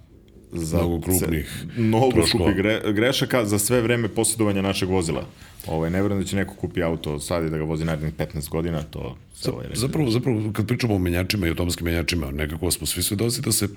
za 0.53 0.79
mnogo 0.79 1.01
krupnih 1.01 1.65
mnogo 1.77 2.11
krupnih 2.11 2.57
gre, 2.57 2.81
grešaka 2.93 3.45
za 3.45 3.59
sve 3.59 3.81
vreme 3.81 4.09
posjedovanja 4.09 4.63
našeg 4.63 4.89
vozila. 4.89 5.27
Ovaj, 5.67 5.91
ne 5.91 6.03
verujem 6.03 6.23
da 6.23 6.29
će 6.29 6.37
neko 6.37 6.55
kupi 6.55 6.83
auto 6.83 7.21
sad 7.21 7.45
i 7.45 7.51
da 7.51 7.59
ga 7.59 7.65
vozi 7.65 7.85
narednih 7.85 8.15
15 8.15 8.49
godina, 8.49 8.83
to 8.83 9.17
se 9.35 9.51
ovaj 9.51 9.67
Zapravo, 9.75 10.11
zapravo, 10.11 10.53
kad 10.53 10.67
pričamo 10.67 10.95
o 10.95 10.99
menjačima 10.99 11.47
i 11.47 11.51
automatskim 11.51 11.85
menjačima, 11.85 12.31
nekako 12.31 12.71
smo 12.71 12.87
svi 12.87 13.03
svedoci 13.03 13.41
da 13.41 13.53
se 13.53 13.69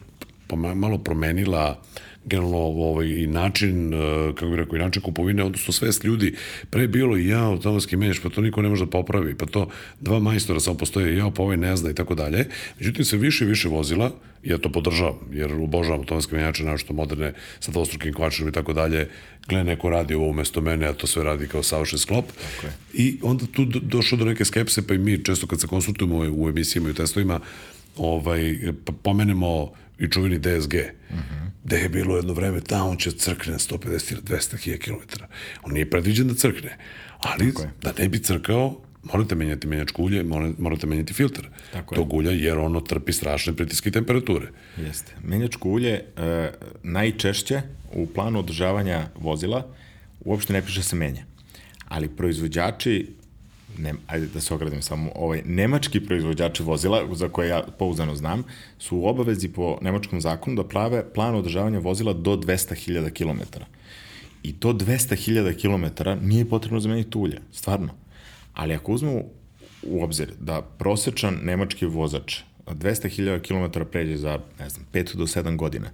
malo 0.76 0.98
promenila 0.98 1.82
generalno 2.28 2.58
ovaj, 2.58 3.08
način, 3.28 3.94
e, 3.94 3.98
kako 4.36 4.50
bih 4.50 4.60
rekao, 4.60 4.76
i 4.76 4.80
način 4.80 5.02
kupovine, 5.02 5.44
odnosno 5.44 5.74
svest 5.74 6.04
ljudi. 6.04 6.36
Pre 6.70 6.88
bilo 6.88 7.18
i 7.18 7.28
ja, 7.28 7.44
automatski 7.44 7.98
menjač, 7.98 8.20
pa 8.24 8.30
to 8.30 8.42
niko 8.42 8.62
ne 8.62 8.70
može 8.70 8.86
da 8.86 8.92
popravi, 8.92 9.36
pa 9.36 9.46
to 9.46 9.70
dva 10.00 10.20
majstora 10.20 10.60
samo 10.60 10.78
postoje, 10.78 11.18
ja, 11.18 11.30
pa 11.30 11.44
ovaj 11.44 11.58
ne 11.58 11.78
zna 11.78 11.90
i 11.90 11.96
tako 11.96 12.16
dalje. 12.16 12.46
Međutim, 12.80 13.06
se 13.06 13.18
više 13.18 13.46
i 13.46 13.48
više 13.48 13.70
vozila, 13.70 14.12
ja 14.44 14.58
to 14.58 14.72
podržavam, 14.72 15.16
jer 15.32 15.54
obožavam 15.54 16.00
automatske 16.00 16.36
menjače, 16.36 16.64
našto 16.64 16.94
moderne, 16.94 17.34
sa 17.60 17.72
dvostrukim 17.72 18.14
kvačinom 18.14 18.50
i 18.50 18.54
tako 18.54 18.74
dalje, 18.74 19.10
gle, 19.48 19.64
neko 19.64 19.90
radi 19.90 20.14
ovo 20.14 20.30
umesto 20.30 20.62
mene, 20.62 20.88
a 20.88 20.94
to 20.94 21.08
sve 21.08 21.24
radi 21.24 21.48
kao 21.48 21.64
savršen 21.64 22.00
sklop. 22.00 22.26
Okay. 22.26 22.70
I 22.94 23.20
onda 23.22 23.46
tu 23.52 23.66
došlo 23.66 24.18
do 24.18 24.26
neke 24.26 24.46
skepse, 24.46 24.88
pa 24.88 24.94
i 24.94 24.98
mi 24.98 25.24
često 25.24 25.48
kad 25.48 25.62
se 25.62 25.68
konsultujemo 25.68 26.18
u 26.18 26.50
emisijama 26.50 26.88
i 26.88 26.92
u 26.92 26.96
testovima, 26.96 27.40
ovaj, 27.98 28.58
pa 28.86 28.94
pomenemo 29.04 29.72
i 30.00 30.08
čuveni 30.12 30.40
DSG, 30.40 30.74
uh 30.74 31.16
-huh. 31.16 31.50
gde 31.64 31.78
je 31.78 31.90
bilo 31.90 32.16
jedno 32.16 32.34
vreme, 32.34 32.60
da, 32.60 32.84
on 32.84 32.98
će 32.98 33.12
crkne 33.12 33.54
150 33.54 34.12
ili 34.12 34.22
200 34.22 34.58
hija 34.58 34.78
kilometara. 34.78 35.28
On 35.64 35.74
nije 35.74 35.90
predviđen 35.90 36.28
da 36.28 36.34
crkne, 36.34 36.78
ali 37.20 37.54
da 37.82 37.94
ne 38.00 38.10
bi 38.10 38.20
crkao, 38.20 38.82
morate 39.04 39.36
menjati 39.36 39.68
menjačko 39.68 40.02
ulje, 40.02 40.24
morate 40.58 40.88
menjati 40.88 41.14
filter 41.14 41.50
Tako 41.74 41.96
tog 41.96 42.14
ulja, 42.14 42.32
jer 42.32 42.58
ono 42.58 42.82
trpi 42.82 43.14
strašne 43.14 43.56
pritiske 43.56 43.90
i 43.90 43.92
temperature. 43.92 44.48
Jeste. 44.78 45.14
Menjačko 45.24 45.70
ulje 45.70 45.92
e, 45.92 46.52
najčešće 46.84 47.62
u 47.94 48.08
planu 48.08 48.40
održavanja 48.40 49.08
vozila 49.16 49.68
uopšte 50.20 50.54
ne 50.54 50.62
piše 50.62 50.80
da 50.80 50.84
se 50.84 50.96
menja. 50.96 51.24
Ali 51.88 52.10
proizvođači 52.10 53.08
ne, 53.78 53.94
ajde 54.08 54.28
da 54.28 54.42
se 54.42 54.54
ogradim 54.54 54.82
samo, 54.82 55.12
ovaj, 55.16 55.42
nemački 55.46 56.00
proizvođači 56.00 56.64
vozila, 56.64 57.16
za 57.16 57.30
koje 57.30 57.50
ja 57.50 57.64
pouzdano 57.80 58.16
znam, 58.16 58.44
su 58.80 58.98
u 58.98 59.08
obavezi 59.08 59.48
po 59.48 59.78
nemačkom 59.82 60.22
zakonu 60.22 60.56
da 60.56 60.68
prave 60.68 61.14
plan 61.14 61.36
održavanja 61.36 61.80
vozila 61.80 62.14
do 62.14 62.36
200.000 62.36 63.10
km. 63.10 63.60
I 64.44 64.54
to 64.54 64.74
200.000 64.74 65.62
km 65.62 66.10
nije 66.28 66.50
potrebno 66.50 66.80
zameniti 66.80 67.18
ulje, 67.18 67.42
stvarno. 67.52 67.94
Ali 68.54 68.74
ako 68.74 68.92
uzmemo 68.92 69.22
u 69.84 70.04
obzir 70.04 70.34
da 70.40 70.62
prosečan 70.62 71.40
nemački 71.44 71.86
vozač 71.86 72.40
200.000 72.66 73.42
km 73.42 73.80
pređe 73.92 74.18
za, 74.18 74.40
ne 74.60 74.70
znam, 74.70 74.86
5 74.94 75.16
do 75.16 75.26
7 75.26 75.56
godina, 75.56 75.90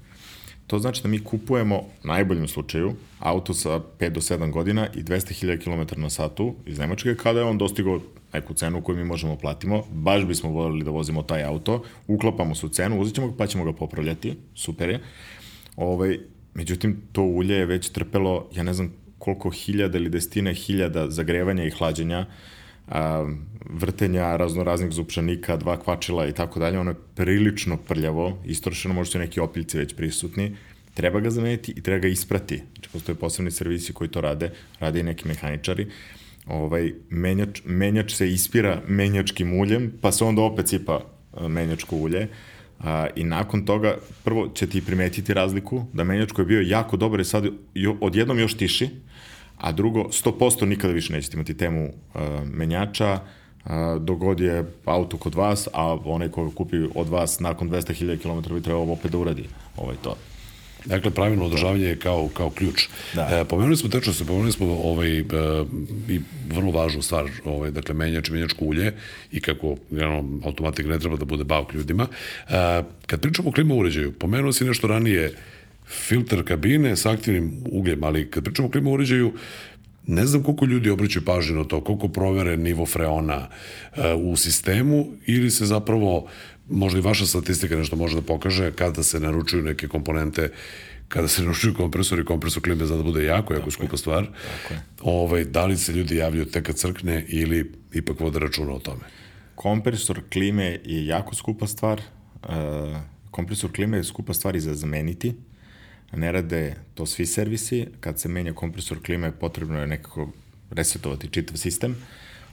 To 0.74 0.80
znači 0.80 1.04
da 1.04 1.10
mi 1.10 1.24
kupujemo, 1.24 1.84
najboljem 2.04 2.48
slučaju, 2.48 2.94
auto 3.20 3.54
sa 3.54 3.70
5 4.00 4.10
do 4.10 4.22
7 4.22 4.52
godina 4.52 4.88
i 4.96 5.04
200.000 5.04 5.64
km 5.64 6.02
na 6.02 6.10
satu 6.10 6.56
iz 6.66 6.80
Nemačke, 6.80 7.16
kada 7.16 7.40
je 7.40 7.46
on 7.46 7.58
dostigao 7.58 8.00
neku 8.34 8.54
cenu 8.54 8.82
koju 8.82 8.98
mi 8.98 9.04
možemo 9.04 9.36
platimo, 9.36 9.84
baš 9.92 10.26
bismo 10.26 10.50
voljeli 10.50 10.84
da 10.84 10.92
vozimo 10.92 11.24
taj 11.24 11.44
auto, 11.44 11.84
uklapamo 12.08 12.54
u 12.64 12.70
cenu, 12.70 13.00
uzet 13.02 13.16
ćemo 13.16 13.28
ga 13.28 13.38
pa 13.38 13.48
ćemo 13.48 13.64
ga 13.64 13.74
popravljati, 13.74 14.36
super 14.56 14.90
je. 14.90 15.00
Ovaj, 15.76 16.20
međutim, 16.54 17.02
to 17.12 17.22
ulje 17.22 17.56
je 17.56 17.66
već 17.66 17.90
trpelo, 17.90 18.50
ja 18.56 18.64
ne 18.64 18.74
znam 18.74 18.94
koliko 19.18 19.50
hiljada 19.50 19.98
ili 19.98 20.10
desetine 20.10 20.54
hiljada 20.54 21.10
zagrevanja 21.10 21.64
i 21.64 21.72
hlađenja, 21.72 22.26
a, 22.88 23.26
vrtenja 23.70 24.36
raznoraznih 24.38 24.92
zupčanika, 24.92 25.58
dva 25.58 25.80
kvačila 25.80 26.28
i 26.28 26.34
tako 26.34 26.60
dalje, 26.60 26.80
ono 26.80 26.92
je 26.92 26.98
prilično 27.16 27.78
prljavo, 27.78 28.38
istrošeno, 28.46 28.94
možda 28.94 29.12
su 29.12 29.20
neki 29.20 29.40
opiljci 29.40 29.78
već 29.78 29.96
prisutni, 29.96 30.56
treba 30.94 31.20
ga 31.20 31.30
zameniti 31.30 31.74
i 31.76 31.82
treba 31.82 32.00
ga 32.00 32.08
isprati. 32.08 32.62
Znači, 32.74 32.90
postoje 32.90 33.16
posebni 33.16 33.52
servisi 33.52 33.94
koji 33.94 34.10
to 34.10 34.22
rade, 34.22 34.52
rade 34.80 35.00
i 35.00 35.04
neki 35.04 35.28
mehaničari. 35.28 35.88
Ovaj, 36.48 36.94
menjač, 37.10 37.62
menjač 37.66 38.14
se 38.14 38.32
ispira 38.32 38.82
menjačkim 38.88 39.60
uljem, 39.60 39.94
pa 40.02 40.12
se 40.12 40.24
onda 40.24 40.42
opet 40.42 40.68
sipa 40.68 41.00
menjačko 41.48 41.96
ulje. 41.96 42.28
A, 42.80 43.08
I 43.16 43.24
nakon 43.24 43.66
toga, 43.66 43.98
prvo 44.24 44.48
će 44.48 44.68
ti 44.68 44.82
primetiti 44.86 45.34
razliku, 45.34 45.86
da 45.94 46.04
menjač 46.04 46.32
koji 46.32 46.44
je 46.44 46.48
bio 46.48 46.62
jako 46.62 46.98
dobar 46.98 47.20
i 47.20 47.26
sad 47.26 47.46
odjednom 48.02 48.40
još 48.40 48.58
tiši, 48.58 48.90
a 49.64 49.72
drugo, 49.72 50.04
100% 50.04 50.66
nikada 50.66 50.94
više 50.94 51.14
nećete 51.14 51.38
imati 51.38 51.58
temu 51.58 51.86
uh, 51.86 52.22
menjača, 52.54 53.20
a, 53.66 53.98
dogod 54.00 54.40
je 54.40 54.66
auto 54.86 55.18
kod 55.18 55.36
vas, 55.36 55.68
a 55.74 55.98
onaj 56.06 56.30
ko 56.30 56.52
kupi 56.52 56.78
od 56.96 57.10
vas 57.10 57.40
nakon 57.40 57.70
200.000 57.70 58.18
km 58.18 58.54
bi 58.54 58.62
trebao 58.62 58.92
opet 58.92 59.12
da 59.12 59.18
uradi 59.18 59.46
ovaj 59.78 59.96
to. 60.04 60.16
Dakle, 60.86 61.12
pravilno 61.12 61.46
održavanje 61.46 61.86
je 61.86 61.96
kao, 61.96 62.30
kao 62.34 62.50
ključ. 62.50 62.88
Da. 63.14 63.30
E, 63.32 63.46
pomenuli 63.46 63.78
smo 63.78 63.90
tečno 63.90 64.14
se, 64.14 64.26
pomenuli 64.26 64.52
smo 64.52 64.68
ovaj, 64.68 65.20
e, 65.20 65.24
i 66.10 66.20
vrlo 66.48 66.72
važnu 66.72 67.02
stvar, 67.02 67.30
ovaj, 67.46 67.72
dakle, 67.72 67.96
menjač 67.96 68.30
menjačko 68.30 68.66
ulje 68.66 68.94
i 69.32 69.42
kako 69.42 69.76
generalno, 69.90 70.40
automatik 70.46 70.86
ne 70.86 71.00
treba 71.00 71.16
da 71.16 71.26
bude 71.26 71.44
bauk 71.44 71.74
ljudima. 71.74 72.08
E, 72.50 72.84
kad 73.08 73.22
pričamo 73.22 73.50
o 73.50 73.52
klima 73.52 73.76
uređaju, 73.76 74.12
pomenuo 74.12 74.52
si 74.52 74.66
nešto 74.66 74.88
ranije, 74.88 75.34
filter 75.94 76.44
kabine 76.44 76.96
sa 76.96 77.12
aktivnim 77.12 77.64
ugljem, 77.72 78.04
ali 78.04 78.32
kad 78.32 78.44
pričamo 78.44 78.68
o 78.68 78.72
klima 78.72 78.90
uređaju, 78.90 79.34
ne 80.08 80.26
znam 80.26 80.44
koliko 80.44 80.66
ljudi 80.66 80.90
obraćaju 80.90 81.26
pažnju 81.26 81.56
na 81.56 81.64
to, 81.64 81.84
koliko 81.84 82.08
provere 82.08 82.58
nivo 82.58 82.86
freona 82.86 83.48
e, 83.96 84.14
u 84.14 84.36
sistemu 84.36 85.08
ili 85.26 85.52
se 85.52 85.66
zapravo 85.66 86.28
možda 86.70 87.00
i 87.00 87.02
vaša 87.02 87.26
statistika 87.26 87.76
nešto 87.76 87.96
može 87.96 88.16
da 88.16 88.22
pokaže 88.22 88.72
kada 88.72 89.04
se 89.04 89.20
naručuju 89.20 89.64
neke 89.64 89.88
komponente 89.88 90.52
kada 91.08 91.28
se 91.28 91.42
naručuju 91.44 91.74
kompresori, 91.74 92.26
kompresor 92.26 92.64
klime 92.64 92.86
zna 92.86 92.98
da 92.98 93.04
bude 93.04 93.26
jako, 93.26 93.54
jako 93.54 93.72
skupa 93.72 93.98
stvar. 93.98 94.26
Tako 94.26 94.74
je. 94.74 94.82
Ovaj, 95.02 95.44
da 95.46 95.66
li 95.66 95.78
se 95.78 95.94
ljudi 95.94 96.16
javljaju 96.16 96.46
tek 96.46 96.66
kad 96.66 96.76
crkne 96.76 97.26
ili 97.28 97.72
ipak 97.94 98.20
vode 98.20 98.40
računa 98.40 98.74
o 98.74 98.80
tome? 98.80 99.02
Kompresor 99.56 100.22
klime 100.32 100.80
je 100.86 101.06
jako 101.06 101.36
skupa 101.36 101.68
stvar. 101.68 102.02
Uh, 102.44 102.50
kompresor 103.32 103.72
klime 103.72 103.98
je 103.98 104.04
skupa 104.04 104.34
stvar 104.34 104.56
i 104.56 104.60
za 104.60 104.74
zameniti. 104.74 105.34
Ne 106.16 106.32
rade 106.32 106.76
to 106.94 107.06
svi 107.06 107.26
servisi. 107.26 107.88
Kad 108.00 108.20
se 108.20 108.30
menja 108.30 108.54
kompresor 108.54 109.04
klime, 109.06 109.32
potrebno 109.32 109.80
je 109.80 109.88
nekako 109.88 110.30
resetovati 110.72 111.28
čitav 111.28 111.58
sistem. 111.58 111.96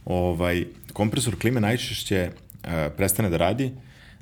Ovaj, 0.05 0.65
kompresor 0.93 1.39
klime 1.39 1.61
najčešće 1.61 2.31
uh, 2.31 2.71
prestane 2.97 3.31
da 3.31 3.37
radi 3.37 3.73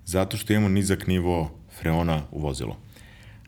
zato 0.05 0.36
što 0.36 0.52
imamo 0.52 0.69
nizak 0.69 1.06
nivo 1.06 1.51
freona 1.81 2.23
u 2.31 2.40
vozilu. 2.40 2.74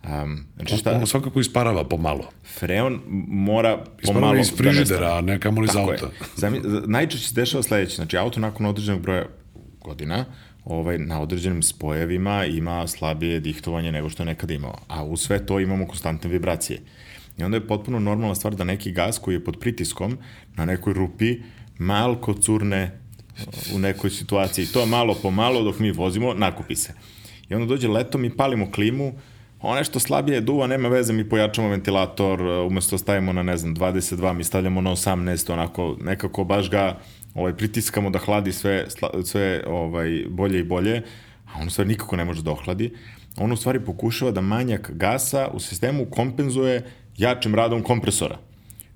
Um, 0.04 0.46
znači 0.56 0.76
Šta? 0.76 0.92
Ono 0.92 1.06
svakako 1.06 1.40
isparava 1.40 1.88
pomalo. 1.88 2.30
Freon 2.58 3.00
mora 3.28 3.84
Isparava 4.02 4.20
pomalo 4.20 4.40
iz 4.40 4.52
frižidera, 4.56 5.16
a 5.16 5.20
ne 5.20 5.40
kamoli 5.40 5.64
iz 5.64 5.72
Tako 5.72 5.90
auta. 5.90 6.06
Je. 6.06 6.12
Zami, 6.36 6.60
najčešće 6.86 7.28
se 7.28 7.34
dešava 7.34 7.62
sledeće, 7.62 7.94
znači 7.94 8.16
auto 8.16 8.40
nakon 8.40 8.66
određenog 8.66 9.00
broja 9.02 9.26
godina 9.80 10.24
ovaj, 10.64 10.98
na 10.98 11.20
određenim 11.20 11.62
spojevima 11.62 12.44
ima 12.44 12.86
slabije 12.86 13.40
dihtovanje 13.40 13.92
nego 13.92 14.08
što 14.08 14.22
je 14.22 14.26
nekada 14.26 14.54
imao, 14.54 14.78
a 14.88 15.04
u 15.04 15.16
sve 15.16 15.46
to 15.46 15.60
imamo 15.60 15.86
konstantne 15.86 16.30
vibracije. 16.30 16.80
I 17.38 17.44
onda 17.44 17.56
je 17.56 17.66
potpuno 17.66 17.98
normalna 17.98 18.34
stvar 18.34 18.54
da 18.54 18.64
neki 18.64 18.92
gas 18.92 19.18
koji 19.18 19.34
je 19.34 19.44
pod 19.44 19.58
pritiskom 19.58 20.18
na 20.56 20.64
nekoj 20.64 20.92
rupi 20.92 21.38
malko 21.78 22.34
curne 22.34 23.00
u 23.74 23.78
nekoj 23.78 24.10
situaciji. 24.10 24.66
To 24.66 24.86
malo 24.86 25.14
po 25.22 25.30
malo 25.30 25.62
dok 25.62 25.78
mi 25.78 25.90
vozimo, 25.90 26.34
nakupi 26.34 26.76
se. 26.76 26.94
I 27.48 27.54
onda 27.54 27.66
dođe 27.66 27.88
leto, 27.88 28.18
mi 28.18 28.36
palimo 28.36 28.70
klimu, 28.70 29.12
One 29.62 29.84
što 29.84 30.00
slabije 30.00 30.40
duva, 30.40 30.66
nema 30.66 30.88
veze, 30.88 31.12
mi 31.12 31.28
pojačamo 31.28 31.68
ventilator, 31.68 32.40
umesto 32.42 32.98
stavimo 32.98 33.32
na, 33.32 33.42
ne 33.42 33.56
znam, 33.56 33.76
22, 33.76 34.32
mi 34.32 34.44
stavljamo 34.44 34.80
na 34.80 34.90
18, 34.90 35.52
onako, 35.52 35.96
nekako 36.00 36.44
baš 36.44 36.70
ga 36.70 36.98
ovaj, 37.34 37.56
pritiskamo 37.56 38.10
da 38.10 38.18
hladi 38.18 38.52
sve, 38.52 38.86
sve 39.24 39.64
ovaj, 39.66 40.24
bolje 40.28 40.60
i 40.60 40.64
bolje, 40.64 41.02
a 41.46 41.60
on 41.60 41.66
u 41.66 41.70
stvari 41.70 41.88
nikako 41.88 42.16
ne 42.16 42.24
može 42.24 42.42
da 42.42 42.50
ohladi. 42.50 42.94
On 43.36 43.52
u 43.52 43.56
stvari 43.56 43.80
pokušava 43.80 44.30
da 44.30 44.40
manjak 44.40 44.90
gasa 44.94 45.48
u 45.52 45.60
sistemu 45.60 46.04
kompenzuje 46.04 46.90
jačim 47.16 47.54
radom 47.54 47.82
kompresora 47.82 48.38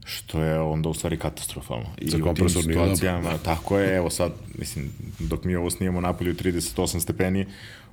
što 0.05 0.43
je 0.43 0.61
onda 0.61 0.89
u 0.89 0.95
stvari 0.95 1.19
katastrofalno. 1.19 1.86
I 1.99 2.11
Za 2.11 2.16
u 2.31 2.35
tim 2.35 2.49
situacijama, 2.49 3.39
tako 3.39 3.78
je, 3.78 3.97
evo 3.97 4.11
sad, 4.11 4.32
mislim, 4.59 4.91
dok 5.19 5.45
mi 5.45 5.57
ovo 5.57 5.70
snijemo 5.70 6.01
napolju 6.01 6.35
38 6.35 7.01
stepeni, 7.01 7.47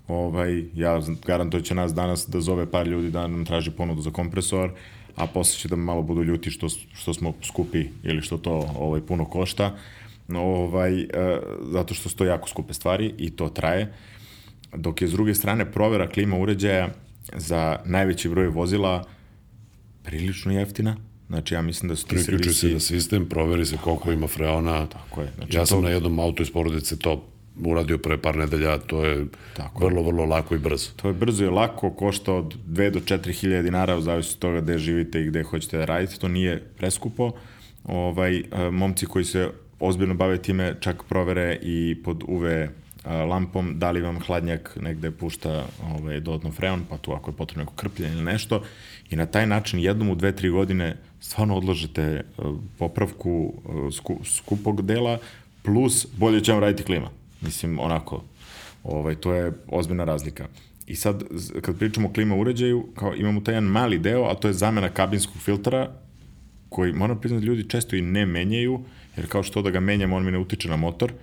ovaj, 0.07 0.65
ja 0.75 1.01
garantujem 1.25 1.61
da 1.61 1.67
će 1.67 1.75
nas 1.75 1.93
danas 1.93 2.27
da 2.27 2.41
zove 2.41 2.71
par 2.71 2.87
ljudi 2.87 3.11
da 3.11 3.27
nam 3.27 3.45
traži 3.45 3.71
ponudu 3.71 4.01
za 4.01 4.11
kompresor, 4.11 4.71
a 5.15 5.27
posle 5.27 5.59
će 5.59 5.67
da 5.67 5.75
malo 5.75 6.01
budu 6.01 6.23
ljuti 6.23 6.51
što, 6.51 6.69
što 6.93 7.13
smo 7.13 7.33
skupi 7.43 7.85
ili 8.03 8.21
što 8.21 8.37
to 8.37 8.73
ovaj, 8.79 9.01
puno 9.01 9.25
košta, 9.25 9.75
ovaj, 10.29 11.01
e, 11.01 11.07
zato 11.71 11.93
što 11.93 12.09
su 12.09 12.15
to 12.15 12.25
jako 12.25 12.49
skupe 12.49 12.73
stvari 12.73 13.13
i 13.17 13.29
to 13.29 13.49
traje. 13.49 13.93
Dok 14.75 15.01
je 15.01 15.07
s 15.07 15.11
druge 15.11 15.35
strane 15.35 15.71
provera 15.71 16.07
klima 16.07 16.37
uređaja 16.37 16.89
za 17.35 17.79
najveći 17.85 18.29
broj 18.29 18.47
vozila 18.47 19.03
prilično 20.03 20.51
jeftina, 20.51 20.97
Znači, 21.31 21.53
ja 21.53 21.61
mislim 21.61 21.89
da 21.89 21.95
su 21.95 22.07
servisi... 22.07 22.53
se 22.53 22.73
na 22.73 22.79
sistem, 22.79 23.25
proveri 23.29 23.65
se 23.65 23.77
koliko 23.83 24.11
ima 24.11 24.27
freona. 24.27 24.85
Tako 24.85 25.21
je. 25.21 25.31
Znači, 25.35 25.57
ja 25.57 25.65
sam 25.65 25.77
to- 25.77 25.81
na 25.81 25.89
jednom 25.89 26.19
auto 26.19 26.43
iz 26.43 26.51
porodice 26.51 26.99
to 26.99 27.23
uradio 27.65 27.97
pre 27.97 28.17
par 28.17 28.37
nedelja, 28.37 28.77
to 28.77 29.05
je 29.05 29.25
Tako 29.57 29.85
vrlo, 29.85 30.03
vrlo 30.03 30.25
lako 30.25 30.55
i 30.55 30.59
brzo. 30.59 30.91
To 30.95 31.07
je 31.07 31.13
brzo 31.13 31.45
i 31.45 31.49
lako, 31.49 31.89
košta 31.89 32.33
od 32.33 32.55
2 32.67 32.89
do 32.89 32.99
4 32.99 33.31
hiljade 33.31 33.63
dinara, 33.63 33.97
u 33.97 34.01
zavisnosti 34.01 34.37
od 34.37 34.41
toga 34.41 34.61
gde 34.61 34.77
živite 34.77 35.21
i 35.21 35.25
gde 35.25 35.43
hoćete 35.43 35.77
da 35.77 35.85
radite, 35.85 36.17
to 36.17 36.27
nije 36.27 36.59
preskupo. 36.77 37.31
Ovaj, 37.83 38.37
e, 38.37 38.43
momci 38.71 39.05
koji 39.05 39.25
se 39.25 39.49
ozbiljno 39.79 40.13
bave 40.13 40.37
time 40.37 40.75
čak 40.79 41.03
provere 41.09 41.59
i 41.61 41.97
pod 42.03 42.23
UV 42.27 42.45
e, 42.45 42.69
lampom 43.05 43.79
da 43.79 43.91
li 43.91 44.01
vam 44.01 44.19
hladnjak 44.19 44.77
negde 44.81 45.11
pušta 45.11 45.65
ovaj, 45.83 46.19
dodatno 46.19 46.51
freon, 46.51 46.81
pa 46.89 46.97
tu 46.97 47.13
ako 47.13 47.31
je 47.31 47.35
potrebno 47.35 47.63
neko 47.63 47.73
krpljenje 47.75 48.13
ili 48.13 48.23
nešto. 48.23 48.63
I 49.09 49.15
na 49.15 49.25
taj 49.25 49.47
način 49.47 49.79
jednom 49.79 50.09
u 50.09 50.15
dve, 50.15 50.31
tri 50.31 50.49
godine 50.49 50.97
stvarno 51.19 51.57
odlažete 51.57 52.01
e, 52.01 52.23
popravku 52.77 53.53
sku, 53.91 54.19
skupog 54.23 54.81
dela, 54.81 55.17
plus 55.63 56.07
bolje 56.17 56.43
će 56.43 56.51
vam 56.51 56.61
raditi 56.61 56.83
klima. 56.83 57.09
Mislim, 57.41 57.79
onako, 57.79 58.23
ovaj, 58.83 59.15
to 59.15 59.33
je 59.33 59.51
ozbiljna 59.67 60.03
razlika. 60.03 60.47
I 60.87 60.95
sad, 60.95 61.23
kad 61.61 61.79
pričamo 61.79 62.07
o 62.07 62.13
klima 62.13 62.35
uređaju, 62.35 62.87
kao 62.95 63.15
imamo 63.15 63.41
taj 63.41 63.53
jedan 63.53 63.69
mali 63.69 63.99
deo, 63.99 64.23
a 64.23 64.35
to 64.35 64.47
je 64.47 64.53
zamena 64.53 64.89
kabinskog 64.89 65.37
filtra, 65.37 65.91
koji, 66.69 66.93
moram 66.93 67.19
priznati, 67.19 67.45
ljudi 67.45 67.69
često 67.69 67.95
i 67.95 68.01
ne 68.01 68.25
menjaju, 68.25 68.79
jer 69.17 69.27
kao 69.27 69.43
što 69.43 69.61
da 69.61 69.69
ga 69.69 69.79
menjam, 69.79 70.13
on 70.13 70.25
mi 70.25 70.31
ne 70.31 70.37
utiče 70.37 70.69
na 70.69 70.75
motor, 70.75 71.13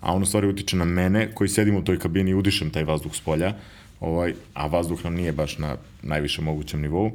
a 0.00 0.14
on 0.14 0.22
u 0.22 0.26
stvari 0.26 0.48
utiče 0.48 0.76
na 0.76 0.84
mene, 0.84 1.30
koji 1.34 1.48
sedim 1.48 1.76
u 1.76 1.84
toj 1.84 1.98
kabini 1.98 2.30
i 2.30 2.34
udišem 2.34 2.70
taj 2.70 2.84
vazduh 2.84 3.14
s 3.14 3.20
polja, 3.20 3.54
ovaj, 4.00 4.34
a 4.54 4.66
vazduh 4.66 5.04
nam 5.04 5.14
nije 5.14 5.32
baš 5.32 5.58
na 5.58 5.76
najvišem 6.02 6.44
mogućem 6.44 6.80
nivou. 6.80 7.12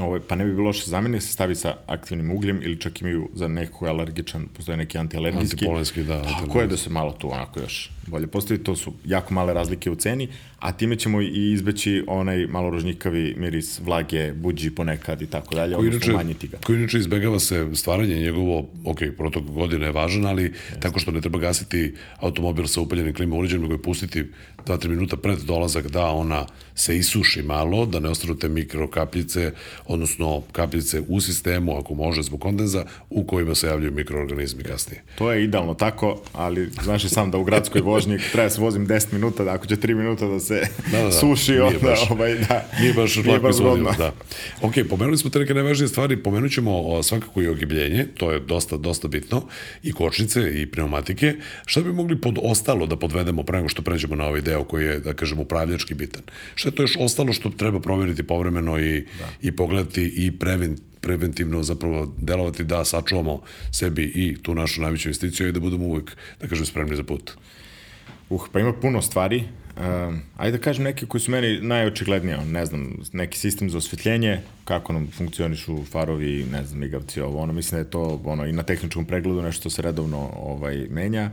Ovaj, 0.00 0.20
pa 0.28 0.34
ne 0.34 0.44
bi 0.44 0.50
bilo 0.50 0.66
loše 0.66 0.90
zamene, 0.90 1.20
se 1.20 1.32
stavi 1.32 1.54
sa 1.54 1.76
aktivnim 1.86 2.30
ugljem 2.30 2.62
ili 2.62 2.80
čak 2.80 3.00
imaju 3.00 3.28
za 3.34 3.48
neko 3.48 3.86
je 3.86 3.90
alergičan, 3.90 4.46
postoje 4.56 4.76
neki 4.76 4.98
antialergijski. 4.98 5.54
Antipolenski, 5.54 6.02
da, 6.02 6.22
Tako 6.22 6.60
je 6.60 6.66
da 6.66 6.76
se 6.76 6.90
malo 6.90 7.12
tu 7.12 7.32
onako 7.32 7.60
još 7.60 7.90
bolje 8.06 8.26
postavi, 8.26 8.64
to 8.64 8.76
su 8.76 8.92
jako 9.04 9.34
male 9.34 9.54
razlike 9.54 9.90
u 9.90 9.94
ceni, 9.94 10.28
a 10.58 10.72
time 10.72 10.96
ćemo 10.96 11.22
i 11.22 11.52
izbeći 11.52 12.04
onaj 12.06 12.46
malo 12.46 12.70
rožnjikavi 12.70 13.34
miris 13.38 13.80
vlage, 13.80 14.32
buđi 14.32 14.70
ponekad 14.70 15.22
i 15.22 15.26
tako 15.26 15.54
dalje, 15.54 15.76
Koji 15.76 15.88
inače, 15.88 16.12
umanjiti 16.12 16.48
ga. 16.48 16.58
koji 16.64 16.76
inače 16.76 16.98
izbegava 16.98 17.38
se 17.38 17.68
stvaranje 17.74 18.14
njegovo, 18.14 18.68
ok, 18.84 18.98
protok 19.16 19.44
godine 19.44 19.86
je 19.86 19.92
važan, 19.92 20.26
ali 20.26 20.52
tako 20.80 20.98
što 20.98 21.10
ne 21.10 21.20
treba 21.20 21.38
gasiti 21.38 21.94
automobil 22.20 22.66
sa 22.66 22.80
upaljenim 22.80 23.14
klima 23.14 23.36
uređajem, 23.36 23.62
nego 23.62 23.74
je 23.74 23.82
pustiti 23.82 24.24
2-3 24.66 24.88
minuta 24.88 25.16
pred 25.16 25.38
dolazak 25.38 25.88
da 25.88 26.06
ona 26.06 26.46
se 26.74 26.96
isuši 26.96 27.42
malo, 27.42 27.86
da 27.86 28.00
ne 28.00 28.08
ostanu 28.08 28.38
te 28.38 28.48
mikrokapljice, 28.48 29.52
odnosno 29.86 30.42
kapljice 30.52 31.02
u 31.08 31.20
sistemu, 31.20 31.78
ako 31.78 31.94
može 31.94 32.22
zbog 32.22 32.40
kondenza, 32.40 32.84
u 33.10 33.24
kojima 33.24 33.54
se 33.54 33.66
javljaju 33.66 33.92
mikroorganizmi 33.92 34.62
kasnije. 34.64 35.02
To 35.18 35.32
je 35.32 35.44
idealno 35.44 35.74
tako, 35.74 36.20
ali 36.32 36.70
znaš 36.82 37.04
i 37.04 37.08
sam 37.08 37.30
da 37.30 37.38
u 37.38 37.44
gradskoj 37.44 37.80
vožnji 37.92 38.18
treba 38.32 38.44
da 38.44 38.50
se 38.50 38.60
vozim 38.60 38.86
10 38.86 39.12
minuta, 39.12 39.44
da 39.44 39.52
ako 39.52 39.66
će 39.66 39.76
3 39.76 39.94
minuta 39.94 40.26
da 40.26 40.40
se 40.40 40.60
Da, 40.84 40.98
da, 40.98 41.04
da. 41.04 41.12
suši, 41.12 41.50
Nije 41.50 41.62
onda 41.62 41.78
baš- 41.80 42.10
ovaj, 42.10 42.34
da, 42.36 42.68
Nije 42.80 42.94
baš 42.94 43.16
nije 43.16 43.38
baš 43.40 43.54
zgodno. 43.54 43.92
da. 43.92 44.12
Ok, 44.62 44.74
pomenuli 44.90 45.18
smo 45.18 45.30
te 45.30 45.38
neke 45.38 45.54
najvažnije 45.54 45.88
stvari, 45.88 46.16
pomenut 46.18 46.52
ćemo 46.52 46.72
svakako 47.02 47.42
i 47.42 47.48
ogibljenje, 47.48 48.06
to 48.08 48.32
je 48.32 48.40
dosta, 48.40 48.76
dosta 48.78 49.08
bitno, 49.08 49.42
i 49.82 49.92
kočnice 49.92 50.22
i 50.52 50.66
pneumatike. 50.66 51.34
Šta 51.66 51.80
bi 51.80 51.92
mogli 51.92 52.16
pod 52.18 52.38
ostalo 52.42 52.86
da 52.86 52.96
podvedemo 52.96 53.42
pre 53.42 53.56
nego 53.56 53.68
što 53.68 53.82
pređemo 53.82 54.16
na 54.16 54.26
ovaj 54.26 54.40
deo 54.40 54.64
koji 54.64 54.84
je, 54.84 54.98
da 55.00 55.12
kažem, 55.14 55.38
upravljački 55.40 55.94
bitan? 55.94 56.22
Šta 56.54 56.68
je 56.68 56.74
to 56.74 56.82
još 56.82 56.96
ostalo 56.98 57.32
što 57.32 57.50
treba 57.50 57.80
proveriti 57.80 58.22
povremeno 58.22 58.78
i, 58.80 59.00
da. 59.18 59.28
i 59.42 59.52
pogledati 59.52 60.02
i 60.16 60.32
prevent, 60.32 60.80
preventivno 61.00 61.62
zapravo 61.62 62.14
delovati 62.18 62.64
da 62.64 62.84
sačuvamo 62.84 63.40
sebi 63.72 64.02
i 64.04 64.36
tu 64.42 64.54
našu 64.54 64.82
najveću 64.82 65.08
investiciju 65.08 65.48
i 65.48 65.52
da 65.52 65.60
budemo 65.60 65.84
uvek, 65.84 66.10
da 66.40 66.48
kažem, 66.48 66.66
spremni 66.66 66.96
za 66.96 67.02
put. 67.02 67.30
Uh, 68.32 68.42
pa 68.52 68.60
ima 68.60 68.72
puno 68.72 69.02
stvari. 69.02 69.44
Um, 69.76 70.20
ajde 70.36 70.58
da 70.58 70.62
kažem 70.62 70.84
neke 70.84 71.06
koje 71.06 71.20
su 71.20 71.30
meni 71.30 71.60
najočiglednije, 71.60 72.38
ne 72.44 72.66
znam, 72.66 72.96
neki 73.12 73.38
sistem 73.38 73.70
za 73.70 73.78
osvetljenje, 73.78 74.40
kako 74.64 74.92
nam 74.92 75.10
funkcionišu 75.16 75.84
farovi, 75.84 76.46
ne 76.52 76.64
znam, 76.64 76.80
migavci, 76.80 77.20
ovo, 77.20 77.38
ono, 77.38 77.52
mislim 77.52 77.76
da 77.76 77.78
je 77.78 77.90
to 77.90 78.20
ono, 78.24 78.46
i 78.46 78.52
na 78.52 78.62
tehničkom 78.62 79.04
pregledu 79.04 79.42
nešto 79.42 79.70
se 79.70 79.82
redovno 79.82 80.30
ovaj, 80.36 80.86
menja. 80.90 81.30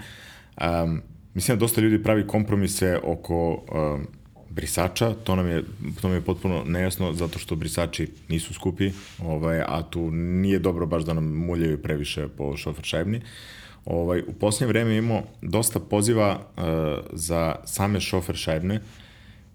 Um, 0.61 1.01
mislim 1.33 1.57
da 1.57 1.59
dosta 1.59 1.81
ljudi 1.81 2.03
pravi 2.03 2.27
kompromise 2.27 2.99
oko 3.03 3.51
um, 3.51 4.07
brisača, 4.49 5.13
to 5.23 5.35
nam 5.35 5.47
je, 5.47 5.63
to 6.01 6.07
nam 6.07 6.17
je 6.17 6.21
potpuno 6.21 6.63
nejasno 6.65 7.13
zato 7.13 7.39
što 7.39 7.55
brisači 7.55 8.07
nisu 8.27 8.53
skupi, 8.53 8.91
ovaj, 9.23 9.61
a 9.61 9.83
tu 9.89 10.11
nije 10.11 10.59
dobro 10.59 10.85
baš 10.85 11.03
da 11.03 11.13
nam 11.13 11.35
muljaju 11.35 11.81
previše 11.81 12.27
po 12.27 12.57
šofer 12.57 12.83
šajbni. 12.83 13.21
Ovaj, 13.85 14.23
u 14.27 14.33
posljednje 14.33 14.67
vreme 14.67 14.97
imamo 14.97 15.23
dosta 15.41 15.79
poziva 15.79 16.39
uh, 16.39 16.63
za 17.13 17.55
same 17.65 18.01
šofer 18.01 18.35
šajbne, 18.35 18.79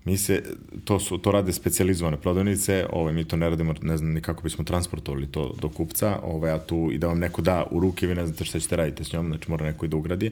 Mi 0.05 0.17
se, 0.17 0.43
to, 0.85 0.99
su, 1.01 1.19
to 1.19 1.33
rade 1.33 1.53
specializovane 1.53 2.17
prodavnice, 2.17 2.87
ovaj, 2.93 3.13
mi 3.13 3.25
to 3.25 3.37
ne 3.37 3.51
radimo, 3.51 3.75
ne 3.83 3.97
znam 3.97 4.13
ni 4.13 4.21
kako 4.21 4.43
bismo 4.43 4.65
transportovali 4.65 5.27
to 5.27 5.55
do 5.61 5.69
kupca, 5.69 6.19
ovaj, 6.23 6.51
a 6.51 6.59
tu 6.59 6.91
i 6.93 6.99
da 6.99 7.07
vam 7.07 7.19
neko 7.19 7.43
da 7.43 7.65
u 7.71 7.81
ruke, 7.81 8.07
vi 8.07 8.15
ne 8.15 8.27
znate 8.27 8.45
šta 8.45 8.61
ćete 8.61 8.77
raditi 8.77 9.05
s 9.05 9.13
njom, 9.13 9.27
znači 9.27 9.51
mora 9.51 9.67
neko 9.67 9.87
i 9.87 9.89
da 9.89 9.97
ugradi, 9.97 10.31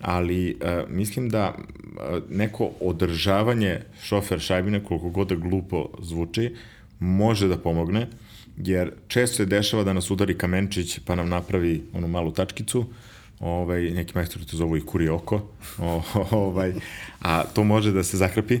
ali 0.00 0.54
uh, 0.54 0.90
mislim 0.90 1.28
da 1.28 1.54
uh, 1.54 2.22
neko 2.30 2.70
održavanje 2.80 3.80
šofer 4.02 4.40
šajbine, 4.40 4.84
koliko 4.84 5.08
god 5.08 5.28
da 5.28 5.34
glupo 5.34 5.88
zvuči, 6.02 6.54
može 7.00 7.48
da 7.48 7.58
pomogne, 7.58 8.06
jer 8.56 8.92
često 9.08 9.36
se 9.36 9.46
dešava 9.46 9.84
da 9.84 9.92
nas 9.92 10.10
udari 10.10 10.38
kamenčić 10.38 10.98
pa 10.98 11.14
nam 11.14 11.28
napravi 11.28 11.82
onu 11.92 12.08
malu 12.08 12.32
tačkicu, 12.32 12.84
ovaj, 13.40 13.90
neki 13.90 14.12
majstori 14.14 14.44
to 14.46 14.56
zovu 14.56 14.76
i 14.76 14.80
kuri 14.80 15.08
oko, 15.08 15.42
o, 15.78 16.02
ovaj, 16.30 16.72
a 17.20 17.44
to 17.44 17.64
može 17.64 17.92
da 17.92 18.02
se 18.02 18.16
zakrpi, 18.16 18.58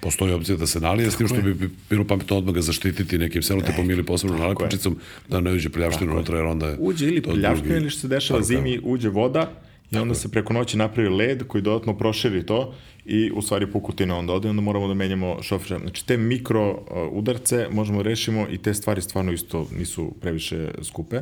postoji 0.00 0.32
opcija 0.32 0.56
da 0.56 0.66
se 0.66 0.80
nalije, 0.80 1.10
s 1.10 1.16
tim 1.16 1.28
što 1.28 1.42
bi 1.42 1.70
bilo 1.90 2.04
pametno 2.04 2.36
odmah 2.36 2.54
ga 2.54 2.62
zaštititi 2.62 3.18
nekim 3.18 3.42
selotipom 3.42 3.90
ili 3.90 4.04
posebno 4.06 4.38
nalepničicom, 4.38 4.98
da 5.28 5.40
ne 5.40 5.52
uđe 5.52 5.68
prljavštinu 5.68 6.12
unutra, 6.12 6.36
jer 6.36 6.46
onda 6.46 6.68
je... 6.68 6.76
Uđe 6.80 7.06
ili 7.06 7.22
prljavština 7.22 7.76
ili 7.76 7.90
što 7.90 8.00
se 8.00 8.08
dešava 8.08 8.42
zimi, 8.42 8.80
uđe 8.82 9.08
voda 9.08 9.50
i 9.90 9.96
onda 9.96 10.14
se 10.14 10.30
preko 10.30 10.52
noći 10.52 10.76
napravi 10.76 11.08
led 11.08 11.46
koji 11.46 11.62
dodatno 11.62 11.98
proširi 11.98 12.46
to 12.46 12.74
i 13.04 13.30
u 13.30 13.42
stvari 13.42 13.70
pukutina 13.72 14.16
onda 14.18 14.32
ode, 14.32 14.48
onda 14.48 14.62
moramo 14.62 14.88
da 14.88 14.94
menjamo 14.94 15.42
šofer. 15.42 15.78
Znači 15.80 16.06
te 16.06 16.16
mikro 16.16 16.70
uh, 16.70 16.78
udarce 17.12 17.68
možemo 17.70 18.02
da 18.02 18.08
rešimo 18.08 18.46
i 18.50 18.58
te 18.58 18.74
stvari 18.74 19.02
stvarno 19.02 19.32
isto 19.32 19.68
nisu 19.78 20.14
previše 20.20 20.70
skupe. 20.82 21.20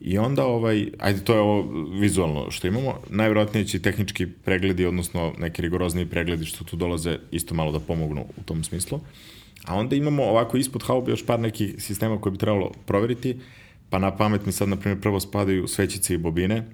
I 0.00 0.18
onda, 0.18 0.44
ovaj, 0.44 0.86
ajde, 0.98 1.24
to 1.24 1.34
je 1.34 1.40
ovo 1.40 1.86
vizualno 2.00 2.50
što 2.50 2.66
imamo. 2.66 2.94
Najvjerojatnije 3.10 3.66
će 3.66 3.82
tehnički 3.82 4.26
pregledi, 4.26 4.86
odnosno 4.86 5.32
neki 5.38 5.62
rigorozniji 5.62 6.06
pregledi 6.06 6.44
što 6.44 6.64
tu 6.64 6.76
dolaze, 6.76 7.18
isto 7.30 7.54
malo 7.54 7.72
da 7.72 7.80
pomognu 7.80 8.24
u 8.36 8.42
tom 8.42 8.64
smislu. 8.64 9.00
A 9.64 9.74
onda 9.74 9.96
imamo 9.96 10.22
ovako 10.22 10.56
ispod 10.56 10.82
haube 10.82 11.10
još 11.10 11.26
par 11.26 11.40
nekih 11.40 11.74
sistema 11.78 12.20
koje 12.20 12.30
bi 12.30 12.38
trebalo 12.38 12.70
proveriti, 12.86 13.36
pa 13.90 13.98
na 13.98 14.16
pamet 14.16 14.46
mi 14.46 14.52
sad, 14.52 14.68
na 14.68 14.76
primjer, 14.76 15.00
prvo 15.00 15.20
spadaju 15.20 15.68
svećice 15.68 16.14
i 16.14 16.18
bobine, 16.18 16.64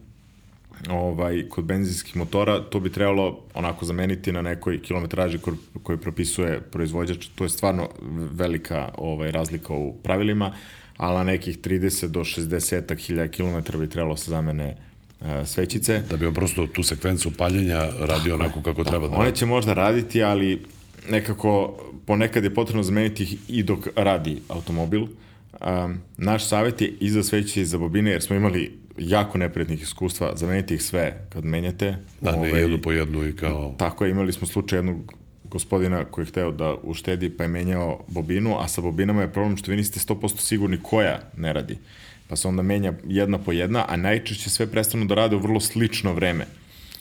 ovaj, 0.91 1.49
kod 1.49 1.65
benzinskih 1.65 2.17
motora, 2.17 2.61
to 2.61 2.81
bi 2.81 2.93
trebalo 2.93 3.39
onako 3.55 3.85
zameniti 3.85 4.33
na 4.33 4.43
nekoj 4.43 4.83
kilometraži 4.83 5.39
koji 5.83 5.99
propisuje 5.99 6.61
proizvođač. 6.61 7.27
To 7.35 7.45
je 7.45 7.49
stvarno 7.49 7.89
velika 8.33 8.89
ovaj, 8.99 9.31
razlika 9.31 9.75
u 9.75 9.95
pravilima 10.03 10.53
ali 10.97 11.17
na 11.17 11.25
nekih 11.25 11.59
30 11.59 12.07
do 12.07 12.21
60 12.21 13.07
hiljada 13.07 13.31
kilometara 13.31 13.79
bi 13.79 13.89
trebalo 13.89 14.17
se 14.17 14.31
zamene 14.31 14.77
uh, 15.21 15.27
svećice. 15.45 16.03
Da 16.11 16.17
bi 16.17 16.27
on 16.27 16.35
prosto 16.35 16.67
tu 16.67 16.83
sekvencu 16.83 17.31
paljenja 17.31 17.89
radio 18.01 18.35
onako 18.35 18.63
kako 18.63 18.85
treba 18.85 19.09
da 19.09 19.17
One 19.17 19.35
će 19.35 19.47
možda 19.47 19.75
raditi, 19.75 20.23
ali 20.23 20.63
nekako 21.11 21.79
ponekad 22.07 22.45
je 22.45 22.55
potrebno 22.55 22.83
zameniti 22.83 23.23
ih 23.23 23.37
i 23.49 23.63
dok 23.63 23.89
radi 23.97 24.39
automobil. 24.49 25.03
Um, 25.03 26.01
naš 26.17 26.49
savjet 26.49 26.81
je 26.81 26.95
i 27.01 27.11
za 27.11 27.23
sveće 27.23 27.63
i 27.63 27.65
za 27.65 27.79
bobine, 27.79 28.11
jer 28.11 28.23
smo 28.23 28.37
imali 28.37 28.79
jako 28.99 29.39
neprijatnih 29.39 29.83
iskustva, 29.83 30.33
zameniti 30.37 30.75
ih 30.75 30.83
sve 30.83 31.27
kad 31.29 31.45
menjate. 31.45 31.97
Da, 32.21 32.33
ne 32.33 32.39
ovaj, 32.39 32.61
jednu 32.61 32.79
po 32.79 32.93
jednu 32.93 33.29
i 33.29 33.37
kao... 33.37 33.75
Tako 33.79 34.05
je, 34.05 34.11
imali 34.11 34.33
smo 34.33 34.47
slučaj 34.47 34.79
jednog 34.79 35.15
gospodina 35.53 36.05
koji 36.05 36.23
je 36.23 36.27
hteo 36.27 36.51
da 36.51 36.75
uštedi 36.83 37.31
pa 37.31 37.45
je 37.45 37.49
menjao 37.49 38.01
bobinu, 38.09 38.57
a 38.61 38.69
sa 38.69 38.81
bobinama 38.81 39.23
je 39.23 39.33
problem 39.33 39.57
što 39.57 39.71
vi 39.71 39.77
niste 39.77 40.01
100% 40.01 40.41
sigurni 40.41 40.79
koja 40.83 41.21
ne 41.37 41.53
radi. 41.53 41.77
Pa 42.29 42.37
se 42.37 42.49
onda 42.49 42.63
menja 42.63 42.93
jedna 43.05 43.39
po 43.39 43.53
jedna, 43.53 43.85
a 43.89 43.97
najčešće 43.97 44.51
sve 44.51 44.67
prestanu 44.67 45.05
da 45.05 45.15
rade 45.15 45.37
u 45.37 45.39
vrlo 45.39 45.61
slično 45.61 46.13
vreme. 46.13 46.47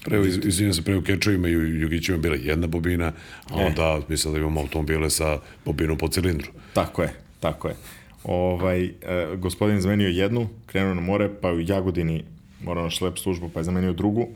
Pre, 0.04 0.20
izvinjam 0.44 0.74
se, 0.74 0.82
pre 0.82 0.98
u 0.98 1.04
Kečovima 1.04 1.48
i 1.48 1.56
u 1.56 1.82
Jugićima 1.82 2.18
bila 2.18 2.36
jedna 2.36 2.68
bobina, 2.68 3.14
a 3.50 3.62
e. 3.62 3.66
onda 3.66 4.00
e. 4.00 4.02
mislim 4.10 4.34
da 4.34 4.40
imamo 4.40 4.62
automobile 4.62 5.10
sa 5.10 5.40
bobinom 5.66 5.98
po 5.98 6.08
cilindru. 6.08 6.52
Tako 6.74 7.04
je, 7.04 7.14
tako 7.40 7.68
je. 7.68 7.76
Ovaj, 8.24 8.84
e, 8.86 8.92
gospodin 9.38 9.82
zamenio 9.82 10.08
jednu, 10.08 10.50
krenuo 10.66 10.94
na 10.94 11.02
more, 11.02 11.30
pa 11.42 11.52
u 11.52 11.60
Jagodini 11.60 12.24
morao 12.64 12.84
na 12.84 12.90
šlep 12.90 13.18
službu, 13.18 13.50
pa 13.50 13.60
je 13.60 13.64
zamenio 13.64 13.94
drugu, 13.94 14.28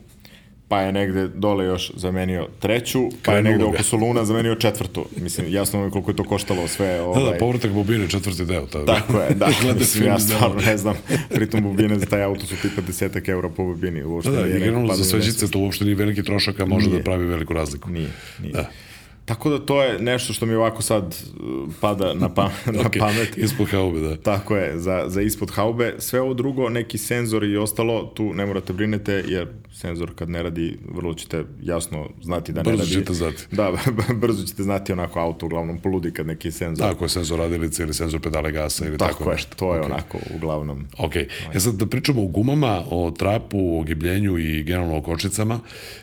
pa 0.68 0.80
je 0.80 0.92
negde 0.92 1.28
dole 1.28 1.64
još 1.64 1.92
zamenio 1.94 2.48
treću, 2.60 3.08
pa 3.24 3.32
je 3.32 3.42
negde 3.42 3.64
oko 3.64 3.82
Soluna 3.82 4.24
zamenio 4.24 4.54
četvrtu. 4.54 5.06
Mislim, 5.16 5.52
jasno 5.52 5.84
mi 5.84 5.90
koliko 5.90 6.10
je 6.10 6.16
to 6.16 6.24
koštalo 6.24 6.68
sve. 6.68 7.00
Ovaj... 7.00 7.24
Da, 7.24 7.30
da, 7.30 7.38
povratak 7.38 7.70
bobine 7.70 8.08
četvrti 8.08 8.44
deo. 8.44 8.66
Tada. 8.66 8.94
Tako 8.94 9.20
je, 9.20 9.34
da. 9.34 9.48
Mislim, 9.78 10.04
ja 10.04 10.18
stvarno 10.18 10.60
ne 10.66 10.76
znam. 10.76 10.94
Pritom 11.28 11.62
bobine 11.62 11.98
za 11.98 12.06
taj 12.06 12.22
auto 12.22 12.46
su 12.46 12.56
tipa 12.62 12.80
desetak 12.80 13.28
eura 13.28 13.48
po 13.48 13.64
bobini. 13.64 14.04
Uopšte 14.04 14.30
da, 14.30 14.40
da, 14.40 14.48
i 14.48 14.58
generalno 14.58 14.94
za 14.94 15.04
sveđice 15.04 15.50
to 15.50 15.58
uopšte 15.58 15.84
nije 15.84 15.94
veliki 15.94 16.22
trošak, 16.22 16.60
a 16.60 16.66
može 16.66 16.84
da 16.84 16.90
nije. 16.90 17.02
da 17.02 17.04
pravi 17.04 17.26
veliku 17.26 17.52
razliku. 17.52 17.90
Nije, 17.90 18.08
nije. 18.42 18.52
Da. 18.52 18.70
Tako 19.26 19.50
da 19.50 19.58
to 19.58 19.82
je 19.82 19.98
nešto 19.98 20.32
što 20.32 20.46
mi 20.46 20.54
ovako 20.54 20.82
sad 20.82 21.04
uh, 21.04 21.74
pada 21.80 22.14
na, 22.14 22.28
pa, 22.28 22.42
na 22.66 22.82
okay. 22.82 22.98
pamet. 22.98 23.38
Ispod 23.38 23.68
haube, 23.68 24.00
da. 24.00 24.16
Tako 24.16 24.56
je, 24.56 24.78
za, 24.78 25.04
za 25.06 25.22
ispod 25.22 25.50
haube. 25.50 25.94
Sve 25.98 26.20
ovo 26.20 26.34
drugo, 26.34 26.68
neki 26.68 26.98
senzor 26.98 27.44
i 27.44 27.56
ostalo, 27.56 28.12
tu 28.14 28.34
ne 28.34 28.46
morate 28.46 28.72
brinete, 28.72 29.24
jer 29.28 29.48
senzor 29.72 30.14
kad 30.14 30.30
ne 30.30 30.42
radi, 30.42 30.78
vrlo 30.94 31.14
ćete 31.14 31.44
jasno 31.62 32.08
znati 32.22 32.52
da 32.52 32.62
brzo 32.62 32.76
ne 32.76 32.78
radi. 32.78 32.90
Brzo 32.90 33.00
ćete 33.00 33.14
znati. 33.14 33.56
Da, 33.56 33.72
brzo 34.22 34.46
ćete 34.46 34.62
znati 34.62 34.92
onako 34.92 35.20
auto 35.20 35.46
uglavnom 35.46 35.78
poludi 35.78 36.10
kad 36.10 36.26
neki 36.26 36.52
senzor. 36.52 36.88
Tako 36.88 37.04
je 37.04 37.08
senzor 37.08 37.38
radilice 37.38 37.82
ili 37.82 37.94
senzor 37.94 38.20
pedale 38.20 38.52
gasa 38.52 38.86
ili 38.86 38.98
tako, 38.98 39.12
tako 39.12 39.30
je, 39.30 39.34
nešto. 39.34 39.56
to 39.56 39.74
je 39.74 39.80
okay. 39.80 39.84
onako 39.84 40.18
uglavnom. 40.36 40.86
Ok, 40.98 41.16
ja 41.54 41.60
sad 41.60 41.74
da 41.74 41.86
pričamo 41.86 42.22
o 42.22 42.26
gumama, 42.26 42.82
o 42.90 43.10
trapu, 43.10 43.78
o 43.78 43.82
gibljenju 43.82 44.38
i 44.38 44.62
generalno 44.62 44.96
o 44.96 45.02
kočicama. 45.02 45.60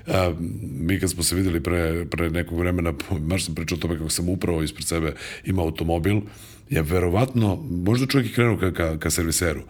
A, 0.08 0.34
mi 0.80 1.00
kad 1.00 1.10
smo 1.10 1.24
se 1.24 1.36
videli 1.36 1.64
pre, 1.64 2.06
pre 2.06 2.30
nekog 2.30 2.60
vremena, 2.60 2.94
baš 3.20 3.46
sam 3.46 3.56
pričao 3.56 3.78
o 3.78 3.82
tome 3.82 3.98
kako 3.98 4.10
sam 4.10 4.30
upravo 4.30 4.64
ispred 4.64 4.88
sebe 4.88 5.16
imao 5.46 5.66
automobil, 5.66 6.22
je 6.70 6.82
verovatno, 6.82 7.56
možda 7.70 8.08
čovjek 8.08 8.30
je 8.30 8.36
krenuo 8.36 8.58
ka, 8.58 8.74
ka, 8.74 8.98
ka 9.00 9.10
serviseru, 9.10 9.62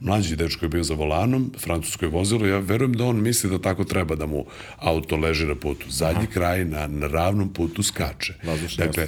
mlađi 0.00 0.36
dečko 0.36 0.64
je 0.64 0.68
bio 0.68 0.82
za 0.82 0.94
volanom, 0.94 1.52
francusko 1.58 2.04
je 2.04 2.10
vozilo, 2.10 2.46
ja 2.46 2.58
verujem 2.58 2.94
da 2.94 3.04
on 3.04 3.22
misli 3.22 3.50
da 3.50 3.58
tako 3.58 3.84
treba 3.84 4.14
da 4.14 4.26
mu 4.26 4.44
auto 4.78 5.16
leži 5.16 5.46
na 5.46 5.54
putu. 5.54 5.86
Zadnji 5.90 6.22
Aha. 6.22 6.32
kraj 6.32 6.64
na, 6.64 6.86
na 6.86 7.06
ravnom 7.06 7.52
putu 7.52 7.82
skače. 7.82 8.34
Vazdušni 8.44 8.86
dakle, 8.86 9.06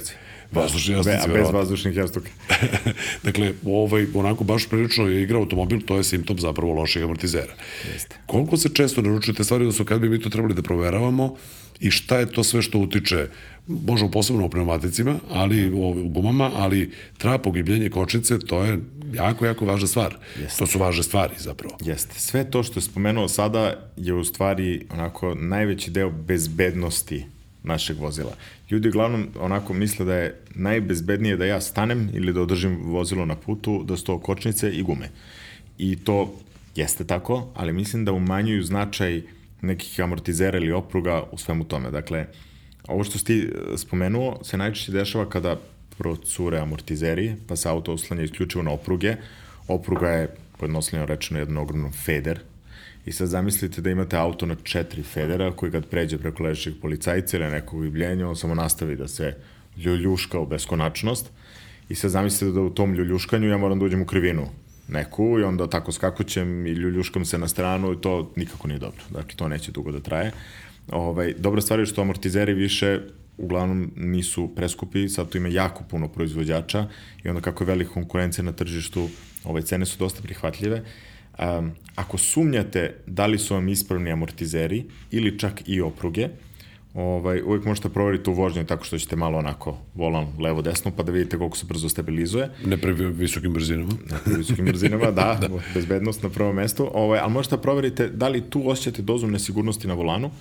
Vazdušni 0.51 0.93
jastuci. 0.93 1.17
A 1.23 1.33
bez 1.33 1.47
vazdušnih 1.53 1.95
jastuka. 1.95 2.29
dakle, 3.27 3.53
ovaj, 3.65 4.07
onako 4.13 4.43
baš 4.43 4.67
prilično 4.69 5.07
je 5.07 5.23
igra 5.23 5.37
automobil, 5.37 5.81
to 5.81 5.97
je 5.97 6.03
simptom 6.03 6.39
zapravo 6.39 6.73
lošeg 6.73 7.03
amortizera. 7.03 7.53
Jeste. 7.93 8.15
Koliko 8.25 8.57
se 8.57 8.69
često 8.73 9.01
naručujete 9.01 9.43
stvari 9.43 9.71
su 9.71 9.85
kad 9.85 10.01
bi 10.01 10.09
mi 10.09 10.21
to 10.21 10.29
trebali 10.29 10.53
da 10.53 10.61
proveravamo 10.61 11.35
i 11.79 11.91
šta 11.91 12.19
je 12.19 12.31
to 12.31 12.43
sve 12.43 12.61
što 12.61 12.79
utiče 12.79 13.27
možemo 13.67 14.11
posebno 14.11 14.45
u 14.45 14.49
pneumaticima, 14.49 15.19
ali 15.31 15.71
u 15.73 16.09
gumama, 16.09 16.51
ali 16.55 16.91
trap, 17.17 17.47
ogibljenje 17.47 17.89
kočnice, 17.89 18.39
to 18.39 18.63
je 18.63 18.79
jako, 19.13 19.45
jako 19.45 19.65
važna 19.65 19.87
stvar. 19.87 20.15
Jeste. 20.41 20.59
To 20.59 20.67
su 20.67 20.79
važne 20.79 21.03
stvari 21.03 21.33
zapravo. 21.37 21.77
Jeste. 21.81 22.19
Sve 22.19 22.51
to 22.51 22.63
što 22.63 22.79
je 22.79 22.83
spomenuo 22.83 23.27
sada 23.27 23.89
je 23.97 24.13
u 24.13 24.23
stvari 24.23 24.85
onako 24.89 25.35
najveći 25.35 25.91
deo 25.91 26.09
bezbednosti 26.09 27.25
našeg 27.63 27.99
vozila. 27.99 28.33
Ljudi 28.69 28.89
uglavnom 28.89 29.27
onako 29.39 29.73
misle 29.73 30.05
da 30.05 30.15
je 30.15 30.41
najbezbednije 30.55 31.37
da 31.37 31.45
ja 31.45 31.61
stanem 31.61 32.09
ili 32.13 32.33
da 32.33 32.41
održim 32.41 32.77
vozilo 32.83 33.25
na 33.25 33.35
putu, 33.35 33.83
da 33.83 33.97
su 33.97 34.03
to 34.03 34.19
kočnice 34.19 34.71
i 34.71 34.83
gume. 34.83 35.09
I 35.77 35.95
to 35.95 36.33
jeste 36.75 37.07
tako, 37.07 37.51
ali 37.55 37.73
mislim 37.73 38.05
da 38.05 38.11
umanjuju 38.11 38.63
značaj 38.63 39.21
nekih 39.61 39.99
amortizera 40.01 40.57
ili 40.57 40.71
opruga 40.71 41.23
u 41.31 41.37
svemu 41.37 41.63
tome. 41.63 41.91
Dakle, 41.91 42.25
ovo 42.87 43.03
što 43.03 43.17
si 43.17 43.39
e, 43.39 43.77
spomenuo 43.77 44.43
se 44.43 44.57
najčešće 44.57 44.91
dešava 44.91 45.29
kada 45.29 45.59
procure 45.97 46.59
amortizeri, 46.59 47.35
pa 47.47 47.55
se 47.55 47.69
auto 47.69 47.93
oslanja 47.93 48.23
isključivo 48.23 48.63
na 48.63 48.71
opruge. 48.71 49.15
Opruga 49.67 50.09
je, 50.09 50.35
pojednostavljeno 50.57 51.05
rečeno, 51.05 51.39
jedan 51.39 51.57
ogromno 51.57 51.91
feder. 51.91 52.39
I 53.05 53.11
sad 53.11 53.27
zamislite 53.27 53.81
da 53.81 53.89
imate 53.89 54.17
auto 54.17 54.45
na 54.45 54.55
četiri 54.63 55.03
federa 55.03 55.51
koji 55.51 55.71
kad 55.71 55.85
pređe 55.85 56.17
preko 56.17 56.43
ležećeg 56.43 56.73
policajca 56.81 57.37
ili 57.37 57.51
nekog 57.51 57.81
vibljenja, 57.81 58.27
on 58.27 58.35
samo 58.35 58.55
nastavi 58.55 58.95
da 58.95 59.07
se 59.07 59.35
ljuljuška 59.77 60.39
u 60.39 60.45
beskonačnost. 60.45 61.31
I 61.89 61.95
sad 61.95 62.11
zamislite 62.11 62.53
da 62.53 62.61
u 62.61 62.69
tom 62.69 62.93
ljuljuškanju 62.93 63.49
ja 63.49 63.57
moram 63.57 63.79
da 63.79 63.85
uđem 63.85 64.01
u 64.01 64.05
krivinu 64.05 64.47
neku 64.87 65.39
i 65.39 65.43
onda 65.43 65.69
tako 65.69 65.91
skakućem 65.91 66.67
i 66.67 66.71
ljuljuškam 66.71 67.25
se 67.25 67.37
na 67.37 67.47
stranu 67.47 67.93
i 67.93 68.01
to 68.01 68.31
nikako 68.35 68.67
nije 68.67 68.79
dobro. 68.79 69.01
Dakle, 69.09 69.35
to 69.35 69.47
neće 69.47 69.71
dugo 69.71 69.91
da 69.91 69.99
traje. 69.99 70.31
Ovaj, 70.91 71.33
dobra 71.37 71.61
stvar 71.61 71.79
je 71.79 71.85
što 71.85 72.01
amortizeri 72.01 72.53
više 72.53 72.99
uglavnom 73.37 73.91
nisu 73.95 74.55
preskupi, 74.55 75.09
sad 75.09 75.29
tu 75.29 75.37
ima 75.37 75.47
jako 75.47 75.83
puno 75.83 76.07
proizvođača 76.07 76.87
i 77.23 77.29
onda 77.29 77.41
kako 77.41 77.63
je 77.63 77.67
velika 77.67 77.91
konkurencija 77.91 78.45
na 78.45 78.51
tržištu, 78.51 79.09
ovaj, 79.43 79.61
cene 79.61 79.85
su 79.85 79.97
dosta 79.99 80.21
prihvatljive. 80.21 80.83
Um, 81.39 81.71
ako 81.95 82.17
sumnjate 82.17 82.95
da 83.07 83.25
li 83.25 83.37
su 83.37 83.53
vam 83.53 83.69
ispravni 83.69 84.11
amortizeri 84.11 84.83
ili 85.11 85.39
čak 85.39 85.61
i 85.65 85.81
opruge, 85.81 86.29
Ovaj, 86.95 87.41
uvijek 87.41 87.65
možete 87.65 87.89
proveriti 87.89 88.29
u 88.29 88.33
vožnju 88.33 88.65
tako 88.65 88.83
što 88.83 88.97
ćete 88.97 89.15
malo 89.15 89.37
onako 89.37 89.77
volan 89.95 90.27
levo-desno 90.39 90.91
pa 90.91 91.03
da 91.03 91.11
vidite 91.11 91.37
koliko 91.37 91.57
se 91.57 91.65
brzo 91.65 91.89
stabilizuje. 91.89 92.49
Ne 92.65 92.77
pre 92.77 92.93
visokim 92.93 93.53
brzinama. 93.53 93.91
Ne 94.11 94.17
pre 94.25 94.37
visokim 94.37 94.65
brzinama, 94.65 95.11
da, 95.11 95.37
da, 95.41 95.49
bezbednost 95.73 96.23
na 96.23 96.29
prvom 96.29 96.55
mestu. 96.55 96.89
Ovaj, 96.93 97.19
ali 97.19 97.31
možete 97.31 97.55
da 97.55 97.61
proverite 97.61 98.07
da 98.09 98.27
li 98.27 98.41
tu 98.41 98.69
osjećate 98.69 99.01
dozu 99.01 99.27
nesigurnosti 99.27 99.87
na 99.87 99.93
volanu 99.93 100.31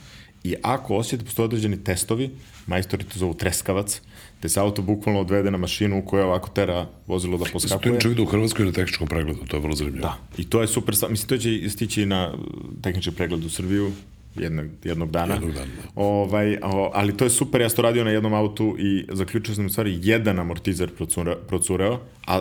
i 0.45 0.55
ako 0.63 0.97
osjećate, 0.97 1.25
postoje 1.25 1.45
određeni 1.45 1.85
testovi, 1.85 2.31
majstori 2.67 3.05
to 3.05 3.19
zovu 3.19 3.35
treskavac, 3.35 4.01
te 4.45 4.49
se 4.49 4.61
auto 4.61 4.83
bukvalno 4.83 5.21
odvede 5.21 5.51
na 5.51 5.59
mašinu 5.59 5.99
u 5.99 6.03
kojoj 6.03 6.25
ovako 6.25 6.49
tera 6.49 6.87
vozilo 7.07 7.39
da 7.39 7.45
poskakuje. 7.53 7.95
To 7.95 8.01
čovjek 8.01 8.17
da 8.17 8.23
u 8.23 8.27
Hrvatskoj 8.27 8.67
na 8.67 8.73
tehničkom 8.73 9.09
pregledu, 9.09 9.41
to 9.49 9.57
je 9.57 9.61
vrlo 9.61 9.75
zanimljivo. 9.75 10.03
Da, 10.03 10.19
i 10.37 10.45
to 10.45 10.61
je 10.61 10.67
super, 10.69 10.95
mislim, 11.09 11.29
to 11.29 11.37
će 11.37 11.71
stići 11.71 12.07
na 12.07 12.35
tehnički 12.83 13.11
pregled 13.11 13.45
u 13.45 13.49
Srbiju, 13.49 13.93
jednog, 14.37 14.67
jednog 14.85 15.11
dana. 15.11 15.35
Jednog 15.35 15.53
dana, 15.53 15.67
da. 15.67 16.03
Ovaj, 16.03 16.59
o, 16.63 16.91
ali 16.95 17.17
to 17.17 17.25
je 17.25 17.31
super, 17.31 17.61
ja 17.61 17.69
sam 17.69 17.77
to 17.77 17.83
radio 17.83 18.05
na 18.05 18.11
jednom 18.11 18.35
autu 18.35 18.77
i 18.79 19.07
zaključio 19.13 19.55
sam 19.55 19.67
u 19.67 19.69
stvari 19.69 19.99
jedan 20.03 20.39
amortizer 20.39 20.91
procureo, 20.95 21.37
procureo 21.49 22.01
a 22.27 22.41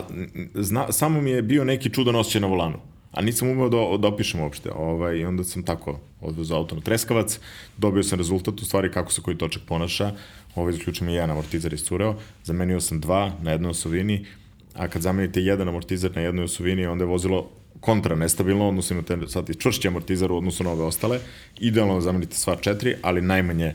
zna, 0.54 0.92
samo 0.92 1.20
mi 1.20 1.30
je 1.30 1.42
bio 1.42 1.64
neki 1.64 1.90
čudan 1.90 2.16
osjećaj 2.16 2.40
na 2.40 2.46
volanu. 2.46 2.78
A 3.12 3.22
nisam 3.22 3.48
umeo 3.48 3.68
da, 3.68 3.98
da 3.98 4.08
opišem 4.08 4.40
uopšte. 4.40 4.70
Ovaj, 4.72 5.24
onda 5.24 5.44
sam 5.44 5.62
tako 5.62 6.00
odvezao 6.20 6.58
auto 6.58 6.74
na 6.74 6.80
treskavac, 6.80 7.38
dobio 7.76 8.02
sam 8.02 8.18
rezultat 8.18 8.60
u 8.60 8.64
stvari 8.64 8.90
kako 8.90 9.12
se 9.12 9.22
koji 9.22 9.38
točak 9.38 9.62
ponaša. 9.66 10.12
Ovaj, 10.54 10.72
zaključio 10.72 11.08
jedan 11.08 11.30
amortizer 11.30 11.72
iscureo, 11.72 12.14
zamenio 12.44 12.80
sam 12.80 13.00
dva 13.00 13.32
na 13.42 13.50
jednoj 13.50 13.70
osovini, 13.70 14.26
a 14.74 14.88
kad 14.88 15.02
zamenite 15.02 15.40
jedan 15.40 15.68
amortizer 15.68 16.16
na 16.16 16.22
jednoj 16.22 16.44
osovini, 16.44 16.86
onda 16.86 17.04
je 17.04 17.08
vozilo 17.08 17.50
kontra 17.80 18.16
nestabilno, 18.16 18.68
odnosno 18.68 18.94
imate 18.94 19.28
sad 19.28 19.50
i 19.50 19.54
čvršći 19.54 19.88
amortizer 19.88 20.32
u 20.32 20.36
odnosu 20.36 20.64
na 20.64 20.70
ove 20.70 20.84
ostale. 20.84 21.20
Idealno 21.60 21.94
da 21.94 22.00
zamenite 22.00 22.36
sva 22.36 22.56
četiri, 22.56 22.94
ali 23.02 23.20
najmanje 23.20 23.74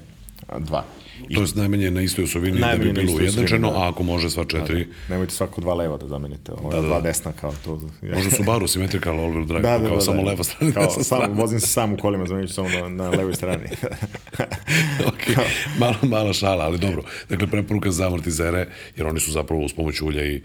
dva. 0.59 0.85
I, 1.29 1.35
to 1.35 1.41
je 1.41 1.47
najmanje 1.55 1.91
na 1.91 2.01
istoj 2.01 2.23
osovini 2.23 2.59
da 2.59 2.75
bi 2.77 2.93
bilo 2.93 3.13
ujednačeno, 3.13 3.71
da. 3.71 3.77
a 3.77 3.89
ako 3.89 4.03
može 4.03 4.29
sva 4.29 4.45
četiri... 4.45 4.85
Da, 4.85 4.91
da. 5.07 5.13
Nemojte 5.13 5.33
svako 5.33 5.61
dva 5.61 5.73
leva 5.73 5.97
da 5.97 6.07
zamenite, 6.07 6.51
ovo 6.51 6.71
da, 6.71 6.81
da, 6.81 6.87
dva 6.87 7.01
desna 7.01 7.31
kao 7.31 7.53
to. 7.63 7.81
Može 8.15 8.31
Subaru 8.31 8.67
symmetrical 8.67 9.19
all-wheel 9.19 9.45
drive, 9.45 9.61
da, 9.61 9.77
da, 9.77 9.87
kao 9.87 9.95
da, 9.95 10.01
samo 10.01 10.23
da. 10.23 10.29
leva 10.29 10.43
strana. 10.43 10.73
Kao, 10.73 10.89
sam, 11.03 11.33
vozim 11.33 11.59
se 11.59 11.67
sam 11.67 11.93
u 11.93 11.97
kolima, 11.97 12.25
zamenjući 12.25 12.53
samo 12.53 12.69
na, 12.69 12.89
na 12.89 13.09
levoj 13.09 13.33
strani. 13.33 13.63
ok, 15.09 15.37
malo, 15.79 15.95
malo 16.03 16.33
šala, 16.33 16.65
ali 16.65 16.77
dobro. 16.77 17.03
Dakle, 17.29 17.47
preporuka 17.47 17.91
za 17.91 18.07
amortizere, 18.07 18.67
jer 18.97 19.07
oni 19.07 19.19
su 19.19 19.31
zapravo 19.31 19.61
uz 19.61 19.73
pomoć 19.73 20.01
ulja 20.01 20.25
i 20.25 20.41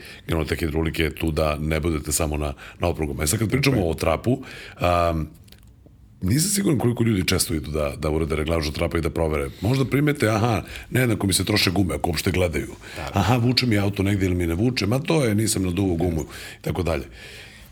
te 0.48 0.56
hidrolike 0.56 1.10
tu 1.10 1.30
da 1.30 1.56
ne 1.56 1.80
budete 1.80 2.12
samo 2.12 2.36
na, 2.36 2.52
na 2.78 2.88
oprugom. 2.88 3.22
E 3.22 3.26
sad 3.26 3.38
kad 3.38 3.50
pričamo 3.50 3.76
okay. 3.76 3.90
o 3.90 3.94
trapu, 3.94 4.32
um, 4.32 5.28
nisam 6.24 6.50
siguran 6.50 6.78
koliko 6.78 7.04
ljudi 7.04 7.24
često 7.26 7.54
idu 7.54 7.70
da, 7.70 7.94
da 7.98 8.10
urade 8.10 8.36
reglažu 8.36 8.72
trapa 8.72 8.98
i 8.98 9.00
da 9.00 9.10
provere. 9.10 9.50
Možda 9.60 9.84
primete, 9.84 10.28
aha, 10.28 10.62
nejednako 10.90 11.26
mi 11.26 11.32
se 11.32 11.44
troše 11.44 11.70
gume, 11.70 11.94
ako 11.94 12.10
uopšte 12.10 12.30
gledaju. 12.30 12.68
Da, 12.96 13.02
da. 13.02 13.20
Aha, 13.20 13.36
vuče 13.36 13.66
mi 13.66 13.78
auto 13.78 14.02
negdje 14.02 14.26
ili 14.26 14.34
mi 14.34 14.46
ne 14.46 14.54
vuče, 14.54 14.86
ma 14.86 14.98
to 14.98 15.24
je, 15.24 15.34
nisam 15.34 15.62
na 15.62 15.70
duvu 15.70 15.96
gumu 15.96 16.20
i 16.60 16.62
tako 16.62 16.82
dalje. 16.82 17.04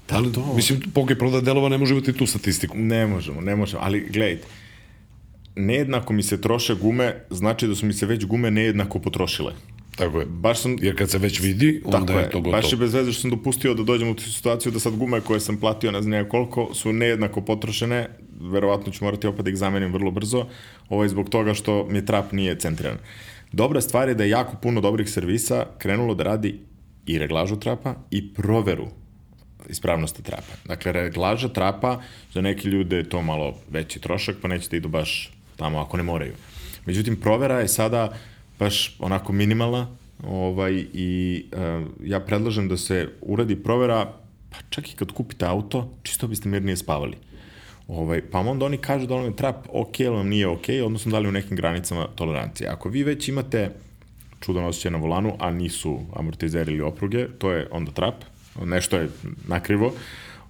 Da, 0.09 0.17
ali, 0.17 0.33
to... 0.33 0.55
mislim, 0.57 0.81
pokoj 0.95 1.19
proda 1.19 1.41
delova 1.41 1.69
ne 1.69 1.79
može 1.79 1.95
imati 1.95 2.13
tu 2.13 2.27
statistiku. 2.27 2.79
Ne 2.79 3.07
možemo, 3.07 3.41
ne 3.41 3.57
možemo, 3.57 3.83
ali 3.83 4.01
gledajte, 4.11 4.47
nejednako 5.57 6.13
mi 6.13 6.23
se 6.23 6.41
troše 6.41 6.75
gume, 6.75 7.25
znači 7.31 7.67
da 7.67 7.75
su 7.75 7.87
mi 7.87 7.93
se 7.93 8.07
već 8.07 8.25
gume 8.25 8.51
nejednako 8.51 8.99
potrošile. 8.99 9.53
Tako 9.97 10.21
je. 10.21 10.27
Baš 10.27 10.59
sam, 10.59 10.77
Jer 10.81 10.99
kad 10.99 11.11
se 11.11 11.19
već 11.19 11.41
vidi, 11.41 11.83
onda 11.85 12.13
je, 12.13 12.19
je 12.19 12.31
to 12.31 12.41
gotovo. 12.41 12.63
Baš 12.63 12.73
je 12.73 12.77
bez 12.79 12.95
veze 12.95 13.13
što 13.13 13.21
sam 13.21 13.31
dopustio 13.31 13.75
da 13.75 13.83
dođem 13.83 14.09
u 14.09 14.15
tu 14.15 14.23
situaciju 14.23 14.73
da 14.73 14.79
sad 14.79 14.97
gume 14.97 15.21
koje 15.21 15.41
sam 15.41 15.57
platio 15.57 15.91
ne 15.91 16.03
znam 16.03 16.29
koliko 16.29 16.75
su 16.75 16.93
nejednako 16.93 17.41
potrošene, 17.41 18.09
verovatno 18.41 18.93
ću 18.93 19.05
morati 19.05 19.27
opet 19.27 19.45
da 19.45 19.51
ih 19.51 19.57
zamenim 19.57 19.93
vrlo 19.93 20.11
brzo, 20.11 20.47
ovaj 20.89 21.09
zbog 21.09 21.29
toga 21.29 21.55
što 21.55 21.87
mi 21.91 22.07
trap 22.07 22.33
nije 22.33 22.59
centriran. 22.59 22.99
Dobra 23.53 23.81
stvar 23.81 24.09
je 24.09 24.15
da 24.15 24.25
je 24.25 24.31
jako 24.31 24.57
puno 24.63 24.81
dobrih 24.81 25.11
servisa 25.11 25.67
krenulo 25.79 26.15
da 26.15 26.25
radi 26.25 26.59
i 27.07 27.19
reglažu 27.19 27.57
trapa 27.57 27.95
i 28.11 28.35
proveru 28.35 28.89
ispravnosti 29.69 30.23
trapa. 30.23 30.53
Dakle, 30.65 30.93
reglaža 30.93 31.49
trapa, 31.49 32.01
za 32.33 32.41
neke 32.41 32.69
ljude 32.69 32.97
je 32.97 33.09
to 33.09 33.23
malo 33.23 33.55
veći 33.71 34.01
trošak, 34.01 34.37
pa 34.43 34.49
nećete 34.49 34.77
idu 34.77 34.89
baš 34.89 35.31
tamo 35.57 35.79
ako 35.79 35.97
ne 35.97 36.03
moraju. 36.03 36.33
Međutim, 36.87 37.17
provera 37.17 37.61
je 37.61 37.69
sada 37.69 38.19
baš 38.63 38.97
onako 38.99 39.33
minimalna 39.33 39.87
ovaj, 40.23 40.85
i 40.93 41.45
uh, 41.53 41.87
ja 42.05 42.21
predlažem 42.21 42.69
da 42.69 42.77
se 42.77 43.09
uradi 43.21 43.57
provera, 43.57 44.05
pa 44.51 44.59
čak 44.71 44.93
i 44.93 44.97
kad 44.97 45.13
kupite 45.13 45.47
auto, 45.47 45.89
čisto 46.03 46.29
biste 46.29 46.49
mirnije 46.49 46.77
spavali. 46.77 47.17
Ovaj, 47.89 48.23
pa 48.31 48.39
onda 48.39 48.67
oni 48.67 48.79
kažu 48.79 49.07
da 49.07 49.15
vam 49.15 49.25
je 49.25 49.37
trap 49.37 49.67
ok 49.73 50.01
ili 50.01 50.17
vam 50.17 50.29
nije 50.29 50.47
ok, 50.49 50.69
odnosno 50.85 51.13
da 51.13 51.19
li 51.19 51.29
u 51.29 51.33
nekim 51.33 51.57
granicama 51.57 52.07
tolerancije. 52.15 52.69
Ako 52.69 52.89
vi 52.89 53.03
već 53.03 53.29
imate 53.29 53.71
čudan 54.41 54.65
osjećaj 54.65 54.91
na 54.91 54.99
volanu, 54.99 55.35
a 55.39 55.51
nisu 55.51 55.99
amortizeri 56.17 56.73
ili 56.73 56.83
opruge, 56.83 57.27
to 57.39 57.51
je 57.51 57.67
onda 57.71 57.91
trap, 57.91 58.25
nešto 58.65 58.97
je 58.97 59.09
nakrivo, 59.49 59.93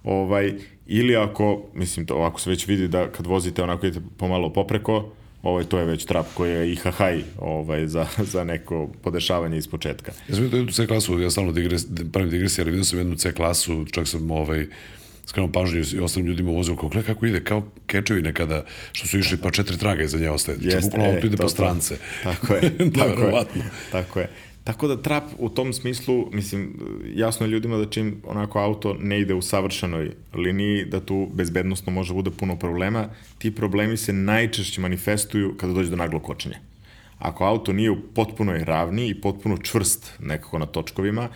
ovaj, 0.03 0.53
ili 0.87 1.15
ako, 1.15 1.63
mislim, 1.73 2.05
to, 2.05 2.21
ako 2.21 2.41
se 2.41 2.49
već 2.49 2.67
vidi 2.67 2.87
da 2.87 3.07
kad 3.11 3.27
vozite 3.27 3.63
onako 3.63 3.87
idete 3.87 4.05
pomalo 4.17 4.53
popreko, 4.53 5.11
ovaj, 5.43 5.63
to 5.63 5.79
je 5.79 5.85
već 5.85 6.05
trap 6.05 6.25
koji 6.33 6.51
je 6.51 6.71
i 6.71 6.75
hahaj 6.75 7.23
ovaj, 7.37 7.87
za, 7.87 8.07
za 8.31 8.43
neko 8.43 8.89
podešavanje 9.01 9.57
iz 9.57 9.67
početka. 9.67 10.11
Ja 10.29 10.35
sam 10.35 10.43
vidio 10.43 10.71
C 10.71 10.87
klasu, 10.87 11.19
ja 11.19 11.29
stalno 11.29 11.51
digres, 11.51 11.85
pravim 12.11 12.29
digresije, 12.29 12.63
ali 12.63 12.71
vidio 12.71 12.83
sam 12.83 12.99
jednu 12.99 13.15
C 13.15 13.33
klasu, 13.33 13.85
čak 13.91 14.07
sam 14.07 14.31
ovaj, 14.31 14.65
skrenuo 15.25 15.51
pažnju 15.51 15.83
i 15.93 15.99
ostalim 15.99 16.27
ljudima 16.27 16.51
u 16.51 16.63
kako, 16.63 16.89
kako 17.05 17.25
ide, 17.25 17.43
kao 17.43 17.63
kečevi 17.87 18.21
nekada, 18.21 18.65
što 18.91 19.07
su 19.07 19.19
išli, 19.19 19.37
pa 19.37 19.51
četiri 19.51 19.77
traga 19.77 20.03
iza 20.03 20.17
nje 20.17 20.29
ostaje. 20.29 20.57
Jeste, 20.61 20.81
bukvalno 20.81 21.11
e, 21.11 21.15
auto 21.15 21.27
ide 21.27 21.37
po 21.37 21.49
strance. 21.49 21.97
Tako 22.23 22.53
je, 22.53 22.61
tako 22.99 23.21
je, 23.21 23.45
tako 23.91 24.19
je. 24.19 24.29
Tako 24.63 24.87
da 24.87 25.01
trap 25.01 25.23
u 25.37 25.49
tom 25.49 25.73
smislu, 25.73 26.29
mislim, 26.31 26.79
jasno 27.15 27.45
je 27.45 27.49
ljudima 27.49 27.77
da 27.77 27.89
čim 27.89 28.21
onako 28.27 28.59
auto 28.59 28.95
ne 28.99 29.19
ide 29.19 29.33
u 29.33 29.41
savršenoj 29.41 30.11
liniji, 30.33 30.85
da 30.85 30.99
tu 30.99 31.27
bezbednostno 31.33 31.93
može 31.93 32.13
da 32.13 32.15
bude 32.15 32.31
puno 32.31 32.55
problema. 32.55 33.07
Ti 33.37 33.55
problemi 33.55 33.97
se 33.97 34.13
najčešće 34.13 34.81
manifestuju 34.81 35.55
kada 35.57 35.73
dođe 35.73 35.89
do 35.89 35.95
naglog 35.95 36.23
kočenja. 36.23 36.59
Ako 37.19 37.45
auto 37.45 37.73
nije 37.73 37.91
u 37.91 38.01
potpunoj 38.15 38.63
ravni 38.63 39.09
i 39.09 39.21
potpuno 39.21 39.57
čvrst 39.57 40.13
nekako 40.19 40.59
na 40.59 40.65
točkovima, 40.65 41.29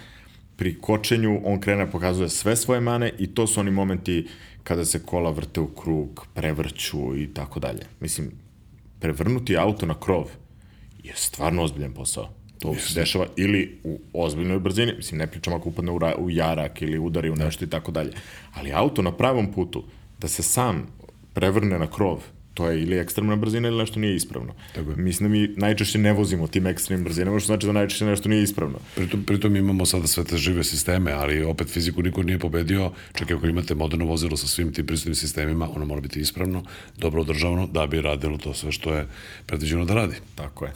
pri 0.56 0.76
kočenju 0.82 1.42
on 1.44 1.60
krene 1.60 1.86
da 1.86 1.92
pokazuje 1.92 2.30
sve 2.30 2.56
svoje 2.56 2.82
mane 2.82 3.12
i 3.20 3.28
to 3.28 3.48
su 3.48 3.60
oni 3.60 3.72
momenti 3.72 4.28
kada 4.64 4.86
se 4.86 5.04
kola 5.06 5.32
vrte 5.32 5.60
u 5.60 5.68
krug, 5.68 6.28
prevrću 6.34 7.18
i 7.18 7.28
tako 7.34 7.60
dalje. 7.60 7.86
Mislim, 8.00 8.32
prevrnuti 9.00 9.58
auto 9.58 9.86
na 9.86 10.00
krov 10.00 10.26
je 11.04 11.14
stvarno 11.16 11.64
ozbiljan 11.64 11.94
posao. 11.94 12.37
To 12.60 12.68
yes. 12.68 12.80
se 12.80 13.00
dešava 13.00 13.26
ili 13.36 13.80
u 13.84 14.00
ozbiljnoj 14.14 14.60
brzini, 14.60 14.94
mislim, 14.98 15.18
ne 15.18 15.28
pričam 15.28 15.54
ako 15.54 15.70
upadne 15.70 15.92
u, 15.92 16.00
ra, 16.00 16.16
u 16.18 16.30
jarak 16.30 16.82
ili 16.82 17.00
udari 17.00 17.30
u 17.30 17.36
da. 17.36 17.46
nešto 17.46 17.66
i 17.66 17.70
tako 17.70 17.92
dalje. 17.92 18.12
Ali 18.54 18.74
auto 18.74 19.02
na 19.02 19.12
pravom 19.12 19.52
putu, 19.54 19.84
da 20.20 20.28
se 20.28 20.44
sam 20.44 20.88
prevrne 21.34 21.80
na 21.80 21.88
krov, 21.88 22.24
to 22.58 22.70
je 22.70 22.82
ili 22.82 22.98
ekstremna 22.98 23.36
brzina 23.36 23.68
ili 23.68 23.78
nešto 23.78 24.00
nije 24.00 24.16
ispravno. 24.16 24.54
Tako 24.76 24.92
je. 24.92 24.96
Mislim 24.98 25.30
da 25.30 25.32
mi 25.32 25.48
najčešće 25.48 25.98
ne 25.98 26.14
vozimo 26.14 26.48
tim 26.48 26.68
ekstremnim 26.68 27.06
brzinama, 27.06 27.40
što 27.40 27.46
znači 27.46 27.68
da 27.68 27.74
najčešće 27.74 28.06
nešto 28.06 28.30
nije 28.30 28.44
ispravno. 28.44 28.80
Pritom, 28.96 29.24
pritom 29.24 29.56
imamo 29.56 29.86
sada 29.86 30.08
sve 30.08 30.24
te 30.24 30.38
žive 30.38 30.64
sisteme, 30.64 31.12
ali 31.12 31.44
opet 31.44 31.68
fiziku 31.70 32.04
niko 32.04 32.24
nije 32.24 32.40
pobedio. 32.40 32.92
Čak 33.14 33.32
ako 33.32 33.48
imate 33.48 33.76
moderno 33.76 34.06
vozilo 34.06 34.38
sa 34.38 34.48
svim 34.48 34.74
tim 34.74 34.86
prisutnim 34.86 35.16
sistemima, 35.16 35.70
ono 35.76 35.86
mora 35.86 36.02
biti 36.02 36.20
ispravno, 36.20 36.64
dobro 36.98 37.22
održavano, 37.22 37.68
da 37.68 37.88
bi 37.88 38.02
radilo 38.02 38.38
to 38.38 38.54
sve 38.54 38.72
što 38.72 38.94
je 38.94 39.08
predviđeno 39.46 39.86
da 39.86 39.94
radi. 39.94 40.16
Tako 40.36 40.66
je. 40.66 40.72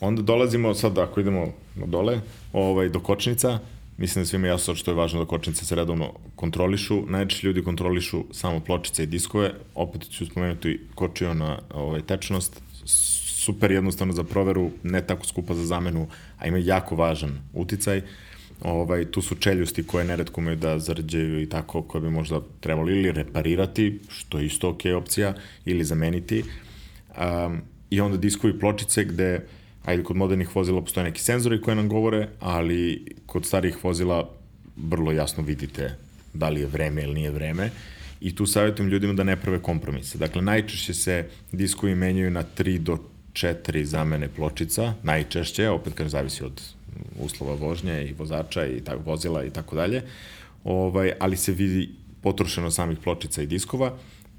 Onda 0.00 0.22
dolazimo, 0.22 0.74
sad 0.74 0.98
ako 0.98 1.20
idemo 1.20 1.52
dole, 1.74 2.20
ovaj, 2.52 2.88
do 2.88 3.00
kočnica, 3.00 3.58
mislim 3.98 4.22
da 4.22 4.26
svima 4.26 4.46
jasno 4.46 4.74
što 4.74 4.90
je 4.90 4.94
važno 4.94 5.20
da 5.20 5.26
kočnice 5.26 5.64
se 5.64 5.74
redovno 5.74 6.12
kontrolišu. 6.36 7.02
Najčešće 7.06 7.46
ljudi 7.46 7.62
kontrolišu 7.62 8.24
samo 8.32 8.60
pločice 8.60 9.02
i 9.02 9.06
diskove. 9.06 9.52
Opet 9.74 10.10
ću 10.10 10.26
spomenuti 10.26 10.80
kočio 10.94 11.34
na 11.34 11.58
ovaj, 11.74 12.02
tečnost. 12.02 12.60
Super 12.84 13.72
jednostavno 13.72 14.12
za 14.12 14.24
proveru, 14.24 14.70
ne 14.82 15.06
tako 15.06 15.26
skupa 15.26 15.54
za 15.54 15.64
zamenu, 15.64 16.06
a 16.38 16.46
ima 16.46 16.58
jako 16.58 16.96
važan 16.96 17.38
uticaj. 17.52 18.02
Ovaj, 18.62 19.04
tu 19.04 19.22
su 19.22 19.34
čeljusti 19.34 19.82
koje 19.82 20.04
neretko 20.04 20.40
umeju 20.40 20.56
da 20.56 20.78
zarđaju 20.78 21.42
i 21.42 21.48
tako, 21.48 21.82
koje 21.82 22.02
bi 22.02 22.10
možda 22.10 22.40
trebali 22.60 22.92
ili 22.92 23.12
reparirati, 23.12 24.00
što 24.08 24.38
je 24.38 24.46
isto 24.46 24.70
ok 24.70 24.80
opcija, 24.96 25.34
ili 25.64 25.84
zameniti. 25.84 26.44
Um, 27.18 27.60
I 27.90 28.00
onda 28.00 28.16
diskovi 28.16 28.58
pločice 28.58 29.04
gde 29.04 29.46
ajde, 29.88 30.02
kod 30.02 30.16
modernih 30.16 30.56
vozila 30.56 30.80
postoje 30.80 31.04
neki 31.04 31.22
senzori 31.22 31.60
koji 31.60 31.76
nam 31.76 31.88
govore, 31.88 32.28
ali 32.40 33.04
kod 33.26 33.46
starih 33.46 33.84
vozila 33.84 34.30
vrlo 34.76 35.12
jasno 35.12 35.44
vidite 35.44 35.96
da 36.34 36.48
li 36.48 36.60
je 36.60 36.66
vreme 36.66 37.02
ili 37.02 37.14
nije 37.14 37.30
vreme 37.30 37.70
i 38.20 38.34
tu 38.34 38.46
savjetujem 38.46 38.90
ljudima 38.90 39.12
da 39.12 39.24
ne 39.24 39.36
prave 39.36 39.62
kompromise. 39.62 40.18
Dakle, 40.18 40.42
najčešće 40.42 40.94
se 40.94 41.26
diskovi 41.52 41.94
menjaju 41.94 42.30
na 42.30 42.44
3 42.58 42.78
do 42.78 42.98
4 43.32 43.82
zamene 43.84 44.28
pločica, 44.28 44.94
najčešće, 45.02 45.68
opet 45.68 45.94
kaže 45.94 46.10
zavisi 46.10 46.44
od 46.44 46.62
uslova 47.20 47.54
vožnje 47.54 48.04
i 48.04 48.12
vozača 48.12 48.66
i 48.66 48.80
tako 48.80 49.02
vozila 49.06 49.44
i 49.44 49.50
tako 49.50 49.76
dalje. 49.76 50.02
Ovaj, 50.64 51.12
ali 51.20 51.36
se 51.36 51.52
vidi 51.52 51.90
potrošeno 52.22 52.70
samih 52.70 52.98
pločica 52.98 53.42
i 53.42 53.46
diskova 53.46 53.94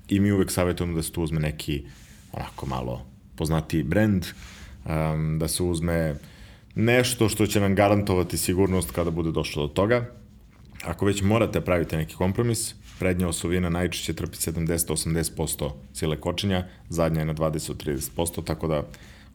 i 0.10 0.20
mi 0.20 0.32
uvek 0.32 0.52
savjetujemo 0.52 0.96
da 0.96 1.04
se 1.04 1.12
tu 1.12 1.24
uzme 1.24 1.40
neki 1.40 1.84
onako 2.32 2.66
malo 2.66 3.06
poznatiji 3.36 3.84
brend, 3.84 4.26
um, 4.90 5.40
da 5.40 5.48
se 5.48 5.64
uzme 5.64 6.16
nešto 6.76 7.30
što 7.30 7.48
će 7.48 7.60
nam 7.60 7.76
garantovati 7.76 8.38
sigurnost 8.38 8.92
kada 8.92 9.12
bude 9.12 9.32
došlo 9.32 9.68
do 9.68 9.74
toga. 9.74 10.06
Ako 10.84 11.06
već 11.06 11.22
morate 11.22 11.62
praviti 11.62 11.98
neki 11.98 12.16
kompromis, 12.16 12.76
prednja 13.00 13.28
osovina 13.28 13.70
najčešće 13.70 14.14
trpi 14.14 14.38
70-80% 14.38 15.72
sile 15.94 16.22
kočenja, 16.22 16.68
zadnja 16.90 17.20
je 17.20 17.26
na 17.26 17.34
20-30%, 17.34 18.44
tako 18.44 18.68
da 18.68 18.84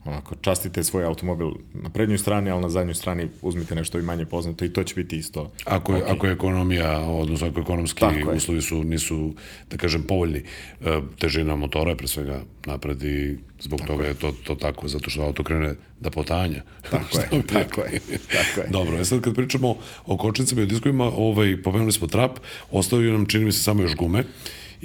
onako, 0.05 0.35
častite 0.41 0.83
svoj 0.83 1.05
automobil 1.05 1.51
na 1.73 1.89
prednjoj 1.89 2.17
strani, 2.17 2.49
ali 2.49 2.61
na 2.61 2.69
zadnjoj 2.69 2.95
strani 2.95 3.27
uzmite 3.41 3.75
nešto 3.75 3.99
i 3.99 4.01
manje 4.01 4.25
poznato 4.25 4.65
i 4.65 4.73
to 4.73 4.83
će 4.83 4.95
biti 4.95 5.17
isto. 5.17 5.51
Ako 5.65 5.95
je, 5.95 6.03
okay. 6.03 6.15
ako 6.15 6.27
je 6.27 6.33
ekonomija, 6.33 6.99
odnosno 6.99 7.47
ako 7.47 7.59
ekonomski 7.59 7.99
Tako 7.99 8.31
uslovi 8.31 8.61
su, 8.61 8.83
nisu, 8.83 9.33
da 9.71 9.77
kažem, 9.77 10.03
povoljni, 10.03 10.43
e, 10.81 11.01
težina 11.19 11.55
motora 11.55 11.89
je 11.89 11.97
pre 11.97 12.07
svega 12.07 12.41
napred 12.65 13.03
i 13.03 13.37
zbog 13.59 13.79
tako 13.79 13.93
toga 13.93 14.05
je 14.05 14.13
to, 14.13 14.31
to 14.43 14.55
tako, 14.55 14.87
zato 14.87 15.09
što 15.09 15.21
auto 15.21 15.43
krene 15.43 15.75
da 15.99 16.09
potanja. 16.09 16.61
Tako 16.91 17.19
je, 17.19 17.41
tako 17.41 17.81
je, 17.81 17.99
tako 18.31 18.61
je. 18.61 18.67
Dobro, 18.69 18.97
e 18.99 19.05
sad 19.05 19.21
kad 19.21 19.35
pričamo 19.35 19.75
o 20.05 20.17
kočnicama 20.17 20.61
i 20.61 20.63
o 20.63 20.67
diskovima, 20.67 21.05
ovaj, 21.05 21.61
pomenuli 21.63 21.91
smo 21.91 22.07
trap, 22.07 22.31
ostavio 22.71 23.11
nam, 23.11 23.25
čini 23.25 23.45
mi 23.45 23.51
se, 23.51 23.63
samo 23.63 23.81
još 23.81 23.95
gume 23.95 24.23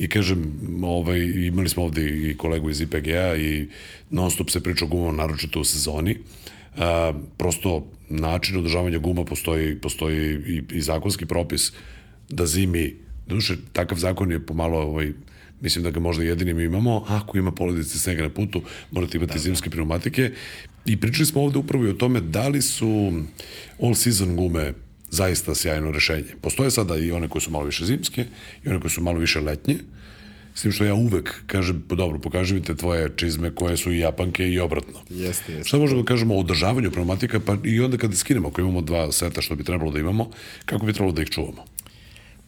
i 0.00 0.08
kažem, 0.08 0.44
ovaj, 0.82 1.20
imali 1.20 1.68
smo 1.68 1.84
ovde 1.84 2.30
i 2.30 2.36
kolegu 2.36 2.70
iz 2.70 2.80
IPG-a 2.80 3.36
i 3.36 3.68
non 4.10 4.30
stop 4.30 4.50
se 4.50 4.62
priča 4.62 4.84
o 4.84 4.88
gumama, 4.88 5.22
naročito 5.22 5.60
u 5.60 5.64
sezoni. 5.64 6.16
A, 6.76 7.12
prosto 7.36 7.86
način 8.08 8.56
održavanja 8.56 8.98
guma 8.98 9.24
postoji, 9.24 9.76
postoji 9.76 10.38
i, 10.46 10.62
i 10.72 10.80
zakonski 10.80 11.26
propis 11.26 11.72
da 12.28 12.46
zimi, 12.46 12.96
duše, 13.26 13.56
takav 13.72 13.98
zakon 13.98 14.32
je 14.32 14.46
pomalo 14.46 14.78
ovaj, 14.78 15.12
mislim 15.60 15.84
da 15.84 15.90
ga 15.90 16.00
možda 16.00 16.24
jedini 16.24 16.54
mi 16.54 16.64
imamo, 16.64 17.04
ako 17.08 17.38
ima 17.38 17.52
poledice 17.52 17.98
snega 17.98 18.22
na 18.22 18.30
putu, 18.30 18.62
morate 18.90 19.18
imati 19.18 19.28
da, 19.28 19.34
da. 19.34 19.40
zimske 19.40 19.70
pneumatike. 19.70 20.30
I 20.86 20.96
pričali 21.00 21.26
smo 21.26 21.42
ovde 21.42 21.58
upravo 21.58 21.84
i 21.84 21.90
o 21.90 21.92
tome 22.00 22.20
da 22.20 22.48
li 22.48 22.62
su 22.62 23.12
all 23.82 23.94
season 23.94 24.36
gume 24.36 24.72
zaista 25.10 25.54
sjajno 25.54 25.90
rešenje. 25.90 26.34
Postoje 26.40 26.70
sada 26.70 26.96
i 26.96 27.12
one 27.12 27.28
koje 27.28 27.42
su 27.42 27.50
malo 27.50 27.64
više 27.64 27.84
zimske 27.84 28.24
i 28.64 28.68
one 28.68 28.80
koje 28.80 28.90
su 28.90 29.02
malo 29.02 29.18
više 29.18 29.40
letnje, 29.40 29.76
s 30.54 30.62
tim 30.62 30.72
što 30.72 30.84
ja 30.84 30.94
uvek 30.94 31.42
kažem, 31.46 31.82
pa 31.88 31.94
dobro, 31.94 32.18
pokaži 32.18 32.54
mi 32.54 32.62
te 32.62 32.76
tvoje 32.76 33.10
čizme 33.16 33.54
koje 33.54 33.76
su 33.76 33.92
i 33.92 33.98
japanke 33.98 34.48
i 34.48 34.58
obratno. 34.58 35.00
Jeste, 35.10 35.52
jeste. 35.52 35.68
Šta 35.68 35.78
možemo 35.78 36.02
da 36.02 36.06
kažemo 36.06 36.34
o 36.34 36.40
održavanju 36.40 36.90
pneumatika, 36.90 37.40
pa 37.40 37.56
i 37.64 37.80
onda 37.80 37.96
kada 37.96 38.16
skinemo, 38.16 38.48
ako 38.48 38.60
imamo 38.60 38.80
dva 38.80 39.12
seta 39.12 39.40
što 39.42 39.54
bi 39.54 39.64
trebalo 39.64 39.90
da 39.90 39.98
imamo, 39.98 40.30
kako 40.64 40.86
bi 40.86 40.92
trebalo 40.92 41.12
da 41.12 41.22
ih 41.22 41.30
čuvamo? 41.30 41.64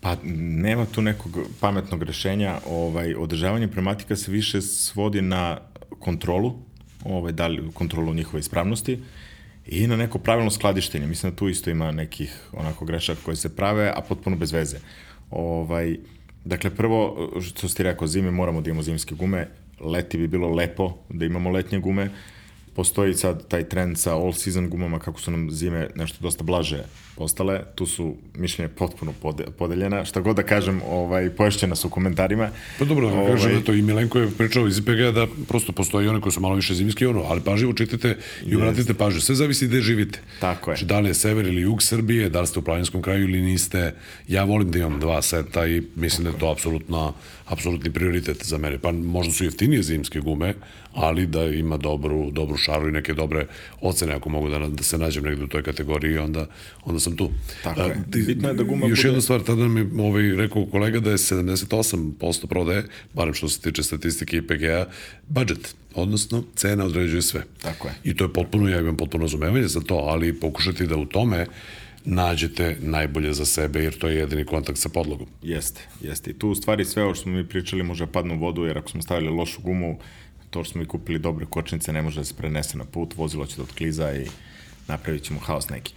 Pa 0.01 0.17
nema 0.25 0.87
tu 0.87 1.03
nekog 1.03 1.39
pametnog 1.61 2.03
rešenja. 2.03 2.59
Ovaj, 2.67 3.15
održavanje 3.15 3.69
pneumatika 3.69 4.17
se 4.17 4.33
više 4.33 4.63
svodi 4.63 5.23
na 5.23 5.59
kontrolu, 5.99 6.59
ovaj, 7.05 7.33
da 7.33 7.47
li, 7.47 7.71
kontrolu 7.75 8.15
njihove 8.15 8.41
ispravnosti 8.41 8.99
i 9.67 9.87
na 9.87 9.97
neko 9.97 10.19
pravilno 10.19 10.51
skladištenje. 10.51 11.07
Mislim 11.07 11.33
da 11.33 11.37
tu 11.37 11.49
isto 11.49 11.71
ima 11.71 11.91
nekih 11.91 12.41
onako 12.53 12.85
grešaka 12.85 13.21
koje 13.25 13.37
se 13.37 13.57
prave, 13.57 13.93
a 13.97 14.01
potpuno 14.09 14.37
bez 14.37 14.53
veze. 14.53 14.79
Ovaj, 15.31 15.97
dakle, 16.45 16.71
prvo, 16.71 17.31
što 17.41 17.69
ste 17.69 17.83
rekao, 17.83 18.07
zime 18.07 18.31
moramo 18.31 18.61
da 18.61 18.71
imamo 18.71 18.83
zimske 18.83 19.15
gume, 19.15 19.49
leti 19.81 20.19
bi 20.19 20.29
bilo 20.29 20.49
lepo 20.49 20.97
da 21.09 21.25
imamo 21.25 21.51
letnje 21.51 21.79
gume, 21.79 22.11
postoji 22.75 23.15
sad 23.15 23.49
taj 23.49 23.69
trend 23.69 23.99
sa 23.99 24.15
all 24.17 24.33
season 24.33 24.69
gumama, 24.69 24.99
kako 24.99 25.21
su 25.21 25.31
nam 25.31 25.51
zime 25.51 25.89
nešto 25.95 26.19
dosta 26.21 26.45
blaže 26.45 26.85
postale, 27.17 27.61
tu 27.75 27.87
su 27.87 28.17
mišljenje 28.35 28.69
potpuno 28.69 29.13
podeljena, 29.59 30.05
šta 30.05 30.21
god 30.21 30.37
da 30.37 30.43
kažem, 30.43 30.81
ovaj, 30.89 31.31
poješćena 31.31 31.77
su 31.77 31.89
u 31.89 31.91
komentarima. 31.91 32.51
Pa 32.79 32.85
dobro, 32.85 33.09
da 33.09 33.15
ovaj, 33.15 33.33
kažem 33.33 33.55
da 33.55 33.65
to 33.65 33.73
i 33.73 33.83
Milenko 33.83 34.19
je 34.19 34.31
pričao 34.39 34.67
iz 34.67 34.79
IPG 34.79 35.15
da 35.15 35.27
prosto 35.49 35.73
postoji 35.73 36.09
one 36.09 36.21
koje 36.21 36.33
su 36.33 36.41
malo 36.41 36.55
više 36.55 36.75
zimske, 36.75 37.09
ono, 37.09 37.23
ali 37.23 37.41
pažljivo 37.41 37.73
čitate 37.73 38.17
i 38.47 38.57
obratite 38.57 38.95
pažnju. 38.95 39.21
Sve 39.21 39.35
zavisi 39.35 39.67
gde 39.67 39.81
živite. 39.81 40.21
Tako 40.41 40.71
je. 40.71 40.77
Znači, 40.77 40.87
da 40.87 41.01
li 41.01 41.09
je 41.09 41.15
sever 41.15 41.47
ili 41.47 41.61
jug 41.61 41.83
Srbije, 41.83 42.29
da 42.29 42.41
li 42.41 42.47
ste 42.47 42.59
u 42.59 42.63
planinskom 42.63 43.03
kraju 43.03 43.25
ili 43.29 43.41
niste. 43.41 43.95
Ja 44.29 44.45
volim 44.45 44.71
da 44.71 44.79
imam 44.79 45.01
dva 45.01 45.23
seta 45.23 45.67
i 45.67 45.83
mislim 45.97 46.25
Tako 46.25 46.31
da 46.33 46.37
je 46.37 46.41
to 46.41 46.51
apsolutno 46.53 47.15
apsolutni 47.47 47.91
prioritet 47.93 48.45
za 48.45 48.59
mene. 48.59 48.79
Pa 48.79 48.93
možda 48.93 49.33
su 49.33 49.45
jeftinije 49.45 49.83
zimske 49.83 50.21
gume, 50.21 50.55
ali 50.95 51.27
da 51.27 51.45
ima 51.45 51.77
dobru, 51.77 52.31
dobru 52.31 52.57
šaru 52.57 52.89
i 52.89 52.93
neke 52.93 53.15
dobre 53.15 53.47
ocene, 53.81 54.15
ako 54.15 54.29
mogu 54.29 54.49
da, 54.49 54.59
da 54.59 54.83
se 54.83 54.99
nađem 54.99 55.25
negde 55.25 55.45
u 55.45 55.49
toj 55.49 55.63
kategoriji, 55.63 56.19
onda, 56.19 56.47
onda 56.85 57.01
sam 57.01 57.17
tu. 57.17 57.31
Tako 57.63 57.81
je. 57.81 57.97
Bitno 58.07 58.49
je 58.49 58.55
da 58.55 58.63
guma 58.63 58.87
Još 58.87 58.99
bude... 58.99 59.09
jedna 59.09 59.21
stvar, 59.21 59.41
tada 59.41 59.69
mi 59.69 60.03
ovaj, 60.03 60.23
rekao 60.23 60.67
kolega 60.67 61.01
da 61.01 61.11
je 61.11 61.17
78% 61.17 62.47
prodaje, 62.47 62.85
barem 63.15 63.35
što 63.35 63.49
se 63.49 63.61
tiče 63.61 63.83
statistike 63.83 64.37
IPG-a, 64.37 64.87
budget, 65.29 65.75
odnosno 65.95 66.45
cena 66.55 66.85
određuje 66.85 67.23
sve. 67.23 67.43
Tako 67.63 67.89
je. 67.89 67.95
I 68.05 68.17
to 68.17 68.25
je 68.25 68.33
potpuno, 68.33 68.69
ja 68.69 68.81
imam 68.81 68.97
potpuno 68.97 69.25
razumevanje 69.25 69.69
za 69.69 69.81
to, 69.81 69.95
ali 69.95 70.41
pokušati 70.41 70.87
da 70.87 70.97
u 70.97 71.07
tome 71.07 71.47
nađete 72.05 72.77
najbolje 72.81 73.33
za 73.33 73.45
sebe, 73.45 73.83
jer 73.83 73.99
to 73.99 74.09
je 74.09 74.17
jedini 74.17 74.45
kontakt 74.45 74.79
sa 74.79 74.89
podlogom. 74.89 75.27
Jeste, 75.43 75.81
jeste. 76.01 76.31
I 76.31 76.39
tu 76.39 76.49
u 76.49 76.55
stvari 76.55 76.85
sve 76.85 77.03
ovo 77.03 77.15
što 77.15 77.23
smo 77.23 77.33
mi 77.33 77.49
pričali 77.49 77.83
može 77.83 78.07
padnu 78.07 78.35
u 78.35 78.39
vodu, 78.39 78.65
jer 78.65 78.79
ako 78.79 78.91
smo 78.91 79.03
stavili 79.03 79.31
lošu 79.31 79.61
gumu, 79.61 79.99
to 80.53 80.65
što 80.65 80.73
smo 80.73 80.83
i 80.83 80.87
kupili 80.87 81.19
dobre 81.19 81.47
kočnice 81.47 81.93
ne 81.93 82.03
može 82.03 82.21
da 82.21 82.25
se 82.25 82.35
prenese 82.35 82.79
na 82.79 82.85
put, 82.85 83.17
vozilo 83.17 83.47
će 83.47 83.57
da 83.57 83.63
otkliza 83.63 84.13
i 84.13 84.27
napravit 84.89 85.23
ćemo 85.23 85.41
haos 85.41 85.69
neki. 85.69 85.95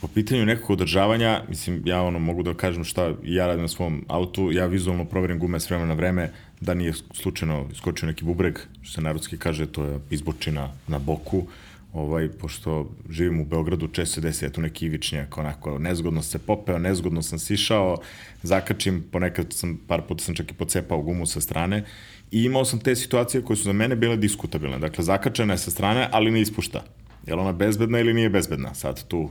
Po 0.00 0.08
pitanju 0.08 0.46
nekog 0.46 0.70
održavanja, 0.70 1.42
mislim, 1.48 1.82
ja 1.84 2.02
ono 2.02 2.18
mogu 2.18 2.42
da 2.42 2.54
kažem 2.54 2.84
šta 2.84 3.12
ja 3.24 3.46
radim 3.46 3.62
na 3.62 3.68
svom 3.68 4.04
autu, 4.08 4.52
ja 4.52 4.66
vizualno 4.66 5.04
proverim 5.04 5.38
gume 5.38 5.60
s 5.60 5.70
vremena 5.70 5.88
na 5.88 5.94
vreme, 5.94 6.30
da 6.60 6.74
nije 6.74 6.92
slučajno 7.12 7.66
iskočio 7.72 8.06
neki 8.06 8.24
bubreg, 8.24 8.58
što 8.82 8.94
se 8.94 9.00
narodski 9.00 9.38
kaže, 9.38 9.66
to 9.66 9.84
je 9.84 9.98
izbočina 10.10 10.70
na 10.86 10.98
boku, 10.98 11.46
ovaj, 11.92 12.28
pošto 12.28 12.90
živim 13.10 13.40
u 13.40 13.44
Beogradu, 13.44 13.88
često 13.88 14.14
se 14.14 14.20
desi, 14.20 14.46
eto 14.46 14.60
neki 14.60 14.86
ivičnjak, 14.86 15.38
onako, 15.38 15.78
nezgodno 15.78 16.22
se 16.22 16.38
popeo, 16.38 16.78
nezgodno 16.78 17.22
sam 17.22 17.38
sišao, 17.38 17.96
zakačim, 18.42 19.04
ponekad 19.12 19.52
sam, 19.52 19.80
par 19.88 20.02
puta 20.08 20.24
sam 20.24 20.34
čak 20.34 20.50
i 20.50 20.54
pocepao 20.54 21.02
gumu 21.02 21.26
sa 21.26 21.40
strane 21.40 21.84
i 22.30 22.44
imao 22.44 22.64
sam 22.64 22.80
te 22.80 22.96
situacije 22.96 23.42
koje 23.42 23.56
su 23.56 23.62
za 23.62 23.72
mene 23.72 23.96
bile 23.96 24.16
diskutabilne. 24.16 24.78
Dakle, 24.78 25.04
zakačena 25.04 25.54
je 25.54 25.58
sa 25.58 25.70
strane, 25.70 26.08
ali 26.12 26.30
ne 26.30 26.40
ispušta. 26.40 26.84
Je 27.26 27.34
li 27.34 27.40
ona 27.40 27.52
bezbedna 27.52 27.98
ili 27.98 28.14
nije 28.14 28.30
bezbedna? 28.30 28.74
Sad 28.74 29.08
tu, 29.08 29.30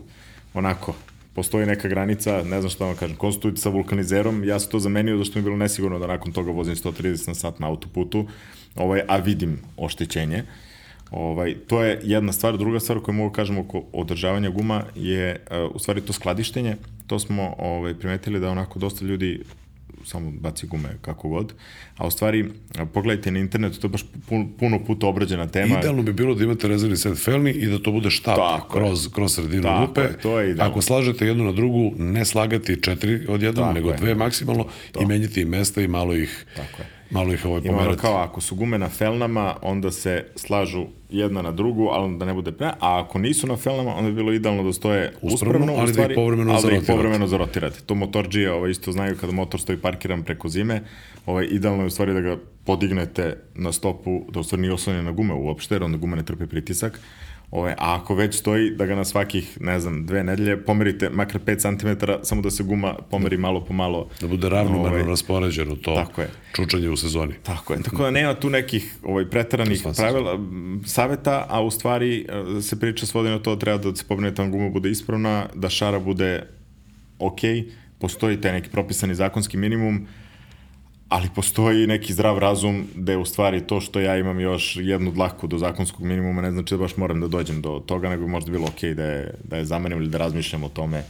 onako, 0.53 0.95
postoji 1.33 1.65
neka 1.65 1.87
granica, 1.87 2.43
ne 2.43 2.59
znam 2.61 2.69
šta 2.69 2.85
vam 2.85 2.95
kažem, 2.95 3.15
konstitujte 3.15 3.61
sa 3.61 3.69
vulkanizerom, 3.69 4.43
ja 4.43 4.59
sam 4.59 4.71
to 4.71 4.79
zamenio 4.79 5.17
zašto 5.17 5.39
mi 5.39 5.39
je 5.39 5.43
bilo 5.43 5.57
nesigurno 5.57 5.99
da 5.99 6.07
nakon 6.07 6.31
toga 6.31 6.51
vozim 6.51 6.75
130 6.75 7.27
na 7.27 7.33
sat 7.33 7.59
na 7.59 7.67
autoputu, 7.67 8.27
ovaj, 8.75 9.01
a 9.07 9.17
vidim 9.17 9.59
oštećenje. 9.77 10.43
Ovaj, 11.11 11.55
to 11.67 11.83
je 11.83 11.99
jedna 12.03 12.33
stvar. 12.33 12.57
Druga 12.57 12.79
stvar 12.79 12.99
koju 12.99 13.15
mogu 13.15 13.33
kažem 13.33 13.57
oko 13.57 13.83
održavanja 13.93 14.49
guma 14.49 14.83
je 14.95 15.45
uh, 15.51 15.75
u 15.75 15.79
stvari 15.79 16.01
to 16.01 16.13
skladištenje. 16.13 16.75
To 17.07 17.19
smo 17.19 17.55
ovaj, 17.57 17.93
primetili 17.93 18.39
da 18.39 18.49
onako 18.49 18.79
dosta 18.79 19.05
ljudi 19.05 19.43
samo 20.07 20.31
baci 20.31 20.67
gume 20.67 20.89
kako 21.01 21.29
god. 21.29 21.53
A 21.97 22.07
u 22.07 22.11
stvari, 22.11 22.49
pogledajte 22.93 23.31
na 23.31 23.39
internetu, 23.39 23.79
to 23.79 23.87
je 23.87 23.91
baš 23.91 24.05
puno, 24.59 24.85
puta 24.85 25.07
obrađena 25.07 25.47
tema. 25.47 25.79
Idealno 25.79 26.03
bi 26.03 26.13
bilo 26.13 26.35
da 26.35 26.43
imate 26.43 26.67
rezervni 26.67 26.97
set 26.97 27.23
felni 27.23 27.51
i 27.51 27.65
da 27.65 27.79
to 27.79 27.91
bude 27.91 28.09
štap 28.09 28.35
Tako 28.35 28.73
kroz, 28.73 29.07
kroz 29.13 29.35
sredinu 29.35 29.63
Tako 29.63 29.81
lupe. 29.81 30.01
Je, 30.01 30.17
to 30.17 30.39
je 30.39 30.51
idealno. 30.51 30.71
Ako 30.71 30.81
slažete 30.81 31.27
jednu 31.27 31.43
na 31.43 31.51
drugu, 31.51 31.91
ne 31.97 32.25
slagati 32.25 32.81
četiri 32.81 33.25
od 33.27 33.41
jednom, 33.41 33.73
nego 33.73 33.89
je. 33.89 33.97
dve 33.97 34.15
maksimalno 34.15 34.65
to. 34.91 35.01
i 35.01 35.05
menjati 35.05 35.45
mesta 35.45 35.81
i 35.81 35.87
malo 35.87 36.15
ih 36.15 36.45
Tako 36.55 36.81
je 36.81 36.96
malo 37.09 37.33
ih 37.33 37.45
ovaj 37.45 37.61
pomerati. 37.61 38.01
kao, 38.01 38.17
ako 38.17 38.41
su 38.41 38.55
gume 38.55 38.77
na 38.77 38.89
felnama, 38.89 39.55
onda 39.61 39.91
se 39.91 40.25
slažu 40.35 40.85
jedna 41.09 41.41
na 41.41 41.51
drugu, 41.51 41.87
ali 41.91 42.17
da 42.17 42.25
ne 42.25 42.33
bude 42.33 42.51
pre, 42.51 42.67
a 42.67 42.75
ako 42.79 43.19
nisu 43.19 43.47
na 43.47 43.57
felnama, 43.57 43.95
onda 43.95 44.09
bi 44.09 44.15
bilo 44.15 44.33
idealno 44.33 44.63
da 44.63 44.73
stoje 44.73 45.13
uspravno, 45.21 45.33
uspravno 45.59 45.81
ali 45.81 45.91
stvari, 45.91 46.07
da 46.07 46.13
ih 46.13 46.15
povremeno 46.15 46.51
ali 46.51 46.61
zarotirate. 46.61 46.85
da 46.85 46.93
ih 46.93 46.97
povremeno 46.97 47.27
zarotirate. 47.27 47.79
To 47.85 47.95
motorđije 47.95 48.51
ovaj, 48.51 48.71
isto 48.71 48.91
znaju 48.91 49.17
kada 49.21 49.33
motor 49.33 49.61
stoji 49.61 49.77
parkiran 49.77 50.23
preko 50.23 50.49
zime, 50.49 50.81
ovaj, 51.25 51.47
idealno 51.51 51.83
je 51.83 51.87
u 51.87 51.89
stvari 51.89 52.13
da 52.13 52.21
ga 52.21 52.37
podignete 52.65 53.37
na 53.55 53.71
stopu, 53.71 54.25
da 54.31 54.39
u 54.39 54.43
stvari 54.43 54.61
nije 54.61 54.73
oslonjen 54.73 55.05
na 55.05 55.11
gume 55.11 55.33
uopšte, 55.33 55.75
jer 55.75 55.83
onda 55.83 55.97
gume 55.97 56.15
ne 56.15 56.23
trpe 56.23 56.47
pritisak, 56.47 56.99
Ove, 57.51 57.71
a 57.77 57.95
ako 57.95 58.15
već 58.15 58.35
stoji, 58.35 58.71
da 58.71 58.85
ga 58.85 58.95
na 58.95 59.05
svakih, 59.05 59.57
ne 59.61 59.79
znam, 59.79 60.05
dve 60.05 60.23
nedelje 60.23 60.57
pomerite 60.65 61.09
makar 61.09 61.41
5 61.41 61.79
cm, 61.79 62.05
samo 62.23 62.41
da 62.41 62.51
se 62.51 62.63
guma 62.63 62.95
pomeri 63.11 63.37
malo 63.37 63.65
po 63.65 63.73
malo. 63.73 64.09
Da 64.21 64.27
bude 64.27 64.49
ravnomerno 64.49 64.97
ovaj, 64.97 65.03
raspoređeno 65.03 65.75
to 65.75 65.95
tako 65.95 66.21
je. 66.21 66.29
čučanje 66.55 66.89
u 66.89 66.97
sezoni. 66.97 67.33
Tako 67.43 67.73
je. 67.73 67.83
Tako 67.83 68.03
da 68.03 68.11
nema 68.11 68.33
tu 68.33 68.49
nekih 68.49 68.95
ovaj, 69.03 69.29
pretaranih 69.29 69.83
pravila, 69.97 70.39
saveta, 70.85 71.45
a 71.49 71.61
u 71.61 71.71
stvari 71.71 72.27
e, 72.57 72.61
se 72.61 72.79
priča 72.79 73.05
svodi 73.05 73.29
na 73.29 73.39
to 73.39 73.55
da 73.55 73.59
treba 73.59 73.77
da 73.77 73.95
se 73.95 74.05
pomeri 74.07 74.35
da 74.35 74.47
guma 74.47 74.69
bude 74.69 74.91
ispravna, 74.91 75.45
da 75.55 75.69
šara 75.69 75.99
bude 75.99 76.43
ok, 77.19 77.39
postoji 77.99 78.41
taj 78.41 78.51
neki 78.51 78.69
propisani 78.69 79.15
zakonski 79.15 79.57
minimum, 79.57 80.07
ali 81.09 81.29
postoji 81.35 81.87
neki 81.87 82.13
zdrav 82.13 82.37
razum 82.37 82.87
da 82.95 83.11
je 83.11 83.17
u 83.17 83.25
stvari 83.25 83.67
to 83.67 83.81
što 83.81 83.99
ja 83.99 84.17
imam 84.17 84.39
još 84.39 84.77
jednu 84.81 85.11
dlaku 85.11 85.47
do 85.47 85.57
zakonskog 85.57 86.05
minimuma, 86.05 86.41
ne 86.41 86.51
znači 86.51 86.75
da 86.75 86.79
baš 86.79 86.97
moram 86.97 87.21
da 87.21 87.27
dođem 87.27 87.61
do 87.61 87.83
toga, 87.85 88.09
nego 88.09 88.25
bi 88.25 88.31
možda 88.31 88.51
bilo 88.51 88.67
okej 88.67 88.89
okay 88.89 88.93
da 88.93 89.03
je, 89.03 89.33
da 89.43 89.57
je 89.57 89.65
zamenim 89.65 89.97
ili 89.97 90.09
da 90.09 90.17
razmišljam 90.17 90.63
o 90.63 90.69
tome 90.69 91.03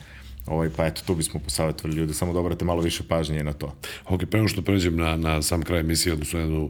Ovaj, 0.48 0.70
pa 0.70 0.86
eto, 0.86 1.02
tu 1.06 1.16
bismo 1.16 1.40
posavjetovali 1.40 1.98
ljude, 2.00 2.14
samo 2.14 2.34
da 2.34 2.40
obrate 2.40 2.66
malo 2.66 2.82
više 2.82 3.04
pažnje 3.04 3.44
na 3.44 3.54
to. 3.54 3.74
Ok, 4.06 4.26
pre 4.32 4.40
nego 4.40 4.48
što 4.48 4.62
pređem 4.62 4.96
na, 4.96 5.18
na 5.18 5.42
sam 5.42 5.62
kraj 5.62 5.80
emisije, 5.80 6.14
odnosno 6.14 6.40
jednu 6.40 6.70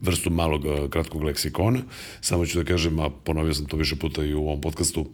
vrstu 0.00 0.30
malog 0.30 0.64
uh, 0.64 0.90
kratkog 0.90 1.22
leksikona, 1.22 1.80
samo 2.20 2.46
ću 2.46 2.58
da 2.58 2.64
kažem, 2.64 2.98
a 3.00 3.10
ponovio 3.10 3.54
sam 3.54 3.66
to 3.66 3.76
više 3.76 3.96
puta 3.96 4.24
i 4.24 4.34
u 4.34 4.40
ovom 4.40 4.60
podcastu, 4.60 5.06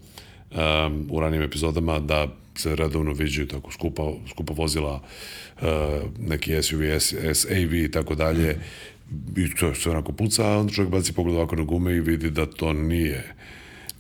um, 0.55 1.09
u 1.11 1.21
ranijim 1.21 1.43
epizodama, 1.43 1.99
da 1.99 2.29
se 2.57 2.77
redovno 2.77 3.13
viđaju 3.13 3.49
tako 3.49 3.73
skupa, 3.73 4.13
skupa 4.31 4.53
vozila, 4.57 5.01
uh, 5.61 5.69
neki 6.19 6.63
SUV, 6.63 6.81
SAV 7.35 7.75
i 7.75 7.91
tako 7.91 8.15
dalje, 8.15 8.59
i 9.37 9.55
to 9.55 9.75
sve 9.75 9.93
onako 9.93 10.13
puca, 10.13 10.47
a 10.47 10.59
onda 10.59 10.73
čovjek 10.73 10.93
baci 10.93 11.13
pogled 11.13 11.37
ovako 11.37 11.57
na 11.57 11.63
gume 11.63 11.97
i 11.97 12.01
vidi 12.01 12.31
da 12.31 12.47
to 12.47 12.73
nije 12.73 13.35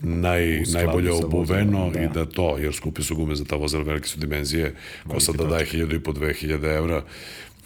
naj, 0.00 0.62
najbolje 0.72 1.12
obuveno 1.12 1.90
da. 1.90 2.00
i 2.00 2.08
da 2.08 2.24
to, 2.24 2.58
jer 2.58 2.74
skupi 2.74 3.02
su 3.02 3.16
gume 3.16 3.34
za 3.34 3.44
ta 3.44 3.56
vozila, 3.56 3.82
velike 3.82 4.08
su 4.08 4.18
dimenzije, 4.18 4.74
ko 5.08 5.20
sad 5.20 5.36
da 5.36 5.44
daje 5.44 5.66
1000 5.66 5.96
i 5.96 6.00
po 6.00 6.12
2000 6.12 6.76
evra, 6.76 7.02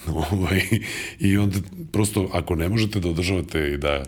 ovaj, 0.33 0.63
i 1.21 1.37
onda 1.37 1.59
prosto 1.93 2.31
ako 2.33 2.55
ne 2.55 2.69
možete 2.69 3.01
da 3.01 3.09
održavate 3.09 3.73
i 3.73 3.77
da 3.77 4.05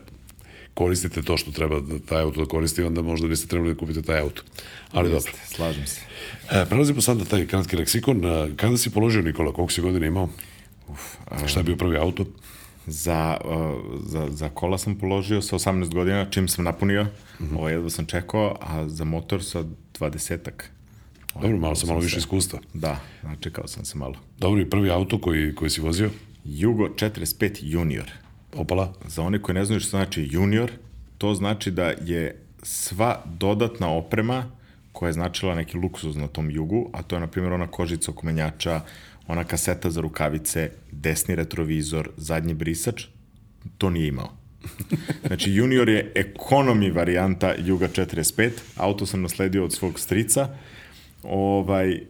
koristite 0.74 1.22
to 1.22 1.36
što 1.36 1.50
treba 1.50 1.80
da 1.80 1.98
taj 1.98 2.22
auto 2.22 2.40
da 2.40 2.48
koristi, 2.48 2.82
onda 2.82 3.02
možda 3.02 3.28
biste 3.28 3.46
trebali 3.46 3.74
da 3.74 3.78
kupite 3.78 4.02
taj 4.02 4.20
auto. 4.20 4.42
Ali 4.92 5.10
Jeste, 5.10 5.30
dobro. 5.30 5.46
Slažem 5.46 5.86
se. 5.86 6.00
E, 6.50 6.64
prelazimo 6.68 7.00
sad 7.00 7.18
na 7.18 7.24
taj 7.24 7.46
kratki 7.46 7.76
leksikon. 7.76 8.24
E, 8.24 8.56
kada 8.56 8.76
si 8.76 8.90
položio, 8.90 9.22
Nikola, 9.22 9.52
koliko 9.52 9.72
si 9.72 9.80
godina 9.80 10.06
imao? 10.06 10.28
Uf, 10.88 11.00
a... 11.30 11.48
Šta 11.48 11.60
je 11.60 11.64
bio 11.64 11.76
prvi 11.76 11.96
auto? 11.96 12.24
Za, 12.86 13.36
uh, 13.44 14.00
za, 14.06 14.28
za 14.30 14.48
kola 14.48 14.78
sam 14.78 14.98
položio 14.98 15.42
sa 15.42 15.56
18 15.56 15.94
godina, 15.94 16.26
čim 16.30 16.48
sam 16.48 16.64
napunio, 16.64 17.04
mm 17.04 17.08
-hmm. 17.40 17.56
ovo 17.56 17.68
jedva 17.68 17.90
sam 17.90 18.06
čekao, 18.06 18.56
a 18.60 18.88
za 18.88 19.04
motor 19.04 19.44
sa 19.44 19.64
20-ak. 19.98 20.62
Dobro, 21.34 21.58
malo 21.58 21.74
sam 21.74 21.88
malo 21.88 22.00
više 22.00 22.18
iskustva. 22.18 22.58
Da, 22.74 23.00
čekao 23.40 23.66
sam 23.66 23.84
se 23.84 23.98
malo. 23.98 24.14
Dobro, 24.38 24.60
i 24.60 24.70
prvi 24.70 24.90
auto 24.90 25.20
koji, 25.20 25.54
koji 25.54 25.70
si 25.70 25.80
vozio? 25.80 26.10
Jugo 26.44 26.88
45 26.88 27.58
Junior. 27.62 28.10
Opala? 28.56 28.92
Za 29.06 29.22
one 29.22 29.42
koji 29.42 29.54
ne 29.54 29.64
znaju 29.64 29.80
što 29.80 29.90
znači 29.90 30.28
Junior, 30.30 30.70
to 31.18 31.34
znači 31.34 31.70
da 31.70 31.84
je 31.84 32.42
sva 32.62 33.22
dodatna 33.24 33.88
oprema 33.88 34.44
koja 34.92 35.08
je 35.08 35.12
značila 35.12 35.54
neki 35.54 35.76
luksuz 35.76 36.16
na 36.16 36.28
tom 36.28 36.50
jugu, 36.50 36.90
a 36.92 37.02
to 37.02 37.16
je, 37.16 37.20
na 37.20 37.26
primjer, 37.26 37.52
ona 37.52 37.66
kožica 37.66 38.10
oko 38.10 38.26
menjača, 38.26 38.80
ona 39.28 39.44
kaseta 39.44 39.90
za 39.90 40.00
rukavice, 40.00 40.70
desni 40.92 41.34
retrovizor, 41.34 42.10
zadnji 42.16 42.54
brisač, 42.54 43.04
to 43.78 43.90
nije 43.90 44.08
imao. 44.08 44.28
Znači, 45.26 45.52
Junior 45.52 45.88
je 45.88 46.12
ekonomi 46.14 46.90
varijanta 46.90 47.54
Juga 47.58 47.88
45, 47.88 48.50
auto 48.76 49.06
sam 49.06 49.22
nasledio 49.22 49.64
od 49.64 49.72
svog 49.72 50.00
strica, 50.00 50.48
ovaj, 51.22 52.00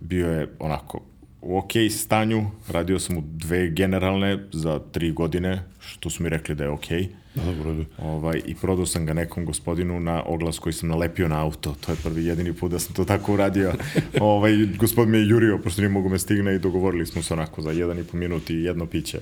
bio 0.00 0.30
je 0.30 0.48
onako 0.58 1.00
u 1.42 1.58
ok 1.58 1.72
stanju, 1.90 2.50
radio 2.68 2.98
sam 2.98 3.18
u 3.18 3.22
dve 3.26 3.70
generalne 3.70 4.38
za 4.52 4.80
tri 4.92 5.12
godine, 5.12 5.62
što 5.88 6.10
su 6.10 6.22
mi 6.22 6.28
rekli 6.28 6.54
da 6.54 6.64
je 6.64 6.70
ok. 6.70 6.88
Da, 7.34 7.44
dobro. 7.44 7.84
Ovaj, 7.98 8.40
I 8.46 8.54
prodao 8.54 8.86
sam 8.86 9.06
ga 9.06 9.12
nekom 9.12 9.44
gospodinu 9.44 10.00
na 10.00 10.22
oglas 10.26 10.58
koji 10.58 10.72
sam 10.72 10.88
nalepio 10.88 11.28
na 11.28 11.42
auto. 11.42 11.74
To 11.80 11.92
je 11.92 11.96
prvi 12.02 12.24
jedini 12.24 12.52
put 12.52 12.70
da 12.70 12.78
sam 12.78 12.94
to 12.94 13.04
tako 13.04 13.34
uradio. 13.34 13.72
ovaj, 14.20 14.52
gospod 14.78 15.08
me 15.08 15.18
je 15.18 15.28
jurio, 15.28 15.58
pošto 15.58 15.80
nije 15.80 15.88
mogu 15.88 16.08
me 16.08 16.18
stigne 16.18 16.54
i 16.54 16.58
dogovorili 16.58 17.06
smo 17.06 17.22
se 17.22 17.34
onako 17.34 17.62
za 17.62 17.70
jedan 17.70 17.98
i 17.98 18.04
po 18.04 18.16
minut 18.16 18.50
i 18.50 18.54
jedno 18.54 18.86
piće. 18.86 19.18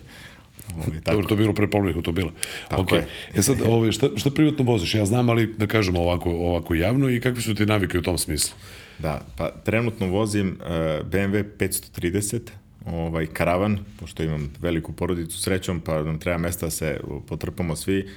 Ovaj, 0.74 1.01
tako. 1.01 1.16
Dobro, 1.16 1.28
to 1.28 1.34
je 1.34 1.38
bilo 1.38 1.55
pre 1.55 1.70
polovnih 1.70 1.97
automobila. 1.97 2.32
Tako 2.68 2.82
okay. 2.82 2.97
je. 2.97 3.06
E 3.34 3.43
sad, 3.43 3.56
ovaj, 3.66 3.93
šta, 3.93 4.09
šta 4.16 4.30
privatno 4.30 4.64
voziš? 4.64 4.94
Ja 4.94 5.06
znam, 5.06 5.28
ali 5.30 5.55
da 5.59 5.66
kažemo 5.66 6.01
ovako, 6.01 6.30
ovako 6.30 6.74
javno 6.74 7.10
i 7.10 7.20
kakvi 7.20 7.43
su 7.43 7.55
ti 7.55 7.66
navike 7.66 7.98
u 7.98 8.02
tom 8.02 8.18
smislu? 8.18 8.56
Da, 8.98 9.26
pa 9.36 9.51
trenutno 9.51 10.06
vozim 10.06 10.48
uh, 10.60 10.66
BMW 11.06 11.44
530, 11.59 12.40
ovaj, 12.87 13.27
karavan, 13.27 13.79
pošto 14.01 14.23
imam 14.23 14.53
veliku 14.61 14.93
porodicu 14.93 15.39
srećom, 15.39 15.81
pa 15.81 16.03
nam 16.03 16.19
treba 16.19 16.39
mesta 16.39 16.67
da 16.67 16.71
se 16.71 17.01
potrpamo 17.29 17.77
svi. 17.77 18.09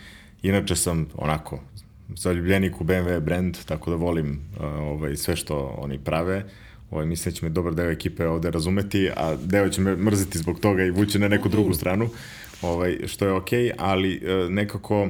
Inače 0.41 0.75
sam 0.75 1.07
onako 1.15 1.59
zaljubljenik 2.15 2.81
u 2.81 2.83
BMW 2.83 3.19
brand, 3.19 3.57
tako 3.65 3.89
da 3.89 3.95
volim 3.95 4.39
ovaj, 4.59 5.15
sve 5.15 5.35
što 5.35 5.75
oni 5.77 5.99
prave. 5.99 6.45
Ovaj, 6.91 7.05
mislim 7.05 7.33
da 7.33 7.39
će 7.39 7.45
me 7.45 7.49
dobar 7.49 7.75
deo 7.75 7.91
ekipe 7.91 8.27
ovde 8.27 8.51
razumeti, 8.51 9.09
a 9.15 9.35
deo 9.35 9.69
će 9.69 9.81
me 9.81 9.95
mrziti 9.95 10.37
zbog 10.37 10.59
toga 10.59 10.83
i 10.83 10.91
vući 10.91 11.19
na 11.19 11.27
neku 11.27 11.49
drugu 11.49 11.73
stranu, 11.73 12.09
ovaj, 12.61 12.97
što 13.07 13.25
je 13.25 13.31
okej, 13.31 13.63
okay, 13.63 13.73
ali 13.77 14.17
uh, 14.17 14.51
nekako 14.51 15.09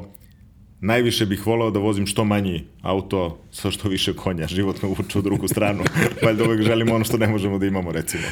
najviše 0.82 1.26
bih 1.26 1.48
volao 1.48 1.72
da 1.72 1.80
vozim 1.80 2.08
što 2.08 2.24
manji 2.24 2.64
auto 2.82 3.40
sa 3.52 3.72
što 3.72 3.90
više 3.90 4.14
konja, 4.14 4.48
život 4.48 4.82
me 4.82 4.90
uče 4.90 5.20
u 5.20 5.22
drugu 5.22 5.48
stranu, 5.48 5.84
valjda 6.26 6.44
uvek 6.44 6.62
želimo 6.62 6.96
ono 6.96 7.04
što 7.04 7.18
ne 7.18 7.28
možemo 7.28 7.58
da 7.58 7.66
imamo, 7.66 7.92
recimo. 7.92 8.24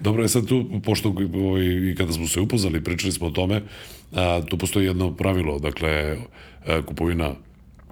Dobro, 0.00 0.22
je 0.22 0.28
sad 0.28 0.46
tu, 0.46 0.66
pošto 0.84 1.14
ovaj, 1.34 1.64
i 1.64 1.94
kada 1.98 2.12
smo 2.12 2.26
se 2.26 2.40
upoznali, 2.40 2.84
pričali 2.84 3.12
smo 3.12 3.26
o 3.26 3.30
tome, 3.30 3.62
a, 4.12 4.42
tu 4.48 4.58
postoji 4.58 4.86
jedno 4.86 5.16
pravilo, 5.16 5.58
dakle, 5.58 6.16
a, 6.66 6.82
kupovina 6.86 7.34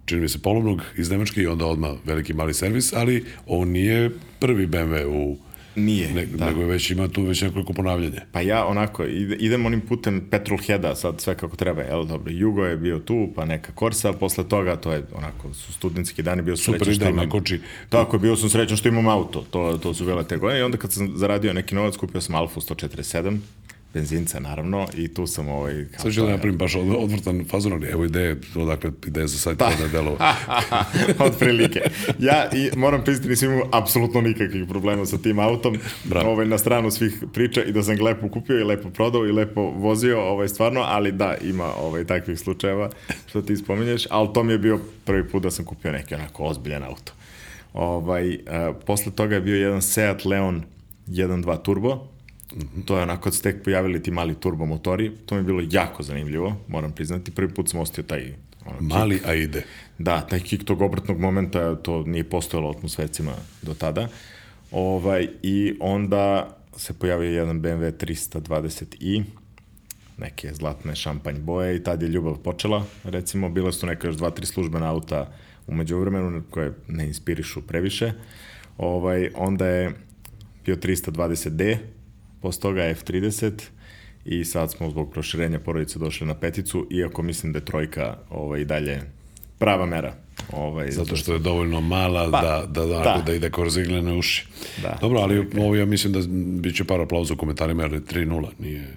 čini 0.05 0.21
mi 0.21 0.29
se 0.29 0.43
polovnog 0.43 0.83
iz 0.97 1.11
Nemačke 1.11 1.41
i 1.43 1.47
onda 1.47 1.67
odmah 1.67 1.91
veliki 2.05 2.35
mali 2.35 2.55
servis, 2.55 2.93
ali 2.93 3.25
on 3.47 3.69
nije 3.69 4.11
prvi 4.39 4.67
BMW 4.67 5.07
u 5.07 5.37
Nije, 5.79 6.13
ne, 6.13 6.27
da. 6.27 6.47
Nego 6.47 6.65
već 6.65 6.91
ima 6.91 7.09
tu 7.09 7.23
već 7.23 7.43
nekoliko 7.43 7.73
ponavljanja. 7.73 8.21
Pa 8.33 8.41
ja 8.41 8.67
onako, 8.67 9.05
idem 9.39 9.67
onim 9.67 9.81
putem 9.81 10.27
petrolheada, 10.31 10.95
sad 10.95 11.21
sve 11.21 11.35
kako 11.35 11.57
treba, 11.57 11.83
jel, 11.83 12.05
dobro, 12.05 12.33
Jugo 12.33 12.65
je 12.65 12.77
bio 12.77 12.99
tu, 12.99 13.29
pa 13.37 13.45
neka 13.45 13.73
Korsa, 13.73 14.13
posle 14.13 14.49
toga, 14.49 14.77
to 14.77 14.93
je 14.93 15.03
onako, 15.15 15.55
su 15.55 15.73
studentski 15.73 16.23
dani, 16.23 16.43
bio 16.43 16.57
srećan 16.57 16.95
što 16.95 17.05
imam... 17.09 17.25
Super 17.25 17.41
koči. 17.41 17.61
Tako, 17.89 18.19
bio 18.19 18.37
sam 18.37 18.51
srećan 18.51 18.77
što 18.77 18.89
imam 18.89 19.09
auto, 19.09 19.45
to, 19.51 19.79
to 19.83 19.95
su 19.95 20.05
vele 20.05 20.25
te 20.25 20.37
godine, 20.37 20.61
i 20.61 20.63
onda 20.63 20.79
kad 20.79 20.93
sam 20.93 21.13
zaradio 21.17 21.53
neki 21.53 21.75
novac, 21.75 21.97
kupio 21.97 22.21
sam 22.21 22.35
Alfa 22.35 22.61
147, 22.61 23.39
benzinca 23.95 24.41
naravno 24.41 24.87
i 24.97 25.15
tu 25.15 25.27
sam 25.27 25.49
ovaj... 25.49 25.87
Sad 25.97 26.13
ću 26.13 26.23
da 26.23 26.31
napravim 26.31 26.59
baš 26.59 26.75
od, 26.75 26.95
odvrtan 26.99 27.45
fazon, 27.51 27.73
ali 27.73 27.87
evo 27.87 28.05
ideje, 28.05 28.41
odakle 28.57 28.91
ideje 29.07 29.27
za 29.27 29.39
sajt 29.39 29.59
pa. 29.59 29.71
da 29.81 29.89
delo. 29.89 30.19
od 31.27 31.39
prilike. 31.39 31.81
Ja 32.19 32.51
i 32.53 32.71
moram 32.77 33.05
priznati 33.05 33.29
nisam 33.29 33.53
imao 33.53 33.69
apsolutno 33.73 34.21
nikakvih 34.21 34.65
problema 34.69 35.07
sa 35.07 35.19
tim 35.19 35.39
autom. 35.39 35.79
Bravo. 36.05 36.31
Ovaj, 36.31 36.47
na 36.47 36.59
stranu 36.59 36.91
svih 36.91 37.25
priča 37.33 37.65
i 37.65 37.73
da 37.73 37.83
sam 37.83 37.97
ga 37.97 38.05
lepo 38.05 38.29
kupio 38.29 38.59
i 38.59 38.65
lepo 38.65 38.91
prodao 38.91 39.27
i 39.27 39.33
lepo 39.33 39.63
vozio, 39.63 40.21
ovaj, 40.21 40.49
stvarno, 40.49 40.81
ali 40.81 41.13
da, 41.13 41.37
ima 41.43 41.75
ovaj, 41.75 42.05
takvih 42.05 42.39
slučajeva 42.39 42.91
što 43.27 43.43
ti 43.43 43.57
spominješ, 43.57 44.07
ali 44.11 44.29
to 44.35 44.43
mi 44.43 44.53
je 44.53 44.59
bio 44.59 44.81
prvi 45.05 45.29
put 45.29 45.43
da 45.43 45.51
sam 45.51 45.65
kupio 45.65 45.93
neki 45.93 46.15
onako 46.15 46.45
ozbiljan 46.45 46.83
auto. 46.85 47.13
Ovaj, 47.73 48.29
uh, 48.35 48.77
posle 48.87 49.13
toga 49.13 49.35
je 49.35 49.41
bio 49.41 49.57
jedan 49.57 49.83
Seat 49.83 50.25
Leon 50.25 50.63
1.2 51.07 51.63
turbo, 51.63 52.09
-hmm. 52.57 52.83
To 52.85 52.97
je 52.97 53.03
onako 53.03 53.23
kad 53.23 53.35
se 53.35 53.43
tek 53.43 53.65
pojavili 53.65 54.03
ti 54.03 54.11
mali 54.11 54.35
turbomotori, 54.35 55.13
to 55.27 55.35
mi 55.35 55.41
je 55.41 55.45
bilo 55.45 55.63
jako 55.71 56.03
zanimljivo, 56.03 56.57
moram 56.69 56.93
priznati. 56.93 57.31
Prvi 57.31 57.55
put 57.55 57.71
sam 57.71 57.81
ostio 57.81 58.05
taj 58.05 58.35
ono, 58.67 58.81
Mali, 58.81 59.15
kick. 59.15 59.29
a 59.29 59.35
ide. 59.35 59.65
Da, 59.99 60.21
taj 60.21 60.41
kik 60.41 60.65
tog 60.65 60.83
obratnog 60.83 61.21
momenta, 61.21 61.75
to 61.75 62.03
nije 62.03 62.25
postojalo 62.25 62.71
atmosfecima 62.71 63.33
do 63.63 63.75
tada. 63.75 64.09
Ovaj, 64.71 65.29
I 65.43 65.75
onda 65.81 66.57
se 66.77 66.93
pojavio 66.93 67.31
jedan 67.31 67.63
BMW 67.63 67.93
320i, 67.93 69.23
neke 70.19 70.55
zlatne 70.55 70.97
šampanj 70.97 71.39
boje 71.41 71.77
i 71.77 71.83
tad 71.83 72.03
je 72.03 72.09
ljubav 72.09 72.39
počela. 72.39 72.85
Recimo, 73.05 73.49
bile 73.49 73.73
su 73.73 73.87
neka 73.87 74.07
još 74.07 74.17
dva, 74.17 74.31
tri 74.31 74.47
službena 74.47 74.91
auta 74.91 75.33
umeđu 75.67 75.99
vremenu 75.99 76.43
koje 76.51 76.73
ne 76.89 77.07
inspirišu 77.07 77.63
previše. 77.63 78.13
Ovaj, 78.79 79.31
onda 79.35 79.67
je 79.67 79.93
bio 80.65 80.77
320D, 80.77 81.77
posle 82.41 82.61
toga 82.61 82.83
F30 82.83 83.53
i 84.25 84.45
sad 84.45 84.73
smo 84.73 84.91
zbog 84.91 85.13
proširenja 85.13 85.59
porodice 85.59 85.99
došli 85.99 86.27
na 86.27 86.35
peticu, 86.35 86.87
iako 86.91 87.23
mislim 87.23 87.53
da 87.53 87.59
je 87.59 87.65
trojka 87.65 88.17
ovaj, 88.31 88.65
dalje 88.65 89.01
prava 89.59 89.87
mera. 89.87 90.15
Ovaj, 90.53 90.91
zato 90.91 91.17
što 91.17 91.33
je 91.33 91.39
dovoljno 91.39 91.81
mala 91.81 92.31
pa, 92.31 92.41
da, 92.41 92.67
da, 92.67 92.87
da, 92.87 92.99
da, 92.99 93.23
da 93.27 93.33
ide 93.33 93.51
kroz 93.51 93.77
iglene 93.77 94.13
uši. 94.13 94.47
Da, 94.83 94.99
Dobro, 95.01 95.21
ali 95.21 95.47
ovo 95.59 95.77
ja 95.77 95.87
mislim 95.87 96.13
da 96.13 96.21
biće 96.61 96.85
par 96.85 97.01
aplauza 97.01 97.35
u 97.35 97.37
komentarima, 97.37 97.83
jer 97.83 97.93
je 97.93 98.01
3-0, 98.01 98.47
nije... 98.59 98.97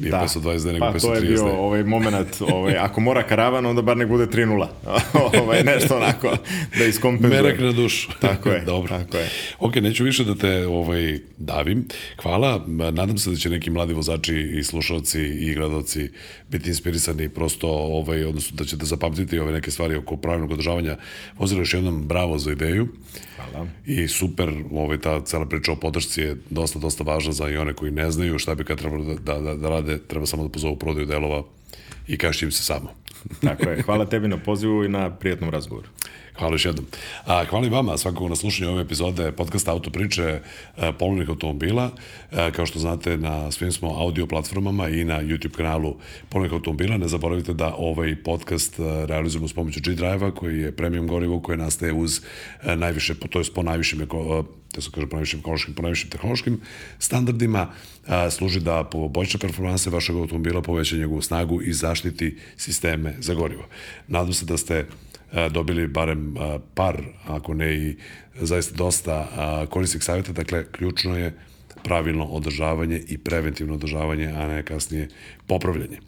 Nije 0.00 0.10
da. 0.10 0.26
520 0.34 0.72
nego 0.72 0.86
pa, 0.86 0.92
530 0.92 1.00
to 1.00 1.14
je 1.14 1.20
bio 1.20 1.46
ovaj 1.46 1.84
moment, 1.84 2.40
ovaj, 2.40 2.76
ako 2.76 3.00
mora 3.00 3.22
karavan, 3.22 3.66
onda 3.66 3.82
bar 3.82 3.96
ne 3.96 4.06
bude 4.06 4.26
3-0. 4.26 4.66
ovaj, 5.42 5.64
nešto 5.64 5.96
onako, 5.96 6.36
da 6.78 6.84
iskompenzuje. 6.84 7.42
Merak 7.42 7.60
na 7.60 7.72
dušu. 7.72 8.10
Tako 8.20 8.50
je. 8.50 8.60
Dobro. 8.72 8.98
Tako 8.98 9.16
je. 9.16 9.30
Ok, 9.58 9.76
neću 9.76 10.04
više 10.04 10.24
da 10.24 10.34
te 10.34 10.66
ovaj, 10.66 11.18
davim. 11.36 11.84
Hvala. 12.22 12.64
Nadam 12.66 13.18
se 13.18 13.30
da 13.30 13.36
će 13.36 13.50
neki 13.50 13.70
mladi 13.70 13.92
vozači 13.92 14.50
i 14.58 14.64
slušalci 14.64 15.20
i 15.20 15.54
gledalci 15.54 16.10
biti 16.50 16.68
inspirisani 16.68 17.28
prosto, 17.28 17.68
ovaj, 17.68 18.24
odnosno 18.24 18.56
da 18.56 18.64
ćete 18.64 18.86
zapamtiti 18.86 19.38
ove 19.38 19.52
neke 19.52 19.70
stvari 19.70 19.96
oko 19.96 20.16
pravilnog 20.16 20.50
održavanja 20.50 20.96
vozila. 21.38 21.60
Još 21.60 21.74
jednom 21.74 22.02
bravo 22.08 22.38
za 22.38 22.52
ideju. 22.52 22.88
Hvala. 23.36 23.66
I 23.86 24.08
super, 24.08 24.54
ovaj, 24.72 24.98
ta 24.98 25.24
cela 25.24 25.46
priča 25.46 25.72
o 25.72 25.76
podršci 25.76 26.20
je 26.20 26.36
dosta, 26.50 26.78
dosta 26.78 27.04
važna 27.04 27.32
za 27.32 27.48
i 27.48 27.56
one 27.56 27.74
koji 27.74 27.90
ne 27.90 28.10
znaju 28.10 28.38
šta 28.38 28.54
bi 28.54 28.64
kad 28.64 28.78
trebalo 28.78 29.04
da, 29.04 29.14
da, 29.14 29.40
da, 29.40 29.54
da 29.54 29.68
rade, 29.68 29.98
treba 29.98 30.26
samo 30.26 30.42
da 30.42 30.48
pozovu 30.48 30.76
prodaju 30.76 31.06
delova 31.06 31.42
i 32.08 32.18
kažeš 32.18 32.42
im 32.42 32.50
se 32.50 32.62
samo. 32.62 32.94
Tako 33.40 33.70
je. 33.70 33.82
Hvala 33.82 34.06
tebi 34.06 34.28
na 34.28 34.36
pozivu 34.36 34.84
i 34.84 34.88
na 34.88 35.10
prijatnom 35.10 35.50
razgovoru. 35.50 35.88
Hvala 36.38 36.54
još 36.54 36.64
jednom. 36.64 36.86
A, 37.26 37.44
hvala 37.44 37.66
i 37.66 37.70
vama 37.70 37.96
svakako 37.98 38.28
na 38.28 38.36
slušanju 38.36 38.70
ove 38.70 38.82
epizode 38.82 39.32
podcasta 39.32 39.72
Autopriče 39.72 40.22
e, 40.22 40.40
polovnih 40.98 41.28
automobila. 41.28 41.90
E, 42.32 42.50
kao 42.52 42.66
što 42.66 42.78
znate, 42.78 43.16
na 43.16 43.50
svim 43.50 43.72
smo 43.72 43.88
audio 43.88 44.26
platformama 44.26 44.88
i 44.88 45.04
na 45.04 45.22
YouTube 45.22 45.56
kanalu 45.56 45.96
polovnih 46.28 46.52
automobila. 46.52 46.96
Ne 46.96 47.08
zaboravite 47.08 47.54
da 47.54 47.74
ovaj 47.78 48.16
podcast 48.22 48.78
e, 48.78 49.06
realizujemo 49.06 49.48
s 49.48 49.52
pomoću 49.52 49.80
G-Drive-a 49.80 50.30
koji 50.30 50.58
je 50.58 50.76
premium 50.76 51.06
gorivo 51.06 51.40
koje 51.40 51.58
nastaje 51.58 51.92
uz 51.92 52.20
najviše, 52.76 53.14
to 53.14 53.38
je 53.38 53.44
po 53.54 53.62
najvišim 53.62 54.02
eko, 54.02 54.44
da 54.74 54.80
se 54.80 54.90
kaže 54.94 55.06
po 55.06 55.16
najvišim 55.16 55.40
ekološkim, 55.40 55.74
po 55.74 55.82
najvišim 55.82 56.10
tehnološkim 56.10 56.60
standardima, 56.98 57.68
a, 58.06 58.30
služi 58.30 58.60
da 58.60 58.84
poboljša 58.84 59.38
performanse 59.38 59.90
vašeg 59.90 60.16
automobila, 60.16 60.62
poveća 60.62 60.96
njegovu 60.96 61.22
snagu 61.22 61.62
i 61.62 61.72
zaštiti 61.72 62.38
sisteme 62.56 63.14
za 63.18 63.34
gorivo. 63.34 63.64
Nadam 64.08 64.32
se 64.32 64.44
da 64.44 64.56
ste 64.56 64.78
a, 64.78 65.09
dobili 65.50 65.86
barem 65.86 66.36
a, 66.38 66.58
par, 66.74 67.02
ako 67.26 67.54
ne 67.54 67.76
i 67.76 67.96
zaista 68.40 68.76
dosta 68.76 69.28
a, 69.36 69.66
korisnih 69.70 70.04
savjeta, 70.04 70.32
dakle, 70.32 70.64
ključno 70.72 71.16
je 71.16 71.34
pravilno 71.84 72.24
održavanje 72.24 73.02
i 73.08 73.18
preventivno 73.18 73.74
održavanje, 73.74 74.26
a 74.26 74.48
ne 74.48 74.62
kasnije 74.62 75.08
popravljanje. 75.46 75.98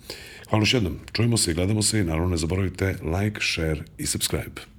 Hvala 0.49 0.62
još 0.62 0.74
jednom, 0.74 0.99
čujemo 1.12 1.36
se 1.36 1.51
i 1.51 1.55
gledamo 1.55 1.82
se 1.82 2.01
i 2.01 2.05
naravno 2.05 2.28
ne 2.28 2.36
zaboravite 2.36 2.94
like, 3.03 3.40
share 3.40 3.82
i 3.99 4.07
subscribe. 4.07 4.72